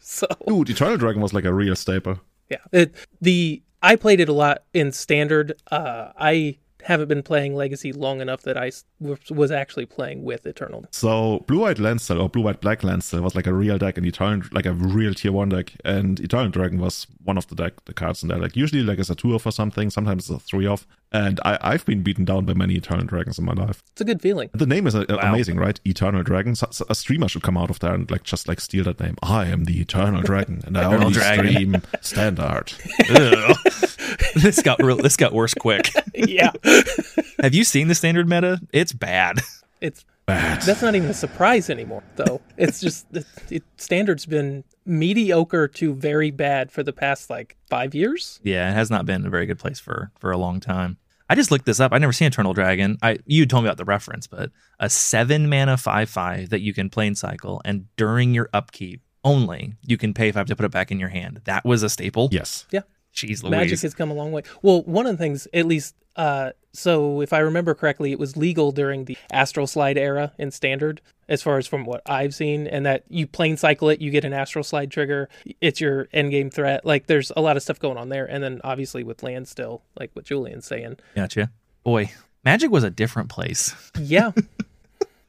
so 0.00 0.26
Dude, 0.46 0.70
Eternal 0.70 0.96
Dragon 0.96 1.20
was 1.20 1.32
like 1.32 1.44
a 1.44 1.52
real 1.52 1.76
staple. 1.76 2.20
yeah, 2.48 2.58
it, 2.72 2.94
the 3.20 3.62
I 3.82 3.96
played 3.96 4.20
it 4.20 4.28
a 4.28 4.32
lot 4.32 4.64
in 4.72 4.92
Standard. 4.92 5.52
Uh, 5.70 6.10
I 6.18 6.58
haven't 6.86 7.08
been 7.08 7.22
playing 7.22 7.54
Legacy 7.54 7.92
long 7.92 8.20
enough 8.20 8.42
that 8.42 8.56
was 9.00 9.18
was 9.30 9.50
actually 9.50 9.86
playing 9.86 10.22
with 10.22 10.46
Eternal. 10.46 10.86
So 10.92 11.44
Blue 11.48 11.60
White 11.60 11.78
Landstill 11.78 12.20
or 12.20 12.28
Blue 12.28 12.42
White 12.42 12.60
Black 12.60 12.84
Landstill 12.84 13.22
was 13.22 13.34
like 13.34 13.46
a 13.46 13.52
real 13.52 13.76
deck, 13.76 13.96
and 13.98 14.06
Eternal 14.06 14.46
like 14.52 14.66
a 14.66 14.72
real 14.72 15.12
tier 15.12 15.32
one 15.32 15.48
deck, 15.48 15.72
and 15.84 16.20
Eternal 16.20 16.50
Dragon 16.50 16.78
was 16.80 17.06
one 17.24 17.36
of 17.36 17.48
the 17.48 17.56
deck 17.56 17.84
the 17.86 17.94
cards 17.94 18.22
in 18.22 18.28
there. 18.28 18.38
Like 18.38 18.56
usually 18.56 18.82
like 18.82 18.98
it's 18.98 19.10
a 19.10 19.14
two 19.16 19.34
off 19.34 19.46
or 19.46 19.50
something, 19.52 19.90
sometimes 19.90 20.30
it's 20.30 20.42
a 20.42 20.46
three 20.46 20.66
off, 20.66 20.86
and 21.12 21.40
I 21.44 21.58
I've 21.60 21.84
been 21.84 22.02
beaten 22.02 22.24
down 22.24 22.44
by 22.44 22.54
many 22.54 22.74
Eternal 22.74 23.06
Dragons 23.06 23.38
in 23.38 23.44
my 23.44 23.52
life. 23.52 23.82
It's 23.92 24.00
a 24.00 24.04
good 24.04 24.22
feeling. 24.22 24.50
The 24.52 24.66
name 24.66 24.86
is 24.86 24.94
uh, 24.94 25.04
amazing, 25.08 25.56
right? 25.56 25.80
Eternal 25.84 26.22
Dragon. 26.22 26.54
So, 26.54 26.68
so 26.70 26.86
a 26.88 26.94
streamer 26.94 27.28
should 27.28 27.42
come 27.42 27.56
out 27.58 27.70
of 27.70 27.80
there 27.80 27.94
and 27.94 28.08
like 28.10 28.22
just 28.22 28.46
like 28.46 28.60
steal 28.60 28.84
that 28.84 29.00
name. 29.00 29.16
I 29.22 29.46
am 29.46 29.64
the 29.64 29.80
Eternal 29.80 30.22
Dragon, 30.22 30.62
and 30.64 30.78
I 30.78 30.82
Eternal 30.82 31.06
only 31.06 31.14
Dragon. 31.14 31.50
stream 31.50 31.82
standard. 32.00 32.72
Ugh. 34.36 34.42
this 34.42 34.62
got 34.62 34.82
real, 34.82 34.96
this 34.96 35.16
got 35.16 35.32
worse 35.32 35.54
quick. 35.54 35.92
yeah, 36.14 36.52
Have 37.42 37.54
you 37.54 37.64
seen 37.64 37.88
the 37.88 37.94
standard 37.94 38.28
meta? 38.28 38.60
It's 38.72 38.92
bad. 38.92 39.40
it's 39.80 40.04
Bad. 40.26 40.62
That's 40.62 40.82
not 40.82 40.96
even 40.96 41.08
a 41.08 41.14
surprise 41.14 41.70
anymore, 41.70 42.02
though. 42.16 42.40
It's 42.56 42.80
just 42.80 43.06
it, 43.12 43.24
it, 43.48 43.62
standard's 43.76 44.26
been 44.26 44.64
mediocre 44.84 45.68
to 45.68 45.94
very 45.94 46.32
bad 46.32 46.72
for 46.72 46.82
the 46.82 46.92
past 46.92 47.30
like 47.30 47.56
five 47.70 47.94
years. 47.94 48.40
Yeah, 48.42 48.68
it 48.68 48.74
has 48.74 48.90
not 48.90 49.06
been 49.06 49.24
a 49.24 49.30
very 49.30 49.46
good 49.46 49.60
place 49.60 49.78
for 49.78 50.10
for 50.18 50.32
a 50.32 50.36
long 50.36 50.58
time. 50.58 50.98
I 51.30 51.36
just 51.36 51.52
looked 51.52 51.64
this 51.64 51.78
up. 51.78 51.92
I 51.92 51.98
never 51.98 52.12
seen 52.12 52.26
Eternal 52.26 52.54
Dragon. 52.54 52.98
I 53.02 53.18
you 53.24 53.46
told 53.46 53.62
me 53.62 53.68
about 53.68 53.76
the 53.76 53.84
reference, 53.84 54.26
but 54.26 54.50
a 54.80 54.90
seven 54.90 55.48
mana 55.48 55.76
five 55.76 56.10
five 56.10 56.50
that 56.50 56.60
you 56.60 56.74
can 56.74 56.90
plainscycle, 56.90 57.60
and 57.64 57.86
during 57.94 58.34
your 58.34 58.48
upkeep 58.52 59.02
only, 59.22 59.74
you 59.82 59.96
can 59.96 60.12
pay 60.12 60.32
five 60.32 60.46
to 60.46 60.56
put 60.56 60.66
it 60.66 60.72
back 60.72 60.90
in 60.90 60.98
your 60.98 61.08
hand. 61.10 61.42
That 61.44 61.64
was 61.64 61.84
a 61.84 61.88
staple. 61.88 62.30
yes. 62.32 62.66
Jeez 63.16 63.42
Louise. 63.42 63.50
Magic 63.50 63.80
has 63.80 63.94
come 63.94 64.10
a 64.10 64.14
long 64.14 64.30
way. 64.30 64.42
Well, 64.62 64.82
one 64.82 65.06
of 65.06 65.12
the 65.16 65.18
things, 65.18 65.48
at 65.54 65.66
least, 65.66 65.94
uh, 66.16 66.52
so 66.72 67.22
if 67.22 67.32
I 67.32 67.38
remember 67.38 67.74
correctly, 67.74 68.12
it 68.12 68.18
was 68.18 68.36
legal 68.36 68.72
during 68.72 69.06
the 69.06 69.16
Astral 69.32 69.66
Slide 69.66 69.96
era 69.96 70.32
in 70.38 70.50
Standard, 70.50 71.00
as 71.28 71.42
far 71.42 71.56
as 71.56 71.66
from 71.66 71.86
what 71.86 72.02
I've 72.04 72.34
seen, 72.34 72.66
and 72.66 72.84
that 72.84 73.04
you 73.08 73.26
plainscycle 73.26 73.92
it, 73.92 74.00
you 74.02 74.10
get 74.10 74.24
an 74.26 74.34
Astral 74.34 74.62
Slide 74.62 74.90
trigger, 74.90 75.30
it's 75.62 75.80
your 75.80 76.08
end 76.12 76.30
game 76.30 76.50
threat. 76.50 76.84
Like, 76.84 77.06
there's 77.06 77.32
a 77.34 77.40
lot 77.40 77.56
of 77.56 77.62
stuff 77.62 77.80
going 77.80 77.96
on 77.96 78.10
there, 78.10 78.26
and 78.26 78.44
then 78.44 78.60
obviously 78.62 79.02
with 79.02 79.22
land 79.22 79.48
still, 79.48 79.82
like 79.98 80.10
what 80.12 80.26
Julian's 80.26 80.66
saying. 80.66 80.98
Gotcha. 81.14 81.50
Boy, 81.82 82.12
Magic 82.44 82.70
was 82.70 82.84
a 82.84 82.90
different 82.90 83.30
place. 83.30 83.74
Yeah, 83.98 84.32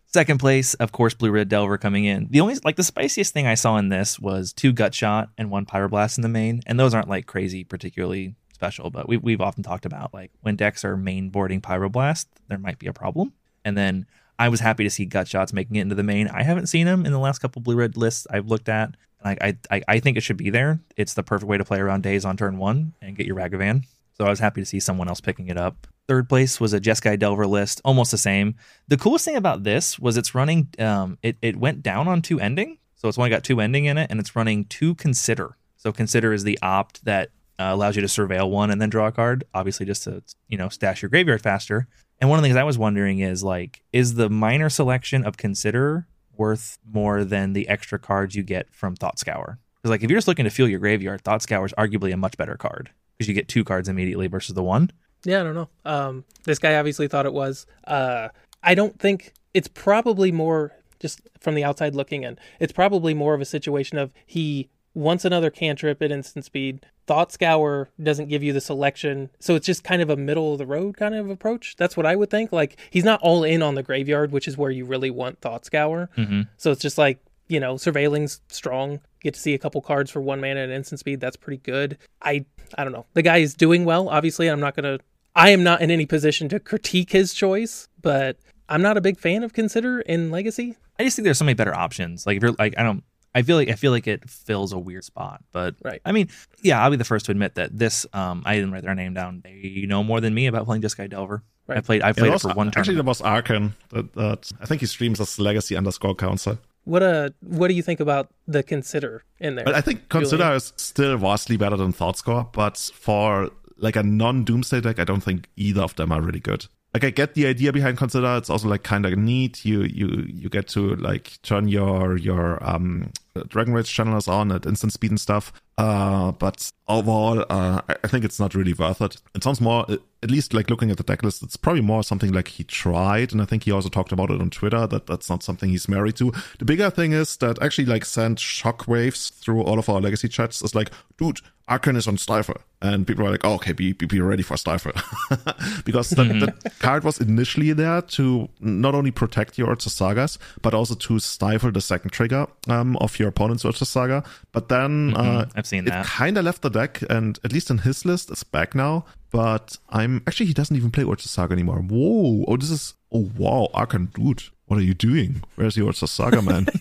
Second 0.08 0.39
place, 0.39 0.74
of 0.76 0.91
course, 0.91 1.14
Blue 1.14 1.32
Red 1.32 1.49
Delver 1.49 1.78
coming 1.78 2.05
in. 2.05 2.28
The 2.30 2.39
only 2.39 2.55
like 2.64 2.78
the 2.78 2.84
spiciest 2.84 3.34
thing 3.34 3.45
I 3.45 3.55
saw 3.55 3.78
in 3.78 3.89
this 3.89 4.18
was 4.18 4.53
two 4.53 4.72
Gut 4.72 4.95
Shot 4.95 5.30
and 5.38 5.51
one 5.51 5.66
Pyroblast 5.66 6.18
in 6.18 6.22
the 6.22 6.30
main, 6.30 6.62
and 6.66 6.80
those 6.80 6.93
aren't 6.93 7.10
like 7.10 7.26
crazy 7.26 7.64
particularly 7.64 8.36
special, 8.53 8.89
but 8.89 9.08
we, 9.08 9.18
we've 9.18 9.41
often 9.41 9.64
talked 9.64 9.86
about 9.86 10.14
like 10.14 10.32
when 10.41 10.55
decks 10.55 10.84
are 10.84 10.97
main 10.97 11.30
boarding 11.30 11.62
Pyroblast, 11.62 12.26
there 12.47 12.58
might 12.58 12.80
be 12.80 12.88
a 12.88 12.93
problem. 12.93 13.34
And 13.64 13.78
then 13.78 14.05
I 14.39 14.49
was 14.49 14.62
happy 14.62 14.84
to 14.84 14.89
see 14.89 15.05
Gut 15.05 15.28
Shots 15.28 15.53
making 15.53 15.76
it 15.76 15.82
into 15.82 15.95
the 15.95 16.03
main. 16.03 16.28
I 16.30 16.43
haven't 16.43 16.68
seen 16.68 16.86
them 16.86 17.05
in 17.05 17.12
the 17.12 17.20
last 17.20 17.39
couple 17.39 17.62
Blue 17.62 17.76
Red 17.76 17.97
lists 17.97 18.26
I've 18.30 18.47
looked 18.47 18.70
at. 18.70 18.95
I, 19.24 19.58
I, 19.70 19.82
I 19.88 19.99
think 19.99 20.16
it 20.16 20.22
should 20.22 20.38
be 20.38 20.49
there. 20.49 20.80
It's 20.95 21.16
the 21.16 21.24
perfect 21.24 21.49
way 21.49 21.58
to 21.58 21.66
play 21.66 21.80
around 21.80 22.03
Daze 22.03 22.24
on 22.24 22.38
turn 22.38 22.58
one 22.58 22.93
and 23.01 23.16
get 23.16 23.26
your 23.26 23.36
Ragavan. 23.36 23.84
So 24.14 24.26
I 24.26 24.30
was 24.30 24.39
happy 24.39 24.62
to 24.62 24.66
see 24.66 24.80
someone 24.80 25.10
else 25.10 25.20
picking 25.20 25.47
it 25.47 25.58
up. 25.58 25.88
Third 26.08 26.30
place 26.30 26.62
was 26.62 26.74
a 26.74 26.80
Jeskai 26.80 27.20
Delver 27.20 27.45
list, 27.45 27.82
almost 27.84 28.12
the 28.12 28.18
same. 28.18 28.55
The 28.88 28.97
coolest 28.97 29.26
thing 29.26 29.36
about 29.36 29.64
this 29.64 29.99
was 29.99 30.16
it's 30.16 30.34
running. 30.34 30.70
Um, 30.80 31.18
it 31.22 31.38
it 31.41 31.58
went 31.58 31.84
down 31.84 32.08
on 32.08 32.22
two 32.22 32.39
ending, 32.39 32.78
so 32.95 33.10
it's 33.10 33.18
only 33.18 33.30
got 33.30 33.43
two 33.43 33.60
ending 33.60 33.86
in 33.86 33.97
it, 33.97 34.10
and 34.10 34.20
it's 34.20 34.36
running 34.36 34.66
two 34.66 34.95
consider. 34.95 35.58
So 35.76 35.91
consider 35.91 36.32
is 36.32 36.43
the 36.43 36.58
opt 36.62 37.03
that 37.03 37.30
uh, 37.60 37.70
allows 37.72 37.95
you 37.95 38.01
to 38.01 38.08
surveil 38.08 38.49
one 38.49 38.72
and 38.72 38.82
then 38.82 38.89
draw 38.89 39.08
a 39.08 39.12
card. 39.12 39.43
Obviously, 39.53 39.86
just 39.86 40.03
to 40.03 40.24
you 40.47 40.58
know 40.58 40.70
stash 40.70 41.01
your 41.01 41.10
graveyard 41.10 41.41
faster. 41.41 41.88
And 42.20 42.30
one 42.30 42.39
of 42.39 42.43
the 42.43 42.47
things 42.47 42.58
I 42.58 42.64
was 42.64 42.78
wondering 42.78 43.20
is 43.20 43.43
like, 43.43 43.84
is 43.93 44.16
the 44.16 44.30
minor 44.30 44.70
selection 44.70 45.24
of 45.26 45.38
consider 45.38 46.08
worth 46.36 46.80
more 46.89 47.24
than 47.24 47.53
the 47.53 47.68
extra 47.68 47.99
cards 47.99 48.36
you 48.36 48.43
get 48.43 48.74
from 48.74 48.95
Thought 48.95 49.20
Scour? 49.20 49.60
Because 49.76 49.91
like 49.91 50.03
if 50.03 50.10
you're 50.10 50.18
just 50.18 50.28
looking 50.28 50.45
to 50.45 50.51
fill 50.51 50.70
your 50.70 50.80
graveyard, 50.80 51.22
Thought 51.24 51.41
Scour 51.41 51.66
is 51.66 51.74
arguably 51.78 52.14
a 52.14 52.18
much 52.18 52.38
better 52.38 52.55
card 52.55 52.91
because 53.18 53.28
you 53.28 53.34
get 53.34 53.47
two 53.47 53.64
cards 53.64 53.89
immediately 53.89 54.28
versus 54.28 54.55
the 54.55 54.64
one. 54.64 54.91
Yeah, 55.24 55.41
I 55.41 55.43
don't 55.43 55.55
know. 55.55 55.70
Um, 55.86 56.26
this 56.43 56.59
guy 56.59 56.76
obviously 56.76 57.07
thought 57.07 57.26
it 57.26 57.34
was. 57.34 57.65
Uh, 57.86 58.30
I 58.63 58.76
don't 58.76 58.99
think 58.99 59.34
it's 59.53 59.68
probably 59.68 60.32
more 60.32 60.74
just 60.99 61.22
from 61.39 61.55
the 61.55 61.63
outside 61.63 61.95
looking 61.95 62.24
in. 62.24 62.38
It's 62.59 62.74
probably 62.74 63.13
more 63.13 63.34
of 63.34 63.41
a 63.41 63.45
situation 63.45 63.97
of 63.97 64.11
he 64.26 64.70
wants 64.93 65.26
another 65.26 65.49
cantrip 65.51 66.01
at 66.01 66.11
instant 66.11 66.45
speed. 66.45 66.86
Thought 67.05 67.32
Scour 67.32 67.89
doesn't 68.01 68.28
give 68.28 68.43
you 68.43 68.51
the 68.51 68.59
selection, 68.59 69.30
so 69.39 69.55
it's 69.55 69.65
just 69.65 69.84
kind 69.84 70.01
of 70.01 70.09
a 70.09 70.18
middle 70.18 70.53
of 70.53 70.57
the 70.57 70.65
road 70.65 70.97
kind 70.97 71.15
of 71.15 71.30
approach. 71.30 71.76
That's 71.78 71.95
what 71.95 72.05
I 72.05 72.15
would 72.15 72.30
think. 72.30 72.51
Like 72.51 72.78
he's 72.89 73.03
not 73.05 73.22
all 73.22 73.43
in 73.43 73.61
on 73.61 73.76
the 73.76 73.84
graveyard, 73.84 74.32
which 74.32 74.47
is 74.47 74.57
where 74.57 74.72
you 74.72 74.86
really 74.86 75.11
want 75.11 75.39
Thought 75.39 75.65
Scour. 75.65 76.09
hmm 76.15 76.41
So 76.57 76.72
it's 76.72 76.82
just 76.82 76.97
like, 76.97 77.20
you 77.47 77.59
know, 77.59 77.76
surveilling's 77.76 78.41
strong. 78.49 78.99
Get 79.22 79.34
to 79.34 79.39
see 79.39 79.53
a 79.53 79.57
couple 79.57 79.82
cards 79.82 80.11
for 80.11 80.22
one 80.22 80.39
mana 80.41 80.61
and 80.61 80.72
instant 80.72 80.99
speed. 80.99 81.20
That's 81.20 81.36
pretty 81.36 81.61
good. 81.63 81.97
I 82.22 82.45
I 82.78 82.84
don't 82.84 82.93
know. 82.93 83.05
The 83.13 83.22
guy 83.22 83.38
is 83.38 83.53
doing 83.55 83.86
well, 83.86 84.09
obviously. 84.09 84.47
I'm 84.47 84.59
not 84.59 84.76
gonna 84.76 84.99
I 85.36 85.49
am 85.51 85.63
not 85.63 85.82
in 85.82 85.91
any 85.91 86.05
position 86.05 86.49
to 86.49 86.59
critique 86.59 87.11
his 87.11 87.34
choice, 87.34 87.88
but 88.01 88.38
I'm 88.70 88.82
not 88.82 88.97
a 88.97 89.01
big 89.01 89.20
fan 89.20 89.43
of 89.43 89.53
consider 89.53 89.99
in 90.01 90.30
legacy. 90.32 90.76
I 90.99 91.03
just 91.03 91.15
think 91.15 91.24
there's 91.26 91.38
so 91.38 91.45
many 91.45 91.53
better 91.55 91.76
options. 91.76 92.26
Like 92.26 92.38
if 92.38 92.43
you're 92.43 92.53
like 92.59 92.76
I 92.78 92.84
don't 92.84 93.03
I 93.36 93.43
feel 93.43 93.55
like 93.55 93.70
I 93.70 93.74
feel 93.74 93.91
like 93.91 94.07
it 94.07 94.28
fills 94.30 94.74
a 94.74 94.80
weird 94.80 95.03
spot. 95.03 95.43
But 95.51 95.76
Right. 95.84 96.01
I 96.05 96.11
mean, 96.11 96.30
yeah, 96.61 96.82
I'll 96.84 96.89
be 96.89 96.95
the 96.97 97.03
first 97.03 97.26
to 97.28 97.32
admit 97.32 97.55
that 97.55 97.78
this 97.78 98.05
um 98.13 98.43
I 98.45 98.55
didn't 98.55 98.72
write 98.72 98.84
their 98.84 98.95
name 98.95 99.13
down. 99.13 99.41
They 99.43 99.86
know 99.88 100.03
more 100.03 100.20
than 100.22 100.34
me 100.34 100.47
about 100.47 100.65
playing 100.65 100.82
Jeskai 100.82 101.09
Delver. 101.09 101.43
Right. 101.68 101.78
I 101.78 101.82
played 101.82 102.01
I 102.01 102.07
Yeah, 102.09 102.13
played 102.13 102.32
that 102.32 102.36
it 102.36 102.41
for 102.41 102.47
was- 102.49 102.57
one 102.57 102.68
Actually, 102.70 102.95
tournament. 102.95 103.18
there 103.20 103.28
was 103.30 103.43
Arkan. 103.43 103.74
That, 103.89 104.13
that 104.13 104.51
I 104.61 104.65
think 104.65 104.82
he 104.82 104.88
streams 104.88 105.20
as 105.22 105.38
Legacy 105.39 105.76
underscore 105.76 106.15
Council. 106.15 106.57
What 106.88 107.03
uh 107.03 107.29
what 107.41 107.67
do 107.67 107.73
you 107.73 107.83
think 107.83 107.99
about 107.99 108.29
the 108.47 108.63
consider 108.63 109.23
in 109.39 109.55
there? 109.55 109.65
But 109.65 109.75
I 109.75 109.81
think 109.81 110.07
Consider 110.07 110.53
is 110.53 110.71
still 110.77 111.17
vastly 111.17 111.57
better 111.57 111.75
than 111.75 111.91
Thought 111.91 112.17
Scour, 112.17 112.49
but 112.53 112.77
for 112.77 113.49
like 113.75 113.97
a 113.97 114.03
non-Doomsday 114.03 114.79
deck, 114.79 114.97
I 114.97 115.03
don't 115.03 115.21
think 115.21 115.49
either 115.57 115.81
of 115.81 115.95
them 115.97 116.13
are 116.13 116.21
really 116.21 116.39
good. 116.39 116.67
Like 116.93 117.03
I 117.03 117.09
get 117.09 117.33
the 117.33 117.45
idea 117.45 117.73
behind 117.73 117.97
Consider. 117.97 118.38
It's 118.38 118.49
also 118.49 118.69
like 118.69 118.83
kind 118.83 119.05
of 119.05 119.17
neat. 119.17 119.65
You 119.65 119.81
you 119.83 120.25
you 120.29 120.47
get 120.47 120.69
to 120.69 120.95
like 120.95 121.41
turn 121.41 121.67
your 121.67 122.15
your 122.17 122.63
um 122.63 123.11
Dragon 123.49 123.73
Rage 123.73 123.93
channelers 123.93 124.29
on 124.29 124.53
at 124.53 124.65
instant 124.65 124.93
speed 124.93 125.11
and 125.11 125.19
stuff. 125.19 125.51
Uh, 125.78 126.32
but 126.32 126.71
overall, 126.88 127.45
uh, 127.49 127.82
I, 127.88 128.07
think 128.07 128.25
it's 128.25 128.39
not 128.39 128.55
really 128.55 128.73
worth 128.73 128.99
it. 129.01 129.17
It 129.36 129.43
sounds 129.43 129.61
more, 129.61 129.86
at 130.23 130.32
least 130.32 130.53
like 130.53 130.69
looking 130.71 130.89
at 130.89 130.97
the 130.97 131.03
deck 131.03 131.21
list, 131.21 131.43
it's 131.43 131.55
probably 131.55 131.82
more 131.82 132.03
something 132.03 132.34
like 132.34 132.47
he 132.47 132.63
tried, 132.63 133.32
and 133.32 133.41
I 133.41 133.45
think 133.45 133.63
he 133.63 133.71
also 133.71 133.89
talked 133.89 134.11
about 134.11 134.32
it 134.32 134.41
on 134.41 134.49
Twitter 134.49 134.88
that 134.88 135.05
that's 135.05 135.30
not 135.30 135.43
something 135.43 135.69
he's 135.69 135.88
married 135.88 136.15
to. 136.17 136.34
The 136.57 136.65
bigger 136.65 136.89
thing 136.89 137.11
is 137.13 137.38
that 137.38 137.61
actually 137.61 137.86
like 137.86 138.05
sent 138.05 138.39
shockwaves 138.39 139.32
through 139.32 139.61
all 139.61 139.78
of 139.78 139.89
our 139.89 140.01
legacy 140.01 140.28
chats. 140.28 140.61
It's 140.61 140.73
like, 140.73 140.89
dude, 141.17 141.41
Arkan 141.69 141.97
is 141.97 142.07
on 142.07 142.17
Stifle, 142.17 142.61
and 142.82 143.05
people 143.05 143.28
are 143.28 143.32
like, 143.32 143.43
oh, 143.43 143.55
okay, 143.55 143.73
be 143.73 143.91
be, 143.91 144.05
be 144.05 144.21
ready 144.21 144.41
for 144.41 144.55
Stifle, 144.55 144.93
because 145.86 146.09
the, 146.11 146.23
the 146.23 146.71
card 146.80 147.03
was 147.03 147.19
initially 147.19 147.73
there 147.73 148.01
to 148.01 148.47
not 148.61 148.95
only 148.95 149.11
protect 149.11 149.57
your 149.57 149.67
Urza 149.75 149.89
Sagas, 149.89 150.39
but 150.61 150.73
also 150.73 150.95
to 150.95 151.19
stifle 151.19 151.71
the 151.71 151.82
second 151.82 152.11
trigger 152.11 152.47
um, 152.69 152.95
of 152.97 153.19
your 153.19 153.28
opponent's 153.28 153.63
Urza 153.63 153.86
Saga. 153.86 154.23
But 154.53 154.69
then 154.69 155.13
uh, 155.17 155.45
I've 155.68 155.70
seen 155.70 155.88
it 155.88 155.91
that. 155.91 156.05
kind 156.05 156.38
of 156.38 156.45
left 156.45 156.61
the 156.61 156.70
deck, 156.70 157.01
and 157.09 157.38
at 157.43 157.51
least 157.51 157.70
in 157.70 157.80
his 157.80 158.05
list, 158.05 158.32
it's 158.32 158.43
back 158.43 158.74
now. 158.74 159.05
But 159.32 159.78
I'm 159.89 160.24
actually 160.26 160.45
he 160.45 160.53
doesn't 160.53 160.76
even 160.76 160.91
play 160.91 161.03
Urza 161.03 161.28
Saga 161.28 161.53
anymore. 161.53 161.80
Whoa! 161.80 162.45
Oh, 162.47 162.57
this 162.57 162.72
is 162.72 162.93
oh 163.11 163.30
wow, 163.38 163.68
Arkan, 163.74 164.13
dude, 164.13 164.43
what 164.68 164.80
are 164.80 164.84
you 164.84 164.93
doing? 164.93 165.43
Where's 165.55 165.76
the 165.76 165.82
Urza 165.82 166.07
Saga 166.07 166.41
man? 166.41 166.68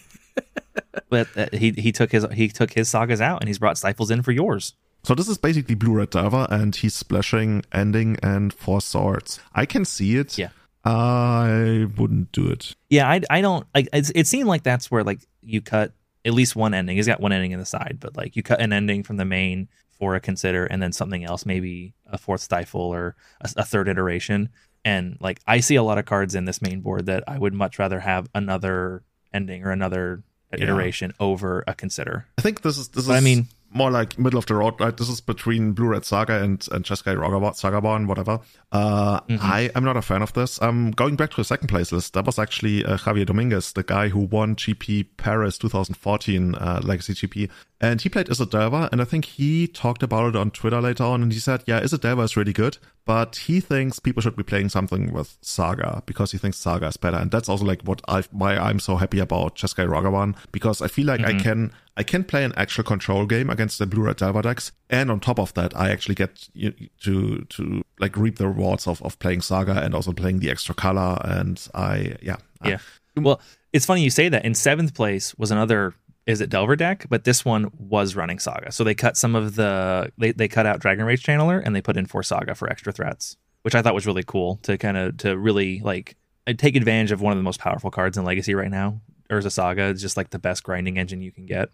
But 1.09 1.29
uh, 1.37 1.47
he 1.53 1.71
he 1.73 1.93
took 1.93 2.11
his 2.11 2.27
he 2.33 2.49
took 2.49 2.73
his 2.73 2.89
sagas 2.89 3.21
out 3.21 3.41
and 3.41 3.49
he's 3.49 3.59
brought 3.59 3.79
stifles 3.79 4.11
in 4.11 4.23
for 4.23 4.33
yours. 4.33 4.75
so 5.05 5.15
this 5.15 5.29
is 5.29 5.39
basically 5.39 5.75
Blue 5.75 5.93
Red 5.95 6.11
Delver, 6.11 6.47
and 6.51 6.75
he's 6.75 6.95
splashing 6.95 7.65
Ending 7.73 8.17
and 8.23 8.53
Four 8.53 8.81
Swords. 8.81 9.39
I 9.55 9.67
can 9.67 9.85
see 9.85 10.17
it. 10.17 10.37
Yeah. 10.39 10.49
I 10.85 11.87
wouldn't 11.97 12.33
do 12.33 12.49
it. 12.49 12.75
Yeah, 12.89 13.09
I, 13.09 13.21
I 13.29 13.41
don't 13.41 13.67
like. 13.75 13.89
It's, 13.93 14.11
it 14.15 14.27
seemed 14.27 14.49
like 14.49 14.63
that's 14.63 14.91
where 14.91 15.05
like 15.05 15.21
you 15.43 15.61
cut 15.61 15.93
at 16.27 16.35
least 16.35 16.57
one 16.57 16.75
ending. 16.75 16.97
He's 16.97 17.07
got 17.07 17.21
one 17.21 17.33
ending 17.33 17.53
in 17.53 17.61
the 17.61 17.65
side, 17.67 17.99
but 18.01 18.17
like 18.17 18.37
you 18.37 18.43
cut 18.43 18.61
an 18.61 18.73
ending 18.73 19.03
from 19.05 19.17
the 19.17 19.25
main 19.25 19.69
for 19.93 20.15
a 20.15 20.21
consider, 20.21 20.67
and 20.67 20.83
then 20.83 20.93
something 20.93 21.25
else, 21.25 21.47
maybe 21.47 21.95
a 22.07 22.19
fourth 22.19 22.43
stifle 22.43 22.81
or 22.83 23.15
a, 23.41 23.49
a 23.59 23.65
third 23.65 23.89
iteration. 23.89 24.51
And 24.85 25.17
like 25.21 25.41
I 25.47 25.61
see 25.61 25.77
a 25.77 25.83
lot 25.83 25.99
of 25.99 26.05
cards 26.05 26.35
in 26.35 26.45
this 26.45 26.61
main 26.61 26.81
board 26.81 27.07
that 27.07 27.25
I 27.27 27.39
would 27.39 27.55
much 27.55 27.79
rather 27.79 28.01
have 28.01 28.29
another 28.35 29.03
ending 29.33 29.65
or 29.65 29.71
another 29.71 30.23
iteration 30.53 31.13
over 31.19 31.65
a 31.67 31.75
consider. 31.75 32.27
I 32.39 32.43
think 32.43 32.63
this 32.63 32.77
is 32.79 32.89
this 32.89 33.05
is. 33.05 33.09
But 33.09 33.17
I 33.17 33.21
mean- 33.21 33.47
more 33.77 33.91
like 33.91 34.19
middle 34.19 34.39
of 34.39 34.47
the 34.47 34.55
road, 34.55 34.81
right? 34.81 34.97
This 34.97 35.09
is 35.09 35.21
between 35.21 35.73
Blue 35.73 35.89
Red 35.89 36.05
Saga 36.05 36.43
and 36.43 36.67
and 36.73 36.85
Jeskai 36.85 37.17
Sagaborn, 37.17 38.07
whatever. 38.07 38.41
Uh, 38.73 39.21
I 39.29 39.71
am 39.75 39.85
not 39.85 39.97
a 39.97 40.03
fan 40.03 40.23
of 40.23 40.33
this. 40.33 40.61
I'm 40.61 40.69
um, 40.69 40.91
going 40.93 41.17
back 41.17 41.31
to 41.31 41.37
the 41.37 41.45
second 41.45 41.69
place 41.69 41.93
list, 41.93 42.15
that 42.15 42.25
was 42.25 42.39
actually 42.39 42.85
uh, 42.85 42.97
Javier 42.97 43.27
Dominguez, 43.27 43.73
the 43.73 43.83
guy 43.83 44.09
who 44.09 44.21
won 44.21 44.57
GP 44.57 45.09
Paris 45.17 45.59
2014 45.59 46.55
uh, 46.55 46.81
Legacy 46.83 47.15
GP, 47.15 47.51
and 47.81 48.01
he 48.01 48.09
played 48.09 48.29
Izzet 48.29 48.51
Delver, 48.51 48.89
and 48.91 49.03
I 49.03 49.05
think 49.05 49.27
he 49.27 49.67
talked 49.67 50.03
about 50.03 50.31
it 50.31 50.37
on 50.37 50.51
Twitter 50.51 50.81
later 50.81 51.05
on, 51.05 51.23
and 51.23 51.33
he 51.33 51.39
said, 51.39 51.63
yeah, 51.67 51.81
Izzet 51.81 52.01
Delver 52.01 52.25
is 52.25 52.37
really 52.37 52.55
good, 52.55 52.79
but 53.05 53.37
he 53.37 53.61
thinks 53.61 53.99
people 53.99 54.23
should 54.23 54.37
be 54.37 54.43
playing 54.43 54.71
something 54.71 55.13
with 55.13 55.37
Saga 55.43 56.03
because 56.07 56.33
he 56.33 56.39
thinks 56.39 56.57
Saga 56.57 56.87
is 56.87 56.97
better, 56.97 57.19
and 57.19 57.31
that's 57.31 57.49
also 57.49 57.65
like 57.65 57.83
what 57.83 58.01
I 58.09 58.23
why 58.31 58.57
I'm 58.57 58.79
so 58.79 58.97
happy 58.97 59.19
about 59.19 59.57
Jeskai 59.57 59.87
Ragavan 59.87 60.37
because 60.53 60.81
I 60.81 60.89
feel 60.89 61.07
like 61.07 61.21
I 61.21 61.33
mm-hmm. 61.33 61.39
can 61.39 61.73
I 61.99 62.03
can 62.03 62.25
play 62.25 62.45
an 62.45 62.55
actual 62.57 62.85
control 62.85 63.27
game 63.27 63.51
against 63.51 63.79
the 63.79 63.87
blue 63.87 64.05
red 64.05 64.17
Delver 64.17 64.43
decks, 64.43 64.73
and 64.89 65.11
on 65.11 65.21
top 65.21 65.39
of 65.39 65.53
that, 65.55 65.77
I 65.77 65.91
actually 65.91 66.15
get 66.15 66.49
you- 66.55 66.75
to 67.03 67.45
to 67.51 67.85
like 68.01 68.17
reap 68.17 68.37
the 68.37 68.49
rewards 68.49 68.87
of, 68.87 69.03
of 69.03 69.19
playing 69.19 69.43
Saga 69.43 69.83
and 69.83 69.95
also 69.95 70.13
playing 70.13 70.39
the 70.39 70.51
extra 70.51 70.75
color. 70.75 71.19
And 71.23 71.61
I 71.75 72.17
yeah 72.23 72.37
Yeah. 72.65 72.79
Well, 73.17 73.41
it's 73.73 73.87
funny 73.87 74.03
you 74.03 74.11
say 74.11 74.29
that. 74.29 74.45
In 74.45 74.55
seventh 74.55 74.95
place 74.95 75.35
was 75.37 75.51
another 75.51 75.95
is 76.27 76.41
it 76.41 76.51
Delver 76.51 76.77
deck, 76.77 77.07
but 77.09 77.25
this 77.25 77.45
one 77.45 77.71
was 77.79 78.17
running 78.17 78.39
Saga. 78.39 78.73
So 78.73 78.83
they 78.85 78.95
cut 78.95 79.17
some 79.17 79.35
of 79.35 79.55
the 79.55 80.11
they, 80.19 80.33
they 80.33 80.49
cut 80.49 80.67
out 80.67 80.81
Dragon 80.81 81.05
Rage 81.05 81.23
Channeler 81.23 81.63
and 81.65 81.75
they 81.75 81.81
put 81.81 81.97
in 81.97 82.07
for 82.07 82.23
Saga 82.23 82.55
for 82.55 82.69
extra 82.69 82.93
threats, 82.93 83.37
which 83.63 83.75
I 83.75 83.83
thought 83.83 83.95
was 83.95 84.07
really 84.07 84.25
cool 84.25 84.57
to 84.65 84.77
kind 84.77 84.97
of 84.97 85.17
to 85.19 85.37
really 85.39 85.81
like 85.81 86.17
take 86.59 86.77
advantage 86.77 87.13
of 87.13 87.21
one 87.21 87.33
of 87.33 87.37
the 87.39 87.43
most 87.45 87.61
powerful 87.61 87.91
cards 87.91 88.17
in 88.19 88.25
Legacy 88.25 88.55
right 88.55 88.71
now. 88.71 89.01
Urza 89.31 89.51
Saga 89.53 89.85
is 89.85 90.01
just 90.01 90.17
like 90.17 90.31
the 90.31 90.39
best 90.39 90.63
grinding 90.63 90.99
engine 90.99 91.21
you 91.21 91.33
can 91.33 91.47
get. 91.47 91.69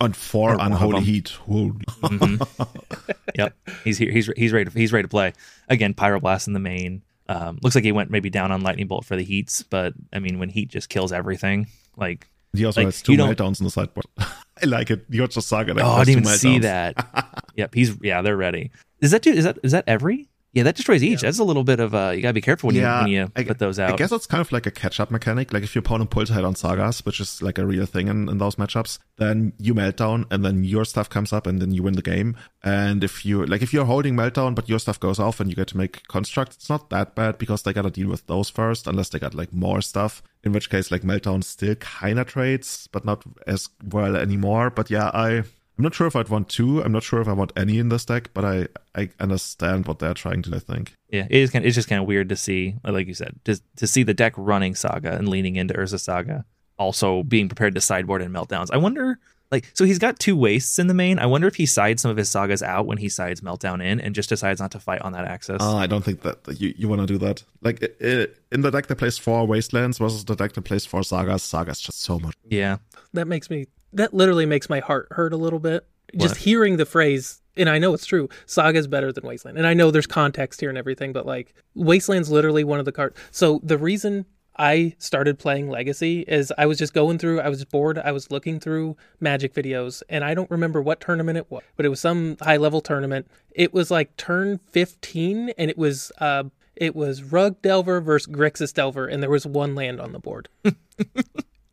on 0.00 0.12
four 0.12 0.52
Or 0.54 0.58
unholy 0.60 0.92
them. 0.96 1.04
heat. 1.04 1.28
Holy- 1.30 1.70
Mhm. 2.02 3.16
yep, 3.34 3.54
he's 3.84 3.96
here. 3.98 4.10
He's 4.12 4.30
he's 4.36 4.52
ready. 4.52 4.70
To, 4.70 4.78
he's 4.78 4.92
ready 4.92 5.04
to 5.04 5.08
play 5.08 5.32
again. 5.68 5.94
Pyroblast 5.94 6.46
in 6.46 6.52
the 6.52 6.60
main. 6.60 7.02
Um, 7.30 7.58
looks 7.62 7.74
like 7.74 7.84
he 7.84 7.92
went 7.92 8.10
maybe 8.10 8.30
down 8.30 8.52
on 8.52 8.62
Lightning 8.62 8.86
Bolt 8.86 9.04
for 9.04 9.16
the 9.16 9.22
heats, 9.22 9.62
but 9.62 9.92
I 10.12 10.18
mean 10.18 10.38
when 10.38 10.48
heat 10.48 10.68
just 10.70 10.88
kills 10.88 11.12
everything, 11.12 11.66
like 11.96 12.26
He 12.54 12.64
also 12.64 12.80
Like, 12.80 12.86
has 12.88 13.02
two 13.02 13.12
meltdowns 13.12 13.60
on 13.60 13.64
the 13.64 13.70
sideboard. 13.70 14.06
I 14.18 14.66
like 14.66 14.90
it. 14.90 15.04
You're 15.10 15.28
just 15.28 15.48
Saga. 15.48 15.74
deck 15.74 15.84
Oh, 15.84 15.90
I 15.92 16.02
er 16.02 16.04
didn't 16.04 16.24
two 16.24 16.28
even 16.28 16.38
see 16.38 16.58
that. 16.60 17.46
yep, 17.56 17.74
he's 17.74 17.96
yeah, 18.02 18.22
they're 18.22 18.36
ready. 18.36 18.70
Is 19.00 19.10
that 19.12 19.22
that 19.22 19.32
is 19.34 19.44
that 19.44 19.58
is 19.62 19.72
that 19.72 19.84
every? 19.86 20.28
Yeah, 20.54 20.62
that 20.62 20.76
destroys 20.76 21.04
each. 21.04 21.20
That's 21.20 21.38
a 21.38 21.44
little 21.44 21.62
bit 21.62 21.78
of 21.78 21.94
uh 21.94 22.12
you 22.14 22.22
gotta 22.22 22.32
be 22.32 22.40
careful 22.40 22.68
when 22.68 22.76
Yeah, 22.76 23.00
you 23.06 23.20
when 23.20 23.26
you 23.26 23.28
I- 23.36 23.44
put 23.44 23.58
those 23.58 23.78
out. 23.78 23.92
I 23.92 23.96
guess 23.96 24.10
it's 24.12 24.26
kind 24.26 24.40
of 24.40 24.50
like 24.50 24.64
a 24.66 24.70
catch-up 24.70 25.10
mechanic. 25.10 25.52
Like 25.52 25.62
if 25.62 25.74
your 25.74 25.80
opponent 25.80 26.08
pulls 26.10 26.30
ahead 26.30 26.44
on 26.44 26.54
sagas, 26.54 27.04
which 27.04 27.20
is 27.20 27.42
like 27.42 27.58
a 27.58 27.66
real 27.66 27.84
thing 27.84 28.08
in, 28.08 28.28
in 28.30 28.38
those 28.38 28.56
matchups, 28.56 28.98
then 29.18 29.52
you 29.58 29.74
meltdown, 29.74 30.24
and 30.30 30.44
then 30.44 30.64
your 30.64 30.84
stuff 30.86 31.10
comes 31.10 31.32
up, 31.34 31.46
and 31.46 31.60
then 31.60 31.72
you 31.72 31.82
win 31.82 31.94
the 31.94 32.02
game. 32.02 32.34
And 32.64 33.04
if 33.04 33.26
you 33.26 33.44
like, 33.44 33.60
if 33.62 33.72
you're 33.74 33.84
holding 33.84 34.16
meltdown, 34.16 34.54
but 34.54 34.68
your 34.70 34.78
stuff 34.78 34.98
goes 34.98 35.18
off, 35.18 35.38
and 35.38 35.50
you 35.50 35.54
get 35.56 35.68
to 35.68 35.76
make 35.76 36.06
constructs, 36.08 36.56
it's 36.56 36.70
not 36.70 36.88
that 36.90 37.14
bad 37.14 37.36
because 37.36 37.62
they 37.62 37.74
gotta 37.74 37.90
deal 37.90 38.08
with 38.08 38.26
those 38.26 38.48
first, 38.48 38.86
unless 38.86 39.10
they 39.10 39.18
got 39.18 39.34
like 39.34 39.52
more 39.52 39.82
stuff. 39.82 40.22
In 40.44 40.52
which 40.52 40.70
case, 40.70 40.90
like 40.90 41.02
meltdown 41.02 41.44
still 41.44 41.74
kind 41.74 42.18
of 42.18 42.26
trades, 42.26 42.88
but 42.90 43.04
not 43.04 43.22
as 43.46 43.68
well 43.84 44.16
anymore. 44.16 44.70
But 44.70 44.88
yeah, 44.90 45.10
I. 45.12 45.42
I'm 45.78 45.84
not 45.84 45.94
sure 45.94 46.08
if 46.08 46.16
I'd 46.16 46.28
want 46.28 46.48
two. 46.48 46.82
I'm 46.82 46.90
not 46.90 47.04
sure 47.04 47.20
if 47.20 47.28
I 47.28 47.32
want 47.32 47.52
any 47.56 47.78
in 47.78 47.88
this 47.88 48.04
deck, 48.04 48.30
but 48.34 48.44
I, 48.44 48.66
I 48.96 49.10
understand 49.20 49.86
what 49.86 50.00
they're 50.00 50.12
trying 50.12 50.42
to 50.42 50.50
do, 50.50 50.56
I 50.56 50.58
think. 50.58 50.92
yeah, 51.08 51.26
it 51.30 51.36
is 51.36 51.50
kind. 51.50 51.64
It's 51.64 51.76
just 51.76 51.88
kind 51.88 52.00
of 52.00 52.08
weird 52.08 52.28
to 52.30 52.36
see, 52.36 52.74
like 52.84 53.06
you 53.06 53.14
said, 53.14 53.38
to 53.44 53.60
to 53.76 53.86
see 53.86 54.02
the 54.02 54.14
deck 54.14 54.34
running 54.36 54.74
Saga 54.74 55.12
and 55.12 55.28
leaning 55.28 55.54
into 55.56 55.74
Urza 55.74 56.00
Saga, 56.00 56.44
also 56.78 57.22
being 57.22 57.48
prepared 57.48 57.76
to 57.76 57.80
sideboard 57.80 58.22
and 58.22 58.34
meltdowns. 58.34 58.70
I 58.72 58.76
wonder, 58.76 59.20
like, 59.52 59.70
so 59.72 59.84
he's 59.84 60.00
got 60.00 60.18
two 60.18 60.36
wastes 60.36 60.80
in 60.80 60.88
the 60.88 60.94
main. 60.94 61.20
I 61.20 61.26
wonder 61.26 61.46
if 61.46 61.54
he 61.54 61.64
sides 61.64 62.02
some 62.02 62.10
of 62.10 62.16
his 62.16 62.28
sagas 62.28 62.62
out 62.62 62.86
when 62.86 62.98
he 62.98 63.08
sides 63.08 63.40
meltdown 63.40 63.80
in, 63.80 64.00
and 64.00 64.16
just 64.16 64.28
decides 64.30 64.60
not 64.60 64.72
to 64.72 64.80
fight 64.80 65.02
on 65.02 65.12
that 65.12 65.26
axis. 65.26 65.62
Uh, 65.62 65.76
I 65.76 65.86
don't 65.86 66.04
think 66.04 66.22
that 66.22 66.42
that 66.44 66.60
you, 66.60 66.74
you 66.76 66.88
want 66.88 67.02
to 67.02 67.06
do 67.06 67.18
that. 67.18 67.44
Like 67.62 67.84
i 67.84 67.88
i 68.04 68.26
in 68.50 68.62
the 68.62 68.70
deck 68.70 68.88
that 68.88 68.96
plays 68.96 69.16
four 69.16 69.46
Wastelands 69.46 69.98
versus 69.98 70.24
the 70.24 70.34
deck 70.34 70.54
that 70.54 70.62
plays 70.62 70.84
four 70.84 71.04
Sagas, 71.04 71.44
Sagas 71.44 71.78
just 71.80 72.00
so 72.02 72.18
much. 72.18 72.34
yeah, 72.42 72.78
that 73.12 73.28
makes 73.28 73.48
me 73.48 73.66
that 73.92 74.12
literally 74.14 74.46
makes 74.46 74.68
my 74.68 74.80
heart 74.80 75.08
hurt 75.12 75.32
a 75.32 75.36
little 75.36 75.58
bit. 75.58 75.86
Just 76.16 76.34
What? 76.34 76.38
hearing 76.38 76.76
the 76.78 76.86
phrase 76.86 77.42
and 77.56 77.68
i 77.68 77.76
know 77.78 77.92
it's 77.92 78.06
true 78.06 78.28
saga's 78.46 78.86
better 78.86 79.12
than 79.12 79.26
wasteland. 79.26 79.58
And 79.58 79.66
i 79.66 79.74
know 79.74 79.90
there's 79.90 80.06
context 80.06 80.60
here 80.60 80.68
and 80.70 80.78
everything 80.78 81.12
but 81.12 81.26
like 81.26 81.52
wasteland's 81.74 82.30
literally 82.30 82.64
one 82.64 82.78
of 82.78 82.84
the 82.86 82.92
cards 82.92 83.16
so 83.30 83.60
the 83.62 83.76
reason 83.76 84.24
i 84.56 84.94
started 84.98 85.38
playing 85.38 85.68
legacy 85.68 86.20
is 86.28 86.50
i 86.56 86.64
was 86.66 86.78
just 86.78 86.94
going 86.94 87.18
through 87.18 87.40
i 87.40 87.48
was 87.48 87.64
bored 87.66 87.98
i 87.98 88.10
was 88.12 88.30
looking 88.30 88.58
through 88.60 88.96
magic 89.20 89.52
videos 89.52 90.02
and 90.08 90.24
i 90.24 90.32
don't 90.34 90.50
remember 90.50 90.80
what 90.80 91.00
tournament 91.00 91.36
it 91.36 91.50
was 91.50 91.62
but 91.76 91.84
it 91.84 91.88
was 91.90 92.00
some 92.00 92.36
high 92.40 92.56
level 92.56 92.80
tournament. 92.80 93.26
It 93.50 93.74
was 93.74 93.90
like 93.90 94.16
turn 94.16 94.60
15 94.70 95.50
and 95.58 95.68
it 95.70 95.76
was 95.76 96.10
uh 96.20 96.44
it 96.76 96.94
was 96.96 97.22
rug 97.24 97.60
delver 97.60 98.00
versus 98.00 98.32
grixis 98.32 98.72
delver 98.72 99.06
and 99.06 99.20
there 99.22 99.30
was 99.30 99.44
one 99.46 99.74
land 99.74 100.00
on 100.00 100.12
the 100.12 100.20
board 100.20 100.48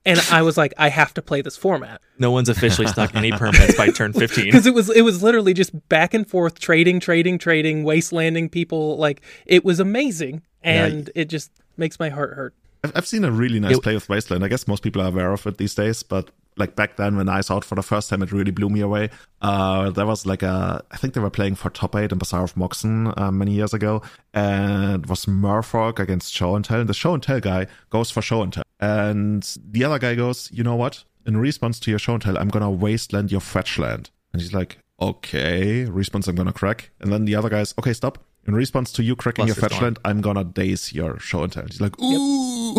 and 0.05 0.19
I 0.31 0.41
was 0.43 0.57
like, 0.57 0.73
I 0.77 0.89
have 0.89 1.13
to 1.15 1.21
play 1.21 1.41
this 1.41 1.57
format 1.57 2.01
No 2.19 2.31
one's 2.31 2.49
officially 2.49 2.87
stuck 2.87 3.15
any 3.15 3.31
permits 3.31 3.75
by 3.75 3.87
turn 3.87 4.13
15. 4.21 4.45
because 4.45 4.65
it 4.67 4.73
was 4.73 4.89
it 4.89 5.01
was 5.01 5.21
literally 5.23 5.53
just 5.53 5.71
back 5.89 6.13
and 6.13 6.27
forth 6.29 6.59
trading, 6.59 6.99
trading, 6.99 7.37
trading, 7.37 7.83
wastelanding 7.83 8.51
people. 8.51 8.97
Like 8.97 9.21
it 9.45 9.65
was 9.65 9.79
amazing, 9.79 10.43
and 10.63 11.09
it 11.15 11.25
just 11.29 11.51
makes 11.77 11.99
my 11.99 12.09
heart 12.09 12.33
hurt. 12.35 12.53
I've, 12.83 12.91
I've 12.97 13.07
seen 13.07 13.23
a 13.23 13.31
really 13.31 13.59
nice 13.59 13.77
It- 13.77 13.83
play 13.83 13.93
with 13.95 14.07
Wasteland. 14.09 14.43
I 14.43 14.47
guess 14.47 14.67
most 14.67 14.83
people 14.83 15.01
are 15.01 15.07
aware 15.09 15.31
of 15.33 15.45
it 15.47 15.57
these 15.57 15.75
days, 15.75 16.03
but 16.03 16.29
like 16.57 16.75
back 16.75 16.95
then 16.95 17.17
when 17.17 17.29
I 17.29 17.41
saw 17.41 17.57
it 17.57 17.65
for 17.65 17.75
the 17.75 17.83
first 17.83 18.09
time, 18.09 18.21
it 18.21 18.31
really 18.31 18.51
blew 18.51 18.69
me 18.69 18.81
away. 18.81 19.09
Uh, 19.41 19.89
there 19.89 20.05
was 20.05 20.25
like 20.25 20.43
a, 20.43 20.83
I 20.91 20.97
think 20.97 21.13
they 21.13 21.19
were 21.21 21.29
playing 21.29 21.55
for 21.55 21.69
top 21.69 21.95
eight 21.95 22.11
in 22.11 22.17
Bazaar 22.17 22.43
of 22.43 22.55
Moxen 22.55 23.13
uh, 23.17 23.31
many 23.31 23.51
years 23.51 23.73
ago, 23.73 24.01
and 24.33 25.03
it 25.03 25.09
was 25.09 25.25
Merfolk 25.25 25.99
against 25.99 26.33
Show 26.33 26.55
and 26.55 26.63
Tell. 26.63 26.79
And 26.79 26.89
the 26.89 26.93
Show 26.93 27.13
and 27.13 27.21
Tell 27.21 27.39
guy 27.39 27.67
goes 27.89 28.11
for 28.11 28.21
Show 28.21 28.41
and 28.41 28.53
Tell, 28.53 28.63
and 28.79 29.43
the 29.69 29.83
other 29.83 29.99
guy 29.99 30.15
goes, 30.15 30.49
you 30.51 30.63
know 30.63 30.75
what? 30.75 31.03
In 31.25 31.37
response 31.37 31.79
to 31.81 31.89
your 31.89 31.99
Show 31.99 32.13
and 32.13 32.21
Tell, 32.21 32.37
I'm 32.37 32.49
gonna 32.49 32.71
wasteland 32.71 33.31
your 33.31 33.41
fetch 33.41 33.77
land. 33.77 34.11
And 34.31 34.41
he's 34.41 34.53
like, 34.53 34.77
okay. 35.01 35.85
Response, 35.85 36.27
I'm 36.27 36.35
gonna 36.35 36.53
crack. 36.53 36.91
And 36.99 37.11
then 37.11 37.25
the 37.25 37.35
other 37.35 37.49
guy's, 37.49 37.73
okay, 37.79 37.93
stop. 37.93 38.23
In 38.47 38.53
response 38.53 38.91
to 38.93 39.03
you 39.03 39.15
cracking 39.15 39.47
your 39.47 39.55
Cluster 39.55 39.69
fetch 39.69 39.77
storm. 39.77 39.83
land, 39.85 39.99
I'm 40.05 40.21
gonna 40.21 40.43
daze 40.43 40.93
your 40.93 41.19
Show 41.19 41.43
and 41.43 41.51
Tell. 41.51 41.65
He's 41.65 41.81
like, 41.81 41.99
ooh. 41.99 42.75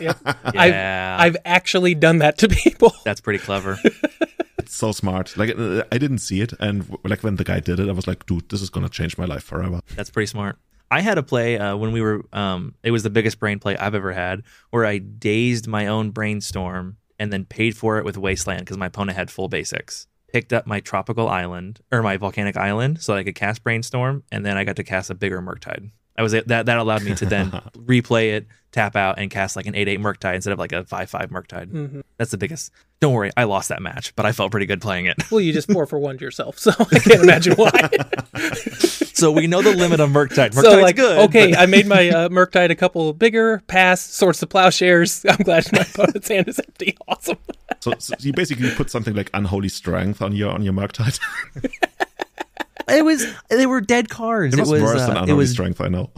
Yep. 0.00 0.18
Yeah. 0.54 1.16
I've 1.18 1.34
I've 1.34 1.36
actually 1.44 1.94
done 1.94 2.18
that 2.18 2.38
to 2.38 2.48
people. 2.48 2.92
That's 3.04 3.20
pretty 3.20 3.38
clever. 3.38 3.78
It's 4.58 4.76
so 4.76 4.92
smart. 4.92 5.36
Like 5.38 5.58
uh, 5.58 5.84
I 5.90 5.96
didn't 5.98 6.18
see 6.18 6.42
it, 6.42 6.52
and 6.60 6.86
like 7.02 7.22
when 7.24 7.36
the 7.36 7.44
guy 7.44 7.60
did 7.60 7.80
it, 7.80 7.88
I 7.88 7.92
was 7.92 8.06
like, 8.06 8.26
dude, 8.26 8.50
this 8.50 8.60
is 8.62 8.68
gonna 8.68 8.90
change 8.90 9.16
my 9.16 9.24
life 9.24 9.42
forever. 9.42 9.80
That's 9.96 10.10
pretty 10.10 10.26
smart. 10.26 10.58
I 10.90 11.00
had 11.00 11.16
a 11.18 11.22
play 11.22 11.58
uh, 11.58 11.76
when 11.76 11.92
we 11.92 12.02
were. 12.02 12.24
Um, 12.32 12.74
it 12.82 12.90
was 12.90 13.02
the 13.02 13.10
biggest 13.10 13.40
brain 13.40 13.58
play 13.58 13.76
I've 13.76 13.94
ever 13.94 14.12
had, 14.12 14.42
where 14.70 14.84
I 14.84 14.98
dazed 14.98 15.66
my 15.66 15.86
own 15.86 16.10
brainstorm 16.10 16.98
and 17.18 17.32
then 17.32 17.46
paid 17.46 17.76
for 17.76 17.98
it 17.98 18.04
with 18.04 18.16
Wasteland 18.18 18.60
because 18.60 18.76
my 18.76 18.86
opponent 18.86 19.16
had 19.16 19.30
full 19.30 19.48
basics. 19.48 20.06
Picked 20.32 20.52
up 20.52 20.66
my 20.66 20.80
tropical 20.80 21.28
island 21.28 21.80
or 21.90 22.02
my 22.02 22.16
volcanic 22.16 22.56
island 22.56 23.02
so 23.02 23.14
I 23.14 23.24
could 23.24 23.34
cast 23.34 23.64
brainstorm, 23.64 24.22
and 24.30 24.46
then 24.46 24.56
I 24.56 24.64
got 24.64 24.76
to 24.76 24.84
cast 24.84 25.10
a 25.10 25.14
bigger 25.14 25.42
Murktide. 25.42 25.90
I 26.20 26.22
was 26.22 26.32
that 26.32 26.46
that 26.46 26.68
allowed 26.76 27.02
me 27.02 27.14
to 27.14 27.24
then 27.24 27.50
replay 27.78 28.34
it, 28.34 28.46
tap 28.72 28.94
out, 28.94 29.18
and 29.18 29.30
cast 29.30 29.56
like 29.56 29.64
an 29.66 29.74
eight 29.74 29.88
eight 29.88 30.00
Murktide 30.00 30.34
instead 30.34 30.52
of 30.52 30.58
like 30.58 30.72
a 30.72 30.84
five 30.84 31.08
five 31.08 31.30
Murktide. 31.30 31.68
Mhm. 31.72 32.02
That's 32.18 32.30
the 32.30 32.36
biggest. 32.36 32.70
Don't 33.00 33.14
worry, 33.14 33.30
I 33.38 33.44
lost 33.44 33.70
that 33.70 33.80
match, 33.80 34.14
but 34.16 34.26
I 34.26 34.32
felt 34.32 34.50
pretty 34.50 34.66
good 34.66 34.82
playing 34.82 35.06
it. 35.06 35.16
Well, 35.30 35.40
you 35.40 35.54
just 35.54 35.72
four 35.72 35.86
for 35.86 35.98
one 35.98 36.18
yourself, 36.18 36.58
so 36.58 36.70
I 36.78 36.98
can't 36.98 37.22
imagine 37.22 37.54
why. 37.54 37.88
so 39.14 39.32
we 39.32 39.46
know 39.46 39.62
the 39.62 39.74
limit 39.74 40.00
of 40.00 40.10
Murktide. 40.10 40.50
Murktide's 40.50 40.60
so 40.60 40.80
like, 40.82 40.96
good. 40.96 41.18
okay, 41.30 41.52
but- 41.52 41.58
I 41.60 41.64
made 41.66 41.86
my 41.86 42.10
uh, 42.10 42.28
Murktide 42.28 42.70
a 42.70 42.74
couple 42.74 43.10
bigger. 43.14 43.62
Pass. 43.66 44.02
Swords 44.02 44.40
to 44.40 44.46
plowshares. 44.46 45.24
I'm 45.26 45.38
glad 45.38 45.72
my 45.72 45.80
opponent's 45.80 46.28
hand 46.28 46.48
is 46.48 46.58
empty. 46.58 46.98
Awesome. 47.08 47.38
So, 47.80 47.94
so 47.98 48.14
you 48.20 48.34
basically 48.34 48.70
put 48.74 48.90
something 48.90 49.14
like 49.14 49.30
unholy 49.32 49.70
strength 49.70 50.20
on 50.20 50.32
your 50.36 50.50
on 50.52 50.62
your 50.62 50.74
Murktide. 50.74 51.18
It 52.90 53.04
was 53.04 53.26
they 53.48 53.66
were 53.66 53.80
dead 53.80 54.08
cards. 54.08 54.54
it 54.54 54.60
was, 54.60 54.70
worse 54.70 55.00
uh, 55.00 55.06
than 55.06 55.16
it 55.16 55.22
unholy 55.22 55.32
was 55.34 55.50
strength. 55.50 55.80
I 55.80 55.88
know. 55.88 56.10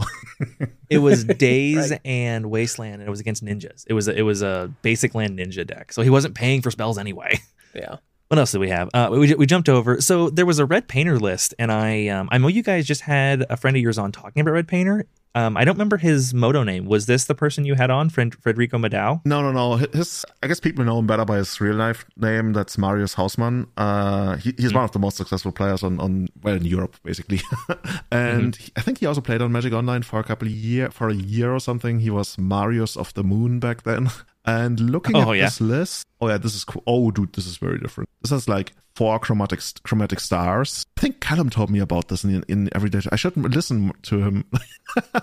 it 0.89 0.97
was 0.99 1.23
Daze 1.23 1.93
and 2.03 2.49
Wasteland, 2.49 2.95
and 2.95 3.03
it 3.03 3.09
was 3.09 3.19
against 3.19 3.43
ninjas. 3.43 3.85
It 3.87 3.93
was 3.93 4.07
a, 4.07 4.17
it 4.17 4.23
was 4.23 4.41
a 4.41 4.71
basic 4.81 5.15
land 5.15 5.37
ninja 5.39 5.65
deck, 5.65 5.91
so 5.93 6.01
he 6.01 6.09
wasn't 6.09 6.35
paying 6.35 6.61
for 6.61 6.71
spells 6.71 6.97
anyway. 6.97 7.39
Yeah. 7.75 7.95
What 8.27 8.37
else 8.37 8.51
did 8.51 8.59
we 8.59 8.69
have? 8.69 8.89
Uh, 8.93 9.09
we, 9.11 9.33
we 9.33 9.45
jumped 9.47 9.67
over. 9.67 9.99
So 9.99 10.29
there 10.29 10.45
was 10.45 10.59
a 10.59 10.65
red 10.65 10.87
painter 10.87 11.17
list, 11.17 11.55
and 11.57 11.71
I 11.71 12.07
um, 12.09 12.29
I 12.31 12.37
know 12.37 12.47
you 12.47 12.61
guys 12.61 12.85
just 12.85 13.01
had 13.01 13.45
a 13.49 13.57
friend 13.57 13.75
of 13.75 13.81
yours 13.81 13.97
on 13.97 14.11
talking 14.11 14.41
about 14.41 14.51
red 14.51 14.67
painter. 14.67 15.07
Um, 15.35 15.57
I 15.57 15.65
don't 15.65 15.73
remember 15.75 15.97
his 15.97 16.33
moto 16.33 16.61
name. 16.63 16.85
Was 16.85 17.07
this 17.07 17.25
the 17.25 17.33
person 17.33 17.65
you 17.65 17.73
had 17.73 17.89
on, 17.89 18.09
Fred- 18.09 18.35
Federico 18.35 18.77
Madao? 18.77 19.21
No, 19.25 19.41
no, 19.41 19.51
no. 19.51 19.77
His, 19.77 20.23
I 20.43 20.47
guess 20.47 20.59
people 20.59 20.85
know 20.85 20.99
him 20.99 21.07
better 21.07 21.25
by 21.25 21.37
his 21.37 21.59
real 21.59 21.75
life 21.75 22.05
name. 22.17 22.53
That's 22.53 22.77
Marius 22.77 23.15
Hausmann. 23.15 23.67
Uh, 23.75 24.35
he, 24.37 24.53
he's 24.57 24.73
one 24.73 24.83
of 24.83 24.91
the 24.91 24.99
most 24.99 25.17
successful 25.17 25.51
players 25.51 25.81
on, 25.81 25.99
on 25.99 26.27
well 26.43 26.55
in 26.55 26.65
Europe, 26.65 26.97
basically. 27.03 27.41
and 28.11 28.55
he- 28.55 28.71
I 28.75 28.81
think 28.81 28.99
he 28.99 29.05
also 29.05 29.21
played 29.21 29.41
on 29.41 29.51
Magic 29.51 29.73
Online 29.73 30.03
for 30.03 30.19
a 30.19 30.23
couple 30.23 30.47
of 30.47 30.53
year 30.53 30.91
for 30.91 31.09
a 31.09 31.15
year 31.15 31.51
or 31.53 31.59
something. 31.59 31.99
He 31.99 32.09
was 32.09 32.37
Marius 32.37 32.95
of 32.95 33.13
the 33.15 33.23
Moon 33.23 33.59
back 33.59 33.83
then. 33.83 34.09
And 34.45 34.77
looking 34.91 35.15
Oh, 35.15 35.31
at 35.31 35.37
yeah. 35.37 35.45
this 35.45 35.61
list, 35.61 36.05
oh 36.19 36.27
yeah, 36.27 36.37
this 36.37 36.53
is 36.53 36.65
cool. 36.65 36.83
Oh, 36.85 37.11
dude, 37.11 37.31
this 37.31 37.47
is 37.47 37.55
very 37.55 37.79
different. 37.79 38.09
This 38.21 38.31
has 38.31 38.49
like 38.49 38.73
four 38.95 39.19
chromatic 39.19 39.59
chromatic 39.83 40.19
stars. 40.19 40.85
I 40.97 41.01
think 41.01 41.19
Callum 41.19 41.49
told 41.49 41.69
me 41.69 41.79
about 41.79 42.07
this 42.07 42.23
in 42.23 42.43
in 42.47 42.69
Everyday. 42.73 43.01
I 43.11 43.15
should 43.15 43.35
listen 43.37 43.91
to 44.03 44.19
him. 44.19 44.45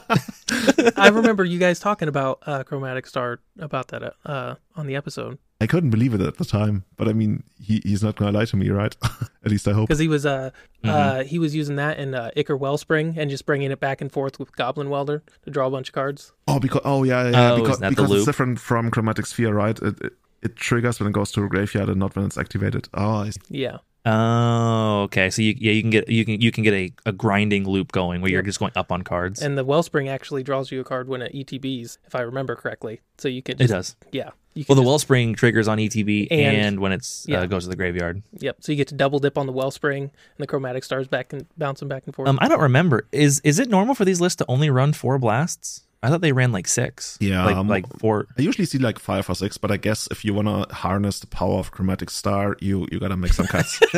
I 0.96 1.08
remember 1.08 1.44
you 1.44 1.58
guys 1.58 1.78
talking 1.80 2.08
about 2.08 2.42
uh, 2.46 2.64
Chromatic 2.64 3.06
Star 3.06 3.40
about 3.58 3.88
that 3.88 4.14
uh, 4.24 4.54
on 4.76 4.86
the 4.86 4.96
episode 4.96 5.38
I 5.62 5.66
couldn't 5.66 5.90
believe 5.90 6.14
it 6.14 6.22
at 6.22 6.38
the 6.38 6.46
time, 6.46 6.84
but 6.96 7.06
I 7.06 7.12
mean, 7.12 7.42
he, 7.60 7.82
he's 7.84 8.02
not 8.02 8.16
gonna 8.16 8.32
lie 8.32 8.46
to 8.46 8.56
me, 8.56 8.70
right? 8.70 8.96
at 9.44 9.50
least 9.50 9.68
I 9.68 9.72
hope. 9.72 9.88
because 9.88 9.98
he 9.98 10.08
was 10.08 10.24
uh, 10.24 10.50
Mm-hmm. 10.82 10.88
uh 10.88 11.24
he 11.24 11.38
was 11.38 11.54
using 11.54 11.76
that 11.76 11.98
in 11.98 12.14
uh, 12.14 12.30
Ichor 12.34 12.56
Wellspring 12.56 13.18
and 13.18 13.28
just 13.28 13.44
bringing 13.44 13.70
it 13.70 13.80
back 13.80 14.00
and 14.00 14.10
forth 14.10 14.38
with 14.38 14.56
Goblin 14.56 14.88
Welder 14.88 15.22
to 15.44 15.50
draw 15.50 15.66
a 15.66 15.70
bunch 15.70 15.88
of 15.88 15.94
cards. 15.94 16.32
Oh, 16.48 16.58
because 16.58 16.80
oh 16.86 17.02
yeah, 17.04 17.28
yeah, 17.28 17.52
Oh, 17.52 17.56
because, 17.56 17.72
isn't 17.72 17.80
that 17.82 17.88
the 17.90 18.02
because 18.02 18.10
it's 18.12 18.24
different 18.24 18.58
from 18.58 18.90
chromatic 18.90 19.26
sphere, 19.26 19.52
right? 19.52 19.78
It, 19.78 20.00
it 20.00 20.12
it 20.42 20.56
triggers 20.56 20.98
when 21.00 21.08
it 21.08 21.12
goes 21.12 21.30
to 21.32 21.44
a 21.44 21.48
graveyard 21.48 21.88
and 21.88 21.98
not 21.98 22.16
when 22.16 22.24
it's 22.24 22.38
activated. 22.38 22.88
Oh, 22.94 23.16
I 23.22 23.30
see. 23.30 23.40
Yeah. 23.48 23.78
Oh, 24.06 25.02
okay. 25.02 25.28
So 25.28 25.42
you, 25.42 25.54
yeah, 25.58 25.72
you 25.72 25.82
can 25.82 25.90
get 25.90 26.08
you 26.08 26.24
can 26.24 26.40
you 26.40 26.50
can 26.50 26.64
get 26.64 26.72
a, 26.72 26.90
a 27.06 27.12
grinding 27.12 27.64
loop 27.68 27.92
going 27.92 28.22
where 28.22 28.30
you're 28.30 28.42
just 28.42 28.58
going 28.58 28.72
up 28.74 28.90
on 28.90 29.02
cards. 29.02 29.42
And 29.42 29.58
the 29.58 29.64
Wellspring 29.64 30.08
actually 30.08 30.42
draws 30.42 30.72
you 30.72 30.80
a 30.80 30.84
card 30.84 31.08
when 31.08 31.20
it 31.22 31.34
ETBs, 31.34 31.98
if 32.06 32.14
I 32.14 32.20
remember 32.22 32.56
correctly. 32.56 33.00
So 33.18 33.28
you 33.28 33.42
can 33.42 33.60
it 33.60 33.66
does. 33.68 33.96
yeah. 34.10 34.30
Well, 34.56 34.64
can 34.64 34.76
the 34.76 34.82
Wellspring 34.82 35.34
triggers 35.36 35.68
on 35.68 35.78
ETB 35.78 36.26
and, 36.30 36.56
And- 36.56 36.80
when 36.80 36.90
it's 36.92 37.24
yeah. 37.28 37.40
uh, 37.40 37.46
goes 37.46 37.64
to 37.64 37.68
the 37.70 37.76
graveyard. 37.76 38.22
yep. 38.32 38.56
So 38.60 38.72
you 38.72 38.76
get 38.76 38.88
to 38.88 38.94
double 38.96 39.18
dip 39.20 39.38
on 39.38 39.46
the 39.46 39.52
Wellspring 39.52 40.04
and 40.04 40.10
the 40.38 40.46
Chromatic 40.46 40.82
Stars 40.82 41.06
back 41.06 41.32
and 41.32 41.46
bouncing 41.56 41.86
back 41.86 42.02
and 42.06 42.14
forth. 42.14 42.28
Um, 42.28 42.38
I 42.40 42.48
don't 42.48 42.60
remember. 42.60 43.06
Is 43.12 43.40
is 43.44 43.58
it 43.58 43.68
normal 43.68 43.94
for 43.94 44.04
these 44.06 44.20
lists 44.20 44.36
to 44.36 44.46
only 44.48 44.70
run 44.70 44.92
four 44.94 45.18
blasts? 45.18 45.84
I 46.02 46.08
thought 46.08 46.22
they 46.22 46.32
ran 46.32 46.50
like 46.50 46.66
six. 46.66 47.18
Yeah, 47.20 47.44
like 47.44 47.56
um, 47.56 47.68
like 47.68 47.86
four. 47.98 48.26
I 48.38 48.42
usually 48.42 48.64
see 48.64 48.78
like 48.78 48.98
five 48.98 49.28
or 49.28 49.34
six, 49.34 49.58
but 49.58 49.70
I 49.70 49.76
guess 49.76 50.08
if 50.10 50.24
you 50.24 50.32
wanna 50.32 50.72
harness 50.72 51.20
the 51.20 51.26
power 51.26 51.58
of 51.58 51.72
chromatic 51.72 52.10
star, 52.10 52.56
you 52.60 52.86
you 52.90 52.98
gotta 52.98 53.16
make 53.16 53.32
some 53.32 53.46
cuts. 53.46 53.80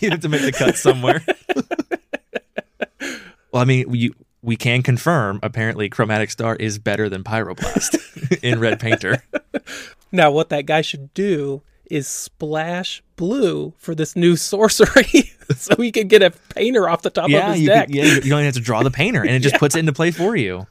you 0.00 0.10
have 0.10 0.20
to 0.20 0.28
make 0.28 0.42
the 0.42 0.52
cut 0.52 0.76
somewhere. 0.76 1.24
well, 3.52 3.62
I 3.62 3.64
mean, 3.64 3.88
we 3.88 4.12
we 4.42 4.56
can 4.56 4.82
confirm 4.82 5.40
apparently 5.42 5.88
Chromatic 5.88 6.30
Star 6.30 6.54
is 6.56 6.78
better 6.78 7.08
than 7.08 7.24
Pyroblast 7.24 8.40
in 8.42 8.60
Red 8.60 8.78
Painter. 8.78 9.22
Now, 10.12 10.30
what 10.30 10.50
that 10.50 10.66
guy 10.66 10.82
should 10.82 11.12
do 11.14 11.62
is 11.90 12.08
splash 12.08 13.02
blue 13.16 13.74
for 13.78 13.94
this 13.94 14.16
new 14.16 14.36
sorcery 14.36 15.30
so 15.56 15.74
he 15.76 15.92
can 15.92 16.08
get 16.08 16.22
a 16.22 16.30
painter 16.54 16.88
off 16.88 17.02
the 17.02 17.10
top 17.10 17.26
of 17.26 17.30
yeah, 17.30 17.52
his 17.52 17.62
you, 17.62 17.68
deck. 17.68 17.86
could- 17.86 17.94
yeah, 17.96 18.04
you 18.04 18.20
don't 18.20 18.40
even 18.40 18.44
have 18.46 18.54
to 18.54 18.60
draw 18.60 18.82
the 18.82 18.90
painter, 18.90 19.22
and 19.22 19.30
it 19.30 19.40
just 19.40 19.54
puts 19.58 19.76
it 19.76 19.80
into 19.80 19.92
play 19.92 20.10
for 20.10 20.36
you. 20.36 20.66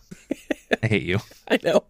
I 0.83 0.87
hate 0.87 1.03
you. 1.03 1.19
I 1.47 1.59
know. 1.63 1.83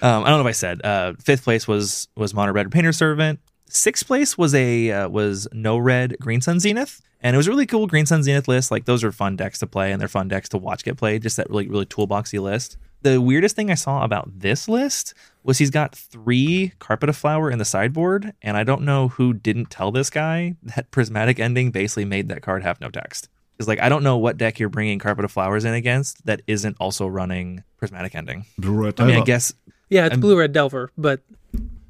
Um, 0.00 0.24
I 0.24 0.28
don't 0.28 0.38
know 0.38 0.40
if 0.40 0.46
I 0.46 0.52
said. 0.52 0.84
Uh, 0.84 1.14
fifth 1.20 1.44
place 1.44 1.66
was 1.66 2.08
was 2.16 2.34
Mono 2.34 2.52
Red 2.52 2.70
Painter 2.70 2.92
Servant. 2.92 3.40
Sixth 3.68 4.06
place 4.06 4.36
was 4.36 4.54
a 4.54 4.90
uh, 4.90 5.08
was 5.08 5.48
No 5.52 5.78
Red 5.78 6.16
Green 6.20 6.40
Sun 6.40 6.60
Zenith, 6.60 7.00
and 7.20 7.34
it 7.34 7.36
was 7.36 7.46
a 7.46 7.50
really 7.50 7.66
cool 7.66 7.86
Green 7.86 8.06
Sun 8.06 8.22
Zenith 8.22 8.48
list. 8.48 8.70
Like 8.70 8.84
those 8.84 9.02
are 9.02 9.12
fun 9.12 9.36
decks 9.36 9.58
to 9.60 9.66
play, 9.66 9.92
and 9.92 10.00
they're 10.00 10.08
fun 10.08 10.28
decks 10.28 10.48
to 10.50 10.58
watch 10.58 10.84
get 10.84 10.96
played. 10.96 11.22
Just 11.22 11.36
that 11.36 11.48
really 11.50 11.68
really 11.68 11.86
toolboxy 11.86 12.40
list. 12.40 12.76
The 13.02 13.20
weirdest 13.20 13.56
thing 13.56 13.70
I 13.70 13.74
saw 13.74 14.04
about 14.04 14.28
this 14.40 14.68
list 14.68 15.14
was 15.42 15.58
he's 15.58 15.70
got 15.70 15.94
three 15.94 16.72
Carpet 16.78 17.08
of 17.08 17.16
Flower 17.16 17.50
in 17.50 17.58
the 17.58 17.64
sideboard, 17.64 18.32
and 18.42 18.56
I 18.56 18.64
don't 18.64 18.82
know 18.82 19.08
who 19.08 19.32
didn't 19.32 19.70
tell 19.70 19.90
this 19.90 20.10
guy 20.10 20.54
that 20.62 20.90
Prismatic 20.90 21.38
Ending 21.38 21.70
basically 21.70 22.04
made 22.04 22.28
that 22.28 22.42
card 22.42 22.62
have 22.62 22.80
no 22.80 22.88
text. 22.88 23.28
Because 23.56 23.68
like 23.68 23.80
I 23.80 23.88
don't 23.88 24.02
know 24.02 24.16
what 24.16 24.36
deck 24.38 24.58
you're 24.58 24.68
bringing 24.68 24.98
Carpet 24.98 25.24
of 25.24 25.32
Flowers 25.32 25.64
in 25.64 25.74
against 25.74 26.24
that 26.26 26.42
isn't 26.46 26.76
also 26.80 27.06
running 27.06 27.64
Prismatic 27.76 28.14
Ending. 28.14 28.46
Blue 28.58 28.72
red 28.72 29.00
I 29.00 29.04
mean, 29.04 29.20
I 29.20 29.24
guess 29.24 29.52
Yeah, 29.88 30.06
it's 30.06 30.16
blue 30.16 30.38
red 30.38 30.52
Delver, 30.52 30.90
but 30.96 31.20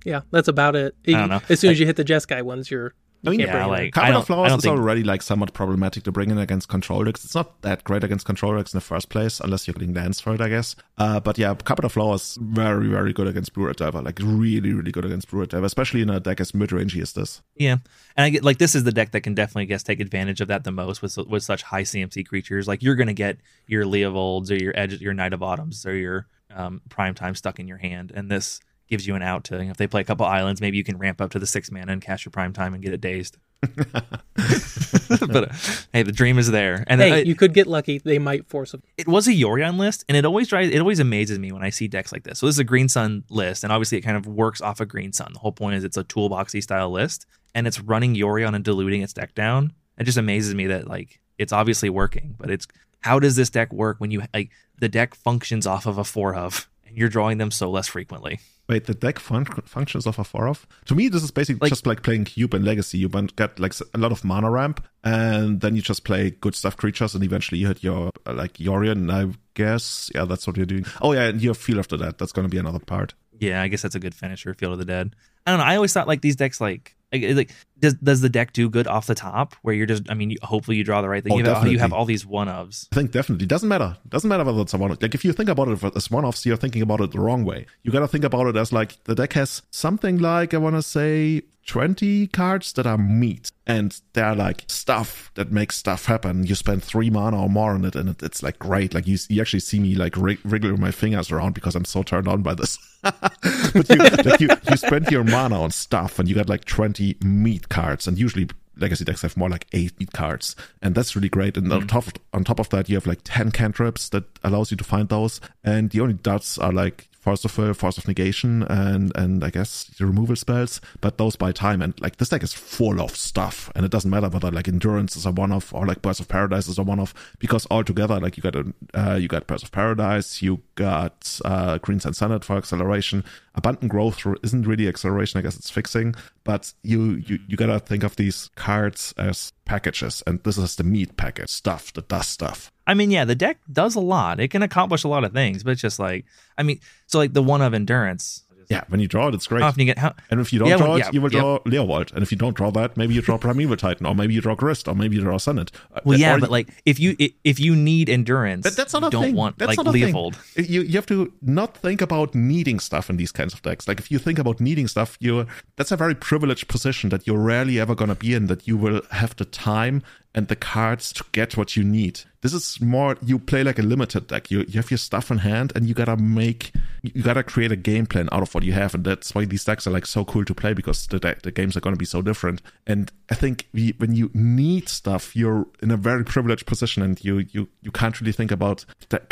yeah, 0.04 0.22
that's 0.30 0.48
about 0.48 0.74
it. 0.74 0.94
don't 1.04 1.28
know. 1.28 1.40
As 1.48 1.60
soon 1.60 1.70
as 1.70 1.78
you 1.78 1.86
hit 1.86 1.96
the 1.96 2.04
Jeskai 2.04 2.42
ones, 2.42 2.70
you're 2.70 2.94
I 3.24 3.30
mean, 3.30 3.38
can't 3.38 3.50
yeah, 3.50 3.54
bring 3.54 3.66
it 3.66 3.70
like 3.70 3.82
I 3.82 3.90
Carpet 3.90 4.12
don't, 4.12 4.16
of 4.16 4.22
I 4.22 4.26
Flowers 4.26 4.52
is 4.52 4.62
think 4.62 4.78
already 4.78 5.04
like 5.04 5.22
somewhat 5.22 5.52
problematic 5.52 6.02
to 6.04 6.12
bring 6.12 6.30
in 6.30 6.38
against 6.38 6.68
control 6.68 7.04
decks. 7.04 7.24
It's 7.24 7.34
not 7.34 7.62
that 7.62 7.84
great 7.84 8.02
against 8.02 8.26
control 8.26 8.56
decks 8.56 8.72
in 8.72 8.78
the 8.78 8.82
first 8.82 9.10
place, 9.10 9.38
unless 9.38 9.66
you're 9.66 9.74
getting 9.74 9.94
lands 9.94 10.20
for 10.20 10.34
it, 10.34 10.40
I 10.40 10.48
guess. 10.48 10.74
Uh, 10.98 11.20
but 11.20 11.38
yeah, 11.38 11.54
Carpet 11.54 11.84
of 11.84 11.92
Flowers 11.92 12.36
very, 12.40 12.88
very 12.88 13.12
good 13.12 13.28
against 13.28 13.52
Blue 13.52 13.66
Red 13.66 13.76
Delver. 13.76 14.02
Like 14.02 14.18
really, 14.20 14.72
really 14.72 14.90
good 14.90 15.04
against 15.04 15.30
Blue 15.30 15.40
Red 15.40 15.50
Delver, 15.50 15.66
especially 15.66 16.02
in 16.02 16.10
a 16.10 16.18
deck 16.18 16.40
as 16.40 16.52
mid 16.52 16.70
rangey 16.70 17.00
as 17.00 17.12
this. 17.12 17.42
Yeah, 17.54 17.76
and 18.16 18.24
I 18.24 18.30
get 18.30 18.42
like 18.42 18.58
this 18.58 18.74
is 18.74 18.82
the 18.82 18.92
deck 18.92 19.12
that 19.12 19.20
can 19.20 19.34
definitely 19.34 19.62
I 19.62 19.66
guess 19.66 19.84
take 19.84 20.00
advantage 20.00 20.40
of 20.40 20.48
that 20.48 20.64
the 20.64 20.72
most 20.72 21.00
with 21.00 21.16
with 21.16 21.44
such 21.44 21.62
high 21.62 21.82
CMC 21.82 22.26
creatures. 22.26 22.66
Like 22.66 22.82
you're 22.82 22.96
gonna 22.96 23.12
get 23.12 23.38
your 23.68 23.84
Leovolds 23.84 24.50
or 24.50 24.56
your 24.56 24.72
Edge, 24.76 25.00
your 25.00 25.14
Knight 25.14 25.32
of 25.32 25.42
Autumns 25.42 25.86
or 25.86 25.94
your 25.94 26.26
um, 26.54 26.80
Prime 26.88 27.14
Time 27.14 27.36
stuck 27.36 27.60
in 27.60 27.68
your 27.68 27.78
hand, 27.78 28.12
and 28.14 28.28
this 28.28 28.60
gives 28.92 29.06
you 29.06 29.14
an 29.14 29.22
out 29.22 29.44
to 29.44 29.58
if 29.58 29.78
they 29.78 29.86
play 29.86 30.02
a 30.02 30.04
couple 30.04 30.26
islands, 30.26 30.60
maybe 30.60 30.76
you 30.76 30.84
can 30.84 30.98
ramp 30.98 31.22
up 31.22 31.30
to 31.30 31.38
the 31.38 31.46
six 31.46 31.70
mana 31.70 31.92
and 31.92 32.02
cast 32.02 32.26
your 32.26 32.30
Prime 32.30 32.52
Time 32.52 32.74
and 32.74 32.82
get 32.82 32.92
it 32.92 33.00
dazed. 33.00 33.38
but 33.62 35.44
uh, 35.48 35.52
hey, 35.94 36.02
the 36.02 36.12
dream 36.12 36.38
is 36.38 36.50
there. 36.50 36.84
And 36.88 37.00
hey, 37.00 37.12
I- 37.12 37.18
you 37.20 37.34
could 37.34 37.54
get 37.54 37.66
lucky. 37.66 37.96
They 37.98 38.18
might 38.18 38.46
force 38.50 38.74
a 38.74 38.82
it 38.98 39.08
was 39.08 39.26
a 39.26 39.32
Yorion 39.32 39.78
list, 39.78 40.04
and 40.08 40.16
it 40.16 40.26
always 40.26 40.48
drives 40.48 40.68
it 40.70 40.78
always 40.78 40.98
amazes 41.00 41.38
me 41.38 41.52
when 41.52 41.62
I 41.62 41.70
see 41.70 41.88
decks 41.88 42.12
like 42.12 42.24
this. 42.24 42.38
So 42.40 42.44
this 42.46 42.56
is 42.56 42.58
a 42.60 42.64
Green 42.64 42.90
Sun 42.90 43.24
list, 43.30 43.64
and 43.64 43.72
obviously 43.72 43.96
it 43.96 44.02
kind 44.02 44.18
of 44.18 44.26
works 44.26 44.60
off 44.60 44.80
of 44.80 44.88
Green 44.88 45.14
Sun. 45.14 45.32
The 45.32 45.38
whole 45.38 45.52
point 45.52 45.76
is 45.76 45.84
it's 45.84 45.96
a 45.96 46.04
toolboxy 46.04 46.62
style 46.62 46.90
list, 46.90 47.24
and 47.54 47.66
it's 47.66 47.80
running 47.80 48.14
Yorion 48.14 48.54
and 48.54 48.62
diluting 48.62 49.00
its 49.00 49.14
deck 49.14 49.34
down. 49.34 49.72
It 49.96 50.04
just 50.04 50.18
amazes 50.18 50.54
me 50.54 50.66
that 50.66 50.86
like 50.86 51.18
it's 51.38 51.54
obviously 51.54 51.88
working, 51.88 52.34
but 52.38 52.50
it's 52.50 52.68
how 53.00 53.18
does 53.18 53.36
this 53.36 53.48
deck 53.48 53.72
work 53.72 53.96
when 54.00 54.10
you 54.10 54.22
like 54.34 54.50
the 54.80 54.88
deck 54.90 55.14
functions 55.14 55.66
off 55.66 55.86
of 55.86 55.96
a 55.96 56.04
four 56.04 56.34
of 56.34 56.68
and 56.92 56.98
you're 56.98 57.08
drawing 57.08 57.38
them 57.38 57.50
so 57.50 57.70
less 57.70 57.88
frequently. 57.88 58.38
Wait, 58.72 58.86
the 58.86 58.94
deck 58.94 59.18
fun- 59.18 59.44
functions 59.44 60.06
of 60.06 60.18
a 60.18 60.24
four 60.24 60.48
of? 60.48 60.66
To 60.86 60.94
me, 60.94 61.08
this 61.08 61.22
is 61.22 61.30
basically 61.30 61.60
Like- 61.66 61.70
just 61.72 61.86
like 61.86 62.02
playing 62.02 62.24
Cube 62.24 62.54
and 62.54 62.64
Legacy. 62.64 62.96
You 62.98 63.08
get 63.36 63.58
like 63.60 63.74
a 63.92 63.98
lot 63.98 64.12
of 64.12 64.24
mana 64.24 64.50
ramp, 64.50 64.82
and 65.04 65.60
then 65.60 65.76
you 65.76 65.82
just 65.82 66.04
play 66.04 66.30
good 66.30 66.54
stuff 66.54 66.76
creatures, 66.78 67.14
and 67.14 67.22
eventually 67.22 67.58
you 67.60 67.66
hit 67.68 67.82
your 67.82 68.10
uh, 68.26 68.32
like 68.32 68.54
Yorion. 68.54 69.12
I 69.12 69.34
guess, 69.54 70.10
yeah, 70.14 70.24
that's 70.24 70.46
what 70.46 70.56
you're 70.56 70.64
doing. 70.66 70.86
Oh 71.02 71.12
yeah, 71.12 71.24
and 71.28 71.42
your 71.42 71.52
Feel 71.54 71.78
after 71.78 71.98
that. 71.98 72.16
That's 72.16 72.32
gonna 72.32 72.48
be 72.48 72.56
another 72.58 72.78
part. 72.78 73.12
Yeah, 73.38 73.60
I 73.60 73.68
guess 73.68 73.82
that's 73.82 73.94
a 73.94 74.00
good 74.00 74.14
finisher, 74.14 74.54
Field 74.54 74.72
of 74.72 74.78
the 74.78 74.84
Dead. 74.86 75.14
I 75.46 75.50
don't 75.50 75.58
know. 75.60 75.66
I 75.66 75.76
always 75.76 75.92
thought 75.92 76.08
like 76.08 76.22
these 76.22 76.36
decks 76.36 76.60
like 76.60 76.96
like, 77.12 77.22
like 77.36 77.50
does 77.78 77.94
does 77.94 78.20
the 78.20 78.28
deck 78.28 78.52
do 78.52 78.68
good 78.70 78.86
off 78.86 79.06
the 79.06 79.14
top 79.14 79.54
where 79.62 79.74
you're 79.74 79.86
just 79.86 80.10
I 80.10 80.14
mean 80.14 80.30
you, 80.30 80.38
hopefully 80.42 80.76
you 80.76 80.84
draw 80.84 81.02
the 81.02 81.08
right 81.08 81.22
thing. 81.22 81.32
Oh, 81.32 81.38
you, 81.38 81.44
have, 81.44 81.66
you 81.68 81.78
have 81.78 81.92
all 81.92 82.04
these 82.04 82.24
one 82.24 82.48
ofs. 82.48 82.88
I 82.92 82.96
think 82.96 83.10
definitely 83.10 83.46
doesn't 83.46 83.68
matter. 83.68 83.96
Doesn't 84.08 84.28
matter 84.28 84.44
whether 84.44 84.62
it's 84.62 84.74
a 84.74 84.78
one. 84.78 84.90
Off 84.92 85.02
like 85.02 85.14
if 85.14 85.24
you 85.24 85.32
think 85.32 85.48
about 85.48 85.68
it 85.68 85.96
as 85.96 86.10
one 86.10 86.24
offs, 86.24 86.46
you're 86.46 86.56
thinking 86.56 86.82
about 86.82 87.00
it 87.00 87.12
the 87.12 87.20
wrong 87.20 87.44
way. 87.44 87.66
You 87.82 87.92
gotta 87.92 88.08
think 88.08 88.24
about 88.24 88.46
it 88.46 88.56
as 88.56 88.72
like 88.72 89.02
the 89.04 89.14
deck 89.14 89.32
has 89.34 89.62
something 89.70 90.18
like 90.18 90.54
I 90.54 90.58
want 90.58 90.76
to 90.76 90.82
say 90.82 91.42
20 91.66 92.26
cards 92.28 92.72
that 92.72 92.86
are 92.86 92.98
meat 92.98 93.50
and 93.66 94.00
they're 94.12 94.34
like 94.34 94.64
stuff 94.66 95.30
that 95.34 95.52
makes 95.52 95.76
stuff 95.76 96.06
happen. 96.06 96.44
You 96.44 96.54
spend 96.54 96.82
three 96.82 97.10
mana 97.10 97.42
or 97.42 97.48
more 97.48 97.72
on 97.72 97.84
it, 97.84 97.94
and 97.94 98.08
it, 98.08 98.22
it's 98.22 98.42
like 98.42 98.58
great. 98.58 98.94
Like 98.94 99.06
you, 99.06 99.16
you 99.28 99.40
actually 99.40 99.60
see 99.60 99.78
me 99.78 99.94
like 99.94 100.16
wrig- 100.16 100.40
wriggling 100.44 100.80
my 100.80 100.90
fingers 100.90 101.30
around 101.30 101.54
because 101.54 101.74
I'm 101.74 101.84
so 101.84 102.02
turned 102.02 102.28
on 102.28 102.42
by 102.42 102.54
this. 102.54 102.78
but 103.02 103.88
you, 103.88 103.96
like 103.96 104.40
you, 104.40 104.48
you 104.68 104.76
spend 104.76 105.10
your 105.10 105.24
mana 105.24 105.62
on 105.62 105.70
stuff, 105.70 106.18
and 106.18 106.28
you 106.28 106.34
got 106.34 106.48
like 106.48 106.64
20 106.64 107.18
meat 107.24 107.68
cards, 107.68 108.06
and 108.08 108.18
usually 108.18 108.48
legacy 108.76 109.04
decks 109.04 109.22
have 109.22 109.36
more 109.36 109.48
like 109.48 109.66
eight 109.72 109.98
meat 110.00 110.12
cards, 110.12 110.56
and 110.80 110.94
that's 110.94 111.14
really 111.14 111.28
great. 111.28 111.56
And 111.56 111.72
on 111.72 111.82
mm. 111.82 111.88
top 111.88 112.08
of, 112.08 112.14
on 112.32 112.44
top 112.44 112.58
of 112.58 112.68
that, 112.70 112.88
you 112.88 112.96
have 112.96 113.06
like 113.06 113.20
10 113.22 113.52
cantrips 113.52 114.08
that 114.08 114.24
allows 114.42 114.70
you 114.70 114.76
to 114.76 114.84
find 114.84 115.08
those, 115.08 115.40
and 115.62 115.90
the 115.90 116.00
only 116.00 116.14
dots 116.14 116.58
are 116.58 116.72
like 116.72 117.08
Force 117.22 117.44
of 117.44 117.56
Will, 117.56 117.72
Force 117.72 117.98
of 117.98 118.08
Negation, 118.08 118.64
and 118.64 119.12
and 119.14 119.44
I 119.44 119.50
guess 119.50 119.84
the 119.84 120.06
removal 120.06 120.34
spells, 120.34 120.80
but 121.00 121.18
those 121.18 121.36
by 121.36 121.52
time. 121.52 121.80
And 121.80 121.98
like 122.00 122.16
this 122.16 122.30
deck 122.30 122.42
is 122.42 122.52
full 122.52 123.00
of 123.00 123.14
stuff, 123.14 123.70
and 123.76 123.84
it 123.84 123.92
doesn't 123.92 124.10
matter 124.10 124.28
whether 124.28 124.50
like 124.50 124.66
Endurance 124.66 125.14
is 125.14 125.24
a 125.24 125.30
one 125.30 125.52
off 125.52 125.72
or 125.72 125.86
like 125.86 126.02
Birds 126.02 126.18
of 126.18 126.26
Paradise 126.26 126.66
is 126.66 126.78
a 126.78 126.82
one 126.82 126.98
off, 126.98 127.14
because 127.38 127.64
altogether 127.70 128.18
like 128.18 128.36
you 128.36 128.42
got 128.42 128.56
a 128.56 128.74
uh, 128.94 129.14
you 129.14 129.28
got 129.28 129.46
Birds 129.46 129.62
of 129.62 129.70
Paradise, 129.70 130.42
you 130.42 130.62
got 130.74 131.38
uh, 131.44 131.78
Green 131.78 132.00
Sun 132.00 132.14
Zenith 132.14 132.42
for 132.42 132.56
acceleration. 132.56 133.22
Abundant 133.54 133.92
Growth 133.92 134.26
isn't 134.42 134.66
really 134.66 134.88
acceleration, 134.88 135.38
I 135.38 135.42
guess 135.42 135.56
it's 135.56 135.70
fixing, 135.70 136.16
but 136.42 136.74
you 136.82 137.22
you 137.24 137.38
you 137.46 137.56
gotta 137.56 137.78
think 137.78 138.02
of 138.02 138.16
these 138.16 138.50
cards 138.56 139.14
as 139.16 139.52
packages, 139.64 140.24
and 140.26 140.42
this 140.42 140.58
is 140.58 140.74
the 140.74 140.82
meat 140.82 141.16
package 141.16 141.50
stuff 141.50 141.92
that 141.92 142.08
does 142.08 142.26
stuff. 142.26 142.71
I 142.86 142.94
mean, 142.94 143.10
yeah, 143.10 143.24
the 143.24 143.34
deck 143.34 143.58
does 143.72 143.94
a 143.94 144.00
lot. 144.00 144.40
It 144.40 144.48
can 144.48 144.62
accomplish 144.62 145.04
a 145.04 145.08
lot 145.08 145.24
of 145.24 145.32
things, 145.32 145.62
but 145.62 145.70
it's 145.72 145.80
just 145.82 145.98
like 145.98 146.24
I 146.58 146.62
mean, 146.62 146.80
so 147.06 147.18
like 147.18 147.32
the 147.32 147.42
one 147.42 147.62
of 147.62 147.74
endurance. 147.74 148.42
Yeah, 148.68 148.84
when 148.88 149.00
you 149.00 149.08
draw 149.08 149.28
it, 149.28 149.34
it's 149.34 149.46
great. 149.46 149.60
Often 149.62 149.80
you 149.80 149.86
get 149.86 149.98
how 149.98 150.14
And 150.30 150.40
if 150.40 150.50
you 150.52 150.58
don't 150.58 150.68
Yeah, 150.68 150.76
draw 150.78 150.86
well, 150.90 150.96
it, 150.96 151.00
yeah, 151.00 151.10
you 151.12 151.20
will 151.20 151.32
yep. 151.32 151.40
draw 151.42 151.58
Leovold. 151.66 152.12
And 152.14 152.22
if 152.22 152.30
you 152.32 152.38
don't 152.38 152.56
draw 152.56 152.70
that, 152.70 152.96
maybe 152.96 153.12
you 153.12 153.20
draw 153.20 153.36
Primeval 153.36 153.76
Titan, 153.76 154.06
or 154.06 154.14
maybe 154.14 154.32
you 154.32 154.40
draw 154.40 154.54
Grist, 154.54 154.88
or 154.88 154.94
maybe 154.94 155.16
you 155.16 155.22
draw 155.22 155.36
Zenith. 155.36 155.70
Uh, 155.94 156.00
Well, 156.04 156.18
yeah, 156.18 156.38
but 156.38 156.48
you- 156.48 156.52
like 156.52 156.68
if 156.86 156.98
you 156.98 157.14
if 157.44 157.60
you 157.60 157.76
need 157.76 158.08
endurance, 158.08 158.64
That- 158.64 158.76
that's 158.76 158.94
not 158.94 159.04
a 159.04 159.10
don't 159.10 159.24
thing. 159.24 159.34
want 159.34 159.58
That's 159.58 159.76
like 159.76 159.84
not 159.84 159.88
a 159.88 159.92
thing. 159.92 160.32
You 160.56 160.80
you 160.82 160.94
have 160.94 161.06
to 161.06 161.32
not 161.42 161.76
think 161.76 162.00
about 162.00 162.34
needing 162.34 162.78
stuff 162.80 163.10
in 163.10 163.16
these 163.18 163.32
kinds 163.32 163.52
of 163.52 163.60
decks. 163.62 163.86
Like 163.88 163.98
if 164.00 164.10
you 164.10 164.18
think 164.18 164.38
about 164.38 164.58
needing 164.60 164.88
stuff, 164.88 165.18
you 165.20 165.46
that's 165.76 165.92
a 165.92 165.96
very 165.96 166.14
privileged 166.14 166.66
position 166.68 167.10
that 167.10 167.26
you're 167.26 167.42
rarely 167.42 167.78
ever 167.80 167.94
gonna 167.94 168.14
be 168.14 168.32
in. 168.32 168.46
That 168.46 168.66
you 168.68 168.78
will 168.78 169.02
have 169.10 169.34
the 169.36 169.44
time 169.44 170.02
and 170.34 170.48
the 170.48 170.56
cards 170.56 171.12
to 171.12 171.24
get 171.32 171.56
what 171.56 171.76
you 171.76 171.84
need. 171.84 172.20
This 172.40 172.54
is 172.54 172.80
more 172.80 173.16
you 173.22 173.38
play 173.38 173.62
like 173.62 173.78
a 173.78 173.82
limited 173.82 174.26
deck. 174.26 174.50
You 174.50 174.60
you 174.66 174.80
have 174.80 174.90
your 174.90 174.98
stuff 174.98 175.30
in 175.30 175.38
hand 175.38 175.72
and 175.76 175.86
you 175.86 175.94
gotta 175.94 176.16
make 176.16 176.72
you 177.02 177.22
gotta 177.22 177.42
create 177.42 177.70
a 177.70 177.76
game 177.76 178.06
plan 178.06 178.28
out 178.32 178.42
of 178.42 178.54
what 178.54 178.64
you 178.64 178.72
have, 178.72 178.94
and 178.94 179.04
that's 179.04 179.34
why 179.34 179.44
these 179.44 179.64
decks 179.64 179.86
are 179.86 179.90
like 179.90 180.06
so 180.06 180.24
cool 180.24 180.44
to 180.44 180.54
play 180.54 180.72
because 180.72 181.06
the 181.06 181.18
deck, 181.18 181.42
the 181.42 181.52
games 181.52 181.76
are 181.76 181.80
gonna 181.80 181.96
be 181.96 182.04
so 182.04 182.22
different. 182.22 182.62
And 182.86 183.12
I 183.30 183.34
think 183.34 183.68
we, 183.72 183.94
when 183.98 184.14
you 184.14 184.30
need 184.34 184.88
stuff, 184.88 185.36
you're 185.36 185.66
in 185.82 185.90
a 185.90 185.96
very 185.96 186.24
privileged 186.24 186.66
position, 186.66 187.02
and 187.02 187.22
you 187.24 187.46
you 187.50 187.68
you 187.82 187.92
can't 187.92 188.20
really 188.20 188.32
think 188.32 188.50
about 188.50 188.84
that 189.10 189.28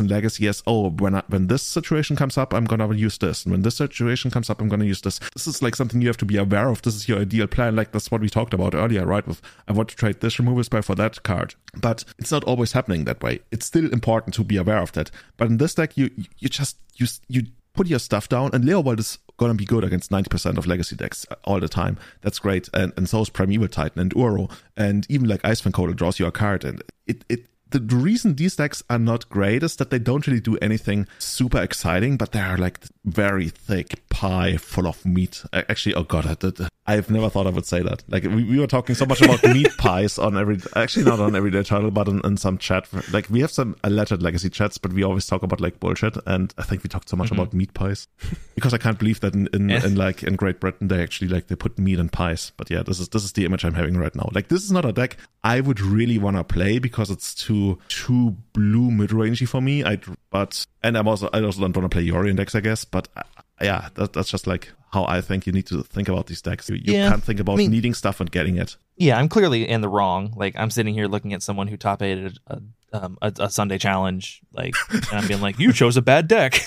and 0.00 0.10
legacy 0.10 0.46
as 0.48 0.62
oh 0.66 0.90
when 0.90 1.14
I, 1.14 1.22
when 1.28 1.46
this 1.48 1.62
situation 1.62 2.16
comes 2.16 2.38
up 2.38 2.52
i'm 2.54 2.64
gonna 2.64 2.94
use 2.94 3.18
this. 3.18 3.44
And 3.44 3.52
when 3.52 3.62
this 3.62 3.76
situation 3.76 4.30
comes 4.30 4.50
up 4.50 4.60
i'm 4.60 4.68
gonna 4.68 4.84
use 4.84 5.00
this. 5.00 5.18
This 5.34 5.46
is 5.46 5.62
like 5.62 5.76
something 5.76 6.00
you 6.00 6.08
have 6.08 6.16
to 6.18 6.24
be 6.24 6.36
aware 6.36 6.68
of. 6.68 6.82
This 6.82 6.94
is 6.94 7.08
your 7.08 7.20
ideal 7.20 7.46
plan. 7.46 7.76
Like 7.76 7.92
that's 7.92 8.10
what 8.10 8.20
we 8.20 8.28
talked 8.28 8.54
about 8.54 8.74
earlier 8.74 9.04
right? 9.06 9.26
With 9.26 9.42
i 9.68 9.72
want 9.72 9.88
to 9.90 9.96
trade 9.96 10.20
this 10.20 10.38
removal 10.38 10.64
spell 10.64 10.82
for 10.82 10.94
that 10.94 11.22
card. 11.22 11.54
But 11.80 12.04
it's 12.18 12.32
not 12.32 12.44
always 12.44 12.72
happening 12.72 13.04
that 13.04 13.22
way. 13.22 13.40
It's 13.50 13.66
still 13.66 13.92
important 13.92 14.34
to 14.34 14.44
be 14.44 14.56
aware 14.56 14.78
of 14.78 14.92
that. 14.92 15.10
But 15.36 15.48
in 15.48 15.58
this 15.58 15.74
deck 15.74 15.96
you 15.96 16.10
you 16.38 16.48
just 16.48 16.76
you 16.96 17.06
you 17.28 17.42
put 17.74 17.86
your 17.86 17.98
stuff 17.98 18.28
down 18.28 18.50
and 18.52 18.64
Leovold 18.64 19.00
is 19.00 19.18
gonna 19.38 19.54
be 19.54 19.64
good 19.64 19.84
against 19.84 20.10
90% 20.10 20.58
of 20.58 20.66
legacy 20.66 20.94
decks 20.94 21.26
uh, 21.30 21.34
all 21.44 21.58
the 21.58 21.68
time. 21.68 21.98
That's 22.20 22.38
great. 22.38 22.68
And 22.74 22.92
and 22.96 23.08
so 23.08 23.22
is 23.22 23.30
primeval 23.30 23.68
titan 23.68 24.00
and 24.00 24.14
uro. 24.14 24.50
And 24.76 25.06
even 25.08 25.28
like 25.28 25.42
icewind 25.42 25.72
Coatl 25.72 25.96
draws 25.96 26.18
you 26.18 26.26
a 26.26 26.32
card 26.32 26.64
and 26.64 26.82
it 27.06 27.24
it 27.28 27.46
the, 27.80 27.96
reason 27.96 28.34
these 28.34 28.56
decks 28.56 28.82
are 28.90 28.98
not 28.98 29.28
great 29.28 29.62
is 29.62 29.76
that 29.76 29.90
they 29.90 29.98
don't 29.98 30.26
really 30.26 30.40
do 30.40 30.56
anything 30.58 31.06
super 31.18 31.60
exciting, 31.60 32.16
but 32.16 32.32
they 32.32 32.40
are 32.40 32.58
like 32.58 32.80
very 33.04 33.48
thick 33.48 34.08
pie 34.08 34.56
full 34.56 34.86
of 34.86 35.04
meat. 35.04 35.44
Actually, 35.52 35.94
oh 35.94 36.04
god, 36.04 36.26
I 36.26 36.34
did, 36.34 36.68
I've 36.86 37.10
never 37.10 37.30
thought 37.30 37.46
I 37.46 37.50
would 37.50 37.66
say 37.66 37.82
that. 37.82 38.02
Like 38.08 38.24
we, 38.24 38.44
we 38.44 38.58
were 38.58 38.66
talking 38.66 38.94
so 38.94 39.06
much 39.06 39.22
about 39.22 39.42
meat 39.54 39.70
pies 39.78 40.18
on 40.18 40.36
every, 40.36 40.58
actually 40.74 41.04
not 41.04 41.20
on 41.20 41.36
everyday 41.36 41.62
title, 41.62 41.90
but 41.90 42.08
in, 42.08 42.20
in 42.24 42.36
some 42.36 42.58
chat. 42.58 42.88
Like 43.12 43.30
we 43.30 43.40
have 43.40 43.52
some 43.52 43.76
alleged 43.84 44.20
legacy 44.20 44.50
chats, 44.50 44.78
but 44.78 44.92
we 44.92 45.04
always 45.04 45.26
talk 45.26 45.42
about 45.42 45.60
like 45.60 45.78
bullshit. 45.78 46.16
And 46.26 46.52
I 46.58 46.62
think 46.62 46.82
we 46.82 46.88
talked 46.88 47.08
so 47.08 47.16
much 47.16 47.30
mm-hmm. 47.30 47.40
about 47.40 47.54
meat 47.54 47.72
pies 47.74 48.08
because 48.54 48.74
I 48.74 48.78
can't 48.78 48.98
believe 48.98 49.20
that 49.20 49.34
in, 49.34 49.48
in, 49.52 49.70
in 49.70 49.94
like 49.94 50.22
in 50.22 50.36
Great 50.36 50.60
Britain 50.60 50.88
they 50.88 51.02
actually 51.02 51.28
like 51.28 51.46
they 51.46 51.56
put 51.56 51.78
meat 51.78 51.98
in 51.98 52.08
pies. 52.08 52.52
But 52.56 52.70
yeah, 52.70 52.82
this 52.82 52.98
is 52.98 53.08
this 53.10 53.24
is 53.24 53.32
the 53.32 53.44
image 53.44 53.64
I'm 53.64 53.74
having 53.74 53.96
right 53.96 54.14
now. 54.14 54.28
Like 54.32 54.48
this 54.48 54.64
is 54.64 54.72
not 54.72 54.84
a 54.84 54.92
deck 54.92 55.16
I 55.44 55.60
would 55.60 55.80
really 55.80 56.18
want 56.18 56.36
to 56.36 56.44
play 56.44 56.78
because 56.78 57.10
it's 57.10 57.34
too 57.34 57.61
too 57.88 58.36
blue 58.52 58.90
mid 58.90 59.10
rangey 59.10 59.46
for 59.48 59.60
me. 59.60 59.84
I 59.84 59.98
but 60.30 60.66
and 60.82 60.96
I'm 60.96 61.08
also 61.08 61.28
I 61.32 61.40
also 61.42 61.60
don't 61.60 61.76
want 61.76 61.90
to 61.90 61.94
play 61.94 62.06
Yorion 62.06 62.36
decks 62.36 62.54
I 62.54 62.60
guess. 62.60 62.84
But 62.84 63.08
uh, 63.16 63.22
yeah, 63.60 63.88
that, 63.94 64.12
that's 64.12 64.30
just 64.30 64.46
like 64.46 64.72
how 64.92 65.04
I 65.06 65.20
think 65.22 65.46
you 65.46 65.52
need 65.52 65.66
to 65.66 65.82
think 65.82 66.08
about 66.08 66.26
these 66.26 66.42
decks. 66.42 66.68
You, 66.68 66.76
you 66.76 66.92
Yeah. 66.94 67.08
can't 67.10 67.22
think 67.24 67.40
about 67.40 67.54
I 67.54 67.56
mean- 67.58 67.70
needing 67.70 67.94
stuff 67.94 68.20
and 68.20 68.30
getting 68.30 68.56
it. 68.56 68.76
Yeah, 68.96 69.18
I'm 69.18 69.28
clearly 69.28 69.68
in 69.68 69.80
the 69.80 69.88
wrong. 69.88 70.32
Like 70.36 70.54
I'm 70.56 70.70
sitting 70.70 70.94
here 70.94 71.08
looking 71.08 71.32
at 71.32 71.42
someone 71.42 71.66
who 71.68 71.76
top 71.76 72.02
aided 72.02 72.38
a, 72.46 72.60
um, 72.92 73.16
a, 73.22 73.32
a 73.40 73.50
Sunday 73.50 73.78
challenge, 73.78 74.42
like, 74.52 74.74
and 74.90 75.04
I'm 75.12 75.26
being 75.26 75.40
like, 75.40 75.58
"You 75.58 75.72
chose 75.72 75.96
a 75.96 76.02
bad 76.02 76.28
deck." 76.28 76.60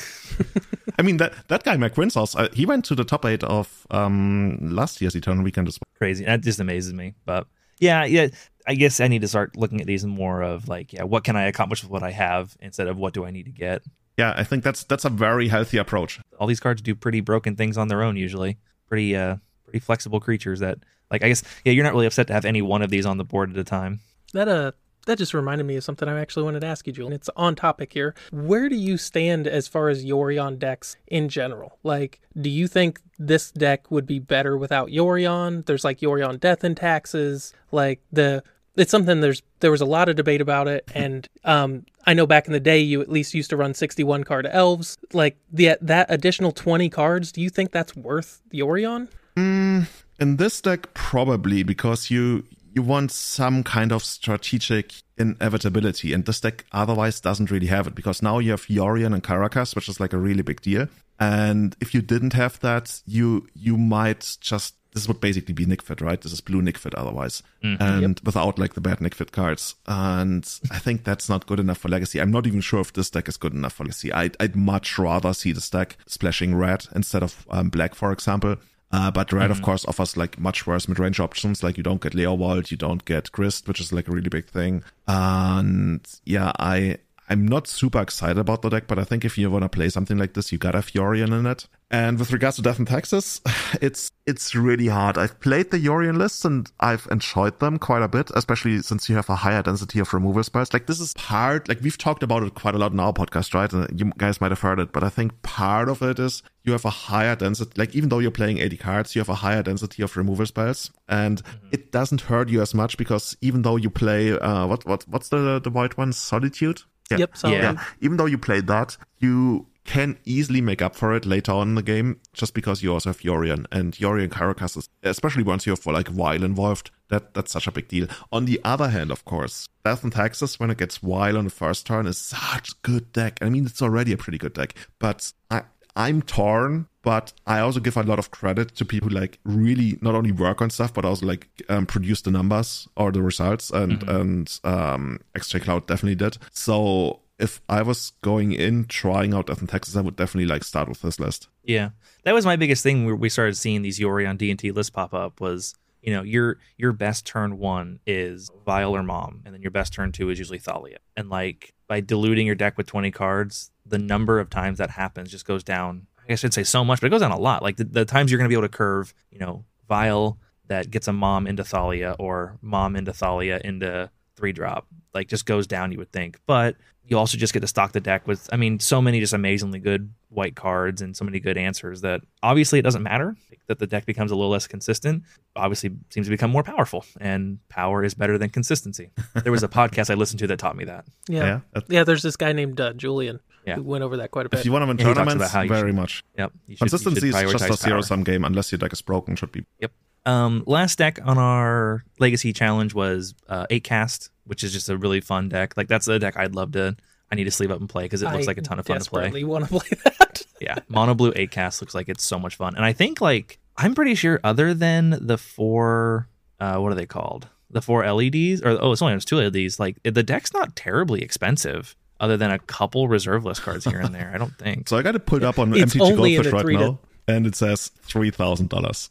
I 0.99 1.01
mean 1.03 1.17
that 1.17 1.33
that 1.49 1.63
guy 1.63 1.77
Winsauce, 1.77 2.35
uh, 2.39 2.49
he 2.53 2.65
went 2.65 2.83
to 2.85 2.95
the 2.95 3.03
top 3.03 3.25
eight 3.25 3.43
of 3.43 3.85
um 3.91 4.57
last 4.61 5.01
year's 5.01 5.15
Eternal 5.15 5.43
Weekend 5.43 5.67
as 5.67 5.77
well. 5.79 5.87
Crazy. 5.97 6.25
That 6.25 6.41
just 6.41 6.59
amazes 6.59 6.93
me. 6.93 7.13
But 7.25 7.47
yeah, 7.79 8.05
yeah. 8.05 8.27
I 8.67 8.75
guess 8.75 8.99
I 8.99 9.07
need 9.07 9.21
to 9.21 9.27
start 9.27 9.55
looking 9.55 9.81
at 9.81 9.87
these 9.87 10.05
more 10.05 10.41
of 10.41 10.67
like, 10.67 10.93
yeah, 10.93 11.03
what 11.03 11.23
can 11.23 11.35
I 11.35 11.45
accomplish 11.45 11.83
with 11.83 11.91
what 11.91 12.03
I 12.03 12.11
have 12.11 12.57
instead 12.59 12.87
of 12.87 12.97
what 12.97 13.13
do 13.13 13.25
I 13.25 13.31
need 13.31 13.45
to 13.45 13.51
get. 13.51 13.83
Yeah, 14.17 14.33
I 14.35 14.43
think 14.43 14.63
that's 14.63 14.83
that's 14.83 15.05
a 15.05 15.09
very 15.09 15.47
healthy 15.49 15.77
approach. 15.77 16.19
All 16.39 16.47
these 16.47 16.59
cards 16.59 16.81
do 16.81 16.95
pretty 16.95 17.19
broken 17.19 17.55
things 17.55 17.77
on 17.77 17.89
their 17.89 18.01
own 18.01 18.15
usually. 18.15 18.57
Pretty 18.87 19.15
uh 19.15 19.37
pretty 19.65 19.79
flexible 19.79 20.19
creatures 20.19 20.61
that 20.61 20.79
like 21.11 21.23
I 21.23 21.27
guess 21.27 21.43
yeah, 21.63 21.73
you're 21.73 21.83
not 21.83 21.93
really 21.93 22.07
upset 22.07 22.27
to 22.27 22.33
have 22.33 22.45
any 22.45 22.61
one 22.61 22.81
of 22.81 22.89
these 22.89 23.05
on 23.05 23.17
the 23.17 23.25
board 23.25 23.51
at 23.51 23.57
a 23.57 23.63
time. 23.63 23.99
That 24.33 24.47
uh 24.47 24.71
that 25.05 25.17
just 25.17 25.33
reminded 25.33 25.65
me 25.65 25.75
of 25.75 25.83
something 25.83 26.09
I 26.09 26.19
actually 26.19 26.43
wanted 26.43 26.61
to 26.61 26.67
ask 26.67 26.87
you, 26.87 26.93
Julian. 26.93 27.13
It's 27.13 27.29
on 27.35 27.55
topic 27.55 27.93
here. 27.93 28.15
Where 28.31 28.69
do 28.69 28.75
you 28.75 28.97
stand 28.97 29.47
as 29.47 29.67
far 29.67 29.89
as 29.89 30.03
Yorion 30.03 30.57
decks 30.57 30.95
in 31.07 31.29
general? 31.29 31.77
Like, 31.83 32.21
do 32.39 32.49
you 32.49 32.67
think 32.67 33.01
this 33.19 33.51
deck 33.51 33.91
would 33.91 34.07
be 34.07 34.19
better 34.19 34.57
without 34.57 34.89
Yorion? 34.89 35.65
There's 35.65 35.83
like 35.83 35.99
Yorion 35.99 36.39
Death 36.39 36.63
and 36.63 36.75
Taxes. 36.75 37.53
Like 37.71 38.01
the 38.11 38.43
it's 38.75 38.91
something 38.91 39.21
there's 39.21 39.41
there 39.59 39.71
was 39.71 39.81
a 39.81 39.85
lot 39.85 40.09
of 40.09 40.15
debate 40.15 40.41
about 40.41 40.67
it 40.67 40.89
and 40.95 41.27
um 41.43 41.85
I 42.07 42.13
know 42.13 42.27
back 42.27 42.47
in 42.47 42.53
the 42.53 42.59
day 42.59 42.79
you 42.79 43.01
at 43.01 43.09
least 43.09 43.33
used 43.33 43.49
to 43.49 43.57
run 43.57 43.73
61 43.73 44.25
card 44.25 44.47
elves. 44.49 44.97
Like 45.11 45.37
the 45.51 45.77
that 45.81 46.07
additional 46.09 46.51
20 46.51 46.89
cards, 46.89 47.31
do 47.31 47.41
you 47.41 47.49
think 47.49 47.71
that's 47.71 47.95
worth 47.95 48.41
Yorion? 48.53 49.09
Mm, 49.35 49.87
in 50.19 50.37
this 50.37 50.61
deck, 50.61 50.93
probably 50.93 51.63
because 51.63 52.09
you 52.11 52.45
you 52.73 52.81
want 52.81 53.11
some 53.11 53.63
kind 53.63 53.91
of 53.91 54.03
strategic 54.03 54.93
inevitability, 55.17 56.13
and 56.13 56.25
this 56.25 56.41
deck 56.41 56.65
otherwise 56.71 57.21
doesn't 57.21 57.49
really 57.49 57.67
have 57.67 57.87
it 57.87 57.95
because 57.95 58.21
now 58.21 58.39
you 58.39 58.51
have 58.51 58.63
Yorion 58.63 59.13
and 59.13 59.23
Karakas, 59.23 59.75
which 59.75 59.89
is 59.89 59.99
like 59.99 60.13
a 60.13 60.17
really 60.17 60.43
big 60.43 60.61
deal. 60.61 60.87
And 61.19 61.75
if 61.79 61.93
you 61.93 62.01
didn't 62.01 62.33
have 62.33 62.59
that, 62.59 63.01
you 63.05 63.47
you 63.53 63.77
might 63.77 64.37
just 64.41 64.75
this 64.95 65.07
would 65.07 65.21
basically 65.21 65.53
be 65.53 65.65
Nic 65.67 65.83
Fit, 65.83 66.01
right? 66.01 66.19
This 66.19 66.31
is 66.33 66.41
blue 66.41 66.61
Nic 66.63 66.77
Fit 66.79 66.95
otherwise, 66.95 67.43
Mhm. 67.63 67.77
and 67.79 68.19
without 68.23 68.57
like 68.57 68.73
the 68.73 68.81
bad 68.81 69.01
Nic 69.01 69.13
Fit 69.13 69.31
cards. 69.31 69.75
And 69.85 70.43
I 70.71 70.79
think 70.79 71.03
that's 71.03 71.29
not 71.29 71.45
good 71.45 71.59
enough 71.59 71.77
for 71.77 71.89
Legacy. 71.89 72.19
I'm 72.19 72.31
not 72.31 72.47
even 72.47 72.61
sure 72.61 72.79
if 72.79 72.93
this 72.93 73.11
deck 73.11 73.27
is 73.27 73.37
good 73.37 73.53
enough 73.53 73.73
for 73.73 73.83
Legacy. 73.83 74.11
I'd, 74.11 74.35
I'd 74.39 74.55
much 74.55 74.97
rather 74.97 75.33
see 75.33 75.51
this 75.51 75.69
deck 75.69 75.97
splashing 76.07 76.55
red 76.55 76.87
instead 76.95 77.21
of 77.21 77.45
um, 77.51 77.69
black, 77.69 77.93
for 77.93 78.11
example. 78.11 78.55
Uh, 78.91 79.11
but 79.11 79.33
red, 79.33 79.51
of 79.51 79.61
course, 79.61 79.83
offers 79.85 80.15
like 80.15 80.39
much 80.39 80.65
worse 80.65 80.87
mid-range 80.87 81.19
options. 81.19 81.61
Like 81.61 81.75
you 81.75 81.83
don't 81.83 81.99
get 82.01 82.13
Leovold, 82.13 82.71
you 82.71 82.77
don't 82.77 83.03
get 83.03 83.29
Grist, 83.33 83.67
which 83.67 83.81
is 83.81 83.91
like 83.91 84.07
a 84.07 84.11
really 84.11 84.29
big 84.29 84.45
thing. 84.47 84.83
And 85.07 86.01
yeah, 86.23 86.51
I 86.57 86.99
I'm 87.29 87.47
not 87.47 87.67
super 87.67 88.01
excited 88.01 88.37
about 88.37 88.61
the 88.61 88.69
deck, 88.69 88.87
but 88.87 88.99
I 88.99 89.03
think 89.03 89.25
if 89.25 89.37
you 89.37 89.49
want 89.49 89.63
to 89.63 89.69
play 89.69 89.89
something 89.89 90.17
like 90.17 90.33
this, 90.33 90.51
you 90.51 90.57
gotta 90.57 90.77
have 90.77 90.91
Yorion 90.91 91.37
in 91.37 91.45
it. 91.45 91.67
And 91.91 92.19
with 92.19 92.31
regards 92.31 92.55
to 92.55 92.61
Death 92.61 92.79
and 92.79 92.87
Taxes, 92.87 93.41
it's 93.81 94.11
it's 94.25 94.55
really 94.55 94.87
hard. 94.87 95.17
I've 95.17 95.39
played 95.39 95.71
the 95.71 95.77
Yorion 95.77 96.17
lists 96.17 96.45
and 96.45 96.71
I've 96.79 97.07
enjoyed 97.11 97.59
them 97.59 97.77
quite 97.77 98.01
a 98.01 98.07
bit, 98.07 98.31
especially 98.35 98.81
since 98.81 99.07
you 99.07 99.15
have 99.15 99.29
a 99.29 99.35
higher 99.35 99.61
density 99.61 99.99
of 99.99 100.13
removal 100.13 100.43
spells. 100.43 100.73
Like 100.73 100.87
this 100.87 100.99
is 100.99 101.13
part, 101.13 101.69
like 101.69 101.81
we've 101.81 101.97
talked 101.97 102.23
about 102.23 102.43
it 102.43 102.55
quite 102.55 102.75
a 102.75 102.79
lot 102.79 102.91
in 102.91 102.99
our 102.99 103.13
podcast, 103.13 103.53
right? 103.53 103.71
And 103.71 103.99
you 103.99 104.11
guys 104.17 104.41
might 104.41 104.51
have 104.51 104.61
heard 104.61 104.79
it, 104.79 104.91
but 104.91 105.03
I 105.03 105.09
think 105.09 105.41
part 105.43 105.89
of 105.89 106.01
it 106.01 106.19
is 106.19 106.41
you 106.63 106.71
have 106.71 106.85
a 106.85 106.89
higher 106.89 107.35
density. 107.35 107.71
Like 107.75 107.95
even 107.95 108.09
though 108.09 108.19
you're 108.19 108.31
playing 108.31 108.57
80 108.57 108.77
cards, 108.77 109.15
you 109.15 109.19
have 109.19 109.29
a 109.29 109.35
higher 109.35 109.61
density 109.61 110.01
of 110.01 110.17
removal 110.17 110.45
spells, 110.45 110.91
and 111.07 111.41
it 111.71 111.91
doesn't 111.91 112.21
hurt 112.21 112.49
you 112.49 112.61
as 112.61 112.73
much 112.73 112.97
because 112.97 113.37
even 113.41 113.61
though 113.61 113.75
you 113.75 113.89
play, 113.89 114.31
uh, 114.31 114.65
what 114.65 114.85
what 114.85 115.07
what's 115.07 115.29
the 115.29 115.59
the 115.63 115.69
white 115.69 115.97
one? 115.97 116.13
Solitude. 116.13 116.81
Yeah. 117.11 117.17
Yep. 117.17 117.37
So 117.37 117.47
Yeah. 117.49 117.61
Yeah. 117.61 117.83
Even 118.01 118.17
though 118.17 118.25
you 118.25 118.37
played 118.37 118.67
that, 118.67 118.97
you 119.19 119.67
can 119.85 120.17
easily 120.25 120.61
make 120.61 120.81
up 120.81 120.95
for 120.95 121.13
it 121.15 121.25
later 121.25 121.51
on 121.51 121.69
in 121.69 121.75
the 121.75 121.83
game 121.83 122.19
just 122.33 122.55
because 122.55 122.81
you 122.81 122.91
also 122.91 123.09
have 123.09 123.19
Yorion 123.19 123.67
and 123.71 123.93
Yorion 123.93 124.29
Karakas 124.29 124.75
is, 124.77 124.89
especially 125.03 125.43
once 125.43 125.65
you 125.65 125.71
have 125.71 125.79
for 125.79 125.93
like 125.93 126.07
Vial 126.07 126.43
involved, 126.43 126.89
that 127.09 127.35
that's 127.35 127.51
such 127.51 127.67
a 127.67 127.71
big 127.71 127.87
deal. 127.87 128.07
On 128.31 128.45
the 128.45 128.59
other 128.63 128.89
hand, 128.89 129.11
of 129.11 129.23
course, 129.25 129.69
Death 129.83 130.03
and 130.03 130.11
Taxes 130.11 130.59
when 130.59 130.71
it 130.71 130.79
gets 130.79 130.97
Vial 130.97 131.37
on 131.37 131.43
the 131.45 131.51
first 131.51 131.85
turn 131.85 132.07
is 132.07 132.17
such 132.17 132.71
a 132.71 132.75
good 132.81 133.13
deck. 133.13 133.37
I 133.41 133.49
mean, 133.49 133.67
it's 133.67 133.81
already 133.81 134.11
a 134.11 134.17
pretty 134.17 134.39
good 134.39 134.53
deck, 134.53 134.73
but 134.97 135.31
I 135.51 135.63
I'm 135.95 136.21
torn, 136.21 136.87
but 137.03 137.33
I 137.45 137.59
also 137.59 137.79
give 137.79 137.95
a 137.95 138.03
lot 138.03 138.19
of 138.19 138.31
credit 138.31 138.75
to 138.75 138.85
people 138.85 139.09
who 139.09 139.15
like 139.15 139.39
really 139.43 139.97
not 140.01 140.15
only 140.15 140.31
work 140.31 140.61
on 140.61 140.69
stuff, 140.69 140.93
but 140.93 141.05
also 141.05 141.25
like 141.25 141.47
um, 141.69 141.85
produce 141.85 142.21
the 142.21 142.31
numbers 142.31 142.87
or 142.97 143.11
the 143.11 143.21
results. 143.21 143.69
And 143.69 144.03
and 144.03 144.59
um, 144.63 145.19
XJ 145.35 145.61
Cloud 145.63 145.87
definitely 145.87 146.15
did. 146.15 146.37
So 146.51 147.21
if 147.37 147.61
I 147.67 147.81
was 147.81 148.13
going 148.21 148.53
in 148.53 148.85
trying 148.85 149.33
out 149.33 149.47
Death 149.47 149.61
in 149.61 149.67
Taxes, 149.67 149.95
I 149.95 150.01
would 150.01 150.15
definitely 150.15 150.47
like 150.47 150.63
start 150.63 150.89
with 150.89 151.01
this 151.01 151.19
list. 151.19 151.47
Yeah, 151.63 151.89
that 152.23 152.33
was 152.33 152.45
my 152.45 152.55
biggest 152.55 152.83
thing 152.83 153.05
where 153.05 153.15
we 153.15 153.29
started 153.29 153.55
seeing 153.55 153.81
these 153.81 153.99
Yorion 153.99 154.37
D 154.37 154.49
and 154.49 154.59
T 154.59 154.71
lists 154.71 154.89
pop 154.89 155.13
up 155.13 155.39
was 155.39 155.75
you 156.01 156.11
know 156.11 156.23
your 156.23 156.57
your 156.77 156.91
best 156.91 157.25
turn 157.25 157.57
one 157.57 157.99
is 158.05 158.49
Vial 158.65 158.95
or 158.95 159.03
Mom, 159.03 159.41
and 159.45 159.53
then 159.53 159.61
your 159.61 159.71
best 159.71 159.93
turn 159.93 160.11
two 160.11 160.29
is 160.29 160.39
usually 160.39 160.59
Thalia, 160.59 160.97
and 161.15 161.29
like 161.29 161.73
by 161.87 161.99
diluting 162.01 162.45
your 162.45 162.55
deck 162.55 162.77
with 162.77 162.87
twenty 162.87 163.11
cards, 163.11 163.71
the 163.85 163.97
number 163.97 164.39
of 164.39 164.49
times 164.49 164.77
that 164.79 164.89
happens 164.91 165.31
just 165.31 165.45
goes 165.45 165.63
down. 165.63 166.07
I 166.23 166.29
guess 166.29 166.43
I'd 166.43 166.53
say 166.53 166.63
so 166.63 166.83
much, 166.83 167.01
but 167.01 167.07
it 167.07 167.09
goes 167.11 167.21
down 167.21 167.31
a 167.31 167.39
lot. 167.39 167.61
Like 167.61 167.77
the, 167.77 167.83
the 167.83 168.05
times 168.05 168.31
you're 168.31 168.39
going 168.39 168.49
to 168.49 168.53
be 168.53 168.55
able 168.55 168.67
to 168.67 168.77
curve, 168.77 169.13
you 169.29 169.39
know, 169.39 169.63
Vial 169.87 170.39
that 170.67 170.89
gets 170.89 171.07
a 171.07 171.13
Mom 171.13 171.45
into 171.45 171.63
Thalia 171.63 172.15
or 172.17 172.57
Mom 172.61 172.95
into 172.95 173.13
Thalia 173.13 173.61
into 173.63 174.09
three 174.35 174.51
drop, 174.51 174.87
like 175.13 175.27
just 175.27 175.45
goes 175.45 175.67
down. 175.67 175.91
You 175.91 175.99
would 175.99 176.11
think, 176.11 176.39
but 176.47 176.75
you 177.07 177.17
also 177.17 177.37
just 177.37 177.53
get 177.53 177.59
to 177.59 177.67
stock 177.67 177.91
the 177.91 177.99
deck 177.99 178.27
with 178.27 178.49
i 178.51 178.57
mean 178.57 178.79
so 178.79 179.01
many 179.01 179.19
just 179.19 179.33
amazingly 179.33 179.79
good 179.79 180.11
white 180.29 180.55
cards 180.55 181.01
and 181.01 181.15
so 181.15 181.23
many 181.23 181.39
good 181.39 181.57
answers 181.57 182.01
that 182.01 182.21
obviously 182.43 182.79
it 182.79 182.81
doesn't 182.81 183.03
matter 183.03 183.35
that 183.67 183.79
the 183.79 183.87
deck 183.87 184.05
becomes 184.05 184.31
a 184.31 184.35
little 184.35 184.51
less 184.51 184.67
consistent 184.67 185.23
obviously 185.55 185.91
seems 186.09 186.27
to 186.27 186.31
become 186.31 186.49
more 186.51 186.63
powerful 186.63 187.05
and 187.21 187.59
power 187.69 188.03
is 188.03 188.13
better 188.13 188.37
than 188.37 188.49
consistency 188.49 189.11
there 189.43 189.51
was 189.51 189.63
a 189.63 189.67
podcast 189.79 190.09
i 190.09 190.13
listened 190.13 190.39
to 190.39 190.47
that 190.47 190.57
taught 190.59 190.75
me 190.75 190.85
that 190.85 191.05
yeah, 191.29 191.59
Yeah. 191.75 191.81
yeah. 191.89 192.03
There's 192.03 192.21
this 192.23 192.35
guy 192.37 192.53
named 192.53 192.79
uh, 192.81 192.93
Julian 192.93 193.39
Yeah. 193.65 193.75
who 193.75 193.83
went 193.83 194.03
over 194.03 194.17
that 194.17 194.29
quite 194.31 194.45
a 194.45 194.49
bit. 194.49 194.59
If 194.59 194.65
you 194.65 194.71
want 194.71 194.83
to 194.83 194.87
win 194.87 194.97
Yeah, 194.97 195.07
he 195.07 195.13
talks 195.13 195.27
tournaments, 195.27 195.51
about 195.53 195.67
very 195.67 195.89
should- 195.89 195.95
much. 195.95 196.23
yep 196.37 196.51
you 196.67 196.75
should, 196.75 196.85
you 196.85 196.89
Consistency 196.89 197.29
is 197.29 197.51
just 197.51 197.69
a 197.69 197.73
zero 197.77 198.01
sum 198.01 198.23
game 198.23 198.43
unless 198.45 198.71
your 198.71 198.77
deck 198.79 198.93
is 198.93 199.01
broken. 199.01 199.35
Should 199.35 199.51
be 199.51 199.65
Yep. 199.79 199.91
Um, 200.25 200.63
last 200.65 200.97
deck 200.97 201.19
on 201.23 201.37
our 201.37 202.03
legacy 202.19 202.51
challenge 202.53 202.93
was 202.93 203.35
uh, 203.47 203.65
eight 203.69 203.83
cast, 203.83 204.29
which 204.45 204.63
is 204.63 204.73
just 204.73 204.89
a 204.89 204.97
really 204.97 205.21
fun 205.21 205.49
deck. 205.49 205.75
Like 205.77 205.87
that's 205.87 206.07
a 206.07 206.17
deck 206.19 206.35
I'd 206.37 206.55
love 206.55 206.71
to. 206.73 206.95
I 207.31 207.35
need 207.35 207.45
to 207.45 207.51
sleeve 207.51 207.71
up 207.71 207.79
and 207.79 207.89
play 207.89 208.03
because 208.03 208.21
it 208.21 208.31
looks 208.31 208.45
I 208.45 208.51
like 208.51 208.57
a 208.57 208.61
ton 208.61 208.79
of 208.79 208.85
fun 208.85 208.99
to 208.99 209.09
play. 209.09 209.21
desperately 209.23 209.43
want 209.43 209.65
to 209.65 209.71
play 209.71 209.87
that. 210.05 210.43
yeah 210.61 210.75
mono 210.87 211.15
blue 211.15 211.33
8 211.35 211.49
cast 211.51 211.81
looks 211.81 211.95
like 211.95 212.07
it's 212.07 212.23
so 212.23 212.37
much 212.39 212.55
fun 212.55 212.75
and 212.75 212.85
i 212.85 212.93
think 212.93 213.19
like 213.19 213.57
i'm 213.77 213.93
pretty 213.95 214.13
sure 214.15 214.39
other 214.43 214.73
than 214.75 215.17
the 215.19 215.37
four 215.37 216.29
uh 216.59 216.77
what 216.77 216.91
are 216.91 216.95
they 216.95 217.07
called 217.07 217.49
the 217.71 217.81
four 217.81 218.05
leds 218.05 218.61
or 218.61 218.77
oh 218.79 218.91
it's 218.91 219.01
only 219.01 219.13
there's 219.13 219.25
two 219.25 219.37
leds 219.37 219.79
like 219.79 219.97
the 220.03 220.21
deck's 220.23 220.53
not 220.53 220.75
terribly 220.75 221.21
expensive 221.23 221.95
other 222.19 222.37
than 222.37 222.51
a 222.51 222.59
couple 222.59 223.07
reserve 223.09 223.43
list 223.43 223.63
cards 223.63 223.83
here 223.85 223.99
and 223.99 224.13
there 224.15 224.31
i 224.33 224.37
don't 224.37 224.55
think 224.59 224.87
so. 224.87 224.95
I 224.95 225.01
got 225.01 225.13
to 225.13 225.19
put 225.19 225.41
it 225.41 225.45
up 225.45 225.57
on 225.59 225.73
It's 225.75 225.93
MTG 225.95 226.01
only 226.01 226.35
in 226.35 226.43
Goldfish 226.43 226.51
the 226.51 226.55
right 226.55 226.61
three 226.61 226.77
to- 226.77 226.79
now, 226.91 226.99
and 227.27 227.47
it 227.47 227.55
says 227.55 227.91
three 228.01 228.31
thousand 228.31 228.69
dollars. 228.69 229.09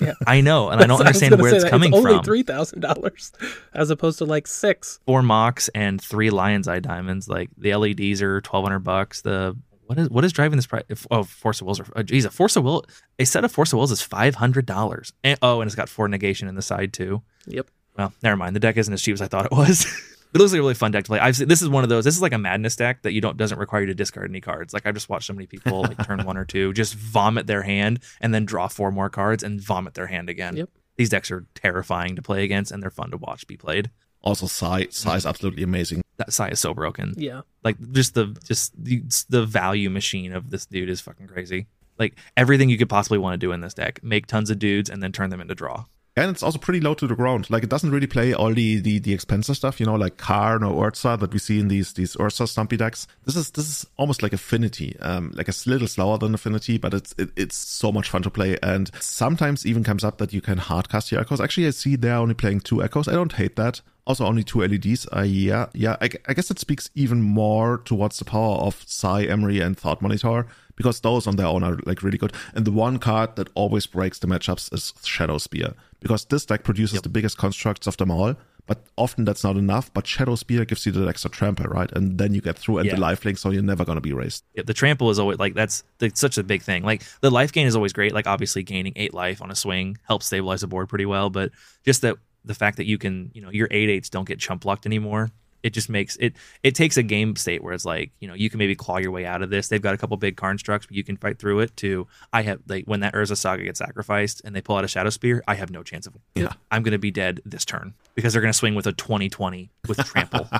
Yeah, 0.00 0.12
i 0.26 0.40
know 0.40 0.68
and 0.68 0.80
i 0.80 0.86
don't 0.86 1.00
understand 1.06 1.30
gonna 1.32 1.42
where 1.42 1.54
it's 1.54 1.64
that. 1.64 1.70
coming 1.70 1.92
Only 1.92 2.14
from 2.14 2.22
three 2.24 2.42
thousand 2.42 2.80
dollars, 2.80 3.32
as 3.74 3.90
opposed 3.90 4.18
to 4.18 4.24
like 4.24 4.46
six. 4.46 5.00
four 5.06 5.22
Mox 5.22 5.68
and 5.74 6.00
three 6.00 6.30
lion's 6.30 6.68
eye 6.68 6.78
diamonds 6.78 7.28
like 7.28 7.50
the 7.58 7.74
leds 7.74 8.22
are 8.22 8.34
1200 8.36 8.78
bucks 8.80 9.22
the 9.22 9.56
what 9.86 9.98
is 9.98 10.08
what 10.10 10.24
is 10.24 10.32
driving 10.32 10.56
this 10.56 10.66
price? 10.66 10.84
Oh, 11.10 11.22
Force 11.24 11.60
of 11.60 11.66
Wills 11.66 11.80
are. 11.80 11.86
Oh, 11.94 12.02
geez, 12.02 12.24
a 12.24 12.30
Force 12.30 12.56
of 12.56 12.64
Will. 12.64 12.86
A 13.18 13.26
set 13.26 13.44
of 13.44 13.52
Force 13.52 13.74
of 13.74 13.76
Wills 13.78 13.90
is 13.92 14.00
five 14.00 14.34
hundred 14.36 14.64
dollars. 14.64 15.12
And 15.22 15.38
oh, 15.42 15.60
and 15.60 15.68
it's 15.68 15.74
got 15.74 15.90
four 15.90 16.08
negation 16.08 16.48
in 16.48 16.54
the 16.54 16.62
side 16.62 16.94
too. 16.94 17.20
Yep. 17.46 17.68
Well, 17.98 18.12
never 18.22 18.36
mind. 18.36 18.56
The 18.56 18.60
deck 18.60 18.78
isn't 18.78 18.94
as 18.94 19.02
cheap 19.02 19.12
as 19.14 19.20
I 19.20 19.26
thought 19.26 19.44
it 19.44 19.52
was. 19.52 19.84
but 20.32 20.40
it 20.40 20.42
looks 20.42 20.52
like 20.52 20.58
a 20.58 20.62
really 20.62 20.74
fun 20.74 20.90
deck 20.90 21.04
to 21.04 21.08
play. 21.08 21.18
I've 21.18 21.36
seen, 21.36 21.48
this 21.48 21.62
is 21.62 21.68
one 21.68 21.84
of 21.84 21.90
those. 21.90 22.04
This 22.04 22.16
is 22.16 22.22
like 22.22 22.32
a 22.32 22.38
madness 22.38 22.74
deck 22.74 23.02
that 23.02 23.12
you 23.12 23.20
don't 23.20 23.36
doesn't 23.36 23.58
require 23.58 23.82
you 23.82 23.86
to 23.88 23.94
discard 23.94 24.30
any 24.30 24.40
cards. 24.40 24.72
Like 24.72 24.86
I've 24.86 24.94
just 24.94 25.08
watched 25.08 25.26
so 25.26 25.34
many 25.34 25.46
people 25.46 25.82
like 25.82 26.04
turn 26.06 26.24
one 26.24 26.36
or 26.36 26.44
two, 26.44 26.72
just 26.72 26.94
vomit 26.94 27.46
their 27.46 27.62
hand 27.62 28.00
and 28.20 28.34
then 28.34 28.46
draw 28.46 28.68
four 28.68 28.90
more 28.90 29.10
cards 29.10 29.42
and 29.42 29.60
vomit 29.60 29.94
their 29.94 30.06
hand 30.06 30.28
again. 30.28 30.56
Yep. 30.56 30.70
These 30.96 31.10
decks 31.10 31.30
are 31.30 31.46
terrifying 31.54 32.16
to 32.16 32.22
play 32.22 32.44
against 32.44 32.72
and 32.72 32.82
they're 32.82 32.90
fun 32.90 33.10
to 33.10 33.16
watch 33.16 33.46
be 33.46 33.56
played. 33.56 33.90
Also, 34.22 34.46
Sai, 34.46 34.86
Sai 34.90 35.16
is 35.16 35.26
absolutely 35.26 35.62
amazing. 35.62 36.02
That 36.16 36.32
Sai 36.32 36.48
is 36.48 36.60
so 36.60 36.74
broken. 36.74 37.14
Yeah. 37.16 37.42
Like 37.64 37.76
just 37.92 38.14
the 38.14 38.36
just 38.44 38.72
the, 38.82 39.02
the 39.28 39.44
value 39.44 39.90
machine 39.90 40.32
of 40.32 40.50
this 40.50 40.66
dude 40.66 40.88
is 40.88 41.00
fucking 41.00 41.28
crazy. 41.28 41.66
Like 41.98 42.16
everything 42.36 42.70
you 42.70 42.78
could 42.78 42.88
possibly 42.88 43.18
want 43.18 43.34
to 43.34 43.46
do 43.46 43.52
in 43.52 43.60
this 43.60 43.74
deck, 43.74 44.02
make 44.02 44.26
tons 44.26 44.50
of 44.50 44.58
dudes 44.58 44.88
and 44.88 45.02
then 45.02 45.12
turn 45.12 45.30
them 45.30 45.40
into 45.40 45.54
draw. 45.54 45.84
And 46.14 46.30
it's 46.30 46.42
also 46.42 46.58
pretty 46.58 46.80
low 46.80 46.92
to 46.94 47.06
the 47.06 47.16
ground. 47.16 47.48
Like 47.48 47.62
it 47.62 47.70
doesn't 47.70 47.90
really 47.90 48.06
play 48.06 48.34
all 48.34 48.52
the 48.52 48.80
the, 48.80 48.98
the 48.98 49.14
expensive 49.14 49.56
stuff, 49.56 49.80
you 49.80 49.86
know, 49.86 49.94
like 49.94 50.18
Karn 50.18 50.62
or 50.62 50.86
Ursa 50.86 51.16
that 51.18 51.32
we 51.32 51.38
see 51.38 51.58
in 51.58 51.68
these 51.68 51.94
these 51.94 52.16
Ursa 52.20 52.46
stumpy 52.46 52.76
decks. 52.76 53.06
This 53.24 53.34
is 53.34 53.50
this 53.52 53.66
is 53.66 53.86
almost 53.96 54.22
like 54.22 54.34
Affinity, 54.34 54.94
um, 55.00 55.32
like 55.34 55.48
a 55.48 55.54
little 55.64 55.88
slower 55.88 56.18
than 56.18 56.34
Affinity, 56.34 56.76
but 56.76 56.92
it's 56.92 57.14
it, 57.16 57.30
it's 57.34 57.56
so 57.56 57.90
much 57.90 58.10
fun 58.10 58.22
to 58.22 58.30
play. 58.30 58.58
And 58.62 58.90
sometimes 59.00 59.64
even 59.64 59.84
comes 59.84 60.04
up 60.04 60.18
that 60.18 60.34
you 60.34 60.42
can 60.42 60.58
hardcast 60.58 61.10
your 61.10 61.20
echoes. 61.20 61.40
Actually, 61.40 61.68
I 61.68 61.70
see 61.70 61.96
they're 61.96 62.16
only 62.16 62.34
playing 62.34 62.60
two 62.60 62.82
echoes. 62.82 63.08
I 63.08 63.12
don't 63.12 63.32
hate 63.32 63.56
that. 63.56 63.80
Also, 64.04 64.26
only 64.26 64.42
two 64.42 64.60
LEDs. 64.60 65.06
Uh, 65.14 65.20
yeah, 65.22 65.66
yeah. 65.74 65.96
I, 66.00 66.10
I 66.26 66.34
guess 66.34 66.50
it 66.50 66.58
speaks 66.58 66.90
even 66.94 67.22
more 67.22 67.78
towards 67.84 68.18
the 68.18 68.24
power 68.24 68.56
of 68.56 68.82
Sai, 68.86 69.26
Emry, 69.26 69.64
and 69.64 69.78
Thought 69.78 70.02
Monitor 70.02 70.46
because 70.74 71.00
those 71.00 71.26
on 71.28 71.36
their 71.36 71.46
own 71.46 71.62
are 71.62 71.78
like 71.86 72.02
really 72.02 72.18
good. 72.18 72.32
And 72.54 72.64
the 72.64 72.72
one 72.72 72.98
card 72.98 73.36
that 73.36 73.48
always 73.54 73.86
breaks 73.86 74.18
the 74.18 74.26
matchups 74.26 74.72
is 74.74 74.92
Shadow 75.04 75.38
Spear 75.38 75.74
because 76.00 76.24
this 76.24 76.44
deck 76.46 76.64
produces 76.64 77.00
the 77.02 77.08
biggest 77.08 77.38
constructs 77.38 77.86
of 77.86 77.96
them 77.98 78.10
all. 78.10 78.34
But 78.66 78.84
often 78.96 79.24
that's 79.24 79.42
not 79.44 79.56
enough. 79.56 79.92
But 79.92 80.06
Shadow 80.06 80.34
Spear 80.36 80.64
gives 80.64 80.86
you 80.86 80.92
the 80.92 81.06
extra 81.08 81.30
trample, 81.30 81.66
right? 81.66 81.90
And 81.92 82.16
then 82.18 82.32
you 82.32 82.40
get 82.40 82.56
through 82.58 82.78
and 82.78 82.86
Yeah. 82.86 82.94
the 82.96 83.00
lifelink, 83.02 83.38
so 83.38 83.50
you're 83.50 83.62
never 83.62 83.84
gonna 83.84 84.00
be 84.00 84.12
raised. 84.12 84.44
Yeah, 84.54 84.62
the 84.66 84.74
trample 84.74 85.10
is 85.10 85.18
always 85.20 85.38
like 85.38 85.54
that's 85.54 85.84
that's 85.98 86.20
such 86.20 86.38
a 86.38 86.42
big 86.42 86.62
thing. 86.62 86.82
Like 86.84 87.02
the 87.20 87.30
life 87.30 87.52
gain 87.52 87.66
is 87.68 87.76
always 87.76 87.92
great. 87.92 88.12
Like 88.14 88.26
obviously 88.26 88.62
gaining 88.64 88.92
eight 88.96 89.14
life 89.14 89.42
on 89.42 89.50
a 89.50 89.54
swing 89.56 89.98
helps 90.08 90.26
stabilize 90.26 90.62
the 90.62 90.68
board 90.68 90.88
pretty 90.88 91.06
well. 91.06 91.28
But 91.30 91.50
just 91.84 92.02
that 92.02 92.16
the 92.44 92.54
fact 92.54 92.76
that 92.76 92.86
you 92.86 92.98
can, 92.98 93.30
you 93.34 93.42
know, 93.42 93.50
your 93.50 93.68
eight 93.70 93.88
eights 93.88 94.08
don't 94.08 94.26
get 94.26 94.38
chump 94.38 94.62
blocked 94.62 94.86
anymore. 94.86 95.30
It 95.62 95.70
just 95.72 95.88
makes 95.88 96.16
it. 96.16 96.34
It 96.64 96.74
takes 96.74 96.96
a 96.96 97.04
game 97.04 97.36
state 97.36 97.62
where 97.62 97.72
it's 97.72 97.84
like, 97.84 98.10
you 98.18 98.26
know, 98.26 98.34
you 98.34 98.50
can 98.50 98.58
maybe 98.58 98.74
claw 98.74 98.98
your 98.98 99.12
way 99.12 99.24
out 99.24 99.42
of 99.42 99.50
this. 99.50 99.68
They've 99.68 99.80
got 99.80 99.94
a 99.94 99.96
couple 99.96 100.16
big 100.16 100.36
constructs, 100.36 100.86
but 100.86 100.96
you 100.96 101.04
can 101.04 101.16
fight 101.16 101.38
through 101.38 101.60
it. 101.60 101.76
To 101.76 102.08
I 102.32 102.42
have 102.42 102.58
like 102.66 102.86
when 102.86 102.98
that 103.00 103.14
Urza 103.14 103.36
Saga 103.36 103.62
gets 103.62 103.78
sacrificed 103.78 104.42
and 104.44 104.56
they 104.56 104.60
pull 104.60 104.76
out 104.76 104.84
a 104.84 104.88
Shadow 104.88 105.10
Spear, 105.10 105.42
I 105.46 105.54
have 105.54 105.70
no 105.70 105.84
chance 105.84 106.08
of. 106.08 106.14
Yeah. 106.34 106.52
I'm 106.72 106.82
gonna 106.82 106.98
be 106.98 107.12
dead 107.12 107.40
this 107.44 107.64
turn 107.64 107.94
because 108.16 108.32
they're 108.32 108.42
gonna 108.42 108.52
swing 108.52 108.74
with 108.74 108.88
a 108.88 108.92
2020 108.92 109.70
with 109.86 109.98
trample. 109.98 110.48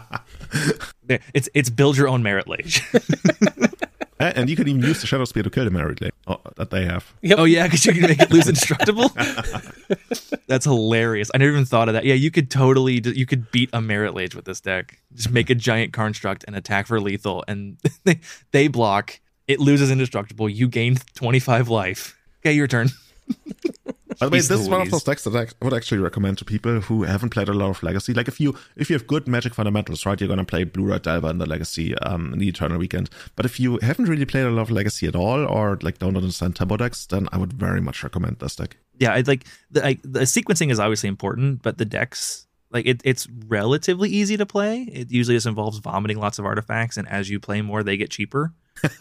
It's 1.34 1.48
it's 1.52 1.68
build 1.68 1.98
your 1.98 2.08
own 2.08 2.22
Marit 2.22 2.48
Lage. 2.48 2.82
And 4.22 4.38
and 4.38 4.50
you 4.50 4.56
can 4.56 4.68
even 4.68 4.82
use 4.82 5.00
the 5.00 5.06
Shadow 5.06 5.24
Spear 5.24 5.42
to 5.42 5.50
kill 5.50 5.64
the 5.64 5.70
Marit 5.70 6.00
Lage 6.00 6.12
oh, 6.26 6.34
uh, 6.34 6.50
that 6.56 6.70
they 6.70 6.84
have. 6.84 7.12
Yep. 7.22 7.38
Oh 7.38 7.44
yeah, 7.44 7.64
because 7.64 7.84
you 7.84 7.92
can 7.92 8.02
make 8.02 8.20
it 8.20 8.30
lose 8.30 8.48
indestructible. 8.48 9.08
That's 10.46 10.64
hilarious. 10.64 11.30
I 11.34 11.38
never 11.38 11.52
even 11.52 11.64
thought 11.64 11.88
of 11.88 11.94
that. 11.94 12.04
Yeah, 12.04 12.14
you 12.14 12.30
could 12.30 12.50
totally 12.50 13.00
you 13.04 13.26
could 13.26 13.50
beat 13.50 13.70
a 13.72 13.80
Marit 13.80 14.14
Lage 14.14 14.34
with 14.34 14.44
this 14.44 14.60
deck. 14.60 14.98
Just 15.14 15.30
make 15.30 15.50
a 15.50 15.54
giant 15.54 15.92
construct 15.92 16.44
and 16.46 16.56
attack 16.56 16.86
for 16.86 17.00
lethal, 17.00 17.44
and 17.48 17.78
they, 18.04 18.20
they 18.50 18.68
block. 18.68 19.20
It 19.48 19.60
loses 19.60 19.90
indestructible. 19.90 20.48
You 20.48 20.68
gain 20.68 20.96
twenty 21.14 21.40
five 21.40 21.68
life. 21.68 22.16
Okay, 22.40 22.52
your 22.52 22.66
turn. 22.66 22.88
By 24.22 24.26
the 24.26 24.30
way, 24.30 24.38
this 24.38 24.50
is 24.50 24.68
one 24.68 24.82
of 24.82 24.90
those 24.90 25.02
decks 25.02 25.24
that 25.24 25.34
I 25.34 25.64
would 25.64 25.74
actually 25.74 25.98
recommend 25.98 26.38
to 26.38 26.44
people 26.44 26.80
who 26.80 27.02
haven't 27.02 27.30
played 27.30 27.48
a 27.48 27.52
lot 27.52 27.70
of 27.70 27.82
Legacy. 27.82 28.14
Like 28.14 28.28
if 28.28 28.38
you 28.40 28.56
if 28.76 28.88
you 28.88 28.94
have 28.94 29.08
good 29.08 29.26
Magic 29.26 29.52
fundamentals, 29.52 30.06
right, 30.06 30.20
you're 30.20 30.28
gonna 30.28 30.44
play 30.44 30.62
Blue 30.62 30.84
Red 30.84 31.02
Delver 31.02 31.28
in 31.30 31.38
the 31.38 31.46
Legacy, 31.46 31.98
um, 31.98 32.32
in 32.32 32.38
the 32.38 32.48
Eternal 32.48 32.78
Weekend. 32.78 33.10
But 33.34 33.46
if 33.46 33.58
you 33.58 33.80
haven't 33.82 34.04
really 34.04 34.24
played 34.24 34.46
a 34.46 34.50
lot 34.50 34.62
of 34.62 34.70
Legacy 34.70 35.08
at 35.08 35.16
all, 35.16 35.44
or 35.44 35.76
like 35.82 35.98
don't 35.98 36.16
understand 36.16 36.54
tempo 36.54 36.76
decks, 36.76 37.04
then 37.06 37.28
I 37.32 37.38
would 37.38 37.52
very 37.52 37.80
much 37.80 38.04
recommend 38.04 38.38
this 38.38 38.54
deck. 38.54 38.76
yeah, 38.98 39.16
it's 39.16 39.26
like 39.26 39.44
the, 39.72 39.80
like 39.80 40.00
the 40.02 40.20
sequencing 40.20 40.70
is 40.70 40.78
obviously 40.78 41.08
important, 41.08 41.62
but 41.62 41.78
the 41.78 41.84
decks 41.84 42.46
like 42.70 42.86
it, 42.86 43.00
it's 43.04 43.26
relatively 43.48 44.08
easy 44.08 44.36
to 44.36 44.46
play. 44.46 44.82
It 44.82 45.10
usually 45.10 45.36
just 45.36 45.46
involves 45.46 45.78
vomiting 45.78 46.18
lots 46.18 46.38
of 46.38 46.46
artifacts, 46.46 46.96
and 46.96 47.08
as 47.08 47.28
you 47.28 47.40
play 47.40 47.60
more, 47.60 47.82
they 47.82 47.96
get 47.96 48.10
cheaper, 48.10 48.52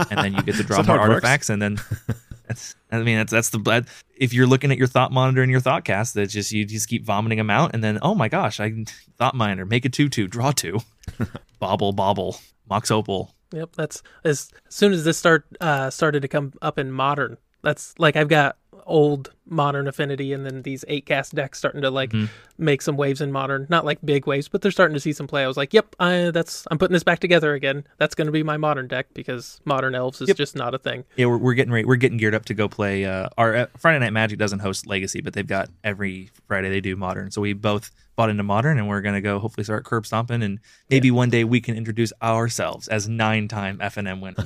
and 0.10 0.18
then 0.18 0.34
you 0.34 0.42
get 0.42 0.56
to 0.56 0.64
draw 0.70 0.82
more 0.82 0.96
it 0.96 1.00
works? 1.00 1.10
artifacts, 1.10 1.50
and 1.52 1.62
then 1.62 1.78
that's 2.52 2.76
I 2.92 3.00
mean 3.02 3.18
that's 3.18 3.32
that's 3.32 3.50
the 3.50 3.60
that- 3.60 3.88
if 4.16 4.34
you're 4.34 4.46
looking 4.48 4.72
at 4.72 4.78
your 4.78 4.88
thought 4.88 5.12
monitor 5.12 5.42
and 5.42 5.52
your 5.52 5.60
thought 5.62 5.84
cast, 5.84 6.14
that's 6.14 6.32
just 6.34 6.52
you 6.52 6.64
just 6.66 6.88
keep 6.88 7.04
vomiting 7.04 7.38
them 7.38 7.50
out, 7.50 7.72
and 7.74 7.84
then 7.84 7.98
oh 8.02 8.14
my 8.14 8.28
gosh, 8.30 8.60
I 8.60 8.86
Thought 9.18 9.36
Monitor 9.36 9.66
make 9.66 9.86
a 9.86 9.90
two 9.90 10.10
two 10.10 10.28
draw 10.28 10.52
two, 10.52 10.80
bobble 11.60 11.92
bobble 11.92 12.40
mox 12.70 12.92
opal. 12.92 13.36
Yep, 13.54 13.76
that's 13.76 14.04
as, 14.24 14.50
as 14.68 14.76
soon 14.76 14.94
as 14.94 15.04
this 15.04 15.18
start 15.18 15.46
uh, 15.60 15.90
started 15.90 16.22
to 16.22 16.28
come 16.28 16.54
up 16.62 16.78
in 16.80 16.92
modern. 16.92 17.38
That's 17.64 17.94
like 17.98 18.16
I've 18.16 18.30
got 18.30 18.58
old 18.86 19.32
modern 19.46 19.88
affinity, 19.88 20.32
and 20.34 20.46
then 20.46 20.62
these 20.62 20.86
eight 20.88 21.06
cast 21.06 21.36
decks 21.36 21.58
starting 21.58 21.82
to 21.82 21.90
like 21.90 22.14
make 22.58 22.82
some 22.82 22.96
waves 22.96 23.22
in 23.22 23.32
modern. 23.32 23.68
Not 23.70 23.86
like 23.86 24.00
big 24.04 24.26
waves, 24.26 24.48
but 24.48 24.62
they're 24.62 24.72
starting 24.72 24.94
to 24.94 25.00
see 25.00 25.14
some 25.14 25.28
play. 25.28 25.44
I 25.44 25.48
was 25.48 25.58
like, 25.58 25.74
yep, 25.74 25.96
I, 26.00 26.32
that's 26.32 26.66
I'm 26.72 26.78
putting 26.78 26.94
this 26.94 27.04
back 27.04 27.20
together 27.20 27.54
again. 27.54 27.86
That's 27.98 28.16
going 28.16 28.28
to 28.28 28.32
be 28.32 28.44
my 28.44 28.58
modern 28.58 28.88
deck 28.88 29.08
because 29.14 29.60
modern 29.66 29.96
elves 29.96 30.22
is 30.22 30.34
just 30.36 30.56
not 30.56 30.74
a 30.74 30.78
thing. 30.78 31.04
Yeah, 31.18 31.26
we're, 31.26 31.38
we're 31.38 31.54
getting 31.54 31.74
ready. 31.74 31.86
We're 31.86 31.96
getting 31.98 32.18
geared 32.18 32.36
up 32.36 32.46
to 32.46 32.54
go 32.54 32.68
play. 32.68 33.06
Uh, 33.06 33.30
our 33.38 33.56
uh, 33.56 33.66
Friday 33.78 34.00
Night 34.00 34.14
Magic 34.14 34.40
doesn't 34.40 34.60
host 34.60 34.88
Legacy, 34.88 35.22
but 35.22 35.34
they've 35.34 35.46
got 35.46 35.70
every 35.84 36.30
Friday 36.48 36.70
they 36.70 36.82
do 36.82 36.96
Modern. 36.96 37.32
So 37.32 37.42
we 37.42 37.54
both 37.54 37.92
bought 38.16 38.30
into 38.30 38.44
Modern, 38.44 38.78
and 38.78 38.88
we're 38.88 39.02
gonna 39.02 39.22
go 39.22 39.40
hopefully 39.40 39.64
start 39.64 39.86
curb 39.86 40.06
stomping, 40.06 40.44
and 40.44 40.60
maybe 40.90 41.12
one 41.12 41.30
day 41.30 41.44
we 41.44 41.60
can 41.62 41.76
introduce 41.76 42.14
ourselves 42.22 42.88
as 42.88 43.08
nine-time 43.08 43.80
FNM 43.80 44.22
winner. 44.22 44.46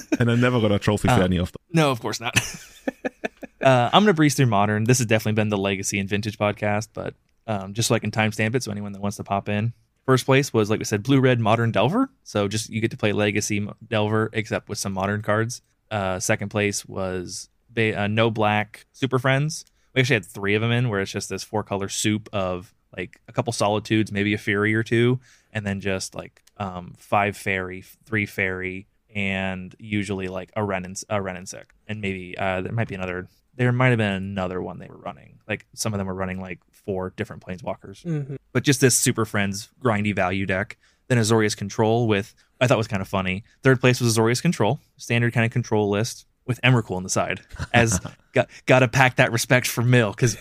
And 0.18 0.30
I 0.30 0.34
never 0.34 0.60
got 0.60 0.72
a 0.72 0.78
trophy 0.78 1.08
for 1.08 1.22
any 1.22 1.36
of 1.36 1.52
them. 1.52 1.55
No, 1.72 1.90
of 1.90 2.00
course 2.00 2.20
not. 2.20 2.36
uh, 3.62 3.90
I'm 3.92 4.02
gonna 4.02 4.14
breeze 4.14 4.34
through 4.34 4.46
Modern. 4.46 4.84
This 4.84 4.98
has 4.98 5.06
definitely 5.06 5.40
been 5.40 5.48
the 5.48 5.58
Legacy 5.58 5.98
and 5.98 6.08
Vintage 6.08 6.38
podcast, 6.38 6.88
but 6.92 7.14
um, 7.46 7.74
just 7.74 7.88
so 7.88 7.94
I 7.94 7.98
can 7.98 8.10
timestamp 8.10 8.54
it, 8.54 8.62
so 8.62 8.70
anyone 8.70 8.92
that 8.92 9.00
wants 9.00 9.16
to 9.18 9.24
pop 9.24 9.48
in. 9.48 9.72
First 10.04 10.24
place 10.24 10.52
was 10.52 10.70
like 10.70 10.78
we 10.78 10.84
said, 10.84 11.02
Blue 11.02 11.20
Red 11.20 11.40
Modern 11.40 11.72
Delver. 11.72 12.10
So 12.22 12.46
just 12.48 12.70
you 12.70 12.80
get 12.80 12.92
to 12.92 12.96
play 12.96 13.12
Legacy 13.12 13.68
Delver, 13.86 14.30
except 14.32 14.68
with 14.68 14.78
some 14.78 14.92
modern 14.92 15.22
cards. 15.22 15.62
Uh, 15.90 16.18
second 16.20 16.48
place 16.48 16.86
was 16.86 17.48
uh, 17.76 18.06
No 18.06 18.30
Black 18.30 18.86
Super 18.92 19.18
Friends. 19.18 19.64
We 19.94 20.00
actually 20.00 20.14
had 20.14 20.26
three 20.26 20.54
of 20.54 20.62
them 20.62 20.72
in, 20.72 20.88
where 20.88 21.00
it's 21.00 21.10
just 21.10 21.28
this 21.28 21.42
four 21.42 21.62
color 21.62 21.88
soup 21.88 22.28
of 22.32 22.72
like 22.96 23.20
a 23.28 23.32
couple 23.32 23.52
Solitudes, 23.52 24.12
maybe 24.12 24.34
a 24.34 24.38
Fury 24.38 24.74
or 24.74 24.82
two, 24.82 25.20
and 25.52 25.66
then 25.66 25.80
just 25.80 26.14
like 26.14 26.42
um, 26.56 26.94
five 26.98 27.36
Fairy, 27.36 27.82
three 28.04 28.26
Fairy, 28.26 28.86
and 29.16 29.74
usually 29.80 30.28
like 30.28 30.52
a 30.54 30.62
Ren 30.62 30.84
and 30.84 31.02
a 31.08 31.20
Ren 31.20 31.36
and 31.36 31.48
Sick, 31.48 31.72
and 31.88 32.00
maybe 32.00 32.38
uh, 32.38 32.60
there 32.60 32.72
might 32.72 32.86
be 32.86 32.94
another. 32.94 33.26
There 33.56 33.72
might 33.72 33.88
have 33.88 33.98
been 33.98 34.12
another 34.12 34.60
one 34.60 34.78
they 34.78 34.86
were 34.86 34.98
running. 34.98 35.38
Like 35.48 35.66
some 35.74 35.94
of 35.94 35.98
them 35.98 36.06
were 36.06 36.14
running 36.14 36.40
like 36.40 36.60
four 36.70 37.14
different 37.16 37.42
planeswalkers 37.42 38.02
hmm 38.02 38.36
but 38.56 38.62
just 38.62 38.80
this 38.80 38.96
Super 38.96 39.26
Friends 39.26 39.68
grindy 39.84 40.14
value 40.14 40.46
deck. 40.46 40.78
Then 41.08 41.18
Azorius 41.18 41.54
Control 41.54 42.08
with 42.08 42.34
I 42.58 42.66
thought 42.66 42.78
was 42.78 42.88
kind 42.88 43.02
of 43.02 43.08
funny. 43.08 43.44
Third 43.62 43.82
place 43.82 44.00
was 44.00 44.16
Azorius 44.16 44.40
Control, 44.40 44.80
standard 44.96 45.34
kind 45.34 45.44
of 45.44 45.52
control 45.52 45.90
list 45.90 46.24
with 46.46 46.58
Emrakul 46.62 46.96
on 46.96 47.02
the 47.02 47.10
side. 47.10 47.42
As 47.74 48.00
got 48.32 48.48
got 48.64 48.78
to 48.78 48.88
pack 48.88 49.16
that 49.16 49.30
respect 49.30 49.66
for 49.66 49.82
Mill 49.82 50.12
because 50.12 50.38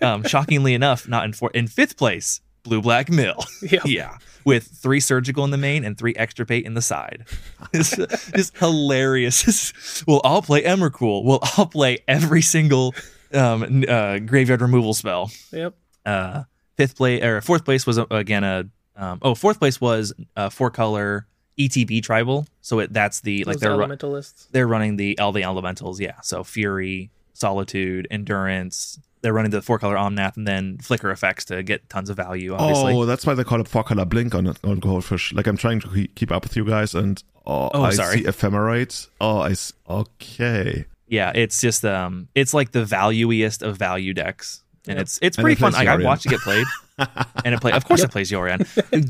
um, 0.00 0.22
shockingly 0.22 0.74
enough, 0.74 1.08
not 1.08 1.24
in 1.24 1.32
four, 1.32 1.50
in 1.52 1.66
fifth 1.66 1.96
place, 1.96 2.40
Blue 2.62 2.80
Black 2.82 3.10
Mill. 3.10 3.44
Yep. 3.62 3.82
yeah, 3.86 4.18
with 4.44 4.64
three 4.66 5.00
surgical 5.00 5.44
in 5.44 5.50
the 5.50 5.58
main 5.58 5.84
and 5.84 5.96
three 5.98 6.14
extirpate 6.16 6.64
in 6.66 6.74
the 6.74 6.82
side. 6.82 7.24
It's 7.72 7.94
just 8.32 8.56
hilarious. 8.58 10.02
well, 10.08 10.20
I'll 10.24 10.42
play 10.42 10.62
Emrakul. 10.62 11.24
Well, 11.24 11.38
I'll 11.56 11.66
play 11.66 11.98
every 12.08 12.42
single 12.42 12.94
um, 13.32 13.84
uh, 13.88 14.18
graveyard 14.18 14.60
removal 14.60 14.92
spell 14.94 15.30
Yep. 15.52 15.74
uh 16.06 16.42
fifth 16.76 16.96
place 16.96 17.22
or 17.22 17.40
fourth 17.42 17.64
place 17.64 17.86
was 17.86 17.98
uh, 17.98 18.06
again 18.10 18.42
a 18.42 18.64
um 18.96 19.18
oh 19.22 19.34
fourth 19.36 19.58
place 19.60 19.80
was 19.80 20.12
a 20.36 20.50
four 20.50 20.70
color 20.70 21.26
ETB 21.58 22.02
tribal 22.02 22.46
so 22.62 22.78
it 22.80 22.92
that's 22.92 23.20
the 23.20 23.44
like 23.44 23.56
Those 23.56 23.60
they're 23.60 23.76
ru- 23.76 23.84
elementalists. 23.84 24.48
they're 24.50 24.66
running 24.66 24.96
the 24.96 25.18
all 25.18 25.30
the 25.32 25.44
elementals 25.44 26.00
yeah 26.00 26.20
so 26.22 26.42
fury 26.42 27.10
solitude 27.34 28.08
endurance 28.10 28.98
they're 29.22 29.32
running 29.32 29.50
the 29.50 29.60
four 29.62 29.78
color 29.78 29.96
omnath 29.96 30.36
and 30.36 30.46
then 30.46 30.78
flicker 30.78 31.10
effects 31.10 31.44
to 31.46 31.62
get 31.62 31.88
tons 31.90 32.08
of 32.10 32.16
value 32.16 32.54
obviously 32.54 32.94
Oh, 32.94 33.04
that's 33.04 33.26
why 33.26 33.34
they 33.34 33.44
call 33.44 33.60
it 33.60 33.68
four 33.68 33.84
color 33.84 34.04
blink 34.04 34.34
on 34.34 34.46
on 34.64 34.78
Goldfish. 34.80 35.32
Like 35.32 35.46
I'm 35.46 35.56
trying 35.56 35.80
to 35.80 36.06
keep 36.14 36.32
up 36.32 36.42
with 36.44 36.56
you 36.56 36.64
guys, 36.64 36.94
and 36.94 37.22
oh, 37.46 37.70
Oh, 37.74 37.82
I 37.82 37.90
sorry. 37.90 38.18
see 38.18 38.24
ephemerate. 38.24 39.08
Oh, 39.20 39.38
I 39.40 39.52
see. 39.54 39.74
okay. 39.88 40.86
yeah 41.08 41.32
it's 41.34 41.60
just 41.60 41.84
um 41.84 42.28
it's 42.34 42.54
like 42.54 42.70
the 42.72 42.84
valueiest 42.84 43.62
of 43.62 43.76
value 43.76 44.14
decks 44.14 44.62
and 44.86 44.96
Yep. 44.96 45.02
it's 45.02 45.18
it's 45.20 45.36
pretty 45.36 45.52
it 45.52 45.58
fun 45.58 45.72
like, 45.72 45.88
i've 45.88 46.02
watched 46.04 46.24
it 46.26 46.30
get 46.30 46.40
played 46.40 46.66
and 47.44 47.52
it 47.54 47.60
play 47.60 47.72
of 47.72 47.84
course 47.84 48.00
it 48.02 48.10
plays 48.12 48.30
yorion 48.30 48.60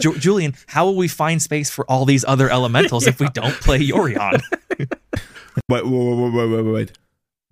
Ju- 0.01 0.19
julian 0.19 0.55
how 0.67 0.87
will 0.87 0.97
we 0.97 1.07
find 1.09 1.41
space 1.43 1.71
for 1.71 1.85
all 1.91 2.05
these 2.07 2.25
other 2.25 2.49
elementals 2.51 3.07
if 3.07 3.21
we 3.21 3.29
don't 3.41 3.55
play 3.61 3.79
yorion 3.79 4.41
wait, 4.79 4.89
wait, 5.69 5.85
wait, 5.87 6.33
wait, 6.33 6.47
wait, 6.51 6.73
wait. 6.73 6.93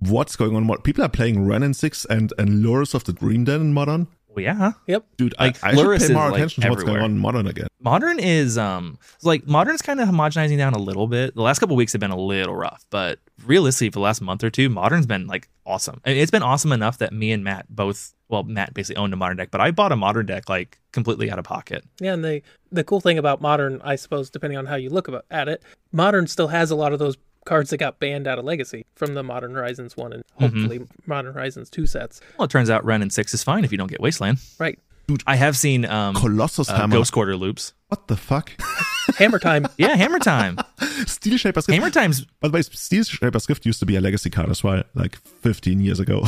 What's 0.01 0.37
going 0.37 0.55
on? 0.55 0.67
What 0.67 0.85
people 0.85 1.03
are 1.05 1.09
playing 1.09 1.47
Wrenn 1.47 1.63
and 1.63 1.75
Six 1.77 2.05
and 2.05 2.33
and 2.39 2.65
Lurrus 2.65 2.95
of 2.95 3.05
the 3.05 3.13
Dream 3.13 3.45
Den 3.45 3.61
in 3.61 3.73
Modern? 3.75 4.07
well 4.29 4.45
yeah 4.45 4.73
Yep. 4.87 5.07
Dude, 5.17 5.35
Like, 5.41 5.57
I, 5.65 5.71
I 5.71 5.75
should 5.75 5.99
pay 5.99 6.05
is, 6.05 6.11
more 6.11 6.27
like, 6.27 6.35
attention 6.35 6.63
to 6.65 6.69
what's 6.71 6.83
going 6.85 6.99
on 7.01 7.13
in 7.13 7.19
Modern 7.19 7.47
again. 7.47 7.67
modern 7.81 8.19
is 8.21 8.59
um 8.59 8.99
like 9.23 9.47
modern's 9.47 9.81
kind 9.81 9.99
of 10.01 10.09
homogenizing 10.09 10.59
down 10.59 10.75
a 10.75 10.79
little 10.79 11.07
bit 11.09 11.35
the 11.35 11.41
last 11.41 11.59
couple 11.61 11.75
weeks 11.77 11.93
have 11.93 12.01
been 12.01 12.11
a 12.11 12.17
little 12.17 12.55
rough 12.55 12.85
but 12.91 13.19
realistically 13.47 13.89
for 13.89 13.95
the 13.95 14.01
last 14.01 14.21
month 14.21 14.45
or 14.45 14.51
two 14.51 14.69
modern's 14.69 15.07
been 15.07 15.27
like 15.27 15.49
awesome 15.65 16.01
I 16.05 16.11
mean, 16.11 16.19
it's 16.19 16.31
been 16.31 16.43
awesome 16.43 16.73
enough 16.73 16.99
that 16.99 17.13
me 17.15 17.33
and 17.33 17.43
matt 17.43 17.65
both 17.71 18.15
well 18.29 18.43
matt 18.43 18.75
basically 18.75 18.97
owned 19.03 19.15
a 19.15 19.17
modern 19.17 19.39
deck 19.39 19.51
but 19.51 19.63
i 19.63 19.71
bought 19.71 19.93
a 19.93 19.97
modern 19.97 20.27
deck 20.27 20.51
like 20.51 20.79
completely 20.93 21.31
out 21.31 21.39
of 21.39 21.47
pocket 21.47 21.83
Yeah, 22.01 22.13
and 22.13 22.23
the 22.23 22.43
the 22.71 22.85
cool 22.85 23.01
thing 23.01 23.17
about 23.17 23.41
modern, 23.41 23.81
I 23.83 23.97
suppose, 23.97 24.29
depending 24.29 24.59
on 24.59 24.67
how 24.67 24.75
you 24.75 24.91
look 24.91 25.09
about, 25.09 25.25
at 25.31 25.49
it, 25.49 25.63
modern 25.91 26.27
still 26.27 26.49
has 26.49 26.71
a 26.71 26.77
lot 26.77 26.93
of 26.93 26.99
those 26.99 27.17
cards 27.49 27.71
that 27.71 27.79
got 27.79 27.99
banned 27.99 28.27
out 28.29 28.39
of 28.39 28.45
Legacy 28.45 28.85
from 28.95 29.15
the 29.15 29.23
Modern 29.23 29.53
Horizons 29.55 29.97
one 29.97 30.13
and 30.13 30.23
hopefully 30.39 30.81
Modern 31.07 31.33
Horizons 31.35 31.71
two 31.71 31.87
sets. 31.87 32.21
well 32.39 32.45
it 32.45 32.51
turns 32.51 32.71
out 32.71 32.85
Wrenn 32.85 33.03
and 33.03 33.13
Six 33.13 33.35
is 33.35 33.43
fine 33.43 33.65
if 33.65 33.73
you 33.73 33.79
don't 33.79 33.91
get 33.91 34.01
wasteland 34.01 34.39
Right. 34.59 34.79
i 35.27 35.35
have 35.37 35.57
seen 35.57 35.85
um 35.87 36.15
Colossus 36.15 36.69
uh, 36.71 36.77
Hammer. 36.77 36.97
ghost 36.97 37.13
quarter 37.13 37.35
loops 37.37 37.73
What 37.89 38.07
the 38.09 38.17
fuck? 38.17 38.53
Hammer 39.19 39.39
time. 39.39 39.67
yeah 39.79 39.97
hammer 39.97 40.19
time 40.19 40.59
Steel 41.07 41.39
Shaper's 41.39 41.67
Gift. 41.67 41.79
hammer 41.79 41.91
time's 41.91 42.27
By 42.41 42.49
the 42.49 42.53
way, 42.53 42.63
Steel 42.63 43.03
Shaper's 43.05 43.47
Gift 43.47 43.65
used 43.65 43.81
to 43.81 43.87
be 43.87 43.97
a 43.97 44.01
legacy 44.01 44.29
card 44.31 44.51
as 44.51 44.63
well, 44.63 44.83
like 44.95 45.17
15 45.41 45.81
years 45.81 45.99
ago. 45.99 46.25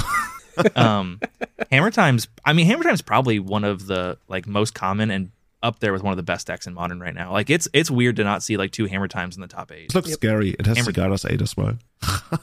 um 0.76 1.20
hammer 1.70 1.90
time's 1.90 2.26
i 2.44 2.52
mean 2.52 2.66
hammer 2.66 2.82
time's 2.82 3.02
probably 3.02 3.38
one 3.38 3.64
of 3.64 3.86
the 3.86 4.18
like 4.28 4.46
most 4.46 4.74
common 4.74 5.10
and 5.10 5.30
up 5.62 5.78
there 5.80 5.92
with 5.92 6.02
one 6.02 6.10
of 6.12 6.16
the 6.16 6.22
best 6.22 6.46
decks 6.46 6.66
in 6.66 6.72
modern 6.74 7.00
right 7.00 7.14
now 7.14 7.32
like 7.32 7.50
it's 7.50 7.68
it's 7.74 7.90
weird 7.90 8.16
to 8.16 8.24
not 8.24 8.42
see 8.42 8.56
like 8.56 8.70
two 8.72 8.86
hammer 8.86 9.06
times 9.08 9.36
in 9.36 9.42
the 9.42 9.46
top 9.48 9.70
eight 9.72 9.84
it 9.86 9.94
looks 9.94 10.10
scary. 10.10 10.50
It 10.58 10.64
has 10.66 10.76
Hammer- 10.78 10.90
Sigarda's 10.92 11.24
Aid 11.28 11.42
as 11.42 11.56
well. 11.56 11.76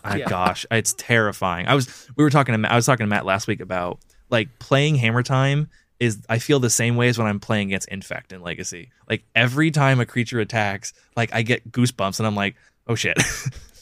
My 0.04 0.18
Yeah. 0.18 0.30
gosh, 0.30 0.66
it's 0.70 0.94
terrifying. 0.98 1.68
I 1.68 1.74
was 1.76 2.08
we 2.16 2.24
were 2.24 2.30
talking 2.30 2.54
to 2.54 2.58
Matt, 2.60 2.72
I 2.72 2.76
was 2.76 2.86
talking 2.86 3.06
to 3.06 3.10
Matt 3.10 3.26
last 3.26 3.48
week 3.48 3.60
about 3.60 4.00
like 4.30 4.60
playing 4.60 4.96
Hammer 4.96 5.24
Time 5.24 5.70
is 6.00 6.20
I 6.30 6.38
feel 6.38 6.60
the 6.60 6.70
same 6.70 6.96
way 6.96 7.08
as 7.10 7.18
when 7.18 7.26
I'm 7.26 7.40
playing 7.40 7.70
against 7.70 7.88
Infect 7.90 8.32
in 8.32 8.42
Legacy. 8.44 8.92
Like 9.10 9.24
every 9.36 9.72
time 9.72 10.00
a 10.00 10.06
creature 10.06 10.40
attacks, 10.40 10.94
like 11.16 11.34
I 11.34 11.42
get 11.42 11.72
goosebumps 11.72 12.20
and 12.20 12.28
I'm 12.28 12.36
like, 12.36 12.56
oh 12.86 12.94
shit. 12.94 13.18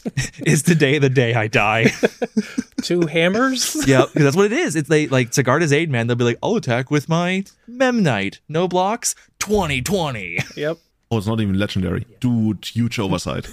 is 0.45 0.63
today 0.63 0.99
the 0.99 1.09
day 1.09 1.33
I 1.33 1.47
die? 1.47 1.91
Two 2.81 3.01
hammers. 3.01 3.75
yeah, 3.87 4.05
because 4.05 4.23
that's 4.23 4.35
what 4.35 4.45
it 4.45 4.53
is. 4.53 4.75
It's 4.75 4.89
they 4.89 5.07
like 5.07 5.31
Sigarda's 5.31 5.73
aid 5.73 5.89
man. 5.89 6.07
They'll 6.07 6.15
be 6.15 6.23
like, 6.23 6.39
I'll 6.43 6.55
attack 6.55 6.91
with 6.91 7.09
my 7.09 7.43
Memnite. 7.69 8.39
No 8.47 8.67
blocks. 8.67 9.15
Twenty 9.39 9.81
twenty. 9.81 10.39
Yep. 10.55 10.77
Oh, 11.11 11.17
it's 11.17 11.27
not 11.27 11.39
even 11.39 11.57
legendary. 11.57 12.05
Dude, 12.19 12.65
huge 12.65 12.97
oversight. 12.97 13.47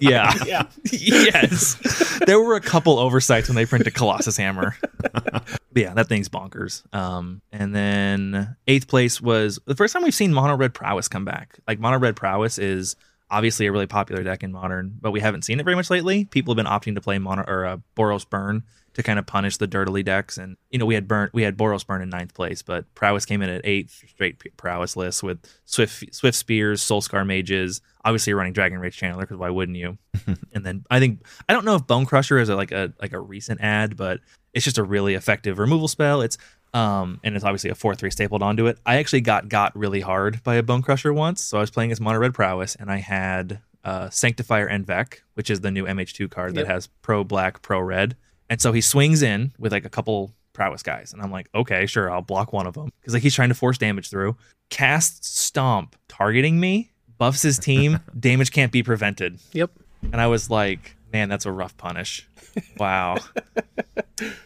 Yeah. 0.00 0.32
Yeah. 0.46 0.66
yes. 0.90 2.18
There 2.26 2.40
were 2.40 2.54
a 2.54 2.60
couple 2.60 2.98
oversights 2.98 3.48
when 3.48 3.56
they 3.56 3.66
printed 3.66 3.92
Colossus 3.92 4.38
Hammer. 4.38 4.74
But 5.02 5.58
yeah, 5.74 5.92
that 5.92 6.08
thing's 6.08 6.30
bonkers. 6.30 6.82
Um, 6.94 7.42
and 7.52 7.74
then 7.74 8.56
eighth 8.66 8.88
place 8.88 9.20
was 9.20 9.58
the 9.66 9.74
first 9.74 9.92
time 9.92 10.04
we've 10.04 10.14
seen 10.14 10.32
Mono 10.32 10.56
Red 10.56 10.72
Prowess 10.72 11.06
come 11.06 11.26
back. 11.26 11.58
Like 11.68 11.78
Mono 11.80 11.98
Red 11.98 12.16
Prowess 12.16 12.58
is 12.58 12.96
obviously 13.30 13.66
a 13.66 13.72
really 13.72 13.86
popular 13.86 14.22
deck 14.22 14.42
in 14.42 14.52
Modern, 14.52 14.96
but 15.00 15.10
we 15.10 15.20
haven't 15.20 15.42
seen 15.42 15.60
it 15.60 15.64
very 15.64 15.76
much 15.76 15.90
lately. 15.90 16.24
People 16.26 16.54
have 16.54 16.56
been 16.56 16.70
opting 16.70 16.94
to 16.94 17.00
play 17.00 17.18
Mono 17.18 17.44
or 17.46 17.64
uh, 17.64 17.76
Boros 17.96 18.28
Burn 18.28 18.62
to 18.94 19.02
kind 19.02 19.18
of 19.18 19.26
punish 19.26 19.56
the 19.56 19.66
dirtily 19.66 20.02
decks. 20.02 20.38
And 20.38 20.56
you 20.70 20.78
know, 20.78 20.86
we 20.86 20.94
had 20.94 21.08
burn 21.08 21.30
we 21.32 21.42
had 21.42 21.56
Boros 21.56 21.86
Burn 21.86 22.00
in 22.00 22.08
ninth 22.10 22.32
place, 22.32 22.62
but 22.62 22.92
Prowess 22.94 23.26
came 23.26 23.42
in 23.42 23.50
at 23.50 23.60
eighth, 23.64 24.04
straight 24.08 24.42
Prowess 24.56 24.96
list 24.96 25.22
with 25.22 25.38
Swift 25.64 26.14
Swift 26.14 26.36
Spears, 26.36 26.80
Soul 26.80 27.00
Scar 27.00 27.24
Mages. 27.24 27.80
Obviously, 28.04 28.30
you're 28.30 28.38
running 28.38 28.52
Dragon 28.52 28.78
Rage 28.78 28.98
Channeler 28.98 29.20
because 29.20 29.36
why 29.38 29.50
wouldn't 29.50 29.78
you? 29.78 29.98
and 30.52 30.64
then 30.64 30.84
I 30.90 31.00
think 31.00 31.26
I 31.48 31.52
don't 31.52 31.64
know 31.64 31.74
if 31.74 31.86
Bone 31.86 32.06
Crusher 32.06 32.38
is 32.38 32.48
a, 32.48 32.56
like 32.56 32.72
a 32.72 32.92
like 33.00 33.12
a 33.12 33.20
recent 33.20 33.60
ad, 33.60 33.96
but 33.96 34.20
It's 34.52 34.64
just 34.64 34.78
a 34.78 34.84
really 34.84 35.14
effective 35.14 35.58
removal 35.58 35.88
spell. 35.88 36.20
It's 36.20 36.38
um, 36.74 37.20
and 37.24 37.34
it's 37.36 37.44
obviously 37.44 37.70
a 37.70 37.74
four 37.74 37.94
three 37.94 38.10
stapled 38.10 38.42
onto 38.42 38.66
it. 38.66 38.78
I 38.84 38.96
actually 38.96 39.22
got 39.22 39.48
got 39.48 39.74
really 39.76 40.00
hard 40.00 40.42
by 40.42 40.56
a 40.56 40.62
Bone 40.62 40.82
Crusher 40.82 41.12
once, 41.14 41.42
so 41.42 41.56
I 41.56 41.60
was 41.60 41.70
playing 41.70 41.92
as 41.92 42.00
Mono 42.00 42.18
Red 42.18 42.34
Prowess, 42.34 42.74
and 42.74 42.90
I 42.90 42.98
had 42.98 43.60
uh, 43.84 44.10
Sanctifier 44.10 44.68
en-Vec, 44.68 45.22
which 45.34 45.48
is 45.50 45.60
the 45.60 45.70
new 45.70 45.84
MH2 45.84 46.30
card 46.30 46.54
Yep. 46.54 46.66
that 46.66 46.72
has 46.72 46.86
Pro 47.02 47.22
Black, 47.24 47.62
Pro 47.62 47.80
Red, 47.80 48.16
and 48.50 48.60
so 48.60 48.72
he 48.72 48.80
swings 48.80 49.22
in 49.22 49.52
with 49.58 49.72
like 49.72 49.84
a 49.84 49.90
couple 49.90 50.34
Prowess 50.52 50.82
guys, 50.82 51.12
and 51.12 51.20
I'm 51.22 51.30
like, 51.32 51.48
okay, 51.54 51.86
sure, 51.86 52.10
I'll 52.10 52.22
block 52.22 52.52
one 52.52 52.66
of 52.66 52.74
them 52.74 52.90
because 53.00 53.14
like 53.14 53.22
he's 53.22 53.34
trying 53.34 53.48
to 53.48 53.54
force 53.54 53.78
damage 53.78 54.10
through. 54.10 54.36
Casts 54.70 55.38
Stomp, 55.40 55.96
targeting 56.08 56.58
me, 56.60 56.90
buffs 57.18 57.42
his 57.42 57.58
team, 57.58 58.00
damage 58.18 58.50
can't 58.52 58.72
be 58.72 58.82
prevented, 58.82 59.38
Yep. 59.52 59.70
and 60.12 60.20
I 60.20 60.26
was 60.28 60.48
like, 60.50 60.96
man, 61.12 61.28
that's 61.28 61.46
a 61.46 61.52
rough 61.52 61.76
punish. 61.76 62.28
Wow. 62.78 63.16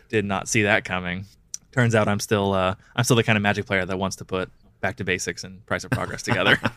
Did 0.09 0.25
not 0.25 0.49
see 0.49 0.63
that 0.63 0.85
coming. 0.85 1.27
Turns 1.73 1.95
out 1.95 2.09
I'm 2.09 2.20
still 2.20 2.53
uh 2.53 2.74
I'm 2.97 3.05
still 3.05 3.16
the 3.16 3.24
kind 3.24 3.36
of 3.36 3.43
magic 3.43 3.66
player 3.66 3.85
that 3.85 3.99
wants 3.99 4.16
to 4.16 4.24
put 4.24 4.51
back 4.81 4.97
to 4.97 5.05
basics 5.05 5.45
and 5.45 5.65
price 5.66 5.85
of 5.85 5.90
progress 5.90 6.23
together. 6.23 6.59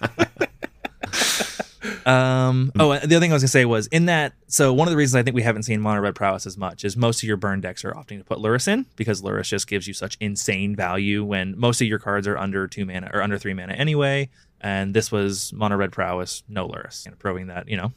um 2.06 2.72
oh 2.80 2.92
and 2.92 3.10
the 3.10 3.16
other 3.16 3.24
thing 3.24 3.32
I 3.32 3.36
was 3.36 3.42
gonna 3.42 3.50
say 3.50 3.66
was 3.66 3.88
in 3.88 4.06
that 4.06 4.34
so 4.48 4.72
one 4.74 4.88
of 4.88 4.92
the 4.92 4.98
reasons 4.98 5.20
I 5.20 5.24
think 5.24 5.36
we 5.36 5.42
haven't 5.44 5.64
seen 5.64 5.82
mono 5.82 6.00
red 6.00 6.16
prowess 6.16 6.46
as 6.46 6.58
much 6.58 6.84
is 6.84 6.96
most 6.96 7.24
of 7.24 7.28
your 7.28 7.38
burn 7.38 7.62
decks 7.62 7.84
are 7.84 7.92
opting 7.92 8.20
to 8.20 8.24
put 8.24 8.38
Lurrus 8.38 8.68
in 8.68 8.86
because 8.96 9.22
Lurrus 9.22 9.50
just 9.50 9.68
gives 9.68 9.88
you 9.88 9.94
such 9.94 10.18
insane 10.20 10.76
value 10.76 11.24
when 11.24 11.60
most 11.60 11.82
of 11.82 11.88
your 11.88 12.00
cards 12.00 12.28
are 12.28 12.38
under 12.38 12.68
two 12.68 12.86
mana 12.86 13.10
or 13.14 13.22
under 13.22 13.38
three 13.38 13.54
mana 13.54 13.74
anyway. 13.74 14.30
And 14.62 14.94
this 14.94 15.12
was 15.12 15.52
mono 15.54 15.76
red 15.76 15.92
prowess, 15.92 16.44
no 16.48 16.68
Lurrus, 16.68 17.08
and 17.08 17.18
proving 17.18 17.48
that, 17.48 17.68
you 17.68 17.76
know, 17.78 17.94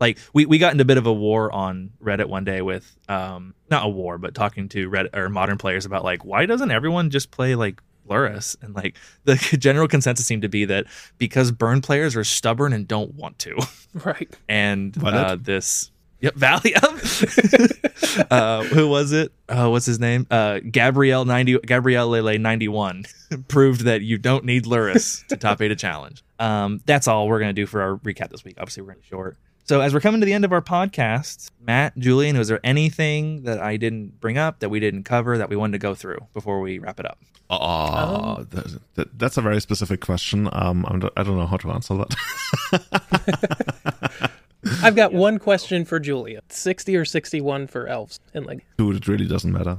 like 0.00 0.18
we, 0.32 0.46
we 0.46 0.58
got 0.58 0.72
into 0.72 0.82
a 0.82 0.84
bit 0.84 0.98
of 0.98 1.06
a 1.06 1.12
war 1.12 1.52
on 1.52 1.90
Reddit 2.02 2.26
one 2.26 2.44
day 2.44 2.62
with 2.62 2.96
um 3.08 3.54
not 3.70 3.84
a 3.84 3.88
war 3.88 4.18
but 4.18 4.34
talking 4.34 4.68
to 4.70 4.88
Reddit 4.90 5.14
or 5.16 5.28
modern 5.28 5.58
players 5.58 5.84
about 5.84 6.04
like 6.04 6.24
why 6.24 6.46
doesn't 6.46 6.70
everyone 6.70 7.10
just 7.10 7.30
play 7.30 7.54
like 7.54 7.80
Lurrus 8.08 8.56
and 8.62 8.74
like 8.74 8.96
the 9.24 9.36
general 9.58 9.88
consensus 9.88 10.26
seemed 10.26 10.42
to 10.42 10.48
be 10.48 10.64
that 10.64 10.86
because 11.18 11.52
burn 11.52 11.80
players 11.80 12.16
are 12.16 12.24
stubborn 12.24 12.72
and 12.72 12.88
don't 12.88 13.14
want 13.14 13.38
to. 13.40 13.56
Right. 14.04 14.28
and 14.50 14.94
uh, 15.02 15.36
this 15.40 15.90
yep 16.20 16.34
Valium 16.34 18.26
uh, 18.30 18.62
who 18.64 18.86
was 18.86 19.12
it? 19.12 19.32
Uh, 19.48 19.68
what's 19.70 19.86
his 19.86 19.98
name? 19.98 20.26
Uh, 20.30 20.60
Gabrielle 20.60 21.24
90 21.24 21.60
Gabrielle 21.60 22.08
Lele 22.08 22.38
91 22.38 23.06
proved 23.48 23.82
that 23.82 24.02
you 24.02 24.18
don't 24.18 24.44
need 24.44 24.64
Lurrus 24.66 25.26
to 25.28 25.38
top 25.38 25.62
eight 25.62 25.70
a 25.70 25.76
challenge. 25.76 26.22
Um, 26.38 26.82
that's 26.84 27.08
all 27.08 27.28
we're 27.28 27.40
gonna 27.40 27.54
do 27.54 27.64
for 27.66 27.80
our 27.80 27.96
recap 27.96 28.28
this 28.28 28.44
week. 28.44 28.56
Obviously 28.58 28.82
we're 28.82 28.88
gonna 28.90 29.00
be 29.00 29.06
short 29.06 29.38
so 29.68 29.80
as 29.80 29.92
we're 29.92 30.00
coming 30.00 30.20
to 30.20 30.24
the 30.24 30.32
end 30.32 30.44
of 30.44 30.52
our 30.52 30.62
podcast 30.62 31.50
Matt 31.60 31.96
Julian 31.98 32.38
was 32.38 32.48
there 32.48 32.60
anything 32.64 33.42
that 33.42 33.60
I 33.60 33.76
didn't 33.76 34.20
bring 34.20 34.38
up 34.38 34.60
that 34.60 34.68
we 34.68 34.80
didn't 34.80 35.04
cover 35.04 35.38
that 35.38 35.48
we 35.48 35.56
wanted 35.56 35.72
to 35.72 35.78
go 35.78 35.94
through 35.94 36.18
before 36.34 36.60
we 36.60 36.78
wrap 36.78 37.00
it 37.00 37.06
up 37.06 37.18
Oh, 37.50 38.44
that, 38.50 38.78
that, 38.96 39.18
that's 39.18 39.36
a 39.38 39.40
very 39.40 39.60
specific 39.60 40.00
question. 40.00 40.48
Um, 40.52 40.84
I'm, 40.86 41.02
I 41.16 41.22
don't 41.22 41.38
know 41.38 41.46
how 41.46 41.56
to 41.56 41.70
answer 41.70 41.94
that. 41.96 44.30
I've 44.82 44.96
got 44.96 45.12
one 45.12 45.38
question 45.38 45.84
for 45.84 45.98
Julia. 45.98 46.42
60 46.48 46.96
or 46.96 47.04
61 47.04 47.66
for 47.68 47.86
elves 47.86 48.20
and 48.34 48.46
like 48.46 48.66
Dude, 48.76 48.96
it 48.96 49.08
really 49.08 49.26
doesn't 49.26 49.52
matter. 49.52 49.78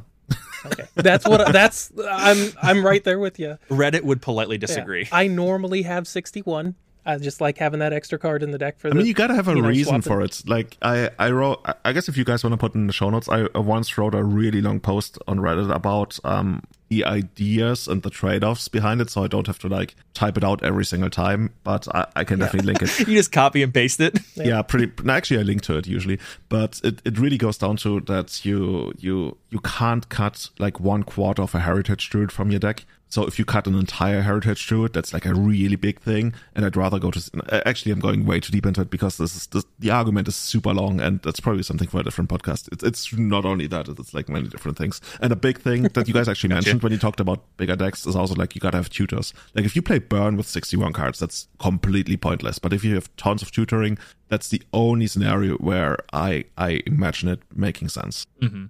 okay. 0.66 0.86
That's 0.96 1.28
what 1.28 1.52
that's 1.52 1.92
I'm 2.08 2.52
I'm 2.62 2.86
right 2.86 3.04
there 3.04 3.20
with 3.20 3.40
you. 3.40 3.58
Reddit 3.70 4.04
would 4.04 4.22
politely 4.22 4.58
disagree 4.58 5.08
I 5.12 5.28
normally 5.28 5.84
have 5.84 6.08
61. 6.08 6.76
I 7.10 7.18
just 7.18 7.42
like 7.42 7.58
having 7.58 7.80
that 7.80 7.94
extra 7.94 8.20
card 8.20 8.44
in 8.44 8.52
the 8.52 8.58
deck 8.58 8.80
for 8.80 8.88
I 8.88 8.90
the 8.92 8.96
mean, 8.98 9.06
you 9.06 9.14
gotta 9.14 9.36
have 9.36 9.48
a 9.48 9.56
you 9.56 9.62
know, 9.62 9.68
reason 9.68 10.02
for 10.02 10.22
it. 10.22 10.42
Like, 10.48 10.78
I, 10.82 11.10
I 11.18 11.32
wrote. 11.32 11.62
I- 11.84 11.94
guess 11.94 12.08
if 12.08 12.18
you 12.18 12.24
guys 12.24 12.44
want 12.44 12.54
to 12.54 12.58
put 12.58 12.76
in 12.76 12.88
the 12.88 12.94
show 12.94 13.10
notes, 13.10 13.28
I 13.28 13.48
once 13.58 13.98
wrote 13.98 14.14
a 14.14 14.24
really 14.24 14.62
long 14.62 14.80
post 14.80 15.18
on 15.28 15.40
Reddit 15.40 15.74
about 15.74 16.20
um 16.24 16.64
the 16.90 17.06
ideas 17.06 17.88
and 17.88 18.02
the 18.02 18.10
trade-offs 18.10 18.68
behind 18.68 19.00
it, 19.00 19.12
so 19.12 19.24
I 19.24 19.28
don't 19.28 19.46
have 19.46 19.60
to 19.60 19.68
like 19.68 19.96
type 20.14 20.38
it 20.38 20.44
out 20.44 20.64
every 20.64 20.86
single 20.86 21.10
time. 21.10 21.54
But 21.64 21.88
I, 21.94 22.08
I 22.16 22.24
can 22.24 22.40
definitely 22.40 22.68
link 22.68 22.82
it. 22.82 23.00
you 23.08 23.16
just 23.16 23.32
copy 23.32 23.64
and 23.64 23.74
paste 23.74 24.00
it 24.00 24.20
yeah 24.36 24.62
pretty 24.62 24.92
no, 25.04 25.14
actually 25.14 25.40
i 25.40 25.44
link 25.44 25.62
to 25.62 25.78
it 25.78 25.88
usually 25.88 26.20
but 26.50 26.80
it, 26.84 27.02
it 27.06 27.18
really 27.18 27.38
goes 27.38 27.58
down 27.58 27.78
to 27.78 28.00
that 28.02 28.44
you 28.46 28.94
you 28.98 29.38
you 29.50 29.60
can't 29.60 30.10
cut 30.10 30.50
like 30.60 30.80
one 30.80 31.04
quarter 31.04 31.42
of 31.42 31.54
a 31.56 31.60
heritage 31.60 32.10
druid 32.10 32.32
from 32.32 32.50
your 32.52 32.60
deck 32.60 32.86
so 33.10 33.26
if 33.26 33.38
you 33.40 33.46
cut 33.46 33.68
an 33.68 33.76
entire 33.76 34.22
heritage 34.22 34.68
through 34.68 34.86
it, 34.86 34.94
that's 34.94 35.14
like 35.14 35.26
a 35.26 35.34
really 35.34 35.76
big 35.76 36.00
thing. 36.00 36.34
And 36.56 36.66
i'd 36.66 36.76
rather 36.76 37.00
go 37.00 37.12
to 37.12 37.32
uh, 37.52 37.62
actually 37.66 37.92
i'm 37.92 38.00
going 38.00 38.26
way 38.26 38.40
too 38.40 38.52
deep 38.52 38.66
into 38.66 38.82
it 38.82 38.90
because 38.90 39.18
this 39.18 39.36
is 39.36 39.48
this, 39.48 39.66
the 39.80 39.92
argument 39.92 40.28
is 40.28 40.36
super 40.36 40.74
long 40.74 41.00
and 41.02 41.22
that's 41.22 41.40
probably 41.40 41.64
something 41.64 41.88
for 41.88 42.00
a 42.00 42.04
different 42.04 42.30
podcast. 42.30 42.70
It's, 42.72 42.84
it's 42.84 43.14
not 43.14 43.46
only 43.46 43.68
that 43.68 43.88
it's 43.88 44.14
like 44.14 44.30
many 44.30 44.48
different 44.48 44.78
things. 44.78 45.02
And 45.22 45.32
a 45.32 45.36
big 45.36 45.60
thing 45.60 45.84
that 45.84 46.08
you 46.08 46.14
guys 46.14 46.28
actually 46.32 46.54
mentioned 46.54 46.84
when 46.84 46.92
you 46.92 46.98
talked 46.98 47.20
about 47.20 47.42
bigger 47.58 47.76
decks 47.76 48.06
is 48.06 48.16
also 48.16 48.36
like 48.36 48.56
you 48.56 48.62
gotta 48.62 48.78
have 48.78 48.90
tutors. 48.90 49.34
Like 49.56 49.66
if 49.66 49.76
you 49.76 49.82
play 49.82 50.00
burn 50.00 50.38
with 50.38 50.48
61 50.48 50.94
cards 50.94 51.20
that's 51.20 51.48
completely 51.60 52.18
pointless. 52.18 52.60
But 52.60 52.74
if 52.74 52.84
you 52.84 52.96
have 52.96 53.14
tons 53.18 53.42
of 53.42 53.52
tutoring 53.52 53.98
that's 54.28 54.50
the 54.50 54.62
only 54.74 55.08
scenario 55.08 55.56
where 55.56 55.98
i 56.14 56.46
i 56.58 56.82
imagine 56.86 57.30
it 57.30 57.42
making 57.56 57.90
sense. 57.90 58.28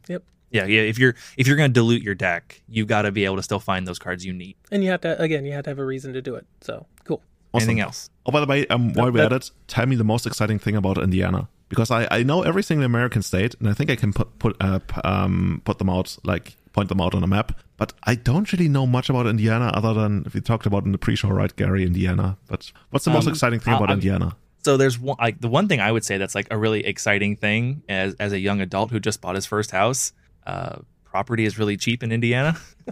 Yep. 0.08 0.24
Yeah, 0.52 0.66
yeah. 0.66 0.82
If 0.82 0.98
you're 0.98 1.16
if 1.38 1.48
you're 1.48 1.58
gonna 1.58 1.70
dilute 1.70 2.02
your 2.02 2.16
deck, 2.16 2.62
you 2.68 2.86
got 2.86 3.04
to 3.04 3.12
be 3.12 3.26
able 3.26 3.36
to 3.38 3.44
still 3.44 3.60
find 3.60 3.88
those 3.88 4.00
cards 4.00 4.26
you 4.26 4.34
need. 4.34 4.56
And 4.72 4.84
you 4.84 4.90
have 4.92 5.02
to 5.02 5.20
again, 5.22 5.46
you 5.46 5.52
have 5.54 5.64
to 5.66 5.70
have 5.70 5.80
a 5.80 5.86
reason 5.86 6.14
to 6.14 6.22
do 6.22 6.36
it. 6.36 6.46
So, 6.62 6.86
cool. 7.04 7.22
Awesome. 7.54 7.64
Anything 7.70 7.80
else? 7.82 8.10
Oh, 8.26 8.32
by 8.32 8.40
the 8.42 8.46
way, 8.48 8.68
um, 8.68 8.94
while 8.94 9.12
we're 9.12 9.18
that- 9.24 9.34
at 9.34 9.44
it, 9.44 9.52
tell 9.68 9.86
me 9.86 9.96
the 9.96 10.04
most 10.04 10.26
exciting 10.28 10.60
thing 10.60 10.76
about 10.76 10.98
Indiana 10.98 11.50
because 11.68 11.92
I, 11.92 12.08
I 12.12 12.24
know 12.24 12.42
every 12.44 12.64
single 12.64 12.86
American 12.86 13.22
state 13.22 13.56
and 13.60 13.68
I 13.70 13.74
think 13.74 13.90
I 13.92 13.96
can 13.96 14.12
put 14.14 14.38
put 14.40 14.56
uh, 14.60 14.80
um 15.04 15.62
put 15.66 15.78
them 15.78 15.90
out 15.90 16.18
like 16.24 16.56
point 16.74 16.90
them 16.90 17.02
out 17.02 17.14
on 17.16 17.24
a 17.24 17.28
map, 17.28 17.52
but 17.78 17.94
I 18.04 18.14
don't 18.16 18.52
really 18.54 18.70
know 18.70 18.86
much 18.86 19.10
about 19.10 19.26
Indiana 19.28 19.72
other 19.74 19.94
than 19.94 20.26
we 20.34 20.42
talked 20.42 20.68
about 20.68 20.86
in 20.86 20.92
the 20.92 21.00
pre-show, 21.00 21.30
right, 21.30 21.56
Gary, 21.56 21.84
Indiana. 21.84 22.38
But 22.48 22.72
what's 22.92 23.06
the 23.06 23.12
most 23.12 23.26
Um, 23.26 23.34
exciting 23.34 23.60
thing 23.60 23.74
I'll- 23.74 23.80
about 23.80 23.90
I'm- 23.90 23.98
Indiana? 24.00 24.36
So 24.66 24.76
there's 24.78 25.00
one 25.00 25.16
like 25.20 25.40
the 25.42 25.48
one 25.48 25.68
thing 25.70 25.80
I 25.80 25.90
would 25.92 26.04
say 26.04 26.18
that's 26.18 26.36
like 26.36 26.48
a 26.52 26.58
really 26.58 26.86
exciting 26.86 27.38
thing 27.38 27.82
as 27.88 28.14
as 28.20 28.34
a 28.34 28.40
young 28.40 28.60
adult 28.62 28.92
who 28.92 29.00
just 29.00 29.22
bought 29.22 29.36
his 29.36 29.46
first 29.46 29.72
house. 29.72 30.12
Uh, 30.50 30.80
property 31.06 31.46
is 31.46 31.58
really 31.58 31.76
cheap 31.78 32.04
in 32.04 32.12
Indiana. 32.12 32.56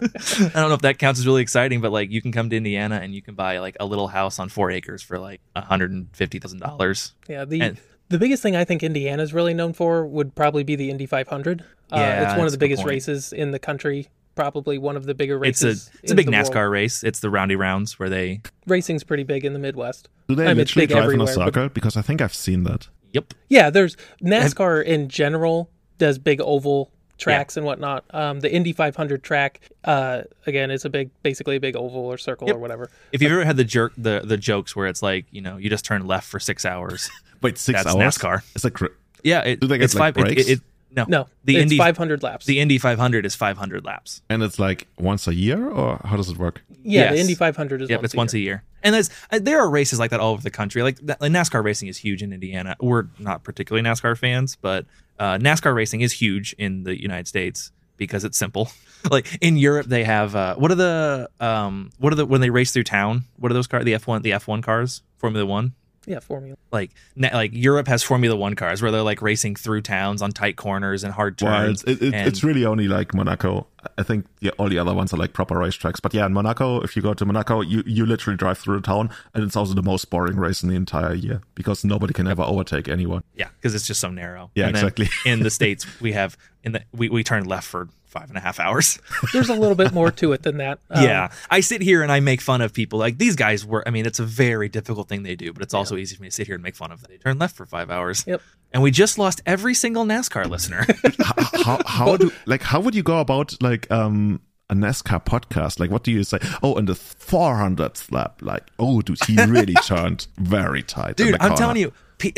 don't 0.54 0.68
know 0.68 0.74
if 0.74 0.82
that 0.82 0.98
counts 0.98 1.20
as 1.20 1.26
really 1.26 1.42
exciting, 1.42 1.80
but 1.80 1.92
like 1.92 2.10
you 2.10 2.20
can 2.22 2.32
come 2.32 2.50
to 2.50 2.56
Indiana 2.56 2.96
and 3.02 3.14
you 3.14 3.22
can 3.22 3.34
buy 3.34 3.58
like 3.58 3.76
a 3.80 3.86
little 3.86 4.08
house 4.08 4.38
on 4.38 4.48
four 4.48 4.70
acres 4.70 5.02
for 5.02 5.18
like 5.18 5.40
a 5.56 5.60
hundred 5.60 5.90
and 5.92 6.08
fifty 6.14 6.38
thousand 6.38 6.60
dollars. 6.60 7.14
Yeah, 7.28 7.44
the 7.44 7.60
And- 7.60 7.80
the 8.10 8.18
biggest 8.18 8.42
thing 8.42 8.56
I 8.56 8.64
think 8.64 8.82
Indiana 8.82 9.22
is 9.22 9.34
really 9.34 9.52
known 9.52 9.74
for 9.74 10.06
would 10.06 10.34
probably 10.34 10.62
be 10.64 10.76
the 10.76 10.88
Indy 10.88 11.04
500. 11.04 11.60
Uh, 11.60 11.64
Yeah, 11.98 12.30
it's 12.30 12.38
one 12.38 12.46
of 12.46 12.52
the 12.52 12.58
biggest 12.58 12.80
point. 12.80 12.88
races 12.90 13.34
in 13.34 13.50
the 13.50 13.58
country. 13.58 14.08
Probably 14.34 14.78
one 14.78 14.96
of 14.96 15.04
the 15.04 15.14
bigger 15.14 15.38
races. 15.38 15.62
It's 15.62 15.62
a 15.62 15.66
races. 15.88 16.00
it's 16.04 16.12
a 16.12 16.14
big 16.14 16.26
NASCAR 16.28 16.54
world. 16.54 16.72
race. 16.72 17.04
It's 17.04 17.20
the 17.20 17.28
roundy 17.28 17.54
rounds 17.56 17.98
where 17.98 18.08
they 18.08 18.40
Racing's 18.66 19.04
pretty 19.04 19.24
big 19.24 19.44
in 19.44 19.52
the 19.52 19.58
Midwest. 19.58 20.08
Do 20.28 20.34
they 20.36 20.44
I 20.46 20.54
mean, 20.54 20.60
it's 20.60 20.70
literally 20.74 20.86
big 20.86 20.90
drive 20.96 20.98
in 21.12 21.20
a 21.20 21.24
everywhere, 21.24 21.50
but- 21.50 21.74
Because 21.74 21.96
I 21.98 22.02
think 22.02 22.22
I've 22.22 22.34
seen 22.34 22.62
that. 22.64 22.88
yep 23.12 23.34
Yeah, 23.50 23.68
there's 23.68 23.94
NASCAR 24.22 24.82
in 24.84 25.08
general 25.10 25.70
does 25.98 26.18
big 26.18 26.40
oval 26.40 26.92
tracks 27.18 27.56
and 27.56 27.66
whatnot. 27.66 28.04
Um, 28.10 28.40
the 28.40 28.50
Indy 28.52 28.72
500 28.72 29.22
track, 29.22 29.60
uh, 29.84 30.22
again, 30.46 30.70
is 30.70 30.84
a 30.84 30.90
big, 30.90 31.10
basically 31.22 31.56
a 31.56 31.60
big 31.60 31.76
oval 31.76 32.00
or 32.06 32.16
circle 32.16 32.46
Yep. 32.46 32.56
or 32.56 32.58
whatever. 32.60 32.90
If 33.12 33.20
you've 33.20 33.32
ever 33.32 33.44
had 33.44 33.56
the 33.56 33.64
jerk 33.64 33.92
the 33.98 34.22
the 34.24 34.36
jokes 34.36 34.74
where 34.74 34.86
it's 34.86 35.02
like 35.02 35.26
you 35.30 35.40
know 35.40 35.56
you 35.56 35.68
just 35.68 35.84
turn 35.84 36.06
left 36.06 36.26
for 36.28 36.40
six 36.40 36.64
hours. 36.64 37.10
Wait, 37.42 37.58
six 37.58 37.82
That's 37.84 37.94
hours? 37.94 38.16
NASCAR. 38.18 38.42
It's 38.54 38.64
like 38.64 38.74
cr- 38.74 38.86
Yeah, 39.22 39.40
it, 39.42 39.60
Do 39.60 39.66
they 39.68 39.78
get, 39.78 39.84
it's 39.84 39.94
like, 39.94 40.14
five. 40.14 40.16
it- 40.16 40.34
breaks? 40.34 40.48
It, 40.48 40.52
it, 40.58 40.60
no, 40.90 41.04
No, 41.08 41.26
The 41.44 41.56
it's 41.56 41.62
Indy 41.64 41.78
500 41.78 42.22
laps. 42.22 42.46
the 42.46 42.60
Indy 42.60 42.78
500 42.78 43.26
is 43.26 43.34
500 43.34 43.84
laps. 43.84 44.22
and 44.30 44.42
it's 44.42 44.58
like 44.58 44.86
once 44.98 45.26
a 45.26 45.34
year, 45.34 45.68
or 45.68 46.00
how 46.04 46.16
does 46.16 46.28
it 46.30 46.36
work? 46.38 46.62
yeah, 46.82 47.12
the. 47.12 47.18
Indy 47.20 47.34
500 47.34 47.82
is 47.82 47.90
Yep, 47.90 47.98
once 48.00 48.04
it's 48.04 48.14
a 48.14 48.16
once 48.16 48.34
year. 48.34 48.40
a 48.40 48.44
year. 48.44 48.62
And 48.82 48.94
there's 48.94 49.10
uh, 49.32 49.38
there 49.40 49.58
are 49.60 49.68
races 49.68 49.98
like 49.98 50.10
that 50.10 50.20
all 50.20 50.32
over 50.32 50.42
the 50.42 50.50
country. 50.50 50.82
Like, 50.82 50.98
that, 51.02 51.20
like 51.20 51.32
NASCAR 51.32 51.62
racing 51.64 51.88
is 51.88 51.98
huge 51.98 52.22
in 52.22 52.32
Indiana. 52.32 52.76
We're 52.80 53.06
not 53.18 53.42
particularly 53.44 53.86
NASCAR 53.88 54.16
fans, 54.16 54.56
but 54.60 54.86
uh, 55.18 55.36
NASCAR 55.38 55.74
racing 55.74 56.00
is 56.00 56.12
huge 56.12 56.54
in 56.58 56.84
the 56.84 57.00
United 57.00 57.26
States 57.26 57.72
because 57.96 58.22
it's 58.24 58.38
simple. 58.38 58.70
like 59.10 59.26
in 59.40 59.56
Europe, 59.56 59.86
they 59.86 60.04
have 60.04 60.34
uh, 60.36 60.54
what 60.56 60.70
are 60.70 60.76
the 60.76 61.28
um 61.40 61.90
what 61.98 62.12
are 62.12 62.16
the 62.16 62.24
when 62.26 62.40
they 62.40 62.50
race 62.50 62.70
through 62.72 62.84
town? 62.84 63.24
What 63.36 63.50
are 63.50 63.54
those 63.54 63.66
cars? 63.66 63.84
The 63.84 63.94
F 63.94 64.06
one 64.06 64.22
the 64.22 64.32
F 64.32 64.46
one 64.46 64.62
cars, 64.62 65.02
Formula 65.18 65.44
One. 65.44 65.74
Yeah, 66.06 66.20
Formula. 66.20 66.56
Like 66.72 66.90
na- 67.16 67.30
like 67.34 67.50
Europe 67.52 67.86
has 67.88 68.02
Formula 68.02 68.34
One 68.36 68.54
cars 68.54 68.80
where 68.80 68.90
they're 68.90 69.02
like 69.02 69.20
racing 69.20 69.56
through 69.56 69.82
towns 69.82 70.22
on 70.22 70.30
tight 70.32 70.56
corners 70.56 71.04
and 71.04 71.12
hard 71.12 71.36
turns. 71.38 71.50
Well, 71.50 71.60
turns. 71.66 71.84
it's, 71.84 72.02
it, 72.02 72.06
it, 72.08 72.14
and- 72.14 72.26
it's 72.28 72.42
really 72.42 72.64
only 72.64 72.88
like 72.88 73.12
Monaco. 73.14 73.66
I 73.96 74.02
think 74.02 74.26
yeah, 74.40 74.50
all 74.58 74.68
the 74.68 74.78
other 74.78 74.92
ones 74.94 75.12
are 75.12 75.16
like 75.16 75.32
proper 75.32 75.54
racetracks. 75.54 76.00
But 76.02 76.12
yeah, 76.14 76.26
in 76.26 76.32
Monaco, 76.32 76.80
if 76.80 76.96
you 76.96 77.02
go 77.02 77.14
to 77.14 77.24
Monaco, 77.24 77.60
you, 77.60 77.82
you 77.86 78.04
literally 78.06 78.36
drive 78.36 78.58
through 78.58 78.76
the 78.76 78.82
town, 78.86 79.10
and 79.34 79.44
it's 79.44 79.56
also 79.56 79.72
the 79.74 79.82
most 79.82 80.10
boring 80.10 80.36
race 80.36 80.62
in 80.62 80.68
the 80.68 80.74
entire 80.76 81.14
year 81.14 81.40
because 81.54 81.84
nobody 81.84 82.12
can 82.12 82.26
ever 82.26 82.42
overtake 82.42 82.88
anyone. 82.88 83.22
Yeah, 83.34 83.48
because 83.56 83.74
it's 83.74 83.86
just 83.86 84.00
so 84.00 84.10
narrow. 84.10 84.50
Yeah, 84.54 84.66
And 84.66 84.76
exactly. 84.76 85.08
in 85.24 85.42
the 85.42 85.50
states, 85.58 85.86
we 86.00 86.12
have 86.12 86.36
in 86.64 86.72
the 86.72 86.82
we, 86.92 87.08
we 87.08 87.22
turn 87.22 87.44
left 87.44 87.66
for 87.66 87.88
five 88.08 88.28
and 88.28 88.36
a 88.36 88.40
half 88.40 88.58
hours. 88.58 88.98
There's 89.32 89.48
a 89.48 89.54
little 89.54 89.74
bit 89.74 89.92
more 89.92 90.10
to 90.12 90.32
it 90.32 90.42
than 90.42 90.58
that. 90.58 90.78
Um, 90.90 91.04
yeah, 91.04 91.30
I 91.50 91.60
sit 91.60 91.82
here 91.82 92.02
and 92.02 92.10
I 92.10 92.20
make 92.20 92.40
fun 92.40 92.62
of 92.62 92.72
people 92.72 92.98
like 92.98 93.18
these 93.18 93.36
guys 93.36 93.64
were. 93.64 93.86
I 93.86 93.90
mean, 93.90 94.06
it's 94.06 94.18
a 94.18 94.24
very 94.24 94.68
difficult 94.70 95.06
thing 95.08 95.22
they 95.22 95.36
do, 95.36 95.52
but 95.52 95.62
it's 95.62 95.74
also 95.74 95.96
easy 95.96 96.16
for 96.16 96.22
me 96.22 96.28
to 96.28 96.34
sit 96.34 96.46
here 96.46 96.54
and 96.54 96.62
make 96.62 96.76
fun 96.76 96.90
of. 96.92 97.02
Them. 97.02 97.10
They 97.10 97.18
turn 97.18 97.38
left 97.38 97.56
for 97.56 97.66
five 97.66 97.90
hours. 97.90 98.24
Yep. 98.26 98.40
And 98.72 98.82
we 98.82 98.90
just 98.90 99.18
lost 99.18 99.42
every 99.44 99.74
single 99.74 100.04
NASCAR 100.06 100.46
listener. 100.48 100.86
how, 101.18 101.34
how, 101.62 101.78
how 101.86 102.16
do 102.16 102.32
like 102.46 102.62
how 102.62 102.80
would 102.80 102.94
you 102.94 103.02
go 103.02 103.20
about 103.20 103.60
like 103.62 103.90
um 103.90 104.40
a 104.70 104.74
NASCAR 104.74 105.24
podcast? 105.24 105.78
Like, 105.78 105.90
what 105.90 106.04
do 106.04 106.10
you 106.10 106.24
say? 106.24 106.38
Oh, 106.62 106.76
in 106.76 106.86
the 106.86 106.94
400th 106.94 108.10
lap, 108.12 108.40
like, 108.42 108.64
oh, 108.78 109.00
dude, 109.02 109.18
he 109.26 109.36
really 109.44 109.74
turned 109.74 110.26
very 110.36 110.82
tight. 110.82 111.16
dude 111.16 111.36
i'm 111.40 111.56
telling 111.56 111.76
you 111.76 111.92
pe- 112.18 112.32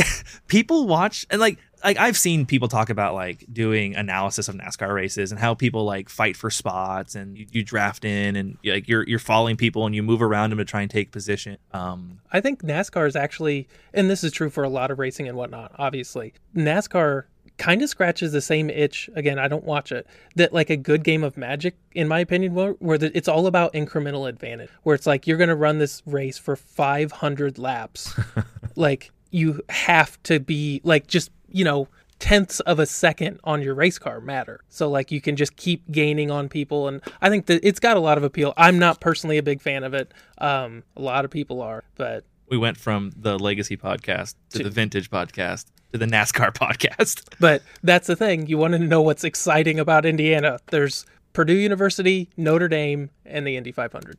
people 0.47 0.87
watch 0.87 1.27
and 1.31 1.41
like 1.41 1.59
like 1.85 1.99
i've 1.99 2.17
seen 2.17 2.47
people 2.47 2.69
talk 2.69 2.91
about 2.91 3.15
like 3.15 3.45
doing 3.53 3.95
analysis 3.97 4.49
of 4.49 4.55
nascar 4.55 4.95
races 4.95 5.31
and 5.31 5.41
how 5.41 5.55
people 5.55 5.85
like 5.85 6.09
fight 6.09 6.37
for 6.37 6.51
spots 6.51 7.15
and 7.15 7.39
you, 7.39 7.47
you 7.51 7.65
draft 7.65 8.05
in 8.05 8.37
and 8.37 8.59
like 8.65 8.89
you're 8.89 9.07
you're 9.09 9.19
following 9.19 9.57
people 9.57 9.87
and 9.87 9.95
you 9.95 10.03
move 10.03 10.23
around 10.23 10.51
them 10.51 10.59
to 10.59 10.65
try 10.65 10.83
and 10.83 10.91
take 10.91 11.11
position 11.11 11.57
um 11.73 12.21
I 12.33 12.41
think 12.41 12.63
NASCAR 12.63 13.07
is 13.07 13.17
actually, 13.17 13.69
and 13.93 14.09
this 14.09 14.23
is 14.23 14.33
true 14.33 14.51
for 14.51 14.63
a 14.63 14.69
lot 14.69 14.91
of 14.91 14.99
racing 14.99 15.29
and 15.29 15.37
whatnot, 15.37 15.73
obviously. 15.79 16.33
NASCAR 16.55 17.25
kind 17.59 17.83
of 17.83 17.89
scratches 17.89 18.33
the 18.33 18.41
same 18.41 18.71
itch. 18.71 19.11
Again, 19.15 19.39
I 19.39 19.49
don't 19.49 19.65
watch 19.65 19.93
it. 19.93 20.07
That 20.37 20.53
like 20.53 20.71
a 20.71 20.77
good 20.77 21.03
game 21.03 21.25
of 21.25 21.37
Magic, 21.37 21.77
in 21.93 22.09
my 22.09 22.21
opinion, 22.21 22.55
where, 22.55 22.73
where 22.75 22.99
the, 22.99 23.17
it's 23.17 23.29
all 23.29 23.47
about 23.47 23.73
incremental 23.73 24.29
advantage. 24.29 24.71
Where 24.85 24.95
it's 24.95 25.07
like 25.07 25.27
you're 25.27 25.39
going 25.39 25.49
to 25.49 25.57
run 25.57 25.79
this 25.79 26.03
race 26.07 26.39
for 26.39 26.57
500 26.57 27.59
laps, 27.59 28.19
like 28.77 29.11
you 29.31 29.61
have 29.69 30.23
to 30.25 30.41
be 30.41 30.81
like 30.85 31.07
just 31.07 31.31
you 31.51 31.65
know 31.65 31.89
tenths 32.19 32.61
of 32.61 32.79
a 32.79 32.87
second 32.87 33.41
on 33.45 33.63
your 33.63 33.75
race 33.75 33.99
car 33.99 34.21
matter. 34.21 34.61
So 34.69 34.89
like 34.89 35.11
you 35.11 35.21
can 35.21 35.37
just 35.37 35.57
keep 35.57 35.91
gaining 35.91 36.31
on 36.31 36.49
people, 36.49 36.89
and 36.89 37.01
I 37.21 37.29
think 37.29 37.47
that 37.47 37.61
it's 37.67 37.81
got 37.81 37.97
a 37.97 38.01
lot 38.01 38.19
of 38.19 38.25
appeal. 38.25 38.55
I'm 38.57 38.79
not 38.79 39.01
personally 39.01 39.39
a 39.39 39.43
big 39.43 39.61
fan 39.61 39.85
of 39.85 39.95
it. 39.95 40.13
Um, 40.39 40.85
a 40.97 41.01
lot 41.03 41.25
of 41.25 41.31
people 41.31 41.63
are, 41.63 41.85
but 41.97 42.25
we 42.49 42.59
went 42.59 42.77
from 42.77 43.13
the 43.17 43.39
legacy 43.39 43.77
podcast 43.77 44.35
to 44.51 44.63
the 44.63 44.71
vintage 44.71 45.11
podcast 45.11 45.67
to 45.93 45.99
the 45.99 46.07
nascar 46.07 46.53
podcast 46.53 47.25
But 47.39 47.63
that's 47.83 48.07
the 48.07 48.17
thing. 48.17 48.47
You 48.47 48.59
want 48.59 48.73
to 48.73 48.79
know 48.79 49.01
what's 49.01 49.25
exciting 49.25 49.79
about 49.79 50.05
Indiana. 50.05 50.59
There's 50.71 51.07
Purdue 51.33 51.55
University, 51.55 52.29
Notre 52.37 52.69
Dame, 52.69 53.11
and 53.25 53.47
the 53.47 53.57
Indy 53.57 53.73
500. 53.73 54.19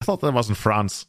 I 0.00 0.04
thought 0.04 0.20
that 0.20 0.32
was 0.32 0.48
in 0.48 0.54
France. 0.54 1.06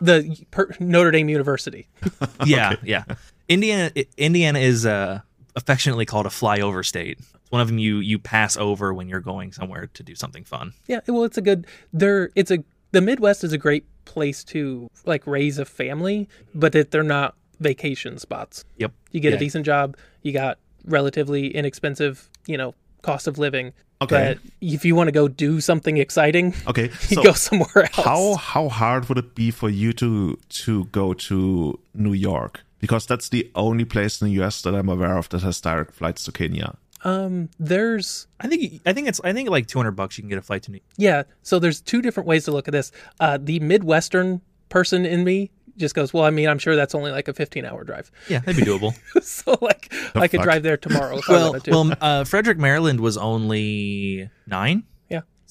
The 0.00 0.44
per, 0.50 0.70
Notre 0.80 1.12
Dame 1.12 1.28
University. 1.28 1.88
yeah 2.44 2.74
yeah 2.82 3.04
indiana 3.52 3.90
indiana 4.16 4.58
is 4.58 4.84
uh 4.86 5.20
affectionately 5.56 6.06
called 6.06 6.26
a 6.26 6.30
flyover 6.30 6.84
state 6.84 7.18
it's 7.18 7.50
one 7.50 7.60
of 7.60 7.68
them 7.68 7.78
you 7.78 7.98
you 7.98 8.18
pass 8.18 8.56
over 8.56 8.92
when 8.94 9.08
you're 9.08 9.20
going 9.20 9.52
somewhere 9.52 9.88
to 9.94 10.02
do 10.02 10.14
something 10.14 10.44
fun 10.44 10.72
Yeah, 10.86 11.00
well, 11.06 11.24
it's 11.24 11.36
a 11.38 11.42
good. 11.42 11.66
There, 11.92 12.30
it's 12.34 12.50
a. 12.50 12.58
The 12.92 13.00
Midwest 13.00 13.42
is 13.44 13.52
a 13.52 13.58
great 13.58 13.84
place 14.04 14.44
to 14.44 14.88
like 15.06 15.26
raise 15.26 15.58
a 15.58 15.64
family, 15.64 16.28
but 16.54 16.74
it, 16.74 16.90
they're 16.90 17.02
not 17.18 17.34
vacation 17.60 18.18
spots. 18.18 18.64
yep 18.76 18.92
You 19.12 19.20
get 19.20 19.30
Yeah. 19.30 19.36
a 19.36 19.38
decent 19.46 19.64
job. 19.66 19.96
You 20.22 20.32
got 20.32 20.58
relatively 20.84 21.54
inexpensive, 21.54 22.28
you 22.46 22.56
know, 22.56 22.74
cost 23.02 23.26
of 23.26 23.38
living. 23.38 23.72
Okay. 24.02 24.34
But 24.34 24.38
if 24.60 24.84
you 24.84 24.94
want 24.96 25.08
to 25.08 25.12
go 25.12 25.28
do 25.28 25.60
something 25.60 25.96
exciting, 25.98 26.54
Okay, 26.66 26.88
you 27.08 27.16
so 27.16 27.22
go 27.22 27.32
somewhere 27.32 27.84
else. 27.94 28.06
how 28.06 28.34
how 28.36 28.68
hard 28.68 29.08
would 29.08 29.18
it 29.18 29.34
be 29.34 29.50
for 29.50 29.70
you 29.70 29.92
to 29.94 30.38
to 30.64 30.84
go 30.86 31.12
to 31.28 31.78
New 31.94 32.12
York? 32.14 32.64
Because 32.82 33.06
that's 33.06 33.30
the 33.30 33.50
only 33.54 33.86
place 33.86 34.20
in 34.20 34.26
the 34.28 34.34
US 34.42 34.60
that 34.62 34.74
I'm 34.74 34.88
aware 34.90 35.16
of 35.16 35.28
that 35.30 35.40
has 35.42 35.58
direct 35.60 35.94
flights 35.94 36.24
to 36.24 36.32
Kenya. 36.32 36.76
Um, 37.04 37.48
there's 37.58 38.28
i 38.38 38.46
think 38.46 38.80
i 38.86 38.92
think 38.92 39.08
it's 39.08 39.20
i 39.24 39.32
think 39.32 39.50
like 39.50 39.66
200 39.66 39.90
bucks 39.90 40.16
you 40.16 40.22
can 40.22 40.28
get 40.28 40.38
a 40.38 40.42
flight 40.42 40.62
to 40.64 40.70
new 40.70 40.78
Yeah. 40.98 41.24
So 41.42 41.58
there's 41.58 41.80
two 41.80 42.00
different 42.00 42.28
ways 42.28 42.44
to 42.44 42.52
look 42.52 42.68
at 42.68 42.72
this. 42.72 42.92
Uh, 43.18 43.38
the 43.42 43.58
Midwestern 43.58 44.40
person 44.68 45.04
in 45.04 45.24
me 45.24 45.50
just 45.76 45.94
goes, 45.96 46.12
well, 46.12 46.24
I 46.24 46.30
mean, 46.30 46.48
I'm 46.48 46.58
sure 46.58 46.76
that's 46.76 46.94
only 46.94 47.10
like 47.10 47.26
a 47.28 47.32
15 47.34 47.64
hour 47.64 47.82
drive. 47.82 48.10
yeah 48.28 48.38
that'd 48.40 48.56
be 48.56 48.62
doable 48.70 48.94
so 49.22 49.56
like 49.60 49.92
I 50.14 50.28
could 50.28 50.42
drive 50.42 50.62
there 50.62 50.76
tomorrow 50.76 51.18
if 51.18 51.26
well 51.28 51.52
wanted 51.52 51.64
to. 51.64 51.70
well 51.72 51.92
uh 52.00 52.24
frederick 52.24 52.58
maryland 52.58 53.00
was 53.00 53.16
only 53.16 54.28
nine 54.46 54.78
yeah. 54.78 54.91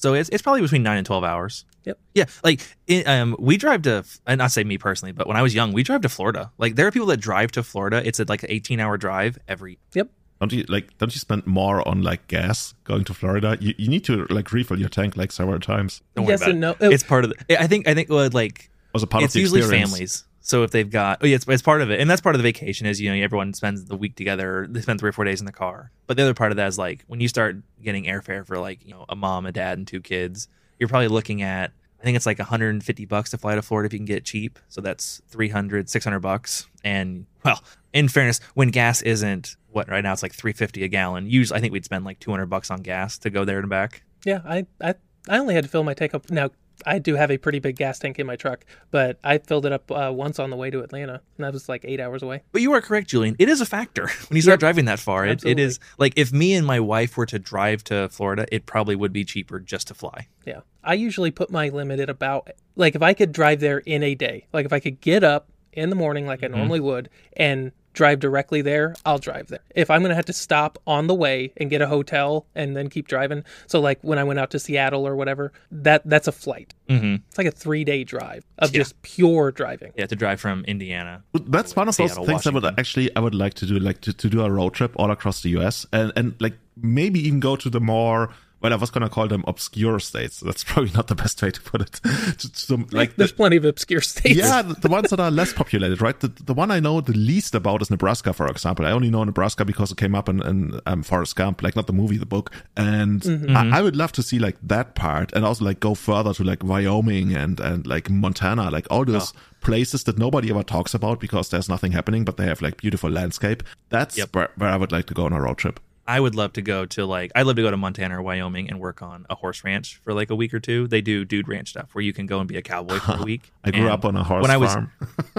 So 0.02 0.14
it's, 0.14 0.28
it's 0.30 0.42
probably 0.42 0.60
between 0.62 0.82
nine 0.82 0.98
and 0.98 1.06
12 1.06 1.24
hours 1.24 1.64
Yep. 1.84 1.98
Yeah, 2.14 2.24
like 2.44 2.60
it, 2.86 3.08
um, 3.08 3.34
we 3.40 3.56
drive 3.56 3.82
to, 3.82 4.04
and 4.24 4.38
not 4.38 4.52
say 4.52 4.62
me 4.62 4.78
personally, 4.78 5.10
but 5.10 5.26
when 5.26 5.36
I 5.36 5.42
was 5.42 5.52
young, 5.52 5.72
we 5.72 5.82
drive 5.82 6.02
to 6.02 6.08
Florida. 6.08 6.52
Like 6.56 6.76
there 6.76 6.86
are 6.86 6.92
people 6.92 7.08
that 7.08 7.16
drive 7.16 7.50
to 7.52 7.64
Florida. 7.64 8.00
It's 8.06 8.20
a, 8.20 8.24
like 8.28 8.44
an 8.44 8.52
eighteen-hour 8.52 8.98
drive 8.98 9.36
every. 9.48 9.80
Yep. 9.94 10.08
Don't 10.38 10.52
you 10.52 10.64
like? 10.68 10.96
Don't 10.98 11.12
you 11.12 11.18
spend 11.18 11.44
more 11.44 11.86
on 11.88 12.02
like 12.02 12.28
gas 12.28 12.74
going 12.84 13.02
to 13.04 13.14
Florida? 13.14 13.58
You, 13.60 13.74
you 13.78 13.88
need 13.88 14.04
to 14.04 14.26
like 14.30 14.52
refill 14.52 14.78
your 14.78 14.90
tank 14.90 15.16
like 15.16 15.32
several 15.32 15.58
times. 15.58 16.02
Don't 16.14 16.24
worry 16.26 16.34
Yes 16.34 16.42
about 16.42 16.50
and 16.54 16.64
it. 16.64 16.80
no. 16.80 16.90
It's 16.92 17.02
part 17.02 17.24
of 17.24 17.30
the. 17.36 17.60
I 17.60 17.66
think. 17.66 17.88
I 17.88 17.94
think. 17.94 18.08
Well, 18.08 18.28
like 18.32 18.66
It 18.66 18.70
Was 18.94 19.02
a 19.02 19.08
part 19.08 19.24
it's 19.24 19.32
of 19.32 19.34
the 19.34 19.40
usually 19.40 19.60
experience. 19.60 19.90
families. 19.90 20.24
So 20.42 20.64
if 20.64 20.72
they've 20.72 20.88
got, 20.88 21.18
oh 21.22 21.26
yeah, 21.26 21.36
it's, 21.36 21.46
it's 21.48 21.62
part 21.62 21.82
of 21.82 21.90
it, 21.90 22.00
and 22.00 22.10
that's 22.10 22.20
part 22.20 22.34
of 22.34 22.40
the 22.40 22.42
vacation 22.42 22.86
is 22.86 23.00
you 23.00 23.10
know 23.10 23.22
everyone 23.22 23.54
spends 23.54 23.84
the 23.84 23.96
week 23.96 24.16
together. 24.16 24.66
They 24.68 24.80
spend 24.80 25.00
three 25.00 25.10
or 25.10 25.12
four 25.12 25.24
days 25.24 25.40
in 25.40 25.46
the 25.46 25.52
car. 25.52 25.92
But 26.06 26.16
the 26.16 26.24
other 26.24 26.34
part 26.34 26.50
of 26.52 26.56
that 26.56 26.68
is 26.68 26.78
like 26.78 27.04
when 27.06 27.20
you 27.20 27.28
start 27.28 27.56
getting 27.82 28.04
airfare 28.04 28.44
for 28.46 28.58
like 28.58 28.84
you 28.84 28.90
know 28.90 29.06
a 29.08 29.16
mom, 29.16 29.46
a 29.46 29.52
dad, 29.52 29.78
and 29.78 29.86
two 29.86 30.00
kids, 30.00 30.48
you're 30.78 30.88
probably 30.88 31.08
looking 31.08 31.42
at. 31.42 31.72
I 32.00 32.04
think 32.04 32.16
it's 32.16 32.26
like 32.26 32.40
150 32.40 33.04
bucks 33.04 33.30
to 33.30 33.38
fly 33.38 33.54
to 33.54 33.62
Florida 33.62 33.86
if 33.86 33.92
you 33.92 34.00
can 34.00 34.06
get 34.06 34.24
cheap. 34.24 34.58
So 34.68 34.80
that's 34.80 35.22
300, 35.28 35.88
600 35.88 36.18
bucks. 36.18 36.66
And 36.82 37.26
well, 37.44 37.62
in 37.92 38.08
fairness, 38.08 38.40
when 38.54 38.70
gas 38.70 39.02
isn't 39.02 39.54
what 39.70 39.88
right 39.88 40.02
now 40.02 40.12
it's 40.12 40.22
like 40.22 40.34
350 40.34 40.82
a 40.82 40.88
gallon. 40.88 41.28
Usually, 41.28 41.56
I 41.56 41.60
think 41.60 41.72
we'd 41.72 41.84
spend 41.84 42.04
like 42.04 42.18
200 42.18 42.46
bucks 42.46 42.72
on 42.72 42.82
gas 42.82 43.18
to 43.18 43.30
go 43.30 43.44
there 43.44 43.60
and 43.60 43.68
back. 43.68 44.02
Yeah. 44.24 44.40
I, 44.44 44.66
I, 44.80 44.94
I 45.28 45.38
only 45.38 45.54
had 45.54 45.64
to 45.64 45.70
fill 45.70 45.84
my 45.84 45.94
tank 45.94 46.14
up. 46.14 46.30
Now, 46.30 46.50
I 46.86 46.98
do 46.98 47.14
have 47.16 47.30
a 47.30 47.38
pretty 47.38 47.58
big 47.58 47.76
gas 47.76 47.98
tank 47.98 48.18
in 48.18 48.26
my 48.26 48.36
truck, 48.36 48.64
but 48.90 49.18
I 49.24 49.38
filled 49.38 49.66
it 49.66 49.72
up 49.72 49.90
uh, 49.90 50.10
once 50.14 50.38
on 50.38 50.50
the 50.50 50.56
way 50.56 50.70
to 50.70 50.80
Atlanta, 50.82 51.14
and 51.36 51.44
that 51.44 51.52
was 51.52 51.68
like 51.68 51.84
eight 51.84 52.00
hours 52.00 52.22
away. 52.22 52.42
But 52.52 52.62
you 52.62 52.72
are 52.72 52.80
correct, 52.80 53.08
Julian. 53.08 53.36
It 53.38 53.48
is 53.48 53.60
a 53.60 53.66
factor 53.66 54.08
when 54.28 54.36
you 54.36 54.42
start 54.42 54.54
Yep. 54.54 54.60
driving 54.60 54.84
that 54.86 54.98
far. 55.00 55.26
It, 55.26 55.44
it 55.44 55.58
is 55.58 55.78
like 55.98 56.12
if 56.16 56.32
me 56.32 56.54
and 56.54 56.66
my 56.66 56.80
wife 56.80 57.16
were 57.16 57.26
to 57.26 57.38
drive 57.38 57.84
to 57.84 58.08
Florida, 58.10 58.46
it 58.52 58.66
probably 58.66 58.96
would 58.96 59.12
be 59.12 59.24
cheaper 59.24 59.60
just 59.60 59.88
to 59.88 59.94
fly. 59.94 60.28
Yeah. 60.44 60.60
I 60.84 60.94
usually 60.94 61.30
put 61.30 61.50
my 61.50 61.68
limit 61.68 62.00
at 62.00 62.10
about 62.10 62.50
like 62.76 62.94
if 62.94 63.02
I 63.02 63.14
could 63.14 63.32
drive 63.32 63.60
there 63.60 63.78
in 63.78 64.02
a 64.02 64.14
day, 64.14 64.46
like 64.52 64.66
if 64.66 64.72
I 64.72 64.80
could 64.80 65.00
get 65.00 65.22
up 65.24 65.48
in 65.72 65.88
the 65.90 65.96
morning 65.96 66.26
like 66.26 66.44
I 66.44 66.48
normally 66.48 66.80
would 66.80 67.08
and 67.36 67.72
drive 67.92 68.20
directly 68.20 68.62
there, 68.62 68.94
I'll 69.04 69.18
drive 69.18 69.48
there. 69.48 69.60
If 69.74 69.90
I'm 69.90 70.00
going 70.00 70.10
to 70.10 70.16
have 70.16 70.24
to 70.26 70.32
stop 70.32 70.78
on 70.86 71.06
the 71.06 71.14
way 71.14 71.52
and 71.56 71.70
get 71.70 71.82
a 71.82 71.86
hotel 71.86 72.46
and 72.54 72.76
then 72.76 72.88
keep 72.88 73.06
driving, 73.08 73.44
so 73.66 73.80
like 73.80 73.98
when 74.02 74.18
I 74.18 74.24
went 74.24 74.38
out 74.38 74.50
to 74.52 74.58
Seattle 74.58 75.06
or 75.06 75.14
whatever, 75.16 75.52
that 75.70 76.02
that's 76.04 76.28
a 76.28 76.32
flight. 76.32 76.74
Mm-hmm. 76.88 77.16
It's 77.28 77.38
like 77.38 77.46
a 77.46 77.52
3-day 77.52 78.04
drive 78.04 78.44
of 78.58 78.72
Yeah. 78.72 78.80
just 78.80 79.00
pure 79.02 79.50
driving. 79.52 79.92
Yeah, 79.96 80.06
to 80.06 80.16
drive 80.16 80.40
from 80.40 80.64
Indiana. 80.66 81.22
That's 81.32 81.74
one 81.76 81.88
of 81.88 81.96
those 81.96 82.10
Seattle, 82.12 82.26
things 82.26 82.46
I 82.46 82.50
would 82.50 82.64
actually 82.78 83.14
I 83.16 83.20
would 83.20 83.34
like 83.34 83.54
to 83.54 83.66
do, 83.66 83.78
like 83.78 84.00
to, 84.02 84.12
to 84.12 84.28
do 84.28 84.42
a 84.42 84.50
road 84.50 84.74
trip 84.74 84.92
all 84.96 85.10
across 85.10 85.42
the 85.42 85.50
US 85.58 85.86
and 85.92 86.12
and 86.16 86.34
like 86.40 86.54
maybe 86.76 87.20
even 87.26 87.40
go 87.40 87.56
to 87.56 87.68
the 87.70 87.80
more 87.80 88.30
well, 88.62 88.72
I 88.72 88.76
was 88.76 88.90
gonna 88.90 89.08
call 89.08 89.28
them 89.28 89.44
obscure 89.46 89.98
states. 89.98 90.40
That's 90.40 90.64
probably 90.70 90.92
not 90.92 91.08
the 91.08 91.14
best 91.14 91.40
way 91.42 91.50
to 91.50 91.60
put 91.60 91.80
it. 91.82 91.92
to, 92.38 92.52
to, 92.66 92.86
like 92.92 93.16
There's 93.16 93.32
plenty 93.32 93.56
of 93.56 93.64
obscure 93.64 94.00
states. 94.00 94.36
yeah, 94.36 94.62
the, 94.68 94.74
the 94.74 94.88
ones 94.88 95.10
that 95.10 95.20
are 95.20 95.30
less 95.30 95.52
populated, 95.52 96.00
right? 96.00 96.18
The, 96.20 96.28
the 96.28 96.54
one 96.54 96.70
I 96.70 96.80
know 96.80 97.00
the 97.00 97.12
least 97.12 97.54
about 97.54 97.82
is 97.82 97.90
Nebraska, 97.90 98.32
for 98.32 98.46
example. 98.46 98.86
I 98.86 98.90
only 98.92 99.10
know 99.10 99.24
Nebraska 99.24 99.64
because 99.64 99.90
it 99.92 99.98
came 99.98 100.14
up 100.14 100.28
in, 100.28 100.42
in 100.42 100.80
um, 100.86 101.02
Forrest 101.02 101.36
Gump, 101.36 101.62
like 101.62 101.76
not 101.76 101.86
the 101.86 101.92
movie, 101.92 102.16
the 102.18 102.26
book. 102.26 102.50
And 102.76 103.24
I, 103.56 103.78
I 103.78 103.82
would 103.82 103.96
love 103.96 104.12
to 104.12 104.22
see 104.22 104.38
like 104.38 104.56
that 104.62 104.94
part 104.94 105.32
and 105.32 105.44
also 105.44 105.64
like 105.64 105.80
go 105.80 105.94
further 105.94 106.32
to 106.34 106.44
like 106.44 106.62
Wyoming 106.62 107.34
and, 107.34 107.58
and 107.60 107.86
like 107.86 108.08
Montana, 108.10 108.70
like 108.70 108.86
all 108.90 109.04
those 109.04 109.32
places 109.60 110.04
that 110.04 110.18
nobody 110.18 110.50
ever 110.50 110.62
talks 110.64 110.92
about 110.92 111.20
because 111.20 111.48
there's 111.50 111.68
nothing 111.68 111.92
happening, 111.92 112.24
but 112.24 112.36
they 112.36 112.44
have 112.46 112.60
like 112.62 112.76
beautiful 112.76 113.10
landscape. 113.10 113.62
That's 113.90 114.18
Yep. 114.18 114.34
where, 114.34 114.50
where 114.56 114.70
I 114.70 114.76
would 114.76 114.90
like 114.92 115.06
to 115.06 115.14
go 115.14 115.24
on 115.26 115.32
a 115.32 115.40
road 115.40 115.58
trip. 115.58 115.78
I 116.06 116.18
would 116.18 116.34
love 116.34 116.52
to 116.54 116.62
go 116.62 116.84
to 116.86 117.06
like 117.06 117.30
I'd 117.34 117.46
love 117.46 117.56
to 117.56 117.62
go 117.62 117.70
to 117.70 117.76
Montana 117.76 118.18
or 118.18 118.22
Wyoming 118.22 118.68
and 118.68 118.80
work 118.80 119.02
on 119.02 119.24
a 119.30 119.34
horse 119.36 119.62
ranch 119.64 120.00
for 120.02 120.12
like 120.12 120.30
a 120.30 120.34
week 120.34 120.52
or 120.52 120.60
two. 120.60 120.88
They 120.88 121.00
do 121.00 121.24
dude 121.24 121.46
ranch 121.48 121.70
stuff 121.70 121.94
where 121.94 122.02
you 122.02 122.12
can 122.12 122.26
go 122.26 122.40
and 122.40 122.48
be 122.48 122.56
a 122.56 122.62
cowboy 122.62 122.98
for 122.98 123.12
a 123.18 123.22
week. 123.24 123.52
I 123.64 123.70
grew 123.70 123.82
And 123.82 123.90
up 123.90 124.04
on 124.04 124.16
a 124.16 124.24
horse 124.24 124.42
when 124.42 124.50
I 124.50 124.56
was 124.56 124.72
farm. 124.72 124.90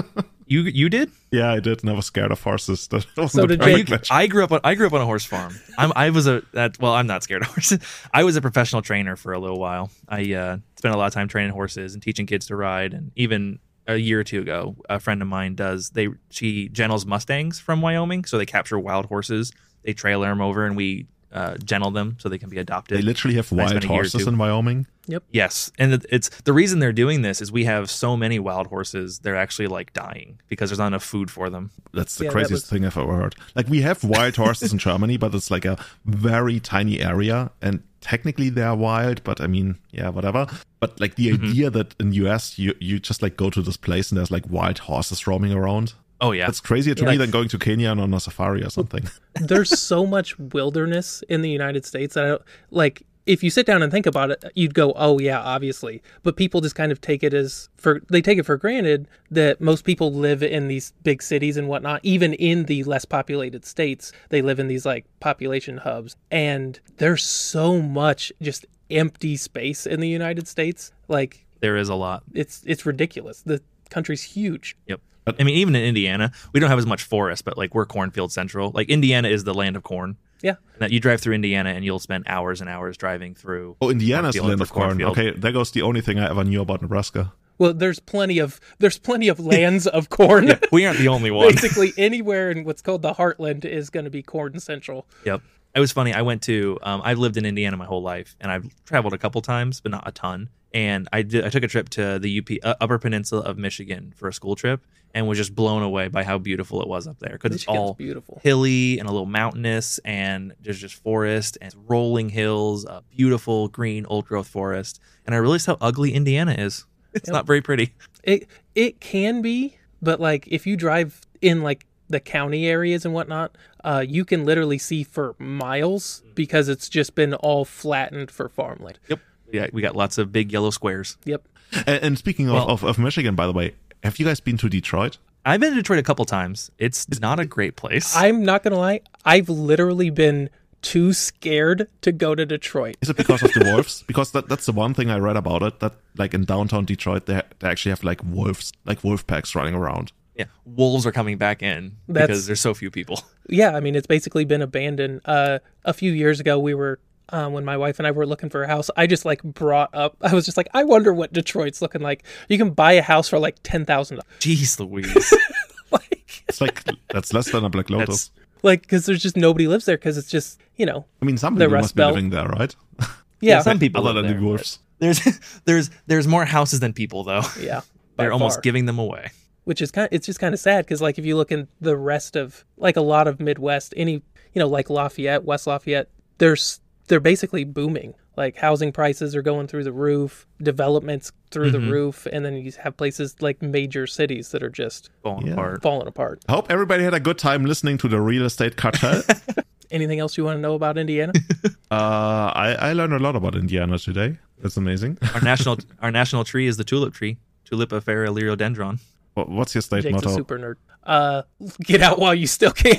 you 0.47 0.61
you 0.61 0.89
did. 0.89 1.11
yeah, 1.31 1.51
I 1.51 1.59
did. 1.59 1.83
Never 1.83 2.01
scared 2.01 2.31
of 2.31 2.41
horses. 2.41 2.87
That 2.91 3.05
So 3.29 3.45
did 3.45 3.61
you- 3.63 3.97
I 4.09 4.27
grew 4.27 4.43
up 4.43 4.51
on 4.51 4.61
I 4.63 4.75
grew 4.75 4.87
up 4.87 4.93
on 4.93 5.01
a 5.01 5.05
horse 5.05 5.25
farm. 5.25 5.53
I'm 5.77 5.91
I 5.95 6.09
was 6.11 6.27
a 6.27 6.43
that 6.53 6.79
well 6.79 6.93
I'm 6.93 7.07
not 7.07 7.23
scared 7.23 7.41
of 7.41 7.49
horses. 7.49 7.79
I 8.13 8.23
was 8.23 8.35
a 8.35 8.41
professional 8.41 8.81
trainer 8.81 9.15
for 9.15 9.33
a 9.33 9.39
little 9.39 9.59
while. 9.59 9.91
I 10.07 10.33
uh, 10.33 10.57
spent 10.77 10.95
a 10.95 10.97
lot 10.97 11.07
of 11.07 11.13
time 11.13 11.27
training 11.27 11.51
horses 11.51 11.93
and 11.93 12.01
teaching 12.01 12.25
kids 12.25 12.47
to 12.47 12.55
ride. 12.55 12.93
And 12.93 13.11
even 13.15 13.59
a 13.85 13.97
year 13.97 14.21
or 14.21 14.23
two 14.23 14.39
ago, 14.39 14.77
a 14.89 14.97
friend 14.99 15.21
of 15.21 15.27
mine 15.27 15.55
does 15.55 15.89
they 15.89 16.07
she 16.29 16.69
gentles 16.69 17.05
mustangs 17.05 17.59
from 17.59 17.81
Wyoming, 17.81 18.23
so 18.23 18.37
they 18.37 18.45
capture 18.45 18.79
wild 18.79 19.07
horses. 19.07 19.51
They 19.83 19.93
trailer 19.93 20.29
them 20.29 20.41
over, 20.41 20.65
and 20.65 20.75
we 20.75 21.07
uh, 21.31 21.57
gentle 21.57 21.89
them 21.91 22.15
so 22.19 22.29
they 22.29 22.37
can 22.37 22.49
be 22.49 22.59
adopted. 22.59 22.97
They 22.97 23.01
literally 23.01 23.35
have 23.37 23.51
I 23.51 23.55
wild 23.55 23.69
spent 23.69 23.83
a 23.85 23.87
year 23.87 23.93
or 23.93 23.97
horses 24.03 24.27
in 24.27 24.37
Wyoming. 24.37 24.85
Yep. 25.07 25.23
Yes, 25.31 25.71
and 25.79 26.05
it's 26.09 26.29
the 26.45 26.53
reason 26.53 26.79
they're 26.79 26.93
doing 26.93 27.23
this 27.23 27.41
is 27.41 27.51
we 27.51 27.65
have 27.65 27.89
so 27.89 28.15
many 28.15 28.39
wild 28.39 28.67
horses 28.67 29.19
they're 29.19 29.35
actually 29.35 29.67
like 29.67 29.91
dying 29.93 30.39
because 30.47 30.69
there's 30.69 30.79
not 30.79 30.87
enough 30.87 31.03
food 31.03 31.29
for 31.31 31.49
them. 31.49 31.71
That's 31.91 32.15
the 32.15 32.25
Yeah, 32.25 32.29
that 32.29 32.33
craziest 32.33 32.51
was- 32.63 32.69
thing 32.69 32.85
I've 32.85 32.95
ever 32.97 33.13
heard. 33.13 33.35
Like 33.55 33.67
we 33.67 33.81
have 33.81 34.03
wild 34.03 34.35
horses 34.37 34.71
in 34.71 34.77
Germany, 34.79 35.17
but 35.17 35.33
it's 35.35 35.51
like 35.51 35.65
a 35.65 35.77
very 36.05 36.59
tiny 36.61 37.01
area, 37.01 37.51
and 37.61 37.81
technically 37.99 38.49
they 38.49 38.61
are 38.61 38.75
wild. 38.77 39.23
But 39.25 39.41
I 39.41 39.47
mean, 39.47 39.77
yeah, 39.91 40.09
whatever. 40.09 40.45
But 40.79 41.01
like 41.01 41.15
the 41.15 41.31
Mm-hmm. 41.31 41.45
idea 41.49 41.69
that 41.71 41.95
in 41.99 42.13
US 42.13 42.57
you 42.59 42.73
you 42.79 42.99
just 42.99 43.21
like 43.21 43.35
go 43.37 43.49
to 43.49 43.61
this 43.61 43.75
place 43.77 44.09
and 44.11 44.17
there's 44.19 44.31
like 44.31 44.45
wild 44.49 44.77
horses 44.79 45.25
roaming 45.27 45.51
around. 45.51 45.95
Oh 46.23 46.31
yeah, 46.31 46.45
That's 46.45 46.61
crazier 46.61 46.95
to 46.95 47.03
Yeah, 47.03 47.11
me 47.11 47.17
than 47.17 47.31
going 47.31 47.49
to 47.49 47.59
Kenya 47.59 47.91
and 47.91 47.99
on 47.99 48.13
a 48.13 48.19
safari 48.19 48.63
or 48.63 48.69
something. 48.69 49.03
There's 49.35 49.77
so 49.77 50.05
much 50.05 50.39
wilderness 50.39 51.21
in 51.27 51.41
the 51.41 51.49
United 51.49 51.85
States 51.85 52.13
that 52.15 52.23
I 52.23 52.27
don't 52.29 52.41
like. 52.71 53.03
If 53.25 53.41
you 53.43 53.49
sit 53.49 53.65
down 53.65 53.81
and 53.83 53.91
think 53.91 54.05
about 54.05 54.31
it, 54.31 54.43
you'd 54.55 54.73
go, 54.73 54.93
"Oh 54.95 55.19
yeah, 55.19 55.39
obviously." 55.39 56.01
But 56.23 56.35
people 56.37 56.59
just 56.61 56.75
kind 56.75 56.91
of 56.93 56.99
take 57.01 57.23
it 57.23 57.33
as 57.33 57.69
for 57.77 58.01
they 58.09 58.21
take 58.21 58.37
it 58.37 58.43
for 58.45 58.57
granted 58.57 59.07
that 59.31 59.59
most 59.61 59.83
people 59.85 60.13
live 60.13 60.41
in 60.43 60.67
these 60.69 60.93
big 61.03 61.21
cities 61.21 61.57
and 61.57 61.67
whatnot. 61.67 61.99
Even 62.03 62.33
in 62.33 62.65
the 62.65 62.83
less 62.85 63.05
populated 63.05 63.65
states, 63.65 64.11
they 64.29 64.41
live 64.41 64.59
in 64.59 64.67
these 64.67 64.85
like 64.85 65.05
population 65.19 65.77
hubs, 65.77 66.15
and 66.31 66.79
there's 66.97 67.23
so 67.23 67.81
much 67.81 68.31
just 68.41 68.65
empty 68.91 69.35
space 69.37 69.85
in 69.85 69.99
the 69.99 70.09
United 70.09 70.47
States. 70.47 70.91
Like 71.07 71.45
there 71.61 71.77
is 71.77 71.89
a 71.89 71.95
lot. 71.95 72.23
it's 72.33 72.61
it's 72.65 72.85
ridiculous. 72.85 73.41
The 73.41 73.61
country's 73.89 74.23
huge. 74.23 74.75
Yep. 74.87 74.99
I 75.27 75.43
mean, 75.43 75.55
even 75.55 75.75
in 75.75 75.83
Indiana, 75.83 76.31
we 76.53 76.59
don't 76.59 76.69
have 76.69 76.79
as 76.79 76.85
much 76.85 77.03
forest, 77.03 77.45
but 77.45 77.57
like 77.57 77.73
we're 77.73 77.85
cornfield 77.85 78.31
central. 78.31 78.71
Like 78.73 78.89
Indiana 78.89 79.29
is 79.29 79.43
the 79.43 79.53
land 79.53 79.75
of 79.75 79.83
corn. 79.83 80.17
Yeah. 80.41 80.55
That 80.79 80.91
you 80.91 80.99
drive 80.99 81.21
through 81.21 81.35
Indiana 81.35 81.69
and 81.69 81.85
you'll 81.85 81.99
spend 81.99 82.25
hours 82.27 82.59
and 82.59 82.69
hours 82.69 82.97
driving 82.97 83.33
through. 83.33 83.77
Oh, 83.81 83.89
Indiana's 83.89 84.35
the 84.35 84.43
land 84.43 84.61
of 84.61 84.69
corn. 84.71 84.89
cornfield. 84.89 85.11
Okay, 85.11 85.31
there 85.31 85.53
goes 85.53 85.71
the 85.71 85.81
only 85.81 86.01
thing 86.01 86.19
I 86.19 86.29
ever 86.29 86.43
knew 86.43 86.61
about 86.61 86.81
Nebraska. 86.81 87.31
Well, 87.59 87.73
there's 87.73 87.99
plenty 87.99 88.39
of 88.39 88.59
there's 88.79 88.97
plenty 88.97 89.29
of 89.29 89.39
lands 89.39 89.87
of 89.87 90.09
corn. 90.09 90.51
We 90.71 90.85
aren't 90.85 90.99
the 90.99 91.07
only 91.07 91.31
one. 91.39 91.47
Basically, 91.47 91.93
anywhere 91.97 92.51
in 92.51 92.65
what's 92.65 92.81
called 92.81 93.03
the 93.03 93.13
heartland 93.13 93.63
is 93.63 93.89
going 93.89 94.03
to 94.03 94.09
be 94.09 94.21
corn 94.21 94.59
central. 94.59 95.05
Yep. 95.25 95.41
It 95.75 95.79
was 95.79 95.91
funny. 95.91 96.13
I 96.13 96.21
went 96.23 96.41
to. 96.43 96.77
Um, 96.83 97.01
I've 97.03 97.19
lived 97.19 97.37
in 97.37 97.45
Indiana 97.45 97.77
my 97.77 97.85
whole 97.85 98.01
life, 98.01 98.35
and 98.41 98.51
I've 98.51 98.69
traveled 98.85 99.13
a 99.13 99.17
couple 99.17 99.41
times, 99.41 99.79
but 99.79 99.91
not 99.91 100.03
a 100.05 100.11
ton. 100.11 100.49
And 100.73 101.07
I 101.13 101.21
did. 101.21 101.45
I 101.45 101.49
took 101.49 101.63
a 101.63 101.67
trip 101.67 101.89
to 101.89 102.17
the 102.19 102.39
UP 102.39 102.49
uh, 102.63 102.73
Upper 102.81 102.97
Peninsula 102.97 103.41
of 103.41 103.57
Michigan 103.57 104.13
for 104.15 104.27
a 104.27 104.33
school 104.33 104.55
trip, 104.55 104.81
and 105.13 105.27
was 105.27 105.37
just 105.37 105.53
blown 105.53 105.83
away 105.83 106.07
by 106.07 106.23
how 106.23 106.37
beautiful 106.39 106.81
it 106.81 106.87
was 106.87 107.07
up 107.07 107.19
there 107.19 107.33
because 107.33 107.53
it's 107.55 107.65
all 107.67 107.93
beautiful. 107.93 108.39
hilly 108.43 108.97
and 108.97 109.07
a 109.07 109.11
little 109.11 109.27
mountainous, 109.27 109.99
and 109.99 110.53
there's 110.61 110.79
just 110.79 110.95
forest 110.95 111.57
and 111.61 111.73
rolling 111.87 112.29
hills, 112.29 112.85
a 112.85 113.03
beautiful 113.15 113.67
green 113.67 114.05
old 114.07 114.25
growth 114.25 114.47
forest. 114.47 114.99
And 115.25 115.35
I 115.35 115.37
realized 115.37 115.67
how 115.67 115.77
ugly 115.79 116.13
Indiana 116.13 116.55
is. 116.57 116.85
It's 117.15 117.29
Yep. 117.29 117.33
not 117.33 117.45
very 117.45 117.61
pretty. 117.61 117.93
It 118.23 118.47
it 118.73 118.99
can 118.99 119.43
be, 119.43 119.77
but 120.01 120.19
like 120.19 120.47
if 120.47 120.65
you 120.65 120.75
drive 120.75 121.21
in 121.43 121.61
like 121.61 121.85
the 122.09 122.19
county 122.19 122.65
areas 122.65 123.05
and 123.05 123.13
whatnot, 123.13 123.55
uh, 123.83 124.03
you 124.07 124.25
can 124.25 124.45
literally 124.45 124.79
see 124.79 125.03
for 125.03 125.35
miles 125.37 126.23
because 126.33 126.69
it's 126.69 126.89
just 126.89 127.13
been 127.13 127.35
all 127.35 127.65
flattened 127.65 128.31
for 128.31 128.49
farmland. 128.49 128.97
Yep. 129.09 129.19
Yeah, 129.53 129.67
we 129.71 129.81
got 129.81 129.95
lots 129.95 130.17
of 130.17 130.31
big 130.33 130.51
yellow 130.51 130.71
squares. 130.71 131.15
Yep. 131.23 131.47
And, 131.87 132.03
and 132.03 132.17
speaking 132.17 132.49
of, 132.49 132.55
Well- 132.55 132.69
of, 132.69 132.83
of 132.83 132.99
Michigan, 132.99 133.35
by 133.35 133.47
the 133.47 133.53
way, 133.53 133.75
have 134.03 134.19
you 134.19 134.25
guys 134.25 134.39
been 134.41 134.57
to 134.57 134.67
Detroit? 134.67 135.17
I've 135.45 135.59
been 135.61 135.71
to 135.71 135.75
Detroit 135.75 135.99
a 135.99 136.03
couple 136.03 136.25
times. 136.25 136.71
It's 136.77 137.07
not 137.21 137.39
a 137.39 137.45
great 137.45 137.75
place. 137.75 138.15
I'm 138.15 138.43
not 138.43 138.63
gonna 138.63 138.77
lie. 138.77 139.01
I've 139.25 139.49
literally 139.49 140.09
been 140.09 140.49
too 140.81 141.13
scared 141.13 141.87
to 142.01 142.11
go 142.11 142.33
to 142.35 142.45
Detroit. 142.45 142.97
Is 143.01 143.09
it 143.09 143.15
because 143.17 143.41
of 143.43 143.51
the 143.53 143.63
wolves? 143.73 144.03
Because 144.07 144.31
that, 144.31 144.49
that's 144.49 144.65
the 144.65 144.71
one 144.73 144.93
thing 144.93 145.09
I 145.09 145.17
read 145.17 145.35
about 145.37 145.61
it. 145.63 145.79
That 145.81 145.93
like 146.17 146.33
in 146.33 146.45
downtown 146.45 146.85
Detroit, 146.85 147.25
they, 147.25 147.41
they 147.59 147.67
actually 147.69 147.91
have 147.91 148.03
like 148.03 148.21
wolves, 148.23 148.71
like 148.85 149.03
wolf 149.03 149.25
packs 149.27 149.53
running 149.55 149.73
around. 149.75 150.11
yeah, 150.35 150.45
wolves 150.65 151.05
are 151.05 151.11
coming 151.11 151.37
back 151.37 151.61
in 151.61 151.97
That's- 152.07 152.27
because 152.27 152.45
there's 152.47 152.61
so 152.61 152.73
few 152.73 152.89
people. 152.91 153.19
Yeah, 153.49 153.75
I 153.75 153.81
mean 153.81 153.95
it's 153.95 154.07
basically 154.07 154.45
been 154.45 154.61
abandoned. 154.61 155.19
Uh, 155.25 155.59
a 155.83 155.91
few 155.93 156.13
years 156.13 156.39
ago, 156.39 156.57
we 156.57 156.73
were 156.73 156.99
uh, 157.29 157.49
when 157.49 157.63
my 157.65 157.77
wife 157.77 157.99
and 157.99 158.07
I 158.07 158.11
were 158.11 158.25
looking 158.25 158.49
for 158.49 158.63
a 158.63 158.67
house. 158.67 158.89
I 158.97 159.07
just 159.07 159.25
like 159.25 159.41
brought 159.43 159.89
up. 159.93 160.17
I 160.21 160.33
was 160.33 160.45
just 160.45 160.57
like, 160.57 160.67
I 160.73 160.83
wonder 160.83 161.13
what 161.13 161.33
Detroit's 161.33 161.81
looking 161.81 162.01
like. 162.01 162.23
You 162.49 162.57
can 162.57 162.71
buy 162.71 162.93
a 162.93 163.01
house 163.01 163.29
for 163.29 163.39
like 163.39 163.57
ten 163.63 163.85
thousand 163.85 164.17
dollars. 164.17 164.29
Jeez 164.39 164.79
Louise. 164.79 165.33
Like, 165.91 166.43
It's 166.49 166.59
like 166.59 166.83
that's 167.09 167.33
less 167.33 167.51
than 167.51 167.63
a 167.63 167.69
Black 167.69 167.89
Lotus. 167.91 168.29
That's 168.29 168.31
like 168.63 168.81
because 168.81 169.05
there's 169.05 169.21
just 169.21 169.37
nobody 169.37 169.67
lives 169.67 169.85
there 169.85 169.95
because 169.97 170.17
it's 170.17 170.29
just 170.29 170.59
you 170.75 170.85
know 170.87 171.05
I 171.21 171.25
mean, 171.25 171.37
some 171.37 171.55
people 171.55 171.71
Rust 171.71 171.83
must 171.83 171.95
be 171.95 171.99
Belt. 171.99 172.15
living 172.15 172.29
there, 172.31 172.47
right? 172.47 172.75
yeah 173.41 173.61
some 173.61 173.77
people 173.77 174.01
Other 174.07 174.21
live 174.21 174.25
than 174.27 174.41
the 174.43 174.49
there. 174.57 174.57
There's 174.99 175.39
there's 175.65 175.89
there's 176.07 176.27
more 176.27 176.45
houses 176.45 176.79
than 176.79 176.93
people 176.93 177.23
though. 177.23 177.41
yeah 177.59 177.81
by 178.15 178.23
They're 178.23 178.33
almost 178.33 178.63
giving 178.63 178.85
them 178.87 178.97
away. 178.97 179.29
which 179.65 179.81
is 179.83 179.91
kind 179.91 180.09
it's 180.11 180.25
just 180.25 180.39
kind 180.39 180.53
of 180.55 180.59
sad 180.59 180.85
because 180.85 180.99
like 181.01 181.19
if 181.19 181.25
you 181.25 181.35
look 181.37 181.51
in 181.51 181.67
the 181.79 181.95
rest 181.95 182.35
of 182.35 182.65
like 182.77 182.97
a 182.97 183.01
lot 183.01 183.27
of 183.27 183.39
midwest 183.39 183.93
any 183.95 184.13
you 184.13 184.59
know 184.59 184.67
like 184.67 184.89
lafayette 184.89 185.43
west 185.43 185.67
lafayette 185.67 186.09
there's 186.39 186.79
they're 187.07 187.19
basically 187.19 187.63
booming 187.63 188.13
like 188.35 188.55
housing 188.57 188.91
prices 188.91 189.35
are 189.35 189.41
going 189.41 189.67
through 189.67 189.83
the 189.83 189.91
roof 189.91 190.47
developments 190.61 191.31
through 191.51 191.71
Mm-hmm. 191.71 191.85
the 191.85 191.91
roof 191.91 192.25
and 192.33 192.43
then 192.45 192.53
you 192.55 192.71
have 192.83 192.95
places 192.97 193.35
like 193.41 193.61
major 193.61 194.07
cities 194.07 194.49
that 194.51 194.63
are 194.63 194.69
just 194.69 195.09
Falling 195.21 195.47
Yeah. 195.47 195.53
apart. 195.53 195.81
falling 195.81 196.07
apart 196.07 196.43
I 196.47 196.53
hope 196.53 196.71
everybody 196.71 197.03
had 197.03 197.13
a 197.13 197.19
good 197.19 197.37
time 197.37 197.65
listening 197.65 197.97
to 197.99 198.07
the 198.07 198.19
real 198.21 198.45
estate 198.45 198.75
cartel. 198.75 199.21
anything 199.91 200.19
else 200.19 200.37
you 200.37 200.43
want 200.43 200.57
to 200.57 200.61
know 200.61 200.73
about 200.73 200.97
indiana 200.97 201.33
uh, 201.91 202.51
I, 202.65 202.75
I 202.79 202.93
learned 202.93 203.13
a 203.13 203.19
lot 203.19 203.35
about 203.35 203.55
Indiana 203.55 203.99
today. 203.99 204.37
That's 204.61 204.77
amazing. 204.77 205.17
Our 205.35 205.41
national 205.41 205.77
our 206.01 206.09
national 206.11 206.43
tree 206.45 206.67
is 206.67 206.77
the 206.77 206.83
tulip 206.85 207.13
tree, 207.13 207.37
tulipifera 207.69 208.29
Liriodendron. 208.35 208.99
What- 209.35 209.49
What's 209.49 209.75
your 209.75 209.81
state 209.83 210.03
jake's 210.03 210.23
a 210.23 210.25
motto? 210.25 210.35
super 210.35 210.57
nerd 210.57 210.75
uh 211.03 211.41
get 211.81 212.01
out 212.01 212.17
while 212.17 212.33
you 212.33 212.47
still 212.47 212.71
can 212.71 212.95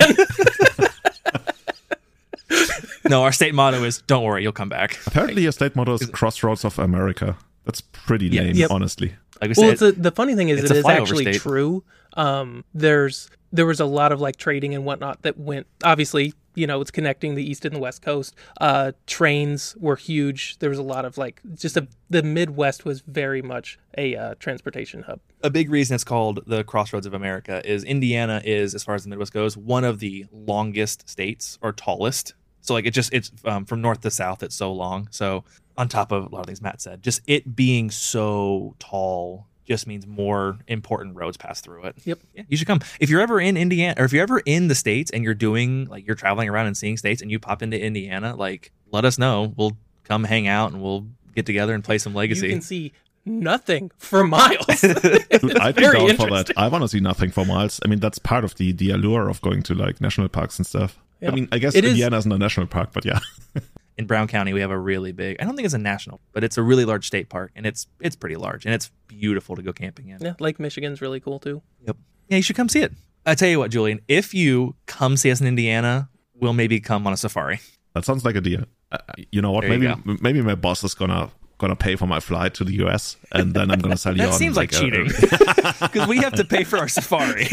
No, 3.09 3.23
our 3.23 3.33
state 3.33 3.55
motto 3.55 3.83
is 3.85 4.03
"Don't 4.07 4.25
worry, 4.25 4.43
you'll 4.43 4.53
come 4.53 4.69
back." 4.69 4.99
Apparently, 5.07 5.43
your 5.43 5.53
state 5.53 5.77
motto 5.77 5.95
is 5.95 6.07
Crossroads 6.07 6.65
of 6.65 6.79
America. 6.79 7.37
That's 7.65 7.81
pretty 7.81 8.29
Yeah. 8.29 8.43
lame, 8.43 8.57
Yep. 8.57 8.71
honestly. 8.71 9.15
Like 9.41 9.51
we 9.51 9.55
well, 9.63 9.77
said, 9.77 9.89
it's 9.89 9.99
a, 9.99 10.01
the 10.01 10.13
funny 10.13 10.35
thing 10.35 10.49
is, 10.49 10.63
it's 10.63 10.71
it 10.71 10.77
a 10.77 10.79
is 10.81 10.85
flyover 10.85 11.01
actually 11.01 11.25
state. 11.25 11.41
true. 11.41 11.85
Um, 12.15 12.65
there's 12.75 13.29
there 13.53 13.67
was 13.67 13.81
a 13.81 13.85
lot 13.87 14.11
of 14.13 14.21
like 14.21 14.37
trading 14.37 14.75
and 14.75 14.85
whatnot 14.85 15.23
that 15.23 15.39
went. 15.39 15.67
Obviously, 15.85 16.35
you 16.55 16.67
know, 16.67 16.81
it's 16.81 16.91
connecting 16.91 17.35
the 17.35 17.49
east 17.49 17.65
and 17.65 17.75
the 17.75 17.79
west 17.81 18.01
coast. 18.03 18.35
Uh, 18.61 18.93
trains 19.07 19.77
were 19.79 19.97
huge. 19.97 20.59
There 20.59 20.71
was 20.71 20.79
a 20.79 20.83
lot 20.83 21.05
of 21.05 21.19
like 21.19 21.41
just 21.55 21.77
a, 21.77 21.87
the 22.11 22.23
Midwest 22.23 22.85
was 22.85 23.01
very 23.07 23.43
much 23.43 23.79
a 23.99 24.17
uh, 24.17 24.35
transportation 24.41 25.03
hub. 25.03 25.21
a 25.43 25.51
big 25.51 25.71
reason 25.71 25.95
it's 25.95 26.05
called 26.05 26.41
the 26.47 26.65
Crossroads 26.65 27.07
of 27.07 27.15
America 27.15 27.61
is 27.65 27.85
Indiana 27.85 28.41
is, 28.45 28.75
as 28.75 28.83
far 28.85 28.95
as 28.95 29.03
the 29.05 29.09
Midwest 29.11 29.33
goes, 29.33 29.57
one 29.57 29.85
of 29.85 29.99
the 30.01 30.27
longest 30.33 31.09
states 31.09 31.59
or 31.63 31.73
tallest. 31.73 32.35
So 32.65 32.75
like 32.75 32.87
it 32.87 32.93
just 32.93 33.13
it's 33.13 33.31
um, 33.45 33.67
from 33.67 33.81
north 33.81 34.01
to 34.01 34.11
south. 34.11 34.43
It's 34.43 34.55
so 34.55 34.73
long. 34.73 35.09
So 35.11 35.45
on 35.77 35.89
top 35.89 36.13
of 36.13 36.25
a 36.25 36.29
lot 36.35 36.41
of 36.41 36.47
things 36.47 36.63
Matt 36.63 36.81
said, 36.81 37.03
just 37.03 37.21
it 37.27 37.55
being 37.55 37.91
so 37.91 38.75
tall 38.79 39.47
just 39.67 39.87
means 39.87 40.07
more 40.07 40.59
important 40.67 41.15
roads 41.15 41.37
pass 41.37 41.61
through 41.61 41.85
it. 41.85 41.97
Yep. 42.05 42.19
Yeah, 42.35 42.43
you 42.49 42.57
should 42.57 42.67
come 42.67 42.81
if 43.01 43.11
you're 43.11 43.21
ever 43.21 43.39
in 43.39 43.57
Indiana 43.57 43.95
or 43.99 44.07
if 44.07 44.13
you're 44.13 44.23
ever 44.23 44.41
in 44.41 44.69
the 44.69 44.75
states 44.75 45.11
and 45.11 45.23
you're 45.23 45.35
doing 45.35 45.87
like 45.87 46.07
you're 46.07 46.17
traveling 46.17 46.49
around 46.49 46.67
and 46.67 46.77
seeing 46.77 46.97
states 46.97 47.21
and 47.21 47.31
you 47.31 47.39
pop 47.39 47.63
into 47.63 47.79
Indiana, 47.79 48.35
like 48.35 48.73
let 48.91 49.05
us 49.05 49.19
know. 49.19 49.53
We'll 49.57 49.77
come 50.05 50.25
hang 50.25 50.49
out 50.49 50.73
and 50.73 50.83
we'll 50.83 51.07
get 51.35 51.45
together 51.45 51.75
and 51.75 51.85
play 51.85 51.99
some 51.99 52.15
Legacy. 52.15 52.47
You 52.47 52.53
can 52.53 52.63
see 52.63 52.93
nothing 53.27 53.91
for 53.99 54.25
miles. 54.25 54.67
I'd 54.85 55.75
be 55.75 55.83
very 55.83 55.99
down 55.99 56.17
for 56.17 56.31
that. 56.31 56.51
I 56.57 56.69
want 56.69 56.83
to 56.83 56.89
see 56.89 57.01
nothing 57.01 57.31
for 57.31 57.45
miles. 57.45 57.81
I 57.85 57.89
mean, 57.89 58.01
that's 58.01 58.19
part 58.19 58.45
of 58.45 58.55
the, 58.57 58.73
the 58.73 58.91
allure 58.91 59.29
of 59.29 59.41
going 59.43 59.63
to 59.65 59.75
like 59.75 60.01
national 60.01 60.29
parks 60.29 60.59
and 60.59 60.67
stuff. 60.67 60.99
Yeah. 61.25 61.31
I 61.33 61.35
mean, 61.35 61.49
I 61.53 61.59
guess 61.59 61.75
It 61.75 61.85
is- 61.85 61.91
Indiana 61.93 62.19
isn't 62.19 62.31
a 62.33 62.39
national 62.39 62.67
park, 62.67 62.91
but 62.93 63.05
yeah. 63.05 63.19
in 63.99 64.07
Brown 64.07 64.29
County, 64.29 64.53
we 64.53 64.61
have 64.61 64.71
a 64.71 64.79
really 64.79 65.13
big. 65.13 65.37
I 65.41 65.45
don't 65.45 65.57
think 65.57 65.65
it's 65.67 65.75
a 65.75 65.79
national, 65.79 66.21
but 66.33 66.45
it's 66.45 66.59
a 66.59 66.63
really 66.63 66.85
large 66.85 67.07
state 67.07 67.29
park, 67.29 67.51
and 67.57 67.67
it's 67.67 67.87
it's 68.01 68.17
pretty 68.17 68.37
large, 68.37 68.65
and 68.67 68.75
it's 68.75 68.91
beautiful 69.09 69.57
to 69.57 69.63
go 69.63 69.73
camping 69.73 70.09
in. 70.09 70.21
yeah, 70.21 70.35
Lake 70.41 70.59
Michigan's 70.61 71.01
really 71.01 71.21
cool 71.21 71.39
too. 71.39 71.63
Yep. 71.87 71.97
Yeah, 72.29 72.37
you 72.37 72.43
should 72.43 72.57
come 72.57 72.69
see 72.69 72.83
it. 72.83 72.93
I 73.27 73.35
tell 73.35 73.49
you 73.49 73.59
what, 73.59 73.71
Julian, 73.71 74.01
if 74.09 74.35
you 74.35 74.75
come 74.87 75.17
see 75.17 75.31
us 75.31 75.41
in 75.41 75.47
Indiana, 75.47 76.09
we'll 76.35 76.53
maybe 76.53 76.79
come 76.81 77.07
on 77.07 77.13
a 77.13 77.17
safari. 77.17 77.61
That 77.95 78.05
sounds 78.05 78.25
like 78.25 78.37
a 78.37 78.41
deal. 78.41 78.65
Uh, 78.93 78.99
you 79.33 79.41
know 79.41 79.53
what? 79.53 79.63
There 79.63 79.71
maybe 79.79 80.19
maybe 80.21 80.43
my 80.43 80.55
boss 80.55 80.85
is 80.85 80.95
gonna 80.95 81.31
gonna 81.65 81.77
pay 81.77 81.97
for 81.97 82.07
my 82.07 82.21
flight 82.21 82.55
to 82.55 82.65
the 82.65 82.75
US, 82.87 83.17
and 83.33 83.55
then 83.55 83.71
I'm 83.71 83.81
gonna 83.81 83.97
sell 83.97 84.13
you. 84.17 84.23
That 84.25 84.33
on, 84.33 84.39
seems 84.39 84.57
like, 84.57 84.73
a- 84.73 84.79
cheating 84.81 85.07
because 85.81 86.07
we 86.07 86.19
have 86.19 86.35
to 86.35 86.45
pay 86.45 86.65
for 86.65 86.79
our 86.79 86.89
safari. 86.89 87.49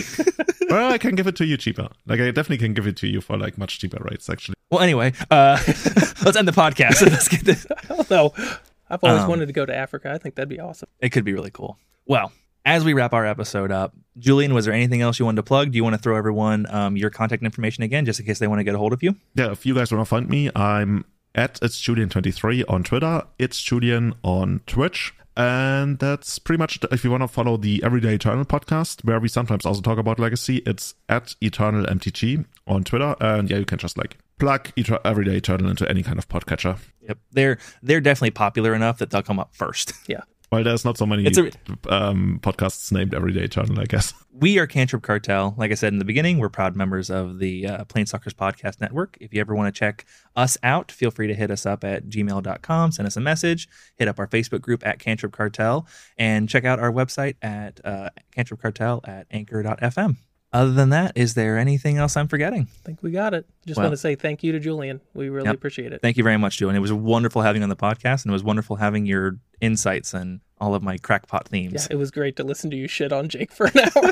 well, 0.70 0.92
I 0.92 0.98
can 0.98 1.16
give 1.16 1.28
it 1.28 1.36
to 1.38 1.46
you 1.46 1.58
cheaper. 1.58 1.88
Like 2.06 2.20
I 2.20 2.32
definitely 2.32 2.58
can 2.60 2.74
give 2.74 2.88
it 2.88 2.98
to 2.98 3.08
you 3.08 3.22
for 3.22 3.38
like 3.38 3.58
much 3.58 3.80
cheaper 3.80 4.02
rates, 4.10 4.30
actually. 4.30 4.56
well, 4.70 4.82
anyway, 4.82 5.14
uh, 5.32 5.58
let's 6.24 6.36
end 6.36 6.48
the 6.48 6.52
podcast. 6.64 7.02
Let's 7.10 7.28
get 7.28 7.42
this. 7.46 7.66
I 7.90 7.96
don't 7.96 8.10
know. 8.10 8.34
I've 8.90 9.04
always 9.04 9.24
Um, 9.24 9.30
wanted 9.30 9.46
to 9.48 9.54
go 9.54 9.66
to 9.66 9.74
Africa. 9.76 10.12
I 10.12 10.18
think 10.18 10.36
that'd 10.36 10.50
be 10.50 10.60
awesome. 10.60 10.90
It 11.00 11.10
could 11.10 11.24
be 11.24 11.34
really 11.34 11.52
cool. 11.52 11.78
Well, 12.06 12.32
as 12.66 12.84
we 12.84 12.94
wrap 12.94 13.14
our 13.14 13.26
episode 13.26 13.72
up, 13.72 13.94
Julian, 14.20 14.54
was 14.54 14.66
there 14.66 14.74
anything 14.74 15.02
else 15.02 15.18
you 15.18 15.26
wanted 15.26 15.38
to 15.38 15.44
plug? 15.44 15.72
Do 15.72 15.78
you 15.78 15.84
want 15.84 15.96
to 15.96 16.02
throw 16.02 16.16
everyone 16.18 16.66
um, 16.70 16.98
your 16.98 17.10
contact 17.10 17.42
information 17.42 17.84
again, 17.84 18.06
just 18.06 18.20
in 18.20 18.26
case 18.26 18.40
they 18.40 18.48
want 18.48 18.60
to 18.60 18.64
get 18.66 18.76
a 18.76 18.78
hold 18.78 18.92
of 18.94 19.02
you? 19.02 19.16
Yeah, 19.34 19.52
if 19.52 19.66
you 19.66 19.74
guys 19.74 19.92
want 19.92 20.02
to 20.02 20.06
find 20.10 20.28
me, 20.30 20.52
I'm 20.56 21.06
at 21.36 21.60
it's 21.62 21.82
Julian23 21.82 22.64
on 22.68 22.84
Twitter. 22.84 23.24
It's 23.40 23.62
Julian 23.62 24.14
on 24.24 24.62
Twitch. 24.68 25.14
And 25.38 25.98
that's 26.00 26.40
pretty 26.40 26.60
much 26.60 26.76
it. 26.78 26.92
if 26.92 27.04
you 27.06 27.12
want 27.12 27.24
to 27.24 27.28
follow 27.28 27.56
the 27.56 27.82
Everyday 27.84 28.16
Eternal 28.16 28.44
podcast, 28.44 29.04
where 29.06 29.20
we 29.20 29.30
sometimes 29.30 29.66
also 29.66 29.82
talk 29.82 29.98
about 29.98 30.20
legacy, 30.20 30.58
it's 30.66 30.94
at 31.08 31.36
Eternal 31.42 31.86
MTG 31.86 32.46
on 32.68 32.84
Twitter. 32.84 33.16
And 33.22 33.50
yeah, 33.50 33.58
you 33.58 33.66
can 33.66 33.78
just 33.78 33.98
like 33.98 34.18
plug 34.40 34.74
Eter- 34.76 35.00
Everyday 35.06 35.38
Eternal 35.38 35.70
into 35.70 35.90
any 35.90 36.04
kind 36.04 36.20
of 36.20 36.28
podcatcher. 36.28 36.78
Yep, 37.08 37.18
they're 37.32 37.58
they're 37.82 38.02
definitely 38.02 38.32
popular 38.32 38.76
enough 38.76 38.98
that 38.98 39.10
they'll 39.10 39.24
come 39.24 39.40
up 39.40 39.56
first. 39.56 39.94
Yeah. 40.08 40.22
Well, 40.52 40.66
there's 40.66 40.84
not 40.84 40.98
so 40.98 41.06
many 41.06 41.26
It's 41.26 41.38
a- 41.38 41.50
um, 41.90 42.40
podcasts 42.44 42.92
named 42.92 43.14
Everyday 43.14 43.44
Eternal, 43.44 43.80
I 43.80 43.86
guess. 43.86 44.14
We 44.34 44.58
are 44.60 44.66
Cantrip 44.66 45.04
Cartel. 45.04 45.54
Like 45.58 45.72
I 45.72 45.76
said 45.76 45.92
in 45.94 46.00
the 46.00 46.06
beginning, 46.06 46.40
we're 46.40 46.50
proud 46.50 46.76
members 46.76 47.10
of 47.10 47.40
the 47.40 47.68
uh, 47.68 47.84
Planestalkers 47.84 48.34
Podcast 48.34 48.80
Network. 48.82 49.18
If 49.20 49.34
you 49.34 49.42
ever 49.42 49.54
want 49.54 49.74
to 49.74 49.78
check 49.78 50.06
us 50.36 50.58
out, 50.64 50.90
feel 50.90 51.12
free 51.12 51.28
to 51.28 51.36
hit 51.36 51.52
us 51.52 51.66
up 51.66 51.84
at 51.84 52.08
gmail.com, 52.08 52.92
send 52.94 53.06
us 53.08 53.18
a 53.18 53.22
message, 53.22 53.68
hit 53.98 54.08
up 54.08 54.18
our 54.20 54.28
Facebook 54.28 54.62
group 54.62 54.88
at 54.88 55.00
Cantrip 55.00 55.34
Cartel, 55.34 55.86
and 56.18 56.48
check 56.50 56.64
out 56.66 56.80
our 56.80 56.92
website 56.92 57.36
at 57.42 57.80
uh, 57.86 58.10
Cantrip 58.34 58.62
Cartel 58.62 59.02
at 59.04 59.28
anchor.fm. 59.32 60.16
Other 60.54 60.72
than 60.74 60.90
that, 60.90 61.14
is 61.16 61.34
there 61.34 61.58
anything 61.58 61.98
else 61.98 62.18
I'm 62.18 62.28
forgetting? 62.28 62.68
I 62.70 62.86
think 62.86 63.02
we 63.02 63.12
got 63.12 63.34
it. 63.34 63.46
Just 63.66 63.78
Well- 63.78 63.86
want 63.86 63.94
to 63.94 63.98
say 63.98 64.16
thank 64.16 64.44
you 64.44 64.52
to 64.52 64.60
Julian. 64.60 65.00
We 65.14 65.30
really 65.30 65.46
Yep. 65.48 65.56
appreciate 65.56 65.94
it. 65.94 66.02
Thank 66.02 66.18
you 66.18 66.24
very 66.26 66.38
much, 66.38 66.58
Julian. 66.58 66.76
It 66.76 66.80
was 66.80 66.92
wonderful 66.92 67.42
having 67.42 67.62
you 67.62 67.64
on 67.64 67.70
the 67.70 67.76
podcast, 67.78 68.26
and 68.26 68.32
it 68.32 68.34
was 68.34 68.44
wonderful 68.44 68.76
having 68.76 69.06
your 69.06 69.38
insights 69.62 70.14
and 70.14 70.42
all 70.60 70.76
of 70.76 70.84
my 70.84 70.98
crackpot 70.98 71.44
Yeah, 71.46 71.52
themes. 71.52 71.88
it 71.90 71.96
was 71.96 72.12
great 72.12 72.36
to 72.36 72.44
listen 72.44 72.70
to 72.72 72.76
you 72.76 72.88
shit 72.90 73.14
on 73.14 73.30
Jake 73.30 73.52
for 73.52 73.68
an 73.68 73.80
hour. 73.96 74.12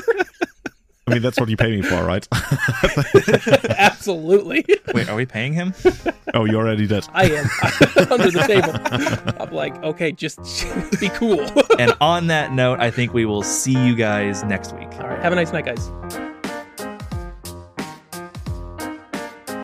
I 1.10 1.14
mean, 1.14 1.22
that's 1.22 1.40
what 1.40 1.48
you 1.48 1.56
pay 1.56 1.70
me 1.74 1.82
for, 1.82 2.04
right? 2.04 2.26
Absolutely. 3.78 4.64
Wait, 4.94 5.08
are 5.08 5.16
we 5.16 5.26
paying 5.26 5.52
him? 5.52 5.74
oh, 6.34 6.44
you 6.44 6.56
already 6.56 6.86
did. 6.86 7.04
I 7.12 7.24
am 7.24 7.46
under 8.12 8.30
the 8.30 8.44
table. 8.46 9.34
I'm 9.42 9.52
like, 9.52 9.74
okay, 9.82 10.12
just 10.12 10.38
be 11.00 11.08
cool. 11.08 11.50
and 11.80 11.92
on 12.00 12.28
that 12.28 12.52
note, 12.52 12.78
I 12.78 12.92
think 12.92 13.12
we 13.12 13.24
will 13.24 13.42
see 13.42 13.72
you 13.72 13.96
guys 13.96 14.44
next 14.44 14.72
week. 14.76 14.92
All 15.00 15.08
right. 15.08 15.20
Have 15.20 15.32
a 15.32 15.36
nice 15.36 15.52
night, 15.52 15.64
guys. 15.64 15.90